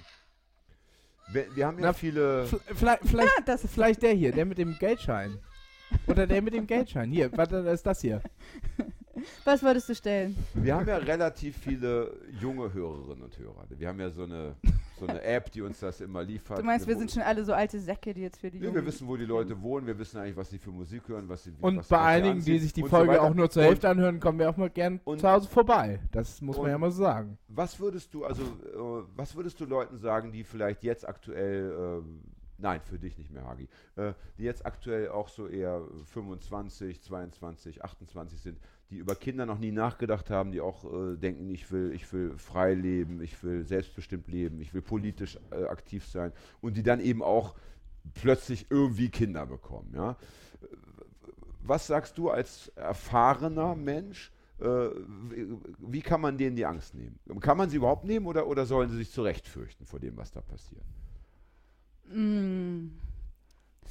Wir, 1.33 1.47
wir 1.57 1.67
haben 1.67 1.79
ja 1.79 1.87
Na, 1.87 1.93
viele. 1.95 2.47
Vielleicht, 2.75 3.03
vielleicht, 3.07 3.29
Ja, 3.39 3.43
das 3.47 3.65
ist 3.65 3.73
vielleicht 3.75 4.03
der 4.03 4.13
hier, 4.13 4.33
der 4.33 4.45
mit 4.45 4.59
dem 4.59 4.77
Geldschein. 4.79 5.39
Oder 6.07 6.27
der 6.27 6.43
mit 6.43 6.53
dem 6.53 6.67
Geldschein. 6.67 7.11
Hier, 7.11 7.31
warte, 7.37 7.63
das 7.63 7.75
ist 7.75 7.87
das 7.87 8.01
hier. 8.01 8.21
Was 9.45 9.63
wolltest 9.63 9.89
du 9.89 9.95
stellen? 9.95 10.37
Wir 10.55 10.75
haben 10.75 10.87
ja 10.87 10.99
relativ 10.99 11.57
viele 11.57 12.13
junge 12.41 12.73
Hörerinnen 12.73 13.23
und 13.23 13.39
Hörer. 13.39 13.65
Wir 13.71 13.89
haben 13.89 13.99
ja 13.99 14.11
so 14.11 14.25
eine, 14.25 14.57
so 14.99 15.07
eine 15.07 15.23
App, 15.23 15.51
die 15.53 15.61
uns 15.63 15.81
das 15.81 16.01
immer 16.01 16.23
liefert. 16.23 16.59
Du 16.59 16.63
meinst, 16.65 16.87
wir 16.87 16.95
Wo- 16.95 16.99
sind 16.99 17.11
schon 17.11 17.23
alle 17.23 17.45
so 17.45 17.53
alte 17.53 17.79
Säcke, 17.79 18.15
die 18.15 18.23
jetzt 18.23 18.41
für 18.41 18.51
die 18.51 18.59
Nee, 18.59 18.73
wir 18.75 18.85
wissen, 18.87 19.07
wo 19.07 19.17
die 19.17 19.25
Leute 19.27 19.61
wohnen, 19.61 19.87
wir 19.87 19.99
wissen 19.99 20.19
eigentlich, 20.19 20.37
was 20.37 20.51
sie 20.51 20.59
für 20.59 20.71
Musik 20.71 21.07
hören, 21.09 21.29
was 21.29 21.45
sie 21.45 21.53
Und 21.61 21.79
was, 21.79 21.89
bei 21.89 22.01
einigen, 22.01 22.43
die 22.45 22.59
sich 22.59 22.73
die 22.73 22.81
so 22.83 22.87
Folge 22.89 23.13
weiter. 23.13 23.23
auch 23.23 23.35
nur 23.35 23.51
zur 23.51 23.63
Und 23.63 23.69
Hälfte 23.69 23.89
anhören, 23.89 24.21
kommen 24.21 24.39
wir 24.39 24.49
auch 24.49 24.57
mal 24.57 24.71
gern 24.71 25.01
und- 25.05 25.21
zu 25.21 25.29
Hause 25.31 25.49
vorbei. 25.49 26.01
Das 26.13 26.41
muss 26.41 26.57
man 26.57 26.69
ja 26.71 26.79
mal 26.79 26.91
so 26.91 27.03
sagen. 27.03 27.39
Was 27.49 27.79
würdest 27.79 28.15
du, 28.15 28.25
also, 28.25 28.43
äh, 28.43 29.07
was 29.17 29.35
würdest 29.37 29.61
du 29.61 29.67
Leuten 29.67 29.97
sagen, 29.99 30.33
die 30.33 30.45
vielleicht 30.45 30.83
jetzt 30.83 31.07
aktuell, 31.07 31.75
ähm, 32.03 32.23
nein, 32.59 32.81
für 32.81 32.99
dich 32.99 33.19
nicht 33.19 33.31
mehr, 33.31 33.45
Hagi, 33.47 33.69
äh, 33.97 34.15
die 34.39 34.45
jetzt 34.45 34.65
aktuell 34.65 35.09
auch 35.11 35.29
so 35.29 35.47
eher 35.47 35.83
25, 36.07 37.03
22, 37.03 37.85
28 37.85 38.41
sind, 38.41 38.59
die 38.91 38.99
über 38.99 39.17
Kinder 39.17 39.47
noch 39.47 39.59
nie 39.59 39.73
nachgedacht 39.73 40.31
haben, 40.31 40.53
die 40.53 40.61
auch 40.61 40.85
äh, 40.85 41.17
denken, 41.17 41.51
ich 41.51 41.71
will, 41.73 41.93
ich 41.93 42.13
will 42.13 42.37
frei 42.39 42.75
leben, 42.75 43.21
ich 43.21 43.43
will 43.43 43.65
selbstbestimmt 43.65 44.29
leben, 44.29 44.61
ich 44.61 44.73
will 44.75 44.83
politisch 44.83 45.39
äh, 45.51 45.65
aktiv 45.65 46.07
sein 46.07 46.33
und 46.61 46.77
die 46.77 46.83
dann 46.83 47.01
eben 47.01 47.23
auch 47.23 47.55
plötzlich 48.15 48.67
irgendwie 48.71 49.09
Kinder 49.09 49.47
bekommen, 49.47 49.93
ja? 49.95 50.17
Was 51.63 51.89
sagst 51.89 52.17
du 52.17 52.31
als 52.31 52.69
erfahrener 52.77 53.75
Mensch? 53.75 54.31
Äh, 54.61 54.89
wie, 55.81 56.01
kann 56.01 56.21
man 56.21 56.39
denen 56.39 56.55
die 56.55 56.65
Angst 56.65 56.95
nehmen? 56.95 57.19
Kann 57.41 57.59
man 57.59 57.69
sie 57.69 57.77
überhaupt 57.77 58.05
nehmen 58.05 58.27
oder, 58.27 58.47
oder 58.47 58.67
sollen 58.67 58.89
sie 58.89 58.97
sich 58.99 59.11
zurecht 59.11 59.49
fürchten 59.49 59.85
vor 59.85 59.99
dem, 59.99 60.17
was 60.17 60.31
da 60.31 60.41
passiert? 60.41 60.85
Mm. 62.09 62.91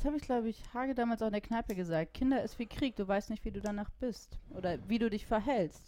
Das 0.06 0.12
habe 0.12 0.18
ich, 0.18 0.24
glaube 0.28 0.50
ich, 0.50 0.62
Hage 0.72 0.94
damals 0.94 1.24
auch 1.24 1.28
in 1.28 1.32
der 1.34 1.42
Kneipe 1.42 1.74
gesagt. 1.74 2.14
Kinder 2.14 2.44
ist 2.44 2.60
wie 2.60 2.68
Krieg, 2.68 2.96
du 2.96 3.08
weißt 3.08 3.32
nicht, 3.32 3.44
wie 3.44 3.50
du 3.50 3.60
danach 3.60 3.90
bist. 4.00 4.38
Oder 4.56 4.78
wie 4.88 5.00
du 5.00 5.10
dich 5.10 5.26
verhältst. 5.26 5.82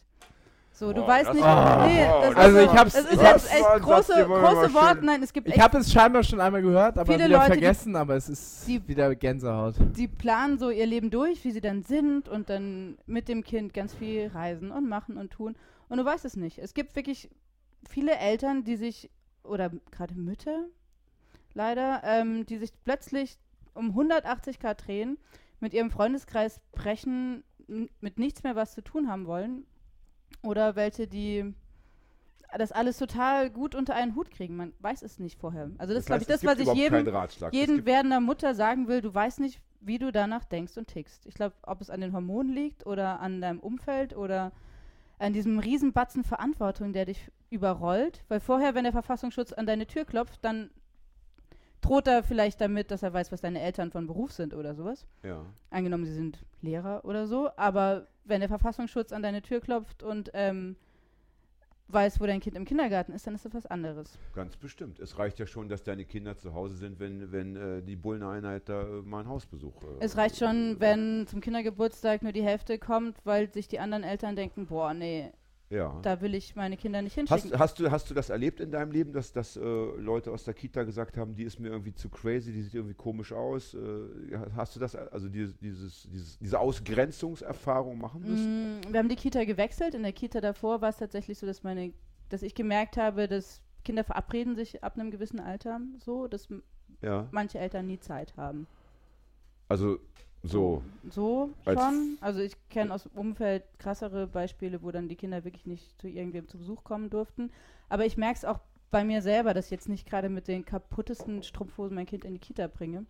So, 0.71 0.91
du 0.91 1.01
Boah, 1.01 1.07
weißt 1.09 1.27
das 1.27 1.35
nicht. 1.35 1.43
war- 1.43 1.87
nee, 1.87 1.99
wow, 2.03 2.23
das 2.25 2.35
Also 2.35 2.57
ist 2.57 2.63
ich 2.63 2.69
so, 2.71 2.77
hab's- 2.77 2.95
Es 2.95 3.05
ist 3.11 3.21
jetzt 3.21 3.53
echt 3.53 3.83
große, 3.83 4.13
große 4.25 4.73
Worte. 4.73 5.05
Nein, 5.05 5.21
es 5.21 5.31
gibt 5.31 5.47
Ich 5.47 5.59
habe 5.59 5.77
es 5.77 5.91
scheinbar 5.93 6.23
schon 6.23 6.41
einmal 6.41 6.63
gehört, 6.63 6.97
aber 6.97 7.13
Viele 7.13 7.25
wieder 7.25 7.37
Leute, 7.37 7.51
die- 7.51 7.59
vergessen, 7.59 7.95
aber 7.95 8.15
es 8.15 8.27
ist 8.27 8.67
die- 8.67 8.87
wieder 8.87 9.13
Gänsehaut. 9.13 9.75
die 9.95 10.07
planen 10.07 10.57
so 10.57 10.71
ihr 10.71 10.87
Leben 10.87 11.11
durch, 11.11 11.43
wie 11.43 11.51
sie 11.51 11.61
dann 11.61 11.83
sind 11.83 12.27
und 12.27 12.49
dann 12.49 12.97
mit 13.05 13.27
dem 13.27 13.43
Kind 13.43 13.75
ganz 13.75 13.93
viel 13.93 14.29
reisen 14.33 14.71
und 14.71 14.89
machen 14.89 15.17
und 15.17 15.29
tun. 15.29 15.55
Und 15.89 15.99
du 15.99 16.05
weißt 16.05 16.25
es 16.25 16.35
nicht. 16.35 16.57
Es 16.57 16.73
gibt 16.73 16.95
wirklich 16.95 17.29
viele 17.87 18.15
Eltern, 18.17 18.63
die 18.63 18.77
sich, 18.77 19.11
oder 19.43 19.69
gerade 19.91 20.15
Mütter, 20.15 20.63
leider, 21.53 22.01
ähm, 22.03 22.47
die 22.47 22.57
sich 22.57 22.71
plötzlich 22.83 23.37
um 23.77 23.89
180 23.89 24.59
Grad 24.59 24.87
drehen, 24.87 25.17
mit 25.59 25.73
ihrem 25.73 25.91
Freundeskreis 25.91 26.61
brechen, 26.71 27.43
mit 27.99 28.19
nichts 28.19 28.43
mehr 28.43 28.55
was 28.55 28.73
zu 28.73 28.81
tun 28.81 29.09
haben 29.09 29.25
wollen. 29.25 29.65
Oder 30.43 30.75
welche, 30.75 31.07
die 31.07 31.53
das 32.57 32.71
alles 32.71 32.97
total 32.97 33.49
gut 33.49 33.75
unter 33.75 33.95
einen 33.95 34.15
Hut 34.15 34.31
kriegen. 34.31 34.55
Man 34.55 34.73
weiß 34.79 35.01
es 35.01 35.19
nicht 35.19 35.39
vorher. 35.39 35.69
Also 35.77 35.93
das, 35.93 36.03
ist, 36.03 36.07
glaube 36.07 36.21
ich, 36.21 36.27
das, 36.27 36.45
was 36.45 36.59
ich 36.59 36.71
jedem, 36.73 37.05
jeden 37.51 37.85
werdender 37.85 38.19
Mutter 38.19 38.55
sagen 38.55 38.87
will, 38.87 39.01
du 39.01 39.13
weißt 39.13 39.39
nicht, 39.39 39.61
wie 39.81 39.99
du 39.99 40.11
danach 40.11 40.45
denkst 40.45 40.77
und 40.77 40.87
tickst. 40.87 41.25
Ich 41.25 41.35
glaube, 41.35 41.55
ob 41.63 41.81
es 41.81 41.89
an 41.89 42.01
den 42.01 42.13
Hormonen 42.13 42.53
liegt 42.53 42.85
oder 42.85 43.19
an 43.19 43.41
deinem 43.41 43.59
Umfeld 43.59 44.15
oder 44.15 44.51
an 45.19 45.33
diesem 45.33 45.59
Riesenbatzen 45.59 46.23
Verantwortung, 46.23 46.93
der 46.93 47.05
dich 47.05 47.31
überrollt. 47.49 48.23
Weil 48.27 48.39
vorher, 48.39 48.75
wenn 48.75 48.83
der 48.83 48.93
Verfassungsschutz 48.93 49.53
an 49.53 49.65
deine 49.65 49.87
Tür 49.87 50.05
klopft, 50.05 50.43
dann 50.43 50.69
droht 51.81 52.07
er 52.07 52.23
vielleicht 52.23 52.59
damit, 52.61 52.91
dass 52.91 53.03
er 53.03 53.13
weiß, 53.13 53.31
was 53.31 53.41
deine 53.41 53.61
Eltern 53.61 53.91
von 53.91 54.07
Beruf 54.07 54.31
sind 54.31 54.53
oder 54.53 54.75
sowas. 54.75 55.05
ja. 55.23 55.45
Angenommen, 55.69 56.05
sie 56.05 56.13
sind 56.13 56.43
Lehrer 56.61 57.05
oder 57.05 57.27
so. 57.27 57.49
Aber 57.55 58.07
wenn 58.25 58.39
der 58.39 58.49
Verfassungsschutz 58.49 59.11
an 59.11 59.21
deine 59.21 59.41
Tür 59.41 59.59
klopft 59.61 60.01
und 60.03 60.31
ähm, 60.33 60.75
weiß, 61.89 62.19
wo 62.19 62.25
dein 62.25 62.39
Kind 62.41 62.57
im 62.57 62.65
Kindergarten 62.65 63.13
ist, 63.13 63.25
dann 63.27 63.35
ist 63.35 63.45
das 63.45 63.53
was 63.53 63.65
anderes. 63.65 64.17
Ganz 64.33 64.57
bestimmt. 64.57 64.99
Es 64.99 65.17
reicht 65.17 65.39
ja 65.39 65.45
schon, 65.47 65.69
dass 65.69 65.83
deine 65.83 66.03
Kinder 66.03 66.37
zu 66.37 66.53
Hause 66.53 66.75
sind, 66.75 66.99
wenn, 66.99 67.31
wenn 67.31 67.55
äh, 67.55 67.81
die 67.81 67.95
Bulleneinheit 67.95 68.67
da 68.67 68.81
äh, 68.81 68.85
mal 69.03 69.19
einen 69.19 69.29
Hausbesuch. 69.29 69.81
Äh, 69.83 69.85
Es 70.03 70.17
reicht 70.17 70.37
schon, 70.37 70.79
wenn 70.79 71.27
zum 71.27 71.39
Kindergeburtstag 71.39 72.23
nur 72.23 72.33
die 72.33 72.43
Hälfte 72.43 72.77
kommt, 72.77 73.17
weil 73.25 73.51
sich 73.53 73.67
die 73.69 73.79
anderen 73.79 74.03
Eltern 74.03 74.35
denken, 74.35 74.65
boah, 74.67 74.93
nee, 74.93 75.31
Ja. 75.69 75.99
da 76.01 76.21
will 76.21 76.33
ich 76.33 76.55
meine 76.55 76.77
Kinder 76.77 77.01
nicht 77.01 77.15
hinschicken. 77.15 77.51
Hast, 77.51 77.59
hast, 77.59 77.79
du, 77.79 77.91
hast 77.91 78.09
du 78.09 78.13
das 78.13 78.29
erlebt 78.29 78.61
in 78.61 78.71
deinem 78.71 78.91
Leben, 78.91 79.11
dass, 79.11 79.33
dass 79.33 79.57
äh, 79.57 79.59
Leute 79.61 80.31
aus 80.31 80.45
der 80.45 80.53
Kita 80.53 80.83
gesagt 80.83 81.17
haben, 81.17 81.35
die 81.35 81.43
ist 81.43 81.59
mir 81.59 81.67
irgendwie 81.69 81.93
zu 81.93 82.07
crazy, 82.09 82.53
die 82.53 82.61
sieht 82.61 82.73
irgendwie 82.75 82.95
komisch 82.95 83.33
aus? 83.33 83.73
Äh, 83.73 84.37
hast 84.55 84.75
du 84.75 84.79
das, 84.79 84.95
also 84.95 85.27
dieses, 85.27 85.57
dieses, 85.57 86.07
dieses, 86.09 86.37
diese 86.39 86.57
Ausgrenzungserfahrung 86.59 87.97
machen 87.97 88.21
müssen? 88.21 88.79
Mm, 88.79 88.93
Wir 88.93 88.99
haben 88.99 89.09
die 89.09 89.15
Kita 89.17 89.43
gewechselt. 89.43 89.93
In 89.93 90.03
der 90.03 90.13
Kita 90.13 90.39
davor 90.39 90.81
war 90.81 90.89
es 90.89 90.97
tatsächlich 90.97 91.37
so, 91.37 91.45
dass 91.45 91.63
meine, 91.63 91.93
dass 92.29 92.43
ich 92.43 92.55
gemerkt 92.55 92.95
habe, 92.97 93.27
dass 93.27 93.61
Kinder 93.83 94.03
verabreden 94.03 94.55
sich 94.55 94.83
ab 94.83 94.95
einem 94.97 95.11
gewissen 95.11 95.39
Alter 95.39 95.81
so, 95.97 96.27
dass 96.27 96.47
Ja. 97.01 97.27
manche 97.31 97.59
Eltern 97.59 97.87
nie 97.87 97.99
Zeit 97.99 98.35
haben. 98.37 98.67
Also 99.69 99.99
So. 100.43 100.81
So 101.09 101.49
Als- 101.65 101.81
schon. 101.81 102.17
Also 102.21 102.39
ich 102.39 102.55
kenne 102.69 102.93
aus 102.93 103.03
dem 103.03 103.11
Umfeld 103.13 103.63
krassere 103.79 104.27
Beispiele, 104.27 104.81
wo 104.81 104.91
dann 104.91 105.09
die 105.09 105.15
Kinder 105.15 105.43
wirklich 105.43 105.65
nicht 105.65 105.99
zu 105.99 106.07
irgendwem 106.07 106.47
zu 106.47 106.57
Besuch 106.57 106.83
kommen 106.83 107.09
durften. 107.09 107.51
Aber 107.89 108.05
ich 108.05 108.17
merke 108.17 108.37
es 108.37 108.45
auch 108.45 108.59
bei 108.91 109.03
mir 109.03 109.21
selber, 109.21 109.53
dass 109.53 109.65
ich 109.65 109.71
jetzt 109.71 109.89
nicht 109.89 110.07
gerade 110.07 110.29
mit 110.29 110.47
den 110.47 110.63
kaputtesten 110.63 111.43
Strumpfhosen 111.43 111.95
mein 111.95 112.05
Kind 112.05 112.23
in 112.23 112.33
die 112.33 112.39
Kita 112.39 112.67
bringe. 112.67 113.05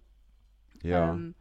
Ja. 0.81 1.11
Ähm, 1.13 1.35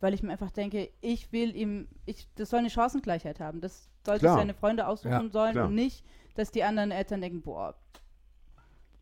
weil 0.00 0.14
ich 0.14 0.22
mir 0.22 0.32
einfach 0.32 0.50
denke, 0.50 0.90
ich 1.00 1.32
will 1.32 1.54
ihm, 1.56 1.88
ich, 2.04 2.26
das 2.34 2.50
soll 2.50 2.58
eine 2.60 2.70
Chancengleichheit 2.70 3.40
haben. 3.40 3.60
Das 3.60 3.88
soll 4.04 4.16
sich 4.16 4.22
Klar. 4.22 4.38
seine 4.38 4.54
Freunde 4.54 4.86
aussuchen 4.86 5.10
Ja, 5.10 5.28
sollen 5.30 5.52
klar. 5.52 5.68
und 5.68 5.74
nicht, 5.74 6.04
dass 6.34 6.50
die 6.50 6.64
anderen 6.64 6.90
Eltern 6.90 7.20
denken, 7.20 7.42
boah, 7.42 7.74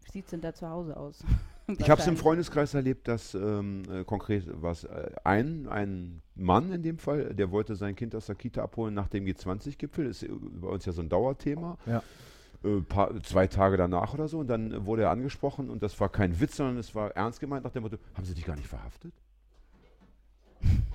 wie 0.04 0.10
sieht's 0.12 0.30
denn 0.30 0.40
da 0.40 0.54
zu 0.54 0.68
Hause 0.68 0.96
aus? 0.96 1.24
Ich 1.78 1.90
habe 1.90 2.00
es 2.00 2.06
im. 2.06 2.16
Freundeskreis 2.16 2.74
erlebt, 2.74 3.08
dass 3.08 3.34
ähm, 3.34 3.82
äh, 3.90 4.04
konkret 4.04 4.44
was 4.54 4.84
äh, 4.84 5.10
ein, 5.24 5.66
ein 5.68 6.22
Mann 6.34 6.72
in 6.72 6.82
dem 6.82 6.98
Fall, 6.98 7.34
der 7.34 7.50
wollte 7.50 7.74
sein 7.76 7.96
Kind 7.96 8.14
aus 8.14 8.26
der 8.26 8.34
Kita 8.34 8.62
abholen 8.62 8.94
nach 8.94 9.08
dem 9.08 9.24
G20-Gipfel, 9.24 10.06
ist 10.06 10.26
bei 10.28 10.68
uns 10.68 10.84
ja 10.84 10.92
so 10.92 11.02
ein 11.02 11.08
Dauerthema. 11.08 11.78
Ja. 11.86 12.02
Äh, 12.64 12.80
paar, 12.80 13.22
zwei 13.22 13.46
Tage 13.46 13.76
danach 13.76 14.14
oder 14.14 14.28
so 14.28 14.38
und 14.38 14.48
dann 14.48 14.86
wurde 14.86 15.02
er 15.02 15.10
angesprochen 15.10 15.70
und 15.70 15.82
das 15.82 15.98
war 16.00 16.08
kein 16.08 16.40
Witz, 16.40 16.56
sondern 16.56 16.78
es 16.78 16.94
war 16.94 17.10
ernst 17.10 17.40
gemeint 17.40 17.64
nach 17.64 17.72
dem 17.72 17.82
Motto, 17.82 17.98
haben 18.14 18.24
Sie 18.24 18.34
dich 18.34 18.44
gar 18.44 18.56
nicht 18.56 18.68
verhaftet? 18.68 19.12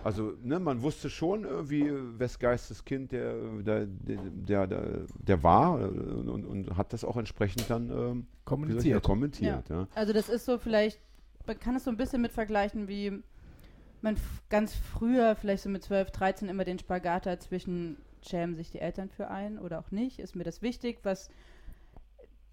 Also, 0.04 0.34
ne, 0.42 0.60
man 0.60 0.82
wusste 0.82 1.10
schon, 1.10 1.46
äh, 1.46 1.70
wie 1.70 1.92
wes 2.18 2.40
Geistes 2.40 2.86
Kind 2.86 3.12
der, 3.12 3.34
der, 3.62 3.86
der, 3.86 4.68
der, 4.68 5.06
der 5.14 5.44
war 5.44 5.82
äh, 5.82 5.86
und, 5.86 6.46
und 6.46 6.78
hat 6.78 6.94
das 6.94 7.04
auch 7.04 7.18
entsprechend 7.18 7.70
dann 7.70 7.90
ähm, 7.90 8.28
Kommuniziert. 8.46 9.04
kommentiert. 9.04 9.70
Ja. 9.70 9.88
Also 9.94 10.14
das 10.14 10.30
ist 10.30 10.46
so 10.46 10.58
vielleicht, 10.58 11.00
man 11.46 11.60
kann 11.60 11.76
es 11.76 11.84
so 11.84 11.92
ein 11.92 11.98
bisschen 11.98 12.22
mit 12.22 12.32
vergleichen, 12.32 12.88
wie 12.88 13.22
man 14.02 14.16
ganz 14.50 14.74
früher, 14.74 15.36
vielleicht 15.36 15.64
so 15.64 15.70
mit 15.70 15.84
12, 15.84 16.12
13, 16.12 16.50
immer 16.50 16.64
den 16.64 16.80
Spagat 16.80 17.26
hat 17.26 17.44
zwischen 17.44 17.98
schämen 18.22 18.56
sich 18.56 18.72
die 18.72 18.80
Eltern 18.80 19.10
für 19.10 19.30
ein 19.30 19.60
oder 19.60 19.80
auch 19.80 19.92
nicht. 19.92 20.20
Ist 20.20 20.36
mir 20.36 20.44
das 20.44 20.62
wichtig, 20.62 21.00
was 21.04 21.30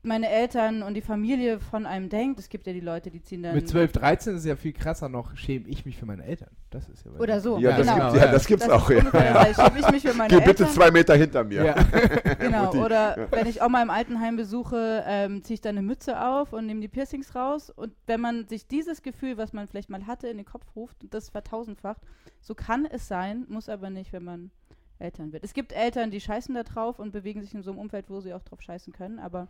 meine 0.06 0.28
Eltern 0.28 0.82
und 0.82 0.94
die 0.94 1.00
Familie 1.00 1.60
von 1.60 1.84
einem 1.86 2.08
denkt. 2.08 2.38
Es 2.40 2.48
gibt 2.48 2.66
ja 2.66 2.72
die 2.72 2.80
Leute, 2.80 3.10
die 3.10 3.22
ziehen 3.22 3.42
dann... 3.42 3.54
Mit 3.54 3.68
12, 3.68 3.92
13 3.92 4.34
ist 4.34 4.40
es 4.40 4.46
ja 4.46 4.56
viel 4.56 4.72
krasser 4.72 5.08
noch, 5.08 5.36
schäme 5.36 5.68
ich 5.68 5.84
mich 5.84 5.96
für 5.96 6.06
meine 6.06 6.24
Eltern. 6.24 6.50
Das 6.70 6.88
ist 6.88 7.04
ja 7.04 7.12
Oder 7.12 7.40
so, 7.40 7.58
Ja, 7.58 7.76
das, 7.76 7.86
genau. 7.86 8.12
gibt, 8.12 8.22
ja, 8.24 8.32
das 8.32 8.46
gibt's 8.46 8.66
Das 8.66 8.74
auch. 8.74 8.90
Ja. 8.90 8.98
ungefähr 8.98 9.34
das. 9.34 9.56
Schieb 9.56 9.78
ich 9.78 9.90
mich 9.90 10.02
für 10.02 10.14
meine 10.14 10.28
Geh 10.28 10.36
bitte 10.40 10.64
Eltern. 10.64 10.68
zwei 10.70 10.90
Meter 10.90 11.14
hinter 11.16 11.44
mir. 11.44 11.64
Ja. 11.64 11.74
Genau, 12.38 12.72
oder 12.74 13.28
wenn 13.30 13.46
ich 13.46 13.62
Oma 13.62 13.82
im 13.82 13.90
Altenheim 13.90 14.36
besuche, 14.36 15.02
ähm, 15.06 15.42
ziehe 15.42 15.54
ich 15.54 15.60
dann 15.60 15.76
eine 15.76 15.86
Mütze 15.86 16.20
auf 16.20 16.52
und 16.52 16.66
nehme 16.66 16.80
die 16.80 16.88
Piercings 16.88 17.34
raus. 17.34 17.70
Und 17.70 17.92
wenn 18.06 18.20
man 18.20 18.46
sich 18.46 18.66
dieses 18.68 19.02
Gefühl, 19.02 19.36
was 19.36 19.52
man 19.52 19.66
vielleicht 19.66 19.90
mal 19.90 20.06
hatte, 20.06 20.28
in 20.28 20.36
den 20.36 20.46
Kopf 20.46 20.64
ruft 20.76 21.02
und 21.02 21.12
das 21.12 21.30
vertausendfacht, 21.30 22.00
so 22.40 22.54
kann 22.54 22.86
es 22.86 23.08
sein, 23.08 23.46
muss 23.48 23.68
aber 23.68 23.90
nicht, 23.90 24.12
wenn 24.12 24.22
man 24.24 24.50
Eltern 24.98 25.32
wird. 25.32 25.44
Es 25.44 25.52
gibt 25.54 25.72
Eltern, 25.72 26.10
die 26.10 26.20
scheißen 26.20 26.54
da 26.54 26.62
drauf 26.62 26.98
und 26.98 27.12
bewegen 27.12 27.42
sich 27.42 27.54
in 27.54 27.62
so 27.62 27.70
einem 27.70 27.80
Umfeld, 27.80 28.08
wo 28.08 28.20
sie 28.20 28.32
auch 28.32 28.42
drauf 28.42 28.62
scheißen 28.62 28.92
können, 28.92 29.18
aber 29.18 29.48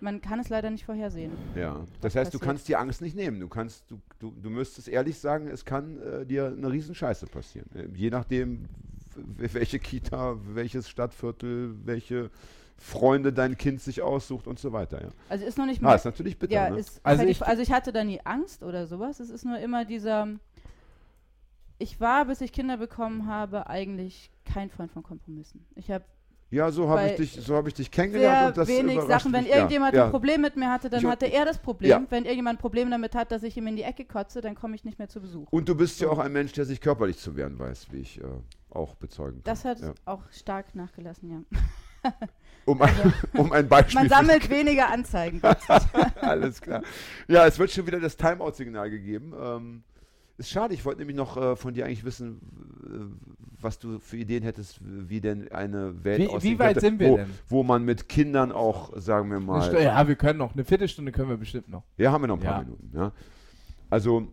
man 0.00 0.20
kann 0.20 0.38
es 0.40 0.48
leider 0.48 0.70
nicht 0.70 0.84
vorhersehen. 0.84 1.32
Ja. 1.56 1.84
Das 2.00 2.14
heißt, 2.14 2.32
du 2.34 2.38
kannst 2.38 2.68
die 2.68 2.76
Angst 2.76 3.00
nicht 3.00 3.16
nehmen. 3.16 3.40
Du 3.40 3.48
kannst, 3.48 3.90
du, 3.90 4.00
du, 4.18 4.30
du 4.30 4.50
müsstest 4.50 4.88
ehrlich 4.88 5.18
sagen, 5.18 5.48
es 5.48 5.64
kann 5.64 6.00
äh, 6.02 6.26
dir 6.26 6.46
eine 6.56 6.70
Riesenscheiße 6.70 7.26
passieren. 7.26 7.68
Äh, 7.74 7.88
je 7.94 8.10
nachdem, 8.10 8.66
welche 9.16 9.78
Kita, 9.78 10.36
welches 10.54 10.88
Stadtviertel, 10.88 11.74
welche 11.84 12.30
Freunde 12.76 13.32
dein 13.32 13.56
Kind 13.58 13.80
sich 13.80 14.02
aussucht 14.02 14.46
und 14.46 14.60
so 14.60 14.72
weiter. 14.72 15.02
Ja. 15.02 15.08
Also 15.28 15.44
ist 15.44 15.58
noch 15.58 15.66
nicht 15.66 15.80
Ah, 15.82 15.86
mal 15.86 15.94
ist 15.96 16.04
natürlich 16.04 16.38
bitter. 16.38 16.52
ja, 16.54 16.70
ne? 16.70 16.78
ist 16.78 17.00
Also 17.02 17.24
ich- 17.24 17.30
ich, 17.30 17.42
also 17.42 17.60
ich 17.60 17.72
hatte 17.72 17.92
da 17.92 18.04
nie 18.04 18.20
Angst 18.24 18.62
oder 18.62 18.86
sowas. 18.86 19.18
Es 19.18 19.30
ist 19.30 19.44
nur 19.44 19.58
immer 19.58 19.84
dieser. 19.84 20.28
Ich 21.80 22.00
war, 22.00 22.24
bis 22.24 22.40
ich 22.40 22.52
Kinder 22.52 22.76
bekommen 22.76 23.26
habe, 23.26 23.68
eigentlich 23.68 24.30
kein 24.44 24.68
Freund 24.70 24.90
von 24.90 25.02
Kompromissen. 25.02 25.64
Ich 25.76 25.90
habe 25.90 26.04
ja, 26.50 26.70
so 26.70 26.88
habe 26.88 27.08
ich 27.08 27.16
dich, 27.16 27.32
so 27.44 27.56
habe 27.56 27.68
ich 27.68 27.74
dich 27.74 27.90
kennengelernt 27.90 28.48
und 28.48 28.56
das 28.56 28.68
wenig 28.68 29.00
Sachen. 29.02 29.32
Wenn 29.32 29.42
mich. 29.42 29.50
Ja, 29.50 29.56
irgendjemand 29.56 29.94
ja. 29.94 30.06
ein 30.06 30.10
Problem 30.10 30.40
mit 30.40 30.56
mir 30.56 30.70
hatte, 30.70 30.88
dann 30.88 31.00
Ich- 31.00 31.06
hatte 31.06 31.26
er 31.26 31.44
das 31.44 31.58
Problem. 31.58 31.90
Ja. 31.90 32.02
Wenn 32.08 32.24
irgendjemand 32.24 32.58
ein 32.58 32.60
Problem 32.60 32.90
damit 32.90 33.14
hat, 33.14 33.30
dass 33.32 33.42
ich 33.42 33.56
ihm 33.56 33.66
in 33.66 33.76
die 33.76 33.82
Ecke 33.82 34.04
kotze, 34.06 34.40
dann 34.40 34.54
komme 34.54 34.74
ich 34.74 34.84
nicht 34.84 34.98
mehr 34.98 35.08
zu 35.08 35.20
Besuch. 35.20 35.46
Und 35.50 35.68
du 35.68 35.74
bist 35.74 36.00
ja 36.00 36.08
auch 36.08 36.18
ein 36.18 36.32
Mensch, 36.32 36.52
der 36.52 36.64
sich 36.64 36.80
körperlich 36.80 37.18
zu 37.18 37.36
wehren 37.36 37.58
weiß, 37.58 37.88
wie 37.90 37.98
ich 37.98 38.20
äh, 38.20 38.24
auch 38.70 38.94
bezeugen 38.94 39.42
kann. 39.42 39.44
Das 39.44 39.64
hat 39.64 39.80
ja. 39.80 39.92
auch 40.06 40.22
stark 40.30 40.74
nachgelassen, 40.74 41.30
ja. 41.30 42.10
um, 42.64 42.80
ein, 42.80 43.14
um 43.36 43.52
ein 43.52 43.68
Beispiel 43.68 44.00
Man 44.00 44.08
sammelt 44.08 44.48
weniger 44.50 44.90
Anzeigen. 44.90 45.42
Alles 46.20 46.62
klar. 46.62 46.82
Ja, 47.26 47.46
es 47.46 47.58
wird 47.58 47.70
schon 47.72 47.86
wieder 47.86 48.00
das 48.00 48.16
Timeout-Signal 48.16 48.88
gegeben. 48.88 49.34
Ähm, 49.38 49.82
ist 50.38 50.50
schade, 50.50 50.72
ich 50.74 50.84
wollte 50.84 51.00
nämlich 51.00 51.16
noch 51.16 51.36
äh, 51.36 51.56
von 51.56 51.74
dir 51.74 51.84
eigentlich 51.86 52.04
wissen, 52.04 52.40
was 53.60 53.78
du 53.78 53.98
für 53.98 54.16
Ideen 54.16 54.42
hättest, 54.42 54.80
wie 54.82 55.20
denn 55.20 55.50
eine 55.52 56.04
Welt 56.04 56.20
Wie- 56.20 56.28
aussehen 56.28 56.52
wie 56.54 56.58
weit 56.58 56.66
könnte, 56.74 56.80
sind 56.80 57.00
wir 57.00 57.08
wo, 57.10 57.16
denn? 57.16 57.30
Wo 57.48 57.62
man 57.64 57.84
mit 57.84 58.08
Kindern 58.08 58.52
auch, 58.52 58.92
sagen 58.96 59.30
wir 59.30 59.40
mal, 59.40 59.82
ja, 59.82 60.06
wir 60.06 60.14
können 60.16 60.38
noch. 60.38 60.54
Eine 60.54 60.64
Viertelstunde 60.64 61.10
können 61.12 61.28
wir 61.30 61.36
bestimmt 61.36 61.68
noch. 61.68 61.82
ja, 61.96 62.12
haben 62.12 62.22
wir 62.22 62.28
noch 62.28 62.36
ein 62.36 62.42
paar 62.42 62.58
Ja. 62.58 62.64
Minuten. 62.64 62.90
Ja. 62.94 63.12
Also, 63.90 64.32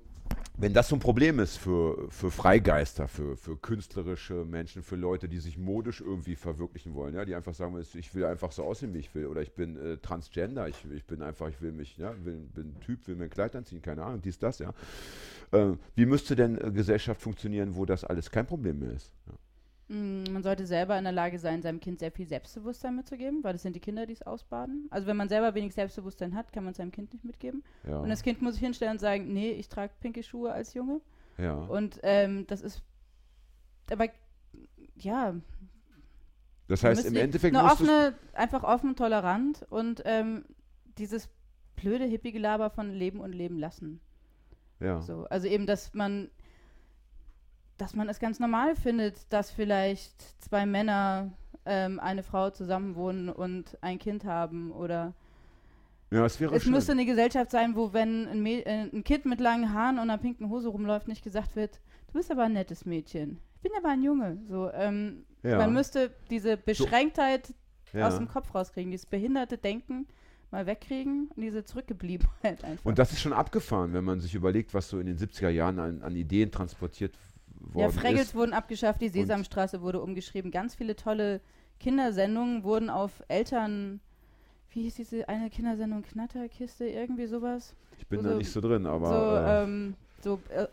wenn 0.58 0.74
das 0.74 0.88
so 0.88 0.96
ein 0.96 1.00
Problem 1.00 1.40
ist 1.40 1.58
für, 1.58 2.10
für 2.10 2.32
Freigeister, 2.32 3.08
für, 3.08 3.36
für 3.36 3.58
künstlerische 3.58 4.46
Menschen, 4.46 4.84
für 4.84 4.96
Leute, 4.96 5.28
die 5.28 5.40
sich 5.40 5.58
modisch 5.58 6.02
irgendwie 6.02 6.36
verwirklichen 6.36 6.94
wollen, 6.94 7.16
ja, 7.16 7.26
die 7.26 7.36
einfach 7.36 7.54
sagen, 7.54 7.78
ich 7.94 8.16
will 8.16 8.26
einfach 8.26 8.52
so 8.52 8.64
aussehen, 8.64 8.94
wie 8.94 9.00
ich 9.00 9.14
will, 9.14 9.26
oder 9.28 9.42
ich 9.42 9.54
bin 9.54 9.78
äh, 9.78 9.98
Transgender, 9.98 10.68
ich, 10.68 10.86
ich 10.92 11.06
bin 11.06 11.22
einfach, 11.22 11.50
ich 11.50 11.62
will 11.62 11.72
mich, 11.72 11.98
ja, 11.98 12.14
will, 12.24 12.38
bin 12.54 12.70
ein 12.70 12.80
Typ, 12.80 13.08
will 13.08 13.16
mir 13.16 13.26
ein 13.26 13.30
Kleid 13.30 13.56
anziehen, 13.56 13.82
keine 13.82 14.04
Ahnung, 14.04 14.22
dies, 14.22 14.40
das, 14.40 14.60
ja. 14.60 14.74
Äh, 15.52 15.74
wie 15.96 16.06
müsste 16.06 16.36
denn 16.36 16.58
äh, 16.58 16.72
Gesellschaft 16.72 17.22
funktionieren, 17.22 17.76
wo 17.76 17.86
das 17.86 18.04
alles 18.04 18.32
kein 18.32 18.46
Problem 18.46 18.80
mehr 18.80 18.92
ist? 18.92 19.12
Ja. 19.28 19.34
Mm, 19.88 20.24
Man 20.32 20.42
sollte 20.44 20.66
selber 20.66 20.98
in 20.98 21.04
der 21.04 21.14
Lage 21.14 21.38
sein, 21.40 21.62
seinem 21.62 21.80
Kind 21.80 22.00
sehr 22.00 22.12
viel 22.12 22.28
Selbstbewusstsein 22.28 22.96
mitzugeben, 22.96 23.44
weil 23.44 23.54
das 23.54 23.62
sind 23.62 23.76
die 23.76 23.80
Kinder, 23.80 24.06
die 24.06 24.14
es 24.14 24.22
ausbaden. 24.24 24.88
Also 24.90 25.06
wenn 25.08 25.18
man 25.18 25.30
selber 25.30 25.54
wenig 25.54 25.74
Selbstbewusstsein 25.74 26.34
hat, 26.36 26.52
kann 26.52 26.64
man 26.64 26.72
es 26.72 26.78
seinem 26.78 26.92
Kind 26.92 27.14
nicht 27.14 27.24
mitgeben. 27.24 27.64
Ja, 27.88 28.00
Und 28.00 28.10
das 28.10 28.24
Kind 28.24 28.42
muss 28.42 28.56
sich 28.56 28.64
hinstellen 28.64 28.94
und 28.94 29.00
sagen, 29.00 29.32
nee, 29.32 29.52
ich 29.52 29.70
trage 29.70 29.94
pinke 30.00 30.24
Schuhe 30.24 30.52
als 30.52 30.74
Junge. 30.74 31.02
ja. 31.38 31.54
Und 31.54 32.00
ähm, 32.04 32.46
das 32.48 32.62
ist, 32.62 32.82
aber 33.92 34.08
ja, 34.98 35.36
Das 36.68 36.84
heißt, 36.84 37.06
im 37.06 37.16
Endeffekt 37.16 37.56
eine 37.56 37.72
offene, 37.72 38.16
einfach 38.34 38.64
offen, 38.64 38.96
tolerant 38.96 39.66
und 39.70 40.02
ähm, 40.06 40.46
dieses 40.98 41.30
blöde 41.76 42.06
Hippie-Gelaber 42.06 42.70
von 42.72 42.90
Leben 42.92 43.20
und 43.20 43.34
Leben 43.34 43.60
lassen. 43.60 44.00
ja. 44.80 45.02
So, 45.02 45.26
also 45.30 45.48
eben, 45.48 45.68
dass 45.68 45.94
man, 45.94 46.30
dass 47.78 47.96
man 47.96 48.10
es 48.10 48.20
ganz 48.20 48.40
normal 48.40 48.76
findet, 48.76 49.32
dass 49.32 49.52
vielleicht 49.52 50.42
zwei 50.42 50.66
Männer 50.66 51.32
ähm, 51.66 52.00
eine 52.00 52.24
Frau 52.24 52.50
zusammenwohnen 52.50 53.30
und 53.30 53.78
ein 53.82 54.00
Kind 54.00 54.26
haben 54.26 54.72
oder 54.72 55.14
ja, 56.12 56.26
es 56.26 56.40
wäre 56.40 56.56
es 56.56 56.64
schön. 56.64 56.72
müsste 56.72 56.92
eine 56.92 57.06
Gesellschaft 57.06 57.52
sein, 57.52 57.76
wo 57.76 57.92
wenn 57.92 58.28
ein, 58.28 58.44
Mä- 58.44 58.66
äh, 58.66 58.90
ein 58.94 59.04
Kind 59.04 59.26
mit 59.26 59.40
langen 59.40 59.74
Haaren 59.74 59.96
und 59.96 60.10
einer 60.10 60.18
pinken 60.18 60.50
Hose 60.50 60.70
rumläuft, 60.70 61.08
nicht 61.08 61.24
gesagt 61.24 61.56
wird, 61.56 61.82
du 62.08 62.14
bist 62.14 62.32
aber 62.32 62.44
ein 62.44 62.54
nettes 62.54 62.86
Mädchen. 62.86 63.40
Ich 63.56 63.62
bin 63.62 63.72
aber 63.78 63.90
ein 63.90 64.04
Junge. 64.04 64.38
So, 64.48 64.72
ähm, 64.72 65.26
ja. 65.42 65.58
Man 65.58 65.74
müsste 65.74 66.12
diese 66.30 66.58
Beschränktheit 66.58 67.54
ja. 67.92 68.08
aus 68.08 68.18
dem 68.18 68.28
Kopf 68.28 68.54
rauskriegen, 68.54 68.92
dieses 68.92 69.08
behinderte 69.08 69.58
Denken 69.58 70.08
mal 70.52 70.68
wegkriegen 70.68 71.30
und 71.36 71.42
diese 71.42 71.66
Zurückgebliebenheit 71.66 72.64
einfach. 72.64 72.86
Und 72.86 73.00
das 73.00 73.12
ist 73.12 73.22
schon 73.22 73.34
abgefahren, 73.34 73.94
wenn 73.94 74.04
man 74.04 74.20
sich 74.20 74.36
überlegt, 74.36 74.76
was 74.76 74.88
so 74.88 75.00
in 75.00 75.08
den 75.08 75.18
70er 75.18 75.50
Jahren 75.50 75.80
an, 75.80 76.04
an 76.04 76.16
Ideen 76.16 76.52
transportiert 76.52 77.16
ja, 77.16 77.20
worden 77.60 77.92
Fraggles 77.92 78.22
ist. 78.28 78.36
wurden 78.36 78.54
abgeschafft, 78.54 79.02
die 79.02 79.10
Sesamstraße 79.10 79.82
wurde 79.82 80.02
umgeschrieben, 80.02 80.52
ganz 80.52 80.76
viele 80.76 80.96
tolle 80.96 81.42
Kindersendungen 81.80 82.64
wurden 82.64 82.90
auf 82.90 83.12
Eltern, 83.28 84.00
wie 84.72 84.84
hieß 84.84 84.96
diese 84.96 85.28
eine 85.30 85.50
Kindersendung, 85.50 86.04
Knatterkiste, 86.04 86.86
irgendwie 86.86 87.28
sowas? 87.28 87.76
Ich 87.98 88.08
bin 88.08 88.22
so- 88.22 88.30
da 88.30 88.36
nicht 88.36 88.52
so 88.52 88.62
drin, 88.62 88.84
so 88.84 88.90
aber 88.90 89.46
äh, 89.48 89.64
ähm, 89.64 89.94
so 90.22 90.40
äh, 90.50 90.66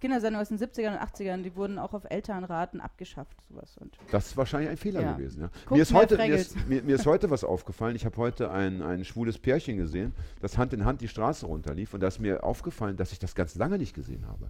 Kindersendungen 0.00 0.42
aus 0.42 0.48
den 0.48 0.58
70ern 0.58 0.92
und 0.92 0.98
80ern, 1.00 1.42
die 1.42 1.56
wurden 1.56 1.78
auch 1.78 1.92
auf 1.92 2.04
Elternraten 2.08 2.80
abgeschafft, 2.80 3.36
sowas. 3.48 3.76
Und 3.78 3.96
das 4.12 4.28
ist 4.28 4.36
wahrscheinlich 4.36 4.70
ein 4.70 4.76
Fehler 4.76 5.00
Ja. 5.00 5.12
gewesen. 5.14 5.40
Ja. 5.42 5.50
Mir, 5.70 5.82
ist 5.82 5.92
heute, 5.92 6.16
mir, 6.16 6.34
ist, 6.36 6.68
mir, 6.68 6.82
mir 6.82 6.94
ist 6.94 7.06
heute 7.06 7.28
was 7.28 7.42
aufgefallen. 7.42 7.96
Ich 7.96 8.04
habe 8.04 8.16
heute 8.16 8.50
ein, 8.52 8.80
ein 8.80 9.04
schwules 9.04 9.38
Pärchen 9.38 9.76
gesehen, 9.76 10.12
das 10.40 10.56
Hand 10.56 10.72
in 10.72 10.84
Hand 10.84 11.00
die 11.00 11.08
Straße 11.08 11.46
runterlief. 11.46 11.94
Und 11.94 12.00
da 12.00 12.06
ist 12.08 12.20
mir 12.20 12.44
aufgefallen, 12.44 12.96
dass 12.96 13.10
ich 13.12 13.18
das 13.18 13.34
ganz 13.34 13.56
lange 13.56 13.76
nicht 13.78 13.94
gesehen 13.94 14.26
habe. 14.28 14.48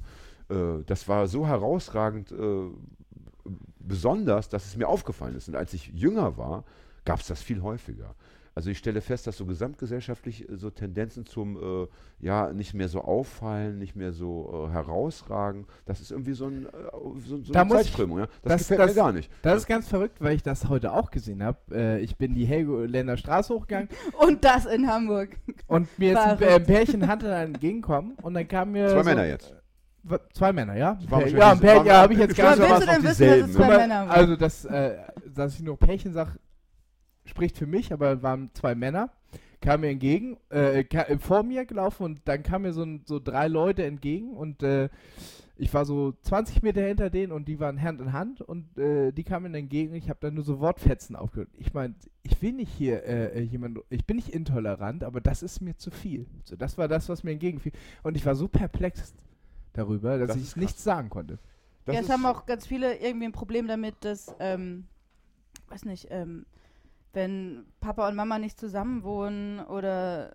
Äh, 0.48 0.84
das 0.86 1.08
war 1.08 1.26
so 1.26 1.46
herausragend 1.46 2.32
äh, 2.32 2.70
besonders, 3.78 4.48
dass 4.48 4.66
es 4.66 4.76
mir 4.76 4.88
aufgefallen 4.88 5.36
ist. 5.36 5.48
Und 5.48 5.56
als 5.56 5.74
ich 5.74 5.88
jünger 5.88 6.36
war, 6.36 6.64
gab 7.04 7.20
es 7.20 7.26
das 7.26 7.42
viel 7.42 7.62
häufiger. 7.62 8.14
Also 8.54 8.68
ich 8.68 8.76
stelle 8.76 9.00
fest, 9.00 9.26
dass 9.26 9.38
so 9.38 9.46
gesamtgesellschaftlich 9.46 10.46
äh, 10.48 10.56
so 10.56 10.68
Tendenzen 10.68 11.24
zum 11.24 11.56
äh, 11.56 11.86
ja 12.20 12.52
nicht 12.52 12.74
mehr 12.74 12.88
so 12.88 13.00
auffallen, 13.00 13.78
nicht 13.78 13.96
mehr 13.96 14.12
so 14.12 14.66
äh, 14.68 14.72
herausragen, 14.72 15.66
das 15.86 16.02
ist 16.02 16.10
irgendwie 16.10 16.34
so, 16.34 16.48
ein, 16.48 16.66
äh, 16.66 16.70
so, 17.26 17.38
so 17.42 17.52
Da 17.52 17.62
eine 17.62 17.70
Zeitströmung. 17.70 18.18
Ja? 18.18 18.26
Das, 18.42 18.52
das- 18.52 18.58
gefällt 18.68 18.80
das- 18.80 18.88
mir 18.90 18.94
gar 18.94 19.12
nicht. 19.12 19.30
Das 19.40 19.56
ist 19.56 19.66
ganz 19.66 19.88
verrückt, 19.88 20.20
weil 20.20 20.34
ich 20.36 20.42
das 20.42 20.68
heute 20.68 20.92
auch 20.92 21.10
gesehen 21.10 21.42
habe. 21.42 21.58
Äh, 21.70 22.00
ich 22.00 22.16
bin 22.18 22.34
die 22.34 22.44
Helgoländer 22.44 23.16
Straße 23.16 23.54
hochgegangen 23.54 23.88
Und 24.18 24.44
das 24.44 24.66
in 24.66 24.86
Hamburg. 24.86 25.30
und 25.66 25.88
mir 25.98 26.12
ist 26.12 26.18
ein, 26.18 26.64
Pärchen 26.64 27.08
Hand 27.08 27.22
entgegenkommen 27.22 28.16
und 28.20 28.34
dann 28.34 28.46
kam 28.46 28.72
mir. 28.72 28.88
Zwei 28.88 28.98
so, 28.98 29.04
Männer 29.04 29.24
jetzt. 29.24 29.54
Zwei 30.32 30.52
Männer, 30.52 30.76
ja? 30.76 30.98
wahrscheinlich- 31.08 31.38
ja, 31.38 31.52
ein 31.52 31.60
Pärchen, 31.60 31.86
ja, 31.86 32.02
habe 32.02 32.12
ich 32.12 32.18
jetzt 32.18 32.36
gar 32.36 32.56
nicht. 32.56 32.68
Willst 32.68 32.82
du 32.82 32.86
denn 32.86 32.94
wissen, 32.96 33.04
dass 33.04 33.12
es 33.12 33.18
dieselben, 33.18 33.52
zwei 33.52 33.76
Männer 33.78 33.94
waren? 34.00 34.10
Also, 34.10 34.36
das, 34.36 34.64
äh, 34.64 34.98
dass 35.34 35.54
ich 35.54 35.62
nur 35.62 35.78
Pärchen 35.78 36.12
sage, 36.12 36.32
spricht 37.24 37.56
für 37.58 37.66
mich, 37.66 37.92
aber 37.92 38.22
waren 38.22 38.50
zwei 38.54 38.74
Männer, 38.74 39.10
kamen 39.60 39.82
mir 39.82 39.90
entgegen, 39.90 40.36
äh, 40.50 40.80
äh, 40.80 41.18
vor 41.18 41.42
mir 41.44 41.64
gelaufen 41.66 42.02
und 42.04 42.20
dann 42.24 42.42
kamen 42.42 42.64
mir 42.64 42.72
so, 42.72 42.84
so 43.04 43.20
drei 43.20 43.46
Leute 43.48 43.84
entgegen 43.84 44.32
und 44.32 44.62
äh, 44.62 44.88
ich 45.56 45.72
war 45.72 45.84
so 45.84 46.14
20 46.22 46.62
Meter 46.62 46.80
hinter 46.82 47.10
denen 47.10 47.30
und 47.30 47.46
die 47.46 47.60
waren 47.60 47.80
Hand 47.80 48.00
in 48.00 48.12
Hand 48.12 48.40
und 48.40 48.76
äh, 48.76 49.12
die 49.12 49.22
kamen 49.22 49.52
mir 49.52 49.58
entgegen 49.58 49.90
und 49.92 49.96
ich 49.98 50.08
habe 50.08 50.18
dann 50.20 50.34
nur 50.34 50.42
so 50.42 50.58
Wortfetzen 50.58 51.14
aufgehört. 51.14 51.50
Ich 51.56 51.72
meine, 51.74 51.94
ich 52.24 52.40
will 52.42 52.52
nicht 52.54 52.72
hier 52.72 53.04
äh, 53.04 53.38
äh, 53.38 53.42
jemand, 53.42 53.78
ich 53.88 54.04
bin 54.04 54.16
nicht 54.16 54.30
intolerant, 54.30 55.04
aber 55.04 55.20
das 55.20 55.42
ist 55.44 55.60
mir 55.60 55.76
zu 55.76 55.92
viel. 55.92 56.26
So, 56.44 56.56
das 56.56 56.76
war 56.78 56.88
das, 56.88 57.08
was 57.08 57.22
mir 57.22 57.30
entgegenfiel. 57.32 57.70
Und 58.02 58.16
ich 58.16 58.26
war 58.26 58.34
so 58.34 58.48
perplex 58.48 59.14
darüber, 59.72 60.18
dass 60.18 60.28
Das 60.28 60.36
ich 60.36 60.56
nichts 60.56 60.82
sagen 60.84 61.08
konnte. 61.10 61.38
Das 61.84 61.94
ja, 61.94 62.00
es 62.00 62.06
ist- 62.06 62.12
haben 62.12 62.26
auch 62.26 62.46
ganz 62.46 62.66
viele 62.66 62.96
irgendwie 62.98 63.26
ein 63.26 63.32
Problem 63.32 63.66
damit, 63.66 63.96
dass, 64.04 64.34
ähm, 64.38 64.86
weiß 65.68 65.84
nicht, 65.84 66.08
ähm, 66.10 66.46
wenn 67.12 67.66
Papa 67.80 68.08
und 68.08 68.14
Mama 68.16 68.38
nicht 68.38 68.58
zusammen 68.58 69.02
wohnen 69.02 69.60
oder 69.60 70.34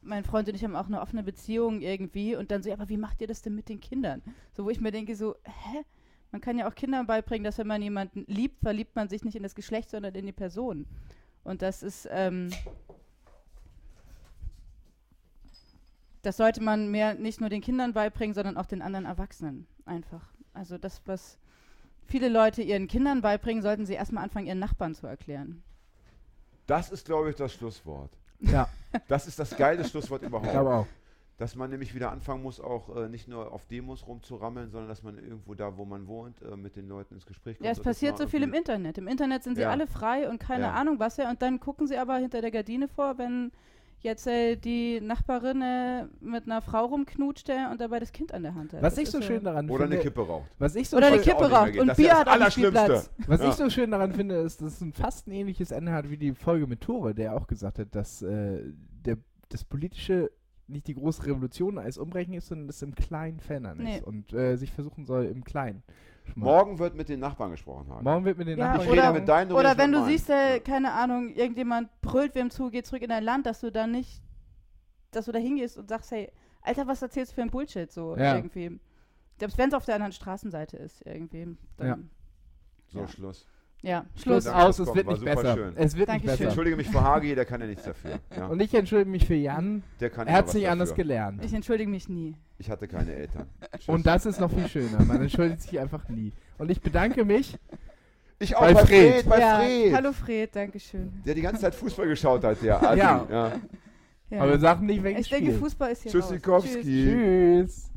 mein 0.00 0.24
Freund 0.24 0.48
und 0.48 0.54
ich 0.54 0.64
haben 0.64 0.74
auch 0.74 0.86
eine 0.86 1.00
offene 1.00 1.22
Beziehung 1.22 1.80
irgendwie 1.80 2.34
und 2.34 2.50
dann 2.50 2.62
so, 2.62 2.68
ja, 2.70 2.74
aber 2.74 2.88
wie 2.88 2.96
macht 2.96 3.20
ihr 3.20 3.26
das 3.26 3.42
denn 3.42 3.54
mit 3.54 3.68
den 3.68 3.80
Kindern? 3.80 4.22
So, 4.52 4.64
wo 4.64 4.70
ich 4.70 4.80
mir 4.80 4.90
denke, 4.90 5.14
so, 5.16 5.36
hä? 5.44 5.82
Man 6.32 6.40
kann 6.40 6.58
ja 6.58 6.66
auch 6.66 6.74
Kindern 6.74 7.06
beibringen, 7.06 7.44
dass 7.44 7.58
wenn 7.58 7.66
man 7.66 7.82
jemanden 7.82 8.24
liebt, 8.26 8.60
verliebt 8.62 8.96
man 8.96 9.08
sich 9.08 9.22
nicht 9.22 9.36
in 9.36 9.42
das 9.42 9.54
Geschlecht, 9.54 9.90
sondern 9.90 10.14
in 10.14 10.24
die 10.24 10.32
Person. 10.32 10.86
Und 11.44 11.60
das 11.60 11.82
ist, 11.82 12.08
ähm, 12.10 12.48
das 16.22 16.36
sollte 16.36 16.62
man 16.62 16.90
mehr 16.90 17.14
nicht 17.14 17.40
nur 17.40 17.50
den 17.50 17.60
Kindern 17.60 17.92
beibringen, 17.92 18.34
sondern 18.34 18.56
auch 18.56 18.66
den 18.66 18.82
anderen 18.82 19.04
Erwachsenen 19.06 19.66
einfach. 19.84 20.22
Also 20.54 20.78
das, 20.78 21.02
was 21.06 21.38
viele 22.06 22.28
Leute 22.28 22.62
ihren 22.62 22.88
Kindern 22.88 23.20
beibringen, 23.22 23.62
sollten 23.62 23.86
sie 23.86 23.94
erstmal 23.94 24.24
anfangen, 24.24 24.46
ihren 24.46 24.58
Nachbarn 24.58 24.94
zu 24.94 25.06
erklären. 25.06 25.62
Das 26.66 26.90
ist, 26.90 27.06
glaube 27.06 27.30
ich, 27.30 27.36
das 27.36 27.52
Schlusswort. 27.52 28.10
Ja, 28.40 28.68
Das 29.08 29.26
ist 29.26 29.38
das 29.38 29.56
geile 29.56 29.84
Schlusswort 29.84 30.22
ich 30.22 30.28
überhaupt. 30.28 30.50
glaube 30.50 30.74
auch. 30.74 30.86
Dass 31.38 31.56
man 31.56 31.70
nämlich 31.70 31.94
wieder 31.94 32.12
anfangen 32.12 32.42
muss, 32.42 32.60
auch 32.60 32.94
äh, 32.94 33.08
nicht 33.08 33.26
nur 33.26 33.50
auf 33.52 33.64
Demos 33.66 34.06
rumzurammeln, 34.06 34.70
sondern 34.70 34.88
dass 34.88 35.02
man 35.02 35.18
irgendwo 35.18 35.54
da, 35.54 35.76
wo 35.76 35.84
man 35.84 36.06
wohnt, 36.06 36.40
äh, 36.42 36.56
mit 36.56 36.76
den 36.76 36.86
Leuten 36.88 37.14
ins 37.14 37.26
Gespräch 37.26 37.56
kommt. 37.56 37.64
Ja, 37.66 37.72
es 37.72 37.80
passiert 37.80 38.16
so 38.18 38.28
viel 38.28 38.42
im 38.42 38.52
Internet. 38.54 38.98
Im 38.98 39.08
Internet 39.08 39.42
sind 39.42 39.56
sie 39.56 39.62
Ja. 39.62 39.70
alle 39.70 39.86
frei 39.88 40.28
und 40.28 40.38
keine 40.38 40.64
Ja. 40.64 40.72
Ahnung 40.74 40.98
was 41.00 41.16
ja. 41.16 41.30
Und 41.30 41.42
dann 41.42 41.58
gucken 41.58 41.86
sie 41.88 41.96
aber 41.96 42.16
hinter 42.18 42.42
der 42.42 42.50
Gardine 42.52 42.86
vor, 42.86 43.18
wenn 43.18 43.50
jetzt 44.02 44.26
äh, 44.26 44.56
die 44.56 45.00
Nachbarin 45.00 45.62
äh, 45.62 46.06
mit 46.20 46.44
einer 46.46 46.60
Frau 46.62 46.86
rumknutscht 46.86 47.48
äh, 47.48 47.66
und 47.70 47.80
dabei 47.80 48.00
das 48.00 48.12
Kind 48.12 48.32
an 48.34 48.42
der 48.42 48.54
Hand 48.54 48.72
hat. 48.72 48.82
Was 48.82 48.94
Das 48.94 49.02
ich 49.04 49.10
so 49.10 49.18
ist, 49.18 49.24
schön 49.26 49.42
daran 49.44 49.68
Oder 49.70 49.84
finde, 49.84 49.96
eine 49.96 50.02
Kippe 50.04 50.26
raucht. 50.26 50.50
was 50.58 50.74
ich 50.74 50.88
so 50.88 50.96
Oder 50.96 51.06
eine 51.08 51.18
Kippe 51.20 51.50
raucht 51.50 51.76
und 51.78 51.86
Das 51.86 51.98
ist 51.98 52.02
Bier 52.04 52.10
das 52.10 52.18
hat 52.20 52.28
Allerschlimmste. 52.28 52.78
Spielplatz. 52.80 53.10
was 53.26 53.40
Ja. 53.40 53.48
ich 53.48 53.54
so 53.54 53.70
schön 53.70 53.90
daran 53.90 54.12
finde, 54.12 54.34
ist, 54.36 54.60
dass 54.60 54.74
es 54.74 54.80
ein 54.80 54.92
fast 54.92 55.26
ein 55.28 55.32
ähnliches 55.32 55.70
Ende 55.70 55.92
hat 55.92 56.10
wie 56.10 56.16
die 56.16 56.32
Folge 56.34 56.66
mit 56.66 56.80
Tore, 56.80 57.14
der 57.14 57.36
auch 57.36 57.46
gesagt 57.46 57.78
hat, 57.78 57.94
dass 57.94 58.22
äh, 58.22 58.60
der, 59.06 59.18
das 59.48 59.64
politische 59.64 60.30
nicht 60.68 60.86
die 60.86 60.94
große 60.94 61.26
Revolution 61.26 61.76
als 61.78 61.98
Umbrechen 61.98 62.34
ist, 62.34 62.46
sondern 62.48 62.68
es 62.70 62.80
im 62.82 62.94
Kleinen 62.94 63.40
verändern 63.40 63.78
Nee. 63.82 63.96
ist 63.98 64.04
und 64.04 64.32
äh, 64.32 64.56
sich 64.56 64.72
versuchen 64.72 65.04
soll 65.04 65.24
im 65.26 65.44
Kleinen. 65.44 65.82
Morgen 66.34 66.78
wird 66.78 66.94
mit 66.94 67.08
den 67.08 67.20
Nachbarn 67.20 67.50
gesprochen 67.50 67.88
haben. 67.90 68.04
Morgen 68.04 68.24
wird 68.24 68.38
mit 68.38 68.48
den 68.48 68.58
Ja, 68.58 68.66
Nachbarn 68.68 68.84
ich 68.86 68.92
rede 68.92 69.02
oder- 69.02 69.12
mit 69.12 69.28
deinen, 69.28 69.48
du 69.50 69.58
Oder 69.58 69.76
wenn 69.76 69.90
mit 69.90 70.00
du 70.00 70.04
siehst, 70.06 70.30
äh, 70.30 70.54
Ja. 70.54 70.58
keine 70.60 70.92
Ahnung, 70.92 71.28
irgendjemand 71.34 71.88
brüllt 72.00 72.34
wem 72.34 72.50
zu, 72.50 72.70
geh 72.70 72.82
zurück 72.82 73.02
in 73.02 73.10
dein 73.10 73.24
Land, 73.24 73.46
dass 73.46 73.60
du 73.60 73.70
dann 73.70 73.90
nicht, 73.92 74.22
dass 75.10 75.26
du 75.26 75.32
da 75.32 75.38
hingehst 75.38 75.76
und 75.76 75.88
sagst, 75.88 76.10
hey, 76.10 76.32
Alter, 76.62 76.86
was 76.86 77.02
erzählst 77.02 77.32
du 77.32 77.34
für 77.36 77.42
ein 77.42 77.50
Bullshit 77.50 77.90
so 77.92 78.16
Ja. 78.16 78.36
irgendwie. 78.36 78.78
Selbst 79.38 79.58
wenn 79.58 79.68
es 79.68 79.74
auf 79.74 79.84
der 79.84 79.96
anderen 79.96 80.12
Straßenseite 80.12 80.76
ist 80.76 81.04
irgendwie. 81.04 81.56
Dann, 81.76 82.10
So, 82.88 83.00
Ja. 83.00 83.08
Schluss. 83.08 83.46
Ja. 83.82 84.06
Schluss. 84.16 84.44
Danke, 84.44 84.58
aus, 84.58 84.78
es 84.78 84.94
wird 84.94 85.06
nicht 85.06 85.24
besser. 85.24 85.54
schön. 85.54 85.72
Es 85.76 85.96
wird 85.96 86.08
Dankeschön. 86.08 86.08
nicht 86.08 86.22
Ich 86.22 86.24
besser. 86.24 86.44
entschuldige 86.44 86.76
mich 86.76 86.88
für 86.88 87.02
Hagi, 87.02 87.34
der 87.34 87.44
kann 87.44 87.60
ja 87.60 87.66
nichts 87.66 87.84
dafür. 87.84 88.18
Ja. 88.36 88.46
Und 88.46 88.60
ich 88.60 88.72
entschuldige 88.72 89.10
mich 89.10 89.26
für 89.26 89.34
Jan. 89.34 89.82
der 90.00 90.10
kann 90.10 90.26
Er 90.26 90.34
hat 90.34 90.48
sich 90.48 90.64
was 90.64 90.70
anders 90.70 90.94
gelernt. 90.94 91.44
Ich 91.44 91.52
entschuldige 91.52 91.90
mich 91.90 92.08
nie. 92.08 92.34
Ich 92.58 92.70
hatte 92.70 92.88
keine 92.88 93.12
Eltern. 93.14 93.46
Tschüss. 93.76 93.88
Und 93.88 94.06
das 94.06 94.24
ist 94.26 94.40
noch 94.40 94.50
viel 94.50 94.68
schöner. 94.68 95.04
Man 95.04 95.20
entschuldigt 95.20 95.62
sich 95.62 95.78
einfach 95.78 96.08
nie. 96.08 96.32
Und 96.58 96.70
ich 96.70 96.80
bedanke 96.80 97.24
mich. 97.24 97.58
ich 98.38 98.56
auch 98.56 98.60
bei 98.60 98.74
bei, 98.74 98.86
Fred. 98.86 99.12
Fred, 99.14 99.28
bei 99.28 99.40
ja, 99.40 99.56
Fred. 99.58 99.94
Hallo 99.94 100.12
Fred, 100.12 100.56
Dankeschön. 100.56 101.22
Der 101.26 101.34
die 101.34 101.42
ganze 101.42 101.60
Zeit 101.62 101.74
Fußball 101.74 102.06
geschaut 102.06 102.44
hat, 102.44 102.62
der 102.62 102.82
Adi. 102.82 103.00
Ja. 103.00 103.26
ja. 103.30 103.52
Ja. 104.30 104.40
Aber 104.40 104.52
wir 104.52 104.58
sagen 104.60 104.86
nicht 104.86 105.02
wegen 105.02 105.18
ich 105.18 105.28
denke. 105.28 105.52
Fußball 105.52 105.92
ist 105.92 106.04
hier 106.04 106.14
raus. 106.14 106.28
Tschüssikowski. 106.28 106.82
Tschüss. 106.82 106.84
Tschüss. 106.84 107.91